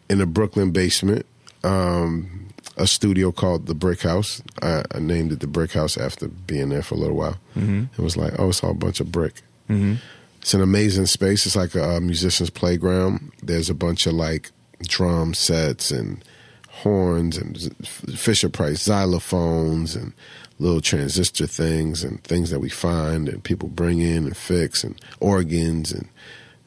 in 0.09 0.21
a 0.21 0.25
Brooklyn 0.25 0.71
basement, 0.71 1.25
um, 1.65 2.47
a 2.77 2.87
studio 2.87 3.33
called 3.33 3.65
the 3.65 3.75
Brick 3.75 4.03
House. 4.03 4.41
I, 4.61 4.83
I 4.95 4.99
named 4.99 5.33
it 5.33 5.41
the 5.41 5.47
Brick 5.47 5.73
House 5.73 5.97
after 5.97 6.29
being 6.29 6.69
there 6.69 6.81
for 6.81 6.95
a 6.95 6.97
little 6.97 7.17
while. 7.17 7.35
Mm-hmm. 7.57 7.83
It 7.97 8.01
was 8.01 8.15
like, 8.15 8.39
oh, 8.39 8.49
it's 8.49 8.63
all 8.63 8.71
a 8.71 8.73
bunch 8.73 9.01
of 9.01 9.11
brick. 9.11 9.41
Mm-hmm. 9.69 9.95
It's 10.41 10.53
an 10.53 10.61
amazing 10.61 11.07
space. 11.07 11.45
It's 11.45 11.57
like 11.57 11.75
a, 11.75 11.97
uh 11.97 11.99
musician's 11.99 12.49
playground. 12.49 13.33
There's 13.43 13.69
a 13.69 13.75
bunch 13.75 14.05
of 14.07 14.13
like 14.13 14.51
drum 14.83 15.33
sets 15.33 15.91
and 15.91 16.23
horns 16.69 17.37
and 17.37 17.85
Fisher 17.85 18.47
Price 18.47 18.87
xylophones 18.87 19.93
and 19.93 20.13
little 20.57 20.79
transistor 20.79 21.47
things 21.47 22.01
and 22.01 22.23
things 22.23 22.49
that 22.49 22.61
we 22.61 22.69
find 22.69 23.27
and 23.27 23.43
people 23.43 23.67
bring 23.67 23.99
in 23.99 24.25
and 24.25 24.37
fix 24.37 24.85
and 24.85 25.01
organs 25.19 25.91
and 25.91 26.07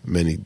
many 0.04 0.38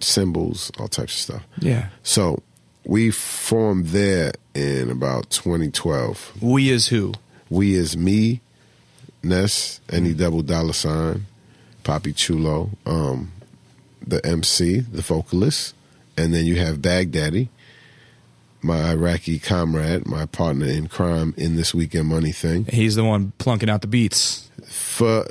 cymbals, 0.00 0.70
all 0.78 0.88
types 0.88 1.14
of 1.14 1.20
stuff. 1.20 1.46
Yeah. 1.58 1.88
So 2.02 2.42
we 2.84 3.10
formed 3.10 3.86
there 3.86 4.32
in 4.54 4.90
about 4.90 5.30
2012. 5.30 6.42
We 6.42 6.70
is 6.70 6.88
who? 6.88 7.14
We 7.50 7.74
is 7.74 7.96
me, 7.96 8.40
Ness, 9.22 9.80
any 9.90 10.14
double 10.14 10.42
dollar 10.42 10.72
sign, 10.72 11.26
Poppy 11.84 12.12
Chulo, 12.12 12.70
um, 12.86 13.32
the 14.06 14.24
MC, 14.26 14.80
the 14.80 15.02
vocalist, 15.02 15.74
and 16.16 16.34
then 16.34 16.46
you 16.46 16.56
have 16.56 16.78
Baghdaddy, 16.78 17.48
my 18.62 18.90
Iraqi 18.90 19.38
comrade, 19.38 20.06
my 20.06 20.26
partner 20.26 20.66
in 20.66 20.88
crime 20.88 21.34
in 21.36 21.56
this 21.56 21.74
weekend 21.74 22.08
money 22.08 22.32
thing. 22.32 22.64
He's 22.66 22.94
the 22.94 23.04
one 23.04 23.32
plunking 23.38 23.68
out 23.68 23.80
the 23.80 23.86
beats. 23.86 24.50
For 24.72 25.26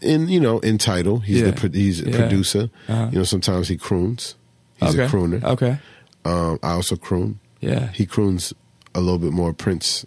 in 0.00 0.28
you 0.28 0.40
know 0.40 0.58
in 0.60 0.78
title, 0.78 1.20
he's 1.20 1.40
Yeah. 1.40 1.50
the 1.52 1.68
he's 1.72 2.00
a 2.02 2.10
Yeah. 2.10 2.16
producer. 2.16 2.70
Uh-huh. 2.88 3.08
You 3.12 3.18
know 3.18 3.24
sometimes 3.24 3.68
he 3.68 3.76
croons. 3.76 4.34
He's 4.80 4.90
okay. 4.94 5.04
a 5.04 5.08
crooner. 5.08 5.42
Okay. 5.44 5.78
Um, 6.24 6.58
I 6.62 6.72
also 6.72 6.96
croon. 6.96 7.38
Yeah. 7.60 7.88
He 7.92 8.04
croons 8.06 8.52
a 8.94 9.00
little 9.00 9.18
bit 9.18 9.32
more 9.32 9.52
Prince 9.52 10.04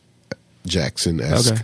Jackson 0.66 1.22
esque. 1.22 1.54
Okay. 1.54 1.64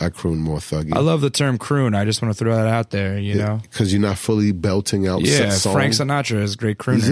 I 0.00 0.08
croon 0.08 0.38
more 0.38 0.58
thuggy. 0.58 0.92
I 0.94 0.98
love 0.98 1.20
the 1.20 1.30
term 1.30 1.58
croon. 1.58 1.94
I 1.94 2.04
just 2.04 2.20
want 2.22 2.34
to 2.34 2.38
throw 2.38 2.54
that 2.56 2.66
out 2.66 2.90
there, 2.90 3.18
you 3.18 3.36
know? 3.36 3.60
because 3.62 3.92
you're 3.92 4.02
not 4.02 4.18
fully 4.18 4.50
belting 4.50 5.06
out. 5.06 5.22
Yeah. 5.22 5.50
songs. 5.50 5.72
Frank 5.74 5.94
Sinatra 5.94 6.42
is 6.42 6.54
a 6.54 6.56
great 6.56 6.78
crooner. 6.78 7.02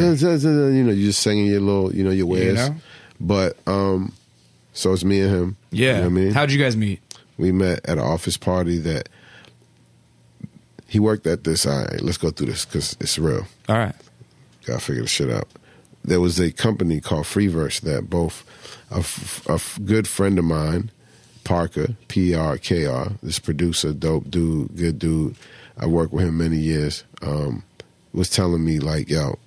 You 0.75 0.83
know, 0.85 0.91
you're 0.91 1.09
just 1.09 1.21
singing 1.23 1.47
your 1.47 1.61
little, 1.61 1.95
you 1.95 2.03
know, 2.03 2.11
your 2.11 2.27
wares. 2.27 2.57
know? 2.57 2.75
But 3.21 3.57
um, 3.67 4.13
so 4.73 4.93
it's 4.93 5.05
me 5.05 5.21
and 5.21 5.31
him. 5.31 5.57
Yeah. 5.71 5.97
you 5.97 6.01
know 6.01 6.07
I 6.07 6.09
mean, 6.09 6.31
How'd 6.33 6.51
you 6.51 6.59
guys 6.59 6.77
meet? 6.77 7.01
we 7.39 7.53
met 7.53 7.81
at 7.85 7.97
an 7.99 8.05
office 8.05 8.37
party 8.37 8.79
that 8.79 9.09
he 10.91 10.99
worked 11.01 11.27
at. 11.27 11.45
This. 11.45 11.65
All 11.67 11.85
right, 11.85 12.01
let's 12.03 12.19
go 12.19 12.31
through 12.31 12.49
this 12.49 12.65
because 12.67 12.97
it's 13.01 13.19
real. 13.19 13.47
All 13.69 13.79
right. 13.79 13.95
Gotta 14.67 14.81
figure 14.81 15.03
this 15.03 15.11
shit 15.11 15.31
out. 15.31 15.49
There 16.05 16.21
was 16.21 16.39
a 16.39 16.51
company 16.53 17.01
called 17.01 17.25
Freeverse 17.25 17.81
that 17.83 18.11
both 18.11 18.45
a, 18.91 18.99
f- 18.99 19.47
a 19.49 19.53
f- 19.55 19.79
good 19.85 20.07
friend 20.09 20.39
of 20.39 20.45
mine, 20.45 20.91
Parker 21.45 21.95
P 22.09 22.35
R 22.35 22.59
K 22.59 22.85
R, 22.87 23.13
this 23.23 23.39
producer, 23.39 23.93
dope 23.93 24.31
dude, 24.31 24.77
good 24.77 24.99
dude. 24.99 25.37
I 25.79 25.87
worked 25.87 26.13
with 26.13 26.25
him 26.27 26.37
many 26.39 26.59
years. 26.59 27.05
Um, 27.23 27.63
was 28.13 28.29
telling 28.29 28.65
me 28.65 28.79
like, 28.81 29.09
yo, 29.09 29.39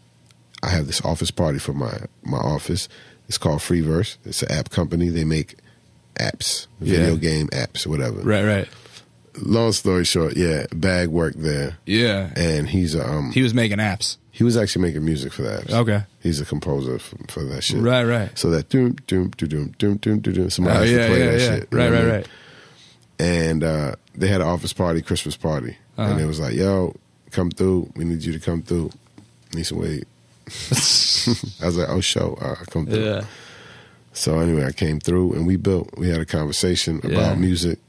I 0.64 0.70
have 0.70 0.88
this 0.88 1.02
office 1.04 1.32
party 1.32 1.60
for 1.60 1.74
my 1.74 1.94
my 2.24 2.38
office. 2.38 2.88
It's 3.28 3.38
called 3.38 3.60
Freeverse. 3.60 4.18
It's 4.26 4.42
an 4.44 4.52
app 4.52 4.70
company. 4.70 5.10
They 5.10 5.26
make 5.26 5.58
apps, 6.16 6.68
video 6.80 7.14
Yeah. 7.14 7.20
game 7.20 7.48
apps, 7.50 7.86
whatever. 7.88 8.22
Right, 8.22 8.44
right 8.46 8.68
long 9.42 9.72
story 9.72 10.06
short, 10.06 10.36
yeah, 10.36 10.66
Bag 10.74 11.10
worked 11.10 11.42
there. 11.42 11.78
Yeah, 11.86 12.32
and 12.36 12.70
he's 12.70 12.96
um 12.96 13.32
he 13.32 13.42
was 13.42 13.54
making 13.54 13.78
apps. 13.78 14.18
He 14.32 14.44
was 14.44 14.58
actually 14.58 14.82
making 14.82 15.06
music 15.06 15.32
for 15.32 15.44
that. 15.44 15.72
Okay, 15.72 16.04
he's 16.22 16.40
a 16.42 16.46
composer 16.46 17.00
for, 17.00 17.18
for 17.28 17.44
that 17.44 17.64
shit. 17.64 17.82
Right, 17.82 18.04
right. 18.04 18.38
So 18.38 18.50
that 18.52 18.70
doom 18.70 18.94
doom 19.08 19.30
doom 19.32 19.76
doom 19.78 19.98
doom 19.98 20.20
doom 20.20 20.50
Somebody 20.50 20.78
oh, 20.78 20.82
has 20.82 20.92
yeah, 20.92 20.98
to 20.98 21.08
play 21.08 21.20
yeah, 21.20 21.32
that 21.32 21.40
yeah. 21.40 21.56
shit. 21.56 21.68
Right, 21.72 21.92
right, 21.92 22.08
right. 22.08 22.28
And 23.20 23.64
uh, 23.64 23.96
they 24.16 24.28
had 24.28 24.42
an 24.42 24.48
office 24.48 24.74
party, 24.74 25.02
Christmas 25.02 25.36
party, 25.36 25.78
uh-huh. 25.98 26.12
and 26.12 26.22
it 26.22 26.26
was 26.26 26.40
like, 26.40 26.56
"Yo, 26.56 26.96
come 27.32 27.52
through. 27.52 27.92
We 27.96 28.06
need 28.06 28.24
you 28.24 28.34
to 28.34 28.40
come 28.40 28.62
through." 28.62 28.92
Need 29.54 29.66
some 29.66 29.80
"Wait." 29.80 30.08
I 30.48 31.66
was 31.66 31.78
like, 31.78 31.90
"Oh, 31.90 32.02
show, 32.02 32.38
uh, 32.42 32.56
come 32.70 32.86
through." 32.86 33.06
Yeah. 33.06 33.26
So 34.14 34.40
anyway, 34.40 34.66
I 34.66 34.72
came 34.72 35.00
through 35.00 35.34
and 35.34 35.48
we 35.48 35.58
built. 35.58 35.90
We 35.98 36.10
had 36.10 36.22
a 36.22 36.26
conversation 36.26 37.02
about 37.04 37.40
music 37.40 37.80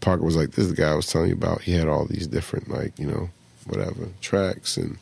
Parker 0.00 0.22
was 0.24 0.36
like, 0.36 0.50
"This 0.52 0.66
is 0.66 0.70
the 0.70 0.76
guy 0.80 0.90
I 0.90 0.94
was 0.94 1.06
telling 1.06 1.28
you 1.28 1.34
about. 1.34 1.62
He 1.62 1.72
had 1.72 1.88
all 1.88 2.04
these 2.06 2.26
different, 2.26 2.68
like, 2.70 2.98
you 2.98 3.06
know, 3.06 3.30
whatever 3.66 4.08
tracks, 4.20 4.76
and 4.76 4.98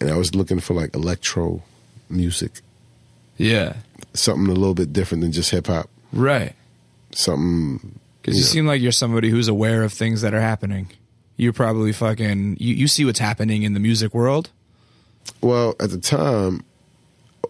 and 0.00 0.10
I 0.10 0.16
was 0.16 0.34
looking 0.34 0.60
for 0.60 0.74
like 0.74 0.94
electro 0.94 1.62
music, 2.10 2.60
Yeah. 3.38 3.74
something 4.12 4.46
a 4.50 4.54
little 4.58 4.74
bit 4.74 4.92
different 4.92 5.22
than 5.22 5.32
just 5.32 5.50
hip 5.50 5.66
hop. 5.68 5.88
Right. 6.12 6.54
Something 7.12 7.98
Because 8.22 8.36
you 8.38 8.42
Yeah. 8.44 8.48
seem 8.48 8.66
like 8.66 8.80
you're 8.80 8.92
somebody 8.92 9.28
who's 9.30 9.48
aware 9.48 9.82
of 9.82 9.92
things 9.92 10.22
that 10.22 10.32
are 10.34 10.40
happening. 10.40 10.88
You're 11.36 11.52
probably 11.52 11.92
fucking. 11.92 12.56
You, 12.58 12.74
you 12.74 12.88
see 12.88 13.04
what's 13.04 13.18
happening 13.18 13.62
in 13.64 13.74
the 13.74 13.80
music 13.80 14.14
world. 14.14 14.48
Well, 15.42 15.74
at 15.80 15.90
the 15.90 15.98
time, 15.98 16.64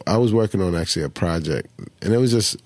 I 0.07 0.17
was 0.17 0.33
working 0.35 0.61
on 0.61 0.75
actually 0.75 1.05
a 1.05 1.09
project, 1.09 1.69
and 2.03 2.13
it 2.13 2.19
was 2.19 2.33
just 2.33 2.57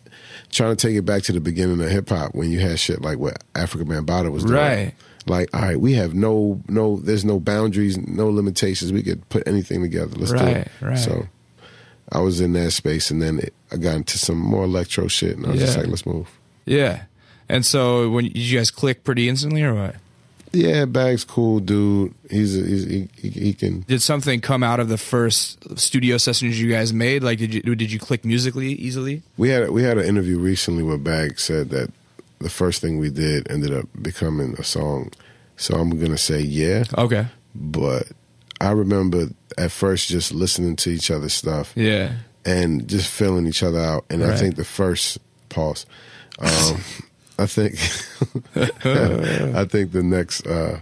trying 0.50 0.76
to 0.76 0.86
take 0.86 0.96
it 0.96 1.02
back 1.02 1.22
to 1.24 1.32
the 1.32 1.40
beginning 1.40 1.80
of 1.80 1.90
hip 1.90 2.08
hop 2.08 2.34
when 2.34 2.50
you 2.50 2.60
had 2.60 2.78
shit 2.78 3.02
like 3.02 3.18
what 3.18 3.42
Afrika 3.54 3.84
Bambaataa 3.84 4.30
was 4.30 4.44
doing. 4.44 4.54
Right. 4.54 4.94
Like, 5.26 5.54
all 5.54 5.60
right, 5.60 5.78
we 5.78 5.92
have 5.94 6.14
no 6.14 6.62
no, 6.68 6.96
there's 6.98 7.24
no 7.24 7.38
boundaries, 7.38 7.98
no 7.98 8.28
limitations. 8.28 8.92
We 8.92 9.02
could 9.02 9.28
put 9.28 9.46
anything 9.46 9.82
together. 9.82 10.16
Let's 10.16 10.32
do 10.32 10.38
it. 10.38 10.68
right. 10.80 10.98
So, 10.98 11.28
I 12.10 12.20
was 12.20 12.40
in 12.40 12.54
that 12.54 12.70
space, 12.70 13.10
and 13.10 13.20
then 13.20 13.38
it, 13.38 13.52
I 13.70 13.76
got 13.76 13.96
into 13.96 14.18
some 14.18 14.38
more 14.38 14.64
electro 14.64 15.08
shit, 15.08 15.36
and 15.36 15.46
I 15.46 15.50
was 15.50 15.60
just 15.60 15.76
like, 15.76 15.88
let's 15.88 16.06
move. 16.06 16.28
Yeah. 16.64 17.02
And 17.48 17.64
so 17.64 18.10
when 18.10 18.24
did 18.24 18.36
you 18.36 18.58
guys 18.58 18.70
click 18.70 19.04
pretty 19.04 19.28
instantly 19.28 19.62
or 19.62 19.74
what? 19.74 19.96
Yeah, 20.52 20.84
Bag's 20.86 21.24
cool, 21.24 21.60
dude. 21.60 22.14
He's, 22.30 22.56
a, 22.56 22.66
he's 22.66 22.84
he, 22.84 23.08
he, 23.16 23.28
he 23.28 23.52
can. 23.52 23.80
Did 23.80 24.02
something 24.02 24.40
come 24.40 24.62
out 24.62 24.80
of 24.80 24.88
the 24.88 24.98
first 24.98 25.78
studio 25.78 26.16
sessions 26.18 26.60
you 26.60 26.70
guys 26.70 26.92
made? 26.92 27.22
Like, 27.22 27.38
did 27.38 27.52
you 27.54 27.74
did 27.74 27.92
you 27.92 27.98
click 27.98 28.24
musically 28.24 28.72
easily? 28.72 29.22
We 29.36 29.50
had 29.50 29.70
we 29.70 29.82
had 29.82 29.98
an 29.98 30.04
interview 30.06 30.38
recently 30.38 30.82
where 30.82 30.96
Bag 30.98 31.38
said 31.38 31.70
that 31.70 31.90
the 32.38 32.48
first 32.50 32.80
thing 32.80 32.98
we 32.98 33.10
did 33.10 33.50
ended 33.50 33.72
up 33.74 33.86
becoming 34.00 34.54
a 34.58 34.64
song. 34.64 35.12
So 35.56 35.74
I'm 35.76 35.98
gonna 35.98 36.16
say 36.18 36.40
yeah, 36.40 36.84
Okay. 36.96 37.26
but 37.54 38.04
I 38.60 38.70
remember 38.70 39.28
at 39.56 39.70
first 39.72 40.08
just 40.08 40.32
listening 40.32 40.76
to 40.76 40.90
each 40.90 41.10
other's 41.10 41.34
stuff 41.34 41.72
Yeah. 41.76 42.12
and 42.44 42.86
just 42.88 43.10
feeling 43.10 43.46
each 43.46 43.62
other 43.62 43.80
out. 43.80 44.04
And 44.08 44.22
I 44.24 44.36
think 44.36 44.54
the 44.56 44.64
first 44.64 45.18
pause, 45.48 45.84
um, 46.38 46.80
I 47.38 47.46
think, 47.46 47.74
I 48.56 49.64
think 49.64 49.92
the 49.92 50.02
next 50.02 50.46
uh, 50.46 50.80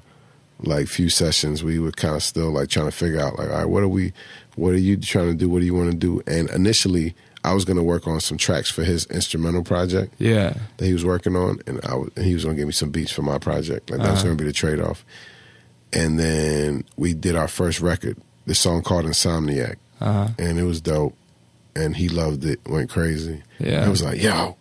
like 0.61 0.89
few 0.89 1.09
sessions 1.11 1.63
we 1.63 1.79
were 1.79 1.93
kind 1.93 2.17
of 2.17 2.23
still 2.23 2.51
like 2.51 2.69
trying 2.69 2.87
to 2.87 2.93
figure 2.93 3.21
out 3.21 3.39
like, 3.39 3.49
all 3.51 3.57
right, 3.57 3.65
what 3.69 3.83
are 3.83 3.89
we, 3.89 4.13
what 4.57 4.73
are 4.73 4.79
you 4.79 4.97
trying 4.97 5.29
to 5.29 5.35
do? 5.35 5.49
What 5.49 5.61
do 5.61 5.67
you 5.67 5.75
want 5.75 5.91
to 5.91 5.97
do? 5.97 6.23
And 6.27 6.49
initially, 6.51 7.15
I 7.45 7.53
was 7.53 7.65
going 7.65 7.77
to 7.77 7.83
work 7.83 8.07
on 8.07 8.21
some 8.21 8.39
tracks 8.39 8.71
for 8.71 8.83
his 8.85 9.07
instrumental 9.07 9.63
project 9.63 10.15
Yeah. 10.19 10.55
that 10.79 10.87
he 10.87 10.93
was 10.93 11.05
working 11.05 11.37
on, 11.37 11.61
and 11.67 11.81
I 11.85 11.95
was, 11.95 12.11
and 12.17 12.25
he 12.25 12.35
was 12.35 12.45
going 12.45 12.57
to 12.57 12.61
give 12.61 12.67
me 12.67 12.73
some 12.73 12.91
beats 12.91 13.13
for 13.13 13.23
my 13.23 13.39
project. 13.39 13.91
Like 13.91 14.01
that 14.01 14.11
was 14.11 14.19
Uh-huh. 14.21 14.25
going 14.29 14.39
to 14.39 14.43
be 14.45 14.49
the 14.49 14.53
trade 14.55 14.81
off. 14.81 15.05
And 15.93 16.19
then 16.19 16.85
we 16.97 17.15
did 17.15 17.37
our 17.37 17.49
first 17.49 17.81
record, 17.81 18.17
this 18.47 18.59
song 18.59 18.83
called 18.83 19.05
Insomniac, 19.05 19.77
Uh 20.01 20.13
huh. 20.13 20.29
and 20.39 20.59
it 20.59 20.65
was 20.65 20.81
dope. 20.81 21.15
And 21.77 21.95
he 21.95 22.09
loved 22.09 22.45
it, 22.47 22.59
went 22.67 22.89
crazy. 22.89 23.43
Yeah. 23.59 23.85
I 23.85 23.89
was 23.91 24.03
like, 24.03 24.21
"Yo, 24.23 24.57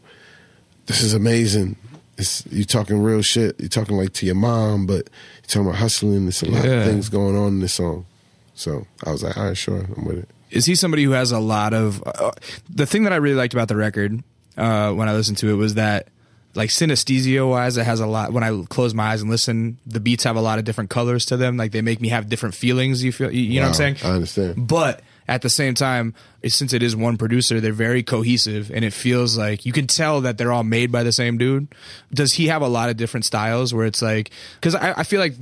this 0.86 1.02
is 1.02 1.14
amazing. 1.14 1.78
It's, 2.18 2.46
you 2.48 2.64
talking 2.66 3.02
real 3.02 3.22
shit. 3.22 3.60
You're 3.60 3.70
talking 3.70 3.98
like 3.98 4.14
to 4.14 4.26
your 4.26 4.36
mom, 4.36 4.86
but 4.86 4.96
you're 5.38 5.48
talking 5.48 5.68
about 5.68 5.76
hustling. 5.80 6.26
There's 6.26 6.42
a 6.44 6.50
lot 6.50 6.64
Yeah. 6.64 6.72
of 6.72 6.86
things 6.86 7.10
going 7.10 7.36
on 7.36 7.48
in 7.50 7.60
this 7.60 7.74
song." 7.74 8.06
So 8.54 8.88
I 9.06 9.12
was 9.12 9.22
like, 9.24 9.38
"All 9.38 9.46
right, 9.48 9.58
sure, 9.58 9.86
I'm 9.98 10.06
with 10.06 10.20
it." 10.20 10.30
is 10.52 10.66
he 10.68 10.76
somebody 10.76 11.04
who 11.04 11.12
has 11.12 11.32
a 11.32 11.40
lot 11.40 11.74
of 11.74 12.02
uh, 12.06 12.32
the 12.70 12.86
thing 12.86 13.04
that 13.04 13.12
I 13.12 13.18
really 13.18 13.36
liked 13.36 13.54
about 13.54 13.68
the 13.68 13.76
record 13.76 14.24
uh, 14.58 14.94
when 14.94 15.10
I 15.10 15.14
listened 15.14 15.38
to 15.40 15.50
it 15.50 15.56
was 15.56 15.74
that 15.74 16.08
like 16.54 16.70
synesthesia 16.70 17.50
wise 17.50 17.76
it 17.76 17.84
has 17.86 18.00
a 18.00 18.06
lot 18.06 18.32
when 18.32 18.44
I 18.44 18.64
close 18.70 18.94
my 18.94 19.08
eyes 19.12 19.22
and 19.22 19.30
listen 19.30 19.78
the 19.86 20.00
beats 20.00 20.24
have 20.24 20.38
a 20.38 20.42
lot 20.42 20.58
of 20.60 20.64
different 20.64 20.90
colors 20.92 21.26
to 21.26 21.36
them 21.36 21.58
like 21.58 21.72
they 21.74 21.82
make 21.82 22.00
me 22.00 22.08
have 22.10 22.30
different 22.30 22.56
feelings 22.56 23.04
you 23.04 23.12
feel 23.12 23.32
you, 23.32 23.42
you 23.42 23.60
know 23.60 23.66
what 23.68 23.80
I'm 23.82 23.96
saying 23.96 23.98
I 24.04 24.16
understand. 24.16 24.68
but 24.68 25.02
at 25.28 25.42
the 25.42 25.50
same 25.50 25.74
time 25.74 26.14
since 26.46 26.74
it 26.74 26.84
is 26.84 26.96
one 26.96 27.18
producer 27.18 27.60
they're 27.60 27.74
very 27.74 28.04
cohesive 28.04 28.70
and 28.72 28.86
it 28.86 28.94
feels 28.94 29.38
like 29.38 29.66
you 29.66 29.72
can 29.72 29.88
tell 29.88 30.22
that 30.22 30.38
they're 30.38 30.52
all 30.52 30.64
made 30.64 30.92
by 30.92 31.04
the 31.04 31.12
same 31.12 31.38
dude 31.38 31.68
does 32.14 32.34
he 32.34 32.48
have 32.48 32.62
a 32.62 32.68
lot 32.68 32.90
of 32.90 32.98
different 32.98 33.26
styles 33.26 33.74
where 33.74 33.86
it's 33.86 34.02
like 34.02 34.30
because 34.60 34.76
I, 34.76 35.00
I 35.00 35.04
feel 35.04 35.20
like 35.20 35.34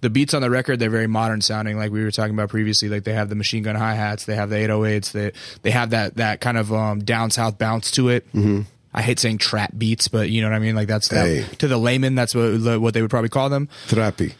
the 0.00 0.10
beats 0.10 0.32
on 0.32 0.42
the 0.42 0.50
record 0.50 0.78
they're 0.78 0.90
very 0.90 1.06
modern 1.06 1.40
sounding 1.40 1.76
like 1.76 1.90
we 1.90 2.02
were 2.02 2.10
talking 2.10 2.32
about 2.34 2.48
previously 2.48 2.88
like 2.88 3.04
they 3.04 3.12
have 3.12 3.28
the 3.28 3.34
machine 3.34 3.62
gun 3.62 3.74
hi-hats 3.74 4.24
they 4.24 4.34
have 4.36 4.48
the 4.50 4.56
808s 4.56 5.12
they 5.12 5.32
they 5.62 5.70
have 5.70 5.90
that 5.90 6.14
that 6.16 6.40
kind 6.40 6.56
of 6.56 6.72
um 6.72 7.00
down 7.00 7.30
south 7.30 7.58
bounce 7.58 7.90
to 7.90 8.08
it 8.08 8.26
mm-hmm. 8.32 8.60
i 8.94 9.02
hate 9.02 9.18
saying 9.18 9.38
trap 9.38 9.72
beats 9.76 10.08
but 10.08 10.30
you 10.30 10.40
know 10.40 10.48
what 10.48 10.54
i 10.56 10.60
mean 10.60 10.76
like 10.76 10.88
that's 10.88 11.08
that, 11.08 11.26
Hey. 11.26 11.44
to 11.56 11.68
the 11.68 11.76
layman 11.78 12.14
that's 12.14 12.34
what 12.34 12.80
what 12.80 12.94
they 12.94 13.02
would 13.02 13.10
probably 13.10 13.28
call 13.28 13.48
them 13.50 13.68
Therapy. 13.88 14.34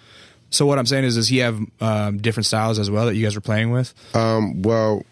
So 0.51 0.66
what 0.66 0.78
i'm 0.78 0.86
saying 0.86 1.05
is 1.05 1.14
does 1.16 1.28
he 1.28 1.38
have 1.38 1.59
um, 1.80 2.18
different 2.18 2.46
styles 2.46 2.78
as 2.78 2.90
well 2.90 3.07
that 3.07 3.14
you 3.14 3.22
guys 3.24 3.34
were 3.34 3.40
playing 3.40 3.70
with 3.70 3.92
Um, 4.14 4.62
well, 4.62 5.03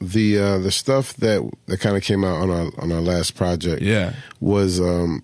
the 0.00 0.38
uh, 0.38 0.58
the 0.58 0.70
stuff 0.70 1.12
that 1.18 1.48
that 1.66 1.78
kind 1.80 1.96
of 1.96 2.02
came 2.02 2.24
out 2.24 2.36
on 2.42 2.50
our 2.50 2.70
on 2.78 2.90
our 2.90 3.02
last 3.02 3.34
project, 3.36 3.82
Yeah. 3.82 4.14
was 4.40 4.80
um, 4.80 5.22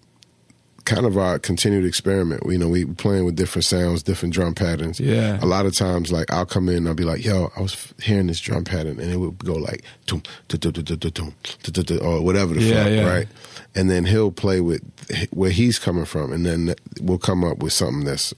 kind 0.85 1.07
of 1.07 1.17
our 1.17 1.39
continued 1.39 1.85
experiment. 1.87 2.45
We, 2.45 2.53
you 2.55 2.59
know, 2.59 2.69
we 2.69 2.85
were 2.85 2.95
playing 2.95 3.25
with 3.25 3.35
different 3.37 3.65
sounds, 3.65 4.03
different 4.03 4.35
drum 4.35 4.55
patterns. 4.55 5.01
Yeah. 5.01 5.39
a 5.43 5.47
lot 5.47 5.65
of 5.65 5.75
times, 5.75 6.13
like 6.13 6.31
I'll 6.31 6.45
come 6.45 6.69
in, 6.69 6.77
and 6.77 6.89
I'll 6.89 6.95
be 6.95 7.05
like, 7.05 7.25
"Yo, 7.25 7.51
I 7.57 7.61
was 7.63 7.95
hearing 8.03 8.27
this 8.27 8.39
drum 8.39 8.65
pattern," 8.65 9.01
and 9.01 9.11
it 9.11 9.17
would 9.17 9.39
go 9.39 9.55
like, 9.55 9.83
"Tum, 10.07 10.23
tu- 10.49 10.59
tu- 10.59 10.73
tu- 10.73 10.83
tu- 10.83 10.97
tu- 10.99 11.11
tum, 11.11 11.35
tu- 11.43 11.73
tu- 11.73 11.83
tu," 11.83 11.99
or 11.99 12.21
whatever 12.23 12.53
the 12.53 12.61
Yeah, 12.63 12.83
fuck, 12.85 12.93
yeah. 12.93 13.09
right? 13.11 13.29
And 13.75 13.89
then 13.91 14.05
he'll 14.05 14.31
play 14.31 14.61
with 14.61 14.83
where 15.31 15.51
he's 15.51 15.79
coming 15.79 16.05
from, 16.05 16.33
and 16.35 16.45
then 16.45 16.75
we'll 17.01 17.19
come 17.19 17.45
up 17.45 17.59
with 17.63 17.73
something 17.73 18.05
that's 18.05 18.35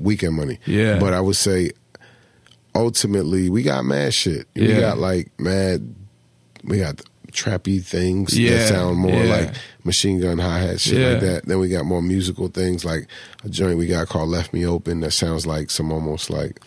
weekend 0.00 0.34
money. 0.34 0.58
Yeah. 0.66 0.98
but 0.98 1.12
I 1.14 1.20
would 1.20 1.36
say 1.36 1.70
ultimately 2.74 3.50
we 3.50 3.62
got 3.62 3.84
mad 3.84 4.14
shit. 4.14 4.46
We 4.54 4.74
got 4.74 4.98
like 4.98 5.30
mad. 5.38 5.94
We 6.64 6.78
got 6.78 7.00
trappy 7.32 7.82
things 7.82 8.36
Yeah, 8.36 8.56
that 8.58 8.68
sound 8.68 8.98
more 8.98 9.12
yeah. 9.12 9.34
like 9.46 9.54
machine 9.84 10.20
gun 10.20 10.38
hi 10.38 10.58
hat 10.58 10.80
shit 10.80 11.12
like 11.12 11.20
that. 11.22 11.46
Then 11.46 11.58
we 11.58 11.68
got 11.68 11.84
more 11.84 12.02
musical 12.02 12.48
things 12.48 12.84
like 12.84 13.06
a 13.44 13.48
joint 13.48 13.78
we 13.78 13.86
got 13.86 14.08
called 14.08 14.28
"Left 14.28 14.52
Me 14.52 14.66
Open" 14.66 15.00
that 15.00 15.12
sounds 15.12 15.46
like 15.46 15.70
some 15.70 15.92
almost 15.92 16.28
like 16.30 16.60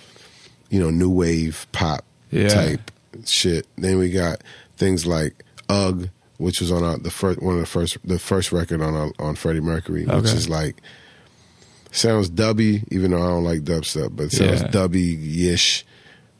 you 0.70 0.80
know 0.80 0.90
new 0.90 1.10
wave 1.10 1.68
pop 1.74 2.06
Yeah. 2.32 2.48
type 2.50 2.92
shit. 3.26 3.68
Then 3.78 3.98
we 4.00 4.10
got 4.10 4.42
things 4.78 5.06
like 5.06 5.44
"Ugh," 5.70 6.10
which 6.38 6.60
was 6.62 6.72
on 6.72 6.84
our, 6.84 6.98
the 6.98 7.12
first 7.12 7.42
one 7.42 7.56
of 7.56 7.60
the 7.62 7.68
first 7.68 7.98
the 8.04 8.18
first 8.20 8.52
record 8.52 8.82
on 8.82 8.96
our, 8.96 9.12
on 9.20 9.36
Freddie 9.36 9.60
Mercury, 9.62 10.06
which 10.06 10.26
is 10.34 10.50
like 10.50 10.82
sounds 11.94 12.30
dubby, 12.30 12.84
even 12.92 13.12
though 13.12 13.22
I 13.24 13.28
don't 13.28 13.44
like 13.44 13.62
dubstep, 13.62 14.16
but 14.16 14.26
it 14.26 14.32
sounds 14.34 14.62
Yeah. 14.62 14.68
dubby 14.70 15.46
ish, 15.46 15.86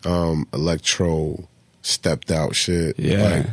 um, 0.06 0.48
electro, 0.54 1.48
stepped 1.82 2.32
out 2.32 2.56
shit. 2.56 2.98
Yeah. 3.00 3.24
Like, 3.24 3.46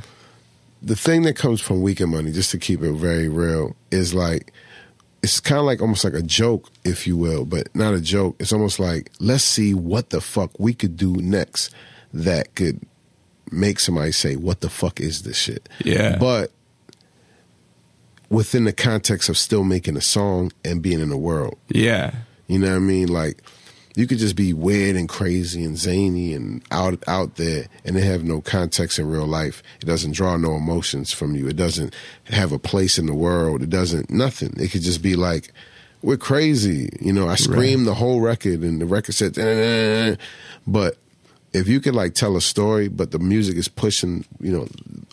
the 0.82 0.96
thing 0.96 1.22
that 1.22 1.36
comes 1.36 1.60
from 1.60 1.82
Weekend 1.82 2.10
Money, 2.12 2.32
just 2.32 2.50
to 2.52 2.58
keep 2.58 2.82
it 2.82 2.92
very 2.92 3.28
real, 3.28 3.76
is 3.90 4.14
like 4.14 4.52
it's 5.22 5.38
kind 5.38 5.58
of 5.58 5.66
like 5.66 5.82
almost 5.82 6.02
like 6.02 6.14
a 6.14 6.22
joke, 6.22 6.70
if 6.82 7.06
you 7.06 7.14
will, 7.14 7.44
but 7.44 7.68
not 7.74 7.92
a 7.92 8.00
joke. 8.00 8.36
It's 8.40 8.52
almost 8.54 8.80
like 8.80 9.10
let's 9.20 9.44
see 9.44 9.74
what 9.74 10.08
the 10.10 10.20
fuck 10.22 10.58
we 10.58 10.72
could 10.72 10.96
do 10.96 11.12
next 11.16 11.70
that 12.14 12.54
could 12.54 12.80
make 13.52 13.80
somebody 13.80 14.12
say, 14.12 14.36
"What 14.36 14.62
the 14.62 14.70
fuck 14.70 14.98
is 15.00 15.22
this 15.22 15.36
shit?" 15.36 15.68
Yeah. 15.84 16.16
but 16.18 16.52
within 18.30 18.64
the 18.64 18.72
context 18.72 19.28
of 19.28 19.36
still 19.36 19.64
making 19.64 19.96
a 19.96 20.00
song 20.00 20.52
and 20.64 20.80
being 20.80 21.00
in 21.00 21.10
the 21.10 21.18
world. 21.18 21.58
yeah 21.68 22.12
You 22.46 22.58
know 22.58 22.70
what 22.70 22.76
I 22.76 22.78
mean? 22.78 23.08
Like 23.08 23.42
you 23.96 24.06
could 24.06 24.18
just 24.18 24.36
be 24.36 24.52
weird 24.52 24.96
and 24.96 25.08
crazy 25.08 25.64
and 25.64 25.76
zany 25.76 26.32
and 26.32 26.62
out 26.70 27.02
out 27.08 27.36
there 27.36 27.66
and 27.84 27.96
it 27.96 28.04
have 28.04 28.24
no 28.24 28.40
context 28.40 28.98
in 28.98 29.10
real 29.10 29.26
life. 29.26 29.62
It 29.82 29.86
doesn't 29.86 30.12
draw 30.12 30.36
no 30.36 30.54
emotions 30.54 31.12
from 31.12 31.34
you. 31.34 31.48
It 31.48 31.56
doesn't 31.56 31.94
have 32.26 32.52
a 32.52 32.58
place 32.58 32.98
in 32.98 33.06
the 33.06 33.14
world. 33.14 33.62
It 33.62 33.70
doesn't 33.70 34.10
nothing. 34.10 34.54
It 34.58 34.70
could 34.70 34.82
just 34.82 35.02
be 35.02 35.16
like 35.16 35.52
we're 36.02 36.16
crazy. 36.16 36.88
You 37.00 37.12
know, 37.12 37.28
I 37.28 37.34
screamed 37.34 37.86
the 37.86 37.94
whole 37.94 38.20
record 38.20 38.60
and 38.62 38.80
the 38.80 38.86
record 38.86 39.14
said 39.14 39.36
"Eh," 39.36 40.16
but 40.66 40.96
if 41.52 41.66
you 41.66 41.80
could 41.80 41.94
like 41.94 42.14
tell 42.14 42.36
a 42.36 42.40
story 42.40 42.88
but 42.88 43.10
the 43.10 43.18
music 43.18 43.56
is 43.56 43.68
pushing, 43.68 44.24
you 44.40 44.52
know, 44.52 44.68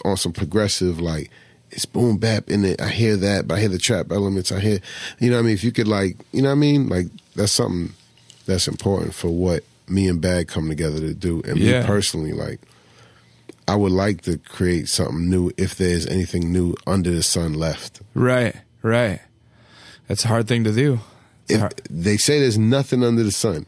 on 0.05 0.17
some 0.17 0.31
progressive 0.31 1.01
like 1.01 1.31
it's 1.77 1.85
boom 1.85 2.17
bap 2.17 2.49
in 2.49 2.65
it. 2.65 2.81
I 2.81 2.89
hear 2.89 3.15
that, 3.17 3.47
but 3.47 3.55
I 3.55 3.59
hear 3.61 3.69
the 3.69 3.77
trap 3.77 4.11
elements. 4.11 4.51
I 4.51 4.59
hear, 4.59 4.79
you 5.19 5.29
know 5.29 5.35
what 5.37 5.43
I 5.43 5.45
mean? 5.45 5.53
If 5.53 5.63
you 5.63 5.71
could 5.71 5.87
like, 5.87 6.17
you 6.33 6.41
know 6.41 6.49
what 6.49 6.55
I 6.55 6.59
mean? 6.59 6.89
Like 6.89 7.05
that's 7.35 7.51
something 7.51 7.93
that's 8.47 8.67
important 8.67 9.13
for 9.13 9.29
what 9.29 9.63
me 9.87 10.07
and 10.09 10.19
Bag 10.19 10.47
come 10.47 10.67
together 10.69 10.99
to 10.99 11.13
do. 11.13 11.41
And 11.45 11.57
Yeah. 11.59 11.81
me 11.81 11.85
personally, 11.87 12.33
like, 12.33 12.59
I 13.67 13.75
would 13.75 13.91
like 13.91 14.21
to 14.21 14.37
create 14.39 14.89
something 14.89 15.29
new 15.29 15.51
if 15.55 15.75
there's 15.75 16.07
anything 16.07 16.51
new 16.51 16.75
under 16.87 17.11
the 17.11 17.21
sun 17.23 17.53
left. 17.53 18.01
right 18.15 18.55
right 18.81 19.19
that's 20.07 20.23
a 20.25 20.27
hard 20.29 20.47
thing 20.47 20.63
to 20.63 20.71
do 20.71 20.99
It's 21.43 21.53
If 21.53 21.59
hard- 21.59 21.81
they 21.89 22.17
say 22.17 22.39
there's 22.39 22.57
nothing 22.57 23.03
under 23.03 23.21
the 23.23 23.31
sun, 23.31 23.67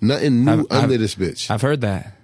nothing 0.00 0.44
new 0.46 0.50
I've- 0.52 0.66
under 0.70 0.94
I've- 0.94 0.96
this 0.96 1.14
bitch. 1.14 1.50
I've 1.50 1.62
heard 1.62 1.80
that. 1.82 2.16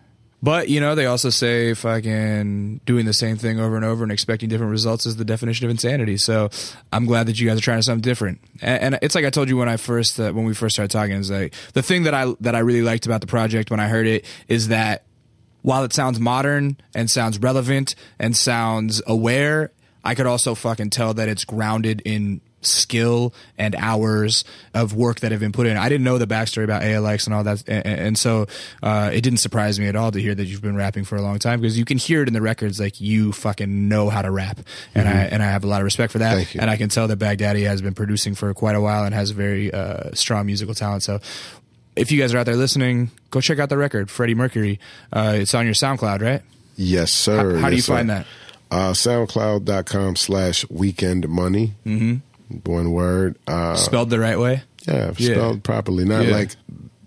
But 0.43 0.69
you 0.69 0.81
know, 0.81 0.95
they 0.95 1.07
also 1.07 1.31
say 1.31 1.75
fucking 1.75 2.83
doing 2.85 3.07
the 3.07 3.13
same 3.13 3.37
thing 3.37 3.59
over 3.59 3.77
and 3.77 3.85
over 3.85 4.03
and 4.03 4.13
expecting 4.13 4.49
different 4.49 4.71
results 4.71 5.07
is 5.07 5.17
the 5.17 5.25
definition 5.25 5.65
of 5.65 5.71
insanity. 5.71 6.17
So 6.19 6.51
I'm 6.93 7.07
glad 7.07 7.27
that 7.27 7.41
you 7.41 7.49
guys 7.49 7.59
are 7.59 7.63
trying 7.63 7.83
something 7.83 8.03
different. 8.03 8.41
And, 8.61 8.95
and 8.95 8.99
it's 9.03 9.15
like 9.15 9.25
I 9.25 9.31
told 9.31 9.49
you 9.49 9.57
when 9.57 9.69
I 9.69 9.77
first 9.77 10.21
uh, 10.21 10.33
when 10.33 10.45
we 10.45 10.55
first 10.55 10.77
started 10.77 10.91
talking 10.91 11.17
is 11.17 11.31
like 11.31 11.55
the 11.73 11.83
thing 11.83 12.05
that 12.05 12.15
I 12.15 12.35
that 12.41 12.55
I 12.55 12.61
really 12.61 12.83
liked 12.83 13.07
about 13.07 13.21
the 13.21 13.27
project 13.27 13.71
when 13.71 13.81
I 13.81 13.89
heard 13.89 14.07
it 14.07 14.25
is 14.49 14.69
that 14.69 15.05
while 15.63 15.83
it 15.83 15.93
sounds 15.93 16.21
modern 16.21 16.77
and 16.95 17.11
sounds 17.11 17.39
relevant 17.41 17.97
and 18.21 18.37
sounds 18.37 19.03
aware, 19.07 19.73
I 20.05 20.15
could 20.15 20.27
also 20.27 20.55
fucking 20.55 20.91
tell 20.91 21.15
that 21.15 21.29
it's 21.29 21.45
grounded 21.45 22.03
in 22.05 22.41
skill 22.62 23.33
and 23.59 23.74
hours 23.77 24.45
of 24.74 24.95
work 24.95 25.20
that 25.20 25.31
have 25.31 25.41
been 25.41 25.53
put 25.53 25.66
in. 25.66 25.77
I 25.77 25.89
didn't 25.89 26.05
know 26.05 26.19
the 26.19 26.27
backstory 26.27 26.65
about 26.65 26.83
ALX 26.83 27.27
and 27.27 27.35
all 27.35 27.45
that, 27.45 27.62
and, 27.69 27.87
and 27.87 28.19
so 28.19 28.47
uh, 28.83 29.11
it 29.12 29.20
didn't 29.20 29.39
surprise 29.39 29.78
me 29.78 29.87
at 29.87 29.97
all 29.97 30.11
to 30.11 30.20
hear 30.20 30.35
that 30.35 30.45
you've 30.45 30.62
been 30.62 30.77
rapping 30.77 31.05
for 31.05 31.16
a 31.16 31.23
long 31.23 31.39
time 31.39 31.61
because 31.61 31.78
you 31.78 31.85
can 31.85 31.99
hear 31.99 32.23
it 32.23 32.28
in 32.28 32.35
the 32.35 32.43
records 32.43 32.81
like 32.81 33.01
you 33.01 33.33
fucking 33.33 33.89
know 33.89 34.09
how 34.09 34.23
to 34.23 34.31
rap, 34.31 34.59
and 34.95 35.09
I 35.09 35.12
and 35.12 35.43
I 35.43 35.47
have 35.47 35.65
a 35.65 35.66
lot 35.66 35.81
of 35.81 35.85
respect 35.85 36.12
for 36.12 36.19
that, 36.19 36.35
Thank 36.35 36.55
you. 36.55 36.61
and 36.61 36.70
I 36.70 36.77
can 36.77 36.89
tell 36.89 37.09
that 37.09 37.19
Baghdaddy 37.19 37.66
has 37.66 37.83
been 37.83 37.95
producing 37.95 38.35
for 38.35 38.53
quite 38.55 38.74
a 38.74 38.81
while 38.81 39.05
and 39.05 39.15
has 39.15 39.31
very 39.31 39.73
uh, 39.73 40.12
strong 40.15 40.47
musical 40.47 40.74
talent. 40.74 41.03
So. 41.03 41.20
If 41.95 42.12
you 42.12 42.20
guys 42.20 42.35
are 42.35 42.37
out 42.39 42.45
there 42.45 42.57
listening, 42.57 43.11
go 43.31 43.41
check 43.41 43.59
out 43.59 43.70
the 43.70 43.78
record, 43.78 44.11
Freddie 44.11 44.35
Mercury. 44.35 44.78
Uh, 45.11 45.37
it's 45.37 45.55
on 45.55 45.65
your 45.65 45.73
SoundCloud, 45.73 46.20
right? 46.20 46.43
Yes, 46.77 47.11
sir. 47.11 47.55
How, 47.55 47.61
how 47.62 47.70
do 47.70 47.77
you 47.77 47.81
sir. 47.81 47.95
find 47.95 48.11
that? 48.11 48.27
Uh, 48.70 48.93
SoundCloud.com 48.93 50.16
slash 50.16 50.69
weekend 50.69 51.27
money. 51.27 51.73
Mm-hmm. 51.87 52.16
One 52.64 52.93
word. 52.93 53.36
Uh, 53.47 53.74
Spelled 53.77 54.10
the 54.10 54.18
right 54.20 54.39
way? 54.39 54.62
yeah, 54.86 55.12
Yeah. 55.18 55.35
spelled 55.35 55.62
properly. 55.64 56.05
Not 56.05 56.27
Yeah. 56.27 56.32
like 56.32 56.51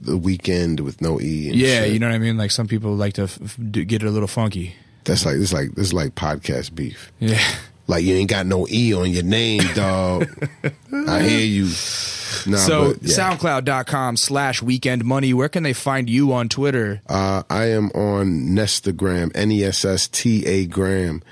the 0.01 0.17
weekend 0.17 0.79
with 0.81 1.01
no 1.01 1.19
E. 1.21 1.49
And 1.49 1.57
Yeah, 1.57 1.83
shit. 1.83 1.93
you 1.93 1.99
know 1.99 2.07
what 2.07 2.15
I 2.15 2.19
mean. 2.19 2.37
Like 2.37 2.51
some 2.51 2.67
people 2.67 2.95
like 2.95 3.13
to 3.13 3.23
f- 3.23 3.39
f- 3.43 3.57
get 3.71 4.03
it 4.03 4.03
a 4.03 4.11
little 4.11 4.27
funky. 4.27 4.75
That's 5.05 5.25
like, 5.25 5.35
it's 5.37 5.53
like, 5.53 5.69
it's 5.77 5.93
like 5.93 6.15
podcast 6.15 6.75
beef. 6.75 7.11
Yeah. 7.19 7.39
Like 7.87 8.03
you 8.03 8.13
ain't 8.15 8.29
got 8.29 8.45
no 8.45 8.67
E 8.69 8.93
on 8.93 9.09
your 9.11 9.23
name, 9.23 9.63
dog. 9.73 10.27
I 11.07 11.23
hear 11.23 11.39
you. 11.39 11.63
Nah, 12.45 12.57
so 12.57 12.93
but, 12.93 13.01
yeah. 13.03 13.15
SoundCloud.com 13.17 14.15
slash 14.17 14.61
Weekend 14.61 15.03
Money. 15.05 15.33
Where 15.33 15.49
can 15.49 15.63
they 15.63 15.73
find 15.73 16.07
you 16.09 16.31
on 16.31 16.49
Twitter? 16.49 17.01
Uh, 17.07 17.41
I 17.49 17.65
am 17.71 17.89
on 17.95 18.49
Nesstagram, 18.49 19.31
N 19.33 19.51
E 19.51 19.63
S 19.63 19.83
S 19.83 20.07
T 20.07 20.45
A 20.45 20.65
Gram, 20.67 21.23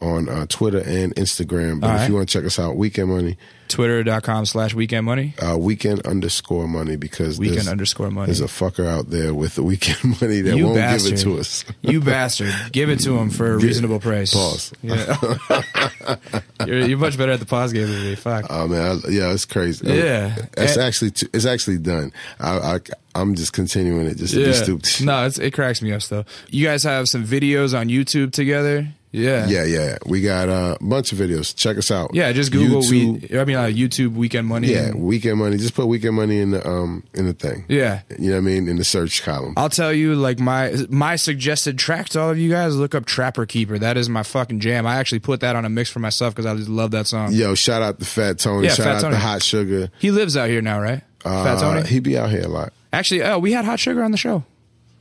on 0.00 0.28
uh, 0.30 0.46
Twitter 0.48 0.78
and 0.78 1.14
Instagram. 1.16 1.80
But 1.80 1.88
All 1.90 1.94
if 1.96 2.00
right. 2.00 2.08
you 2.08 2.14
want 2.14 2.28
to 2.30 2.32
check 2.38 2.46
us 2.46 2.58
out, 2.58 2.76
Weekend 2.76 3.10
Money, 3.10 3.36
Twitter.com 3.68 4.46
slash 4.46 4.74
Weekend 4.74 5.06
Money. 5.06 5.34
uh, 5.40 5.56
Weekend 5.58 6.00
underscore 6.06 6.66
Money, 6.68 6.96
because 6.96 7.38
Weekend 7.38 7.58
there's, 7.58 7.68
underscore 7.68 8.10
money. 8.10 8.26
there's 8.26 8.40
a 8.40 8.44
fucker 8.44 8.86
out 8.86 9.10
there 9.10 9.34
with 9.34 9.54
the 9.54 9.62
Weekend 9.62 9.98
Money 10.20 10.40
that 10.42 10.56
You 10.56 10.64
won't 10.66 10.76
bastard. 10.76 11.10
give 11.12 11.20
it 11.20 11.22
to 11.24 11.38
us. 11.38 11.64
you 11.82 12.00
bastard. 12.00 12.54
Give 12.72 12.90
it 12.90 13.00
to 13.00 13.16
him 13.18 13.30
for 13.30 13.52
a 13.54 13.58
reasonable 13.58 14.00
price. 14.00 14.32
Pause. 14.34 14.72
Yeah. 14.82 15.16
you're, 16.66 16.86
you're 16.86 16.98
much 16.98 17.16
better 17.18 17.32
at 17.32 17.40
the 17.40 17.46
pause 17.46 17.72
game 17.72 17.88
than 17.90 18.02
me. 18.02 18.14
Fuck. 18.14 18.46
Oh 18.50 18.66
man, 18.68 19.00
I, 19.06 19.08
yeah, 19.10 19.32
it's 19.32 19.44
crazy. 19.44 19.86
Yeah. 19.86 20.36
it's 20.56 20.76
actually 20.76 21.12
it's 21.32 21.46
actually 21.46 21.78
done. 21.78 22.12
I, 22.40 22.58
I 22.58 22.80
I'm 23.14 23.34
just 23.34 23.52
continuing 23.52 24.06
it 24.06 24.16
just 24.18 24.34
to 24.34 24.44
be 24.44 24.52
stupid. 24.52 25.04
No, 25.04 25.26
it's, 25.26 25.38
it 25.38 25.52
cracks 25.52 25.80
me 25.82 25.92
up 25.92 26.02
though. 26.02 26.24
You 26.48 26.66
guys 26.66 26.82
have 26.84 27.08
some 27.08 27.24
videos 27.24 27.78
on 27.78 27.88
YouTube 27.88 28.32
together? 28.32 28.88
Yeah. 29.16 29.46
Yeah, 29.48 29.64
yeah. 29.64 29.98
We 30.06 30.20
got 30.20 30.48
uh, 30.48 30.76
a 30.80 30.84
bunch 30.84 31.12
of 31.12 31.18
videos. 31.18 31.54
Check 31.56 31.78
us 31.78 31.90
out. 31.90 32.10
Yeah, 32.14 32.32
just 32.32 32.52
Google 32.52 32.82
YouTube, 32.82 33.30
we. 33.30 33.38
I 33.38 33.44
mean, 33.44 33.56
uh, 33.56 33.62
YouTube 33.64 34.14
Weekend 34.14 34.46
Money. 34.46 34.68
Yeah, 34.68 34.86
and- 34.88 35.00
weekend 35.02 35.38
money. 35.38 35.56
Just 35.56 35.74
put 35.74 35.86
weekend 35.86 36.14
money 36.16 36.38
in 36.40 36.50
the 36.50 36.66
um 36.68 37.02
in 37.14 37.26
the 37.26 37.32
thing. 37.32 37.64
yeah. 37.68 38.02
You 38.18 38.28
know 38.30 38.36
what 38.36 38.38
I 38.38 38.40
mean? 38.42 38.68
In 38.68 38.76
the 38.76 38.84
search 38.84 39.22
column. 39.22 39.54
I'll 39.56 39.70
tell 39.70 39.92
you, 39.92 40.14
like 40.14 40.38
my 40.38 40.74
my 40.90 41.16
suggested 41.16 41.78
track 41.78 42.10
to 42.10 42.20
all 42.20 42.30
of 42.30 42.38
you 42.38 42.50
guys. 42.50 42.76
Look 42.76 42.94
up 42.94 43.06
Trapper 43.06 43.46
Keeper. 43.46 43.78
That 43.78 43.96
is 43.96 44.08
my 44.08 44.22
fucking 44.22 44.60
jam. 44.60 44.86
I 44.86 44.96
actually 44.96 45.20
put 45.20 45.40
that 45.40 45.56
on 45.56 45.64
a 45.64 45.68
mix 45.70 45.88
for 45.90 46.00
myself 46.00 46.34
because 46.34 46.46
I 46.46 46.54
just 46.54 46.68
love 46.68 46.90
that 46.90 47.06
song. 47.06 47.32
Yo, 47.32 47.54
shout 47.54 47.80
out 47.82 47.98
to 47.98 48.04
Fat 48.04 48.38
Tony. 48.38 48.66
Yeah, 48.66 48.74
shout 48.74 48.84
Fat 48.86 48.94
out 48.96 49.00
Tony. 49.02 49.14
to 49.14 49.20
Hot 49.20 49.42
Sugar. 49.42 49.88
He 49.98 50.10
lives 50.10 50.36
out 50.36 50.48
here 50.50 50.60
now, 50.60 50.78
right? 50.80 51.02
Fat 51.22 51.56
Uh, 51.56 51.60
Tony. 51.60 51.86
He 51.88 52.00
be 52.00 52.18
out 52.18 52.30
here 52.30 52.42
a 52.44 52.48
lot. 52.48 52.72
Actually, 52.92 53.22
oh, 53.24 53.38
we 53.38 53.52
had 53.52 53.64
Hot 53.64 53.80
Sugar 53.80 54.02
on 54.02 54.10
the 54.10 54.16
show. 54.18 54.44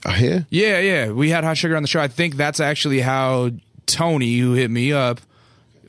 Out 0.05 0.15
here? 0.15 0.45
Yeah, 0.49 0.79
yeah, 0.79 1.11
we 1.11 1.29
had 1.31 1.43
Hot 1.43 1.57
Sugar 1.57 1.75
on 1.75 1.81
the 1.83 1.87
show. 1.87 1.99
I 1.99 2.07
think 2.07 2.35
that's 2.37 2.59
actually 2.59 3.01
how 3.01 3.51
Tony, 3.85 4.37
who 4.37 4.53
hit 4.53 4.69
me 4.71 4.91
up, 4.93 5.19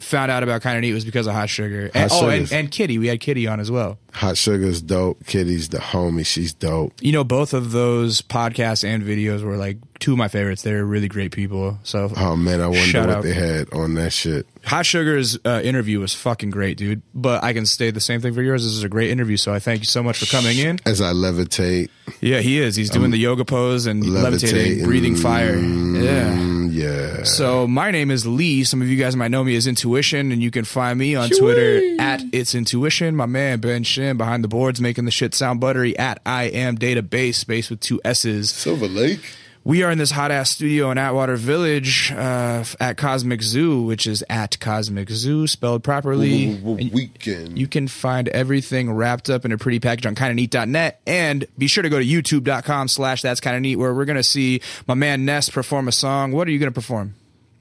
found 0.00 0.30
out 0.30 0.42
about 0.42 0.62
Kind 0.62 0.76
of 0.76 0.82
Neat 0.82 0.92
was 0.92 1.04
because 1.04 1.26
of 1.26 1.34
Hot 1.34 1.48
Sugar. 1.48 1.90
And, 1.94 2.10
Hot 2.10 2.22
oh, 2.22 2.28
and, 2.28 2.50
and 2.52 2.70
Kitty. 2.70 2.98
We 2.98 3.06
had 3.08 3.20
Kitty 3.20 3.46
on 3.46 3.60
as 3.60 3.70
well. 3.70 3.98
Hot 4.12 4.36
Sugar's 4.36 4.80
dope. 4.80 5.24
Kitty's 5.26 5.68
the 5.70 5.78
homie. 5.78 6.24
She's 6.24 6.54
dope. 6.54 6.92
You 7.00 7.12
know, 7.12 7.24
both 7.24 7.52
of 7.52 7.72
those 7.72 8.22
podcasts 8.22 8.82
and 8.82 9.02
videos 9.02 9.42
were 9.42 9.56
like 9.56 9.78
two 9.98 10.12
of 10.12 10.18
my 10.18 10.28
favorites. 10.28 10.62
They're 10.62 10.84
really 10.84 11.08
great 11.08 11.32
people. 11.32 11.78
So 11.82 12.10
Oh 12.16 12.34
man, 12.36 12.60
I 12.62 12.68
wonder 12.68 13.00
what 13.00 13.10
out. 13.10 13.22
they 13.22 13.34
had 13.34 13.72
on 13.74 13.94
that 13.94 14.12
shit. 14.12 14.46
Hot 14.64 14.86
Sugar's 14.86 15.38
uh, 15.44 15.60
interview 15.62 16.00
was 16.00 16.14
fucking 16.14 16.50
great, 16.50 16.76
dude. 16.78 17.02
But 17.14 17.44
I 17.44 17.52
can 17.52 17.66
say 17.66 17.90
the 17.90 18.00
same 18.00 18.20
thing 18.20 18.32
for 18.34 18.42
yours. 18.42 18.64
This 18.64 18.72
is 18.72 18.84
a 18.84 18.88
great 18.88 19.10
interview, 19.10 19.36
so 19.36 19.52
I 19.52 19.58
thank 19.58 19.80
you 19.80 19.86
so 19.86 20.02
much 20.02 20.18
for 20.18 20.26
coming 20.26 20.58
in. 20.58 20.78
As 20.86 21.00
I 21.00 21.12
levitate, 21.12 21.88
Yeah, 22.20 22.40
he 22.40 22.58
is. 22.60 22.74
He's 22.76 22.90
doing 22.90 23.10
the 23.10 23.18
yoga 23.18 23.44
pose 23.44 23.86
and 23.86 24.04
levitating, 24.04 24.54
levitating. 24.56 24.84
breathing 24.84 25.16
fire. 25.16 25.56
Yeah. 25.56 26.34
Yeah. 26.76 27.22
So 27.24 27.66
my 27.66 27.90
name 27.90 28.10
is 28.10 28.26
Lee. 28.26 28.64
Some 28.64 28.82
of 28.82 28.88
you 28.88 28.96
guys 28.96 29.16
might 29.16 29.30
know 29.30 29.42
me 29.42 29.56
as 29.56 29.66
Intuition, 29.66 30.32
and 30.32 30.42
you 30.42 30.50
can 30.50 30.64
find 30.64 30.98
me 30.98 31.14
on 31.14 31.30
Twitter 31.30 32.00
at 32.00 32.22
It's 32.32 32.54
Intuition. 32.54 33.16
My 33.16 33.26
man 33.26 33.60
Ben 33.60 33.82
Shin 33.82 34.16
behind 34.16 34.44
the 34.44 34.48
boards 34.48 34.80
making 34.80 35.06
the 35.06 35.10
shit 35.10 35.34
sound 35.34 35.60
buttery 35.60 35.96
at 35.98 36.20
I 36.26 36.44
am 36.44 36.76
Database, 36.76 37.36
space 37.36 37.70
with 37.70 37.80
two 37.80 38.00
S's. 38.04 38.50
Silver 38.50 38.88
Lake. 38.88 39.20
We 39.66 39.82
are 39.82 39.90
in 39.90 39.98
this 39.98 40.12
hot 40.12 40.30
ass 40.30 40.50
studio 40.50 40.92
in 40.92 40.96
Atwater 40.96 41.34
Village 41.34 42.12
uh, 42.12 42.62
at 42.78 42.96
Cosmic 42.96 43.42
Zoo, 43.42 43.82
which 43.82 44.06
is 44.06 44.22
at 44.30 44.60
Cosmic 44.60 45.10
Zoo, 45.10 45.48
spelled 45.48 45.82
properly. 45.82 46.54
Weekend. 46.54 47.58
you 47.58 47.66
can 47.66 47.88
find 47.88 48.28
everything 48.28 48.92
wrapped 48.92 49.28
up 49.28 49.44
in 49.44 49.50
a 49.50 49.58
pretty 49.58 49.80
package 49.80 50.06
on 50.06 50.14
kindaneat.net. 50.14 51.00
And 51.04 51.46
be 51.58 51.66
sure 51.66 51.82
to 51.82 51.88
go 51.88 51.98
to 51.98 52.04
youtube.com 52.04 52.86
slash 52.86 53.22
that's 53.22 53.40
kinda 53.40 53.58
neat, 53.58 53.74
where 53.74 53.92
we're 53.92 54.04
going 54.04 54.14
to 54.14 54.22
see 54.22 54.60
my 54.86 54.94
man 54.94 55.24
Ness 55.24 55.48
perform 55.48 55.88
a 55.88 55.92
song. 55.92 56.30
What 56.30 56.46
are 56.46 56.52
you 56.52 56.60
going 56.60 56.70
to 56.70 56.74
perform? 56.74 57.14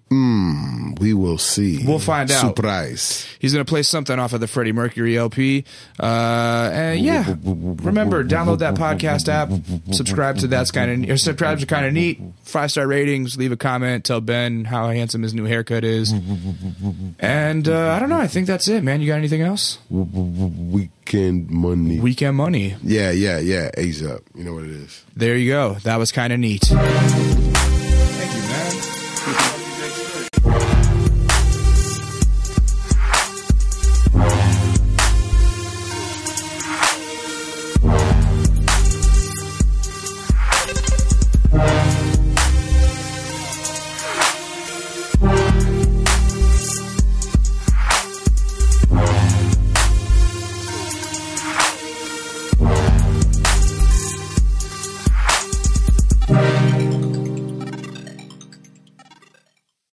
We 0.10 1.14
will 1.14 1.38
see. 1.38 1.84
We'll 1.86 2.00
find 2.00 2.32
out. 2.32 2.56
Surprise. 2.56 3.26
He's 3.40 3.54
going 3.54 3.66
to 3.66 3.70
play 3.70 3.84
something 3.84 4.18
off 4.18 4.34
of 4.34 4.40
the 4.40 4.48
Freddie 4.48 4.72
Mercury 4.72 5.18
LP. 5.18 5.66
Uh, 6.00 6.70
and 6.74 7.00
yeah, 7.02 7.36
remember, 7.44 8.24
download 8.24 8.60
that 8.60 8.76
podcast 8.76 9.28
app, 9.28 9.50
subscribe 9.94 10.38
to 10.38 10.48
That's 10.48 10.72
Kind 10.72 11.10
of 11.10 11.20
subscribe 11.20 11.60
to 11.60 11.66
Kind 11.66 11.86
of 11.86 11.94
Neat, 11.94 12.22
five 12.44 12.72
star 12.72 12.88
ratings, 12.88 13.38
leave 13.38 13.52
a 13.52 13.58
comment, 13.58 14.06
tell 14.06 14.22
Ben 14.22 14.66
how 14.66 14.90
handsome 14.90 15.22
his 15.22 15.34
new 15.34 15.46
haircut 15.46 15.84
is. 15.84 16.14
And 17.20 17.68
uh, 17.68 17.92
I 17.92 18.00
don't 18.00 18.10
know, 18.10 18.20
I 18.20 18.28
think 18.28 18.48
that's 18.48 18.68
it, 18.68 18.84
man. 18.84 19.02
You 19.02 19.08
got 19.08 19.18
anything 19.18 19.42
else? 19.42 19.80
Weekend 19.90 21.50
money. 21.50 22.00
Weekend 22.00 22.36
money. 22.38 22.76
yeah, 22.84 23.12
yeah, 23.12 23.40
yeah. 23.40 23.70
A's 23.78 24.04
up. 24.06 24.22
You 24.34 24.44
know 24.44 24.54
what 24.54 24.64
it 24.64 24.72
is. 24.72 25.04
There 25.16 25.36
you 25.36 25.52
go. 25.52 25.74
That 25.84 25.98
was 25.98 26.12
kind 26.12 26.32
of 26.32 26.40
neat. 26.40 26.62
Thank 26.64 28.34
you, 28.34 28.42
man. 28.42 28.95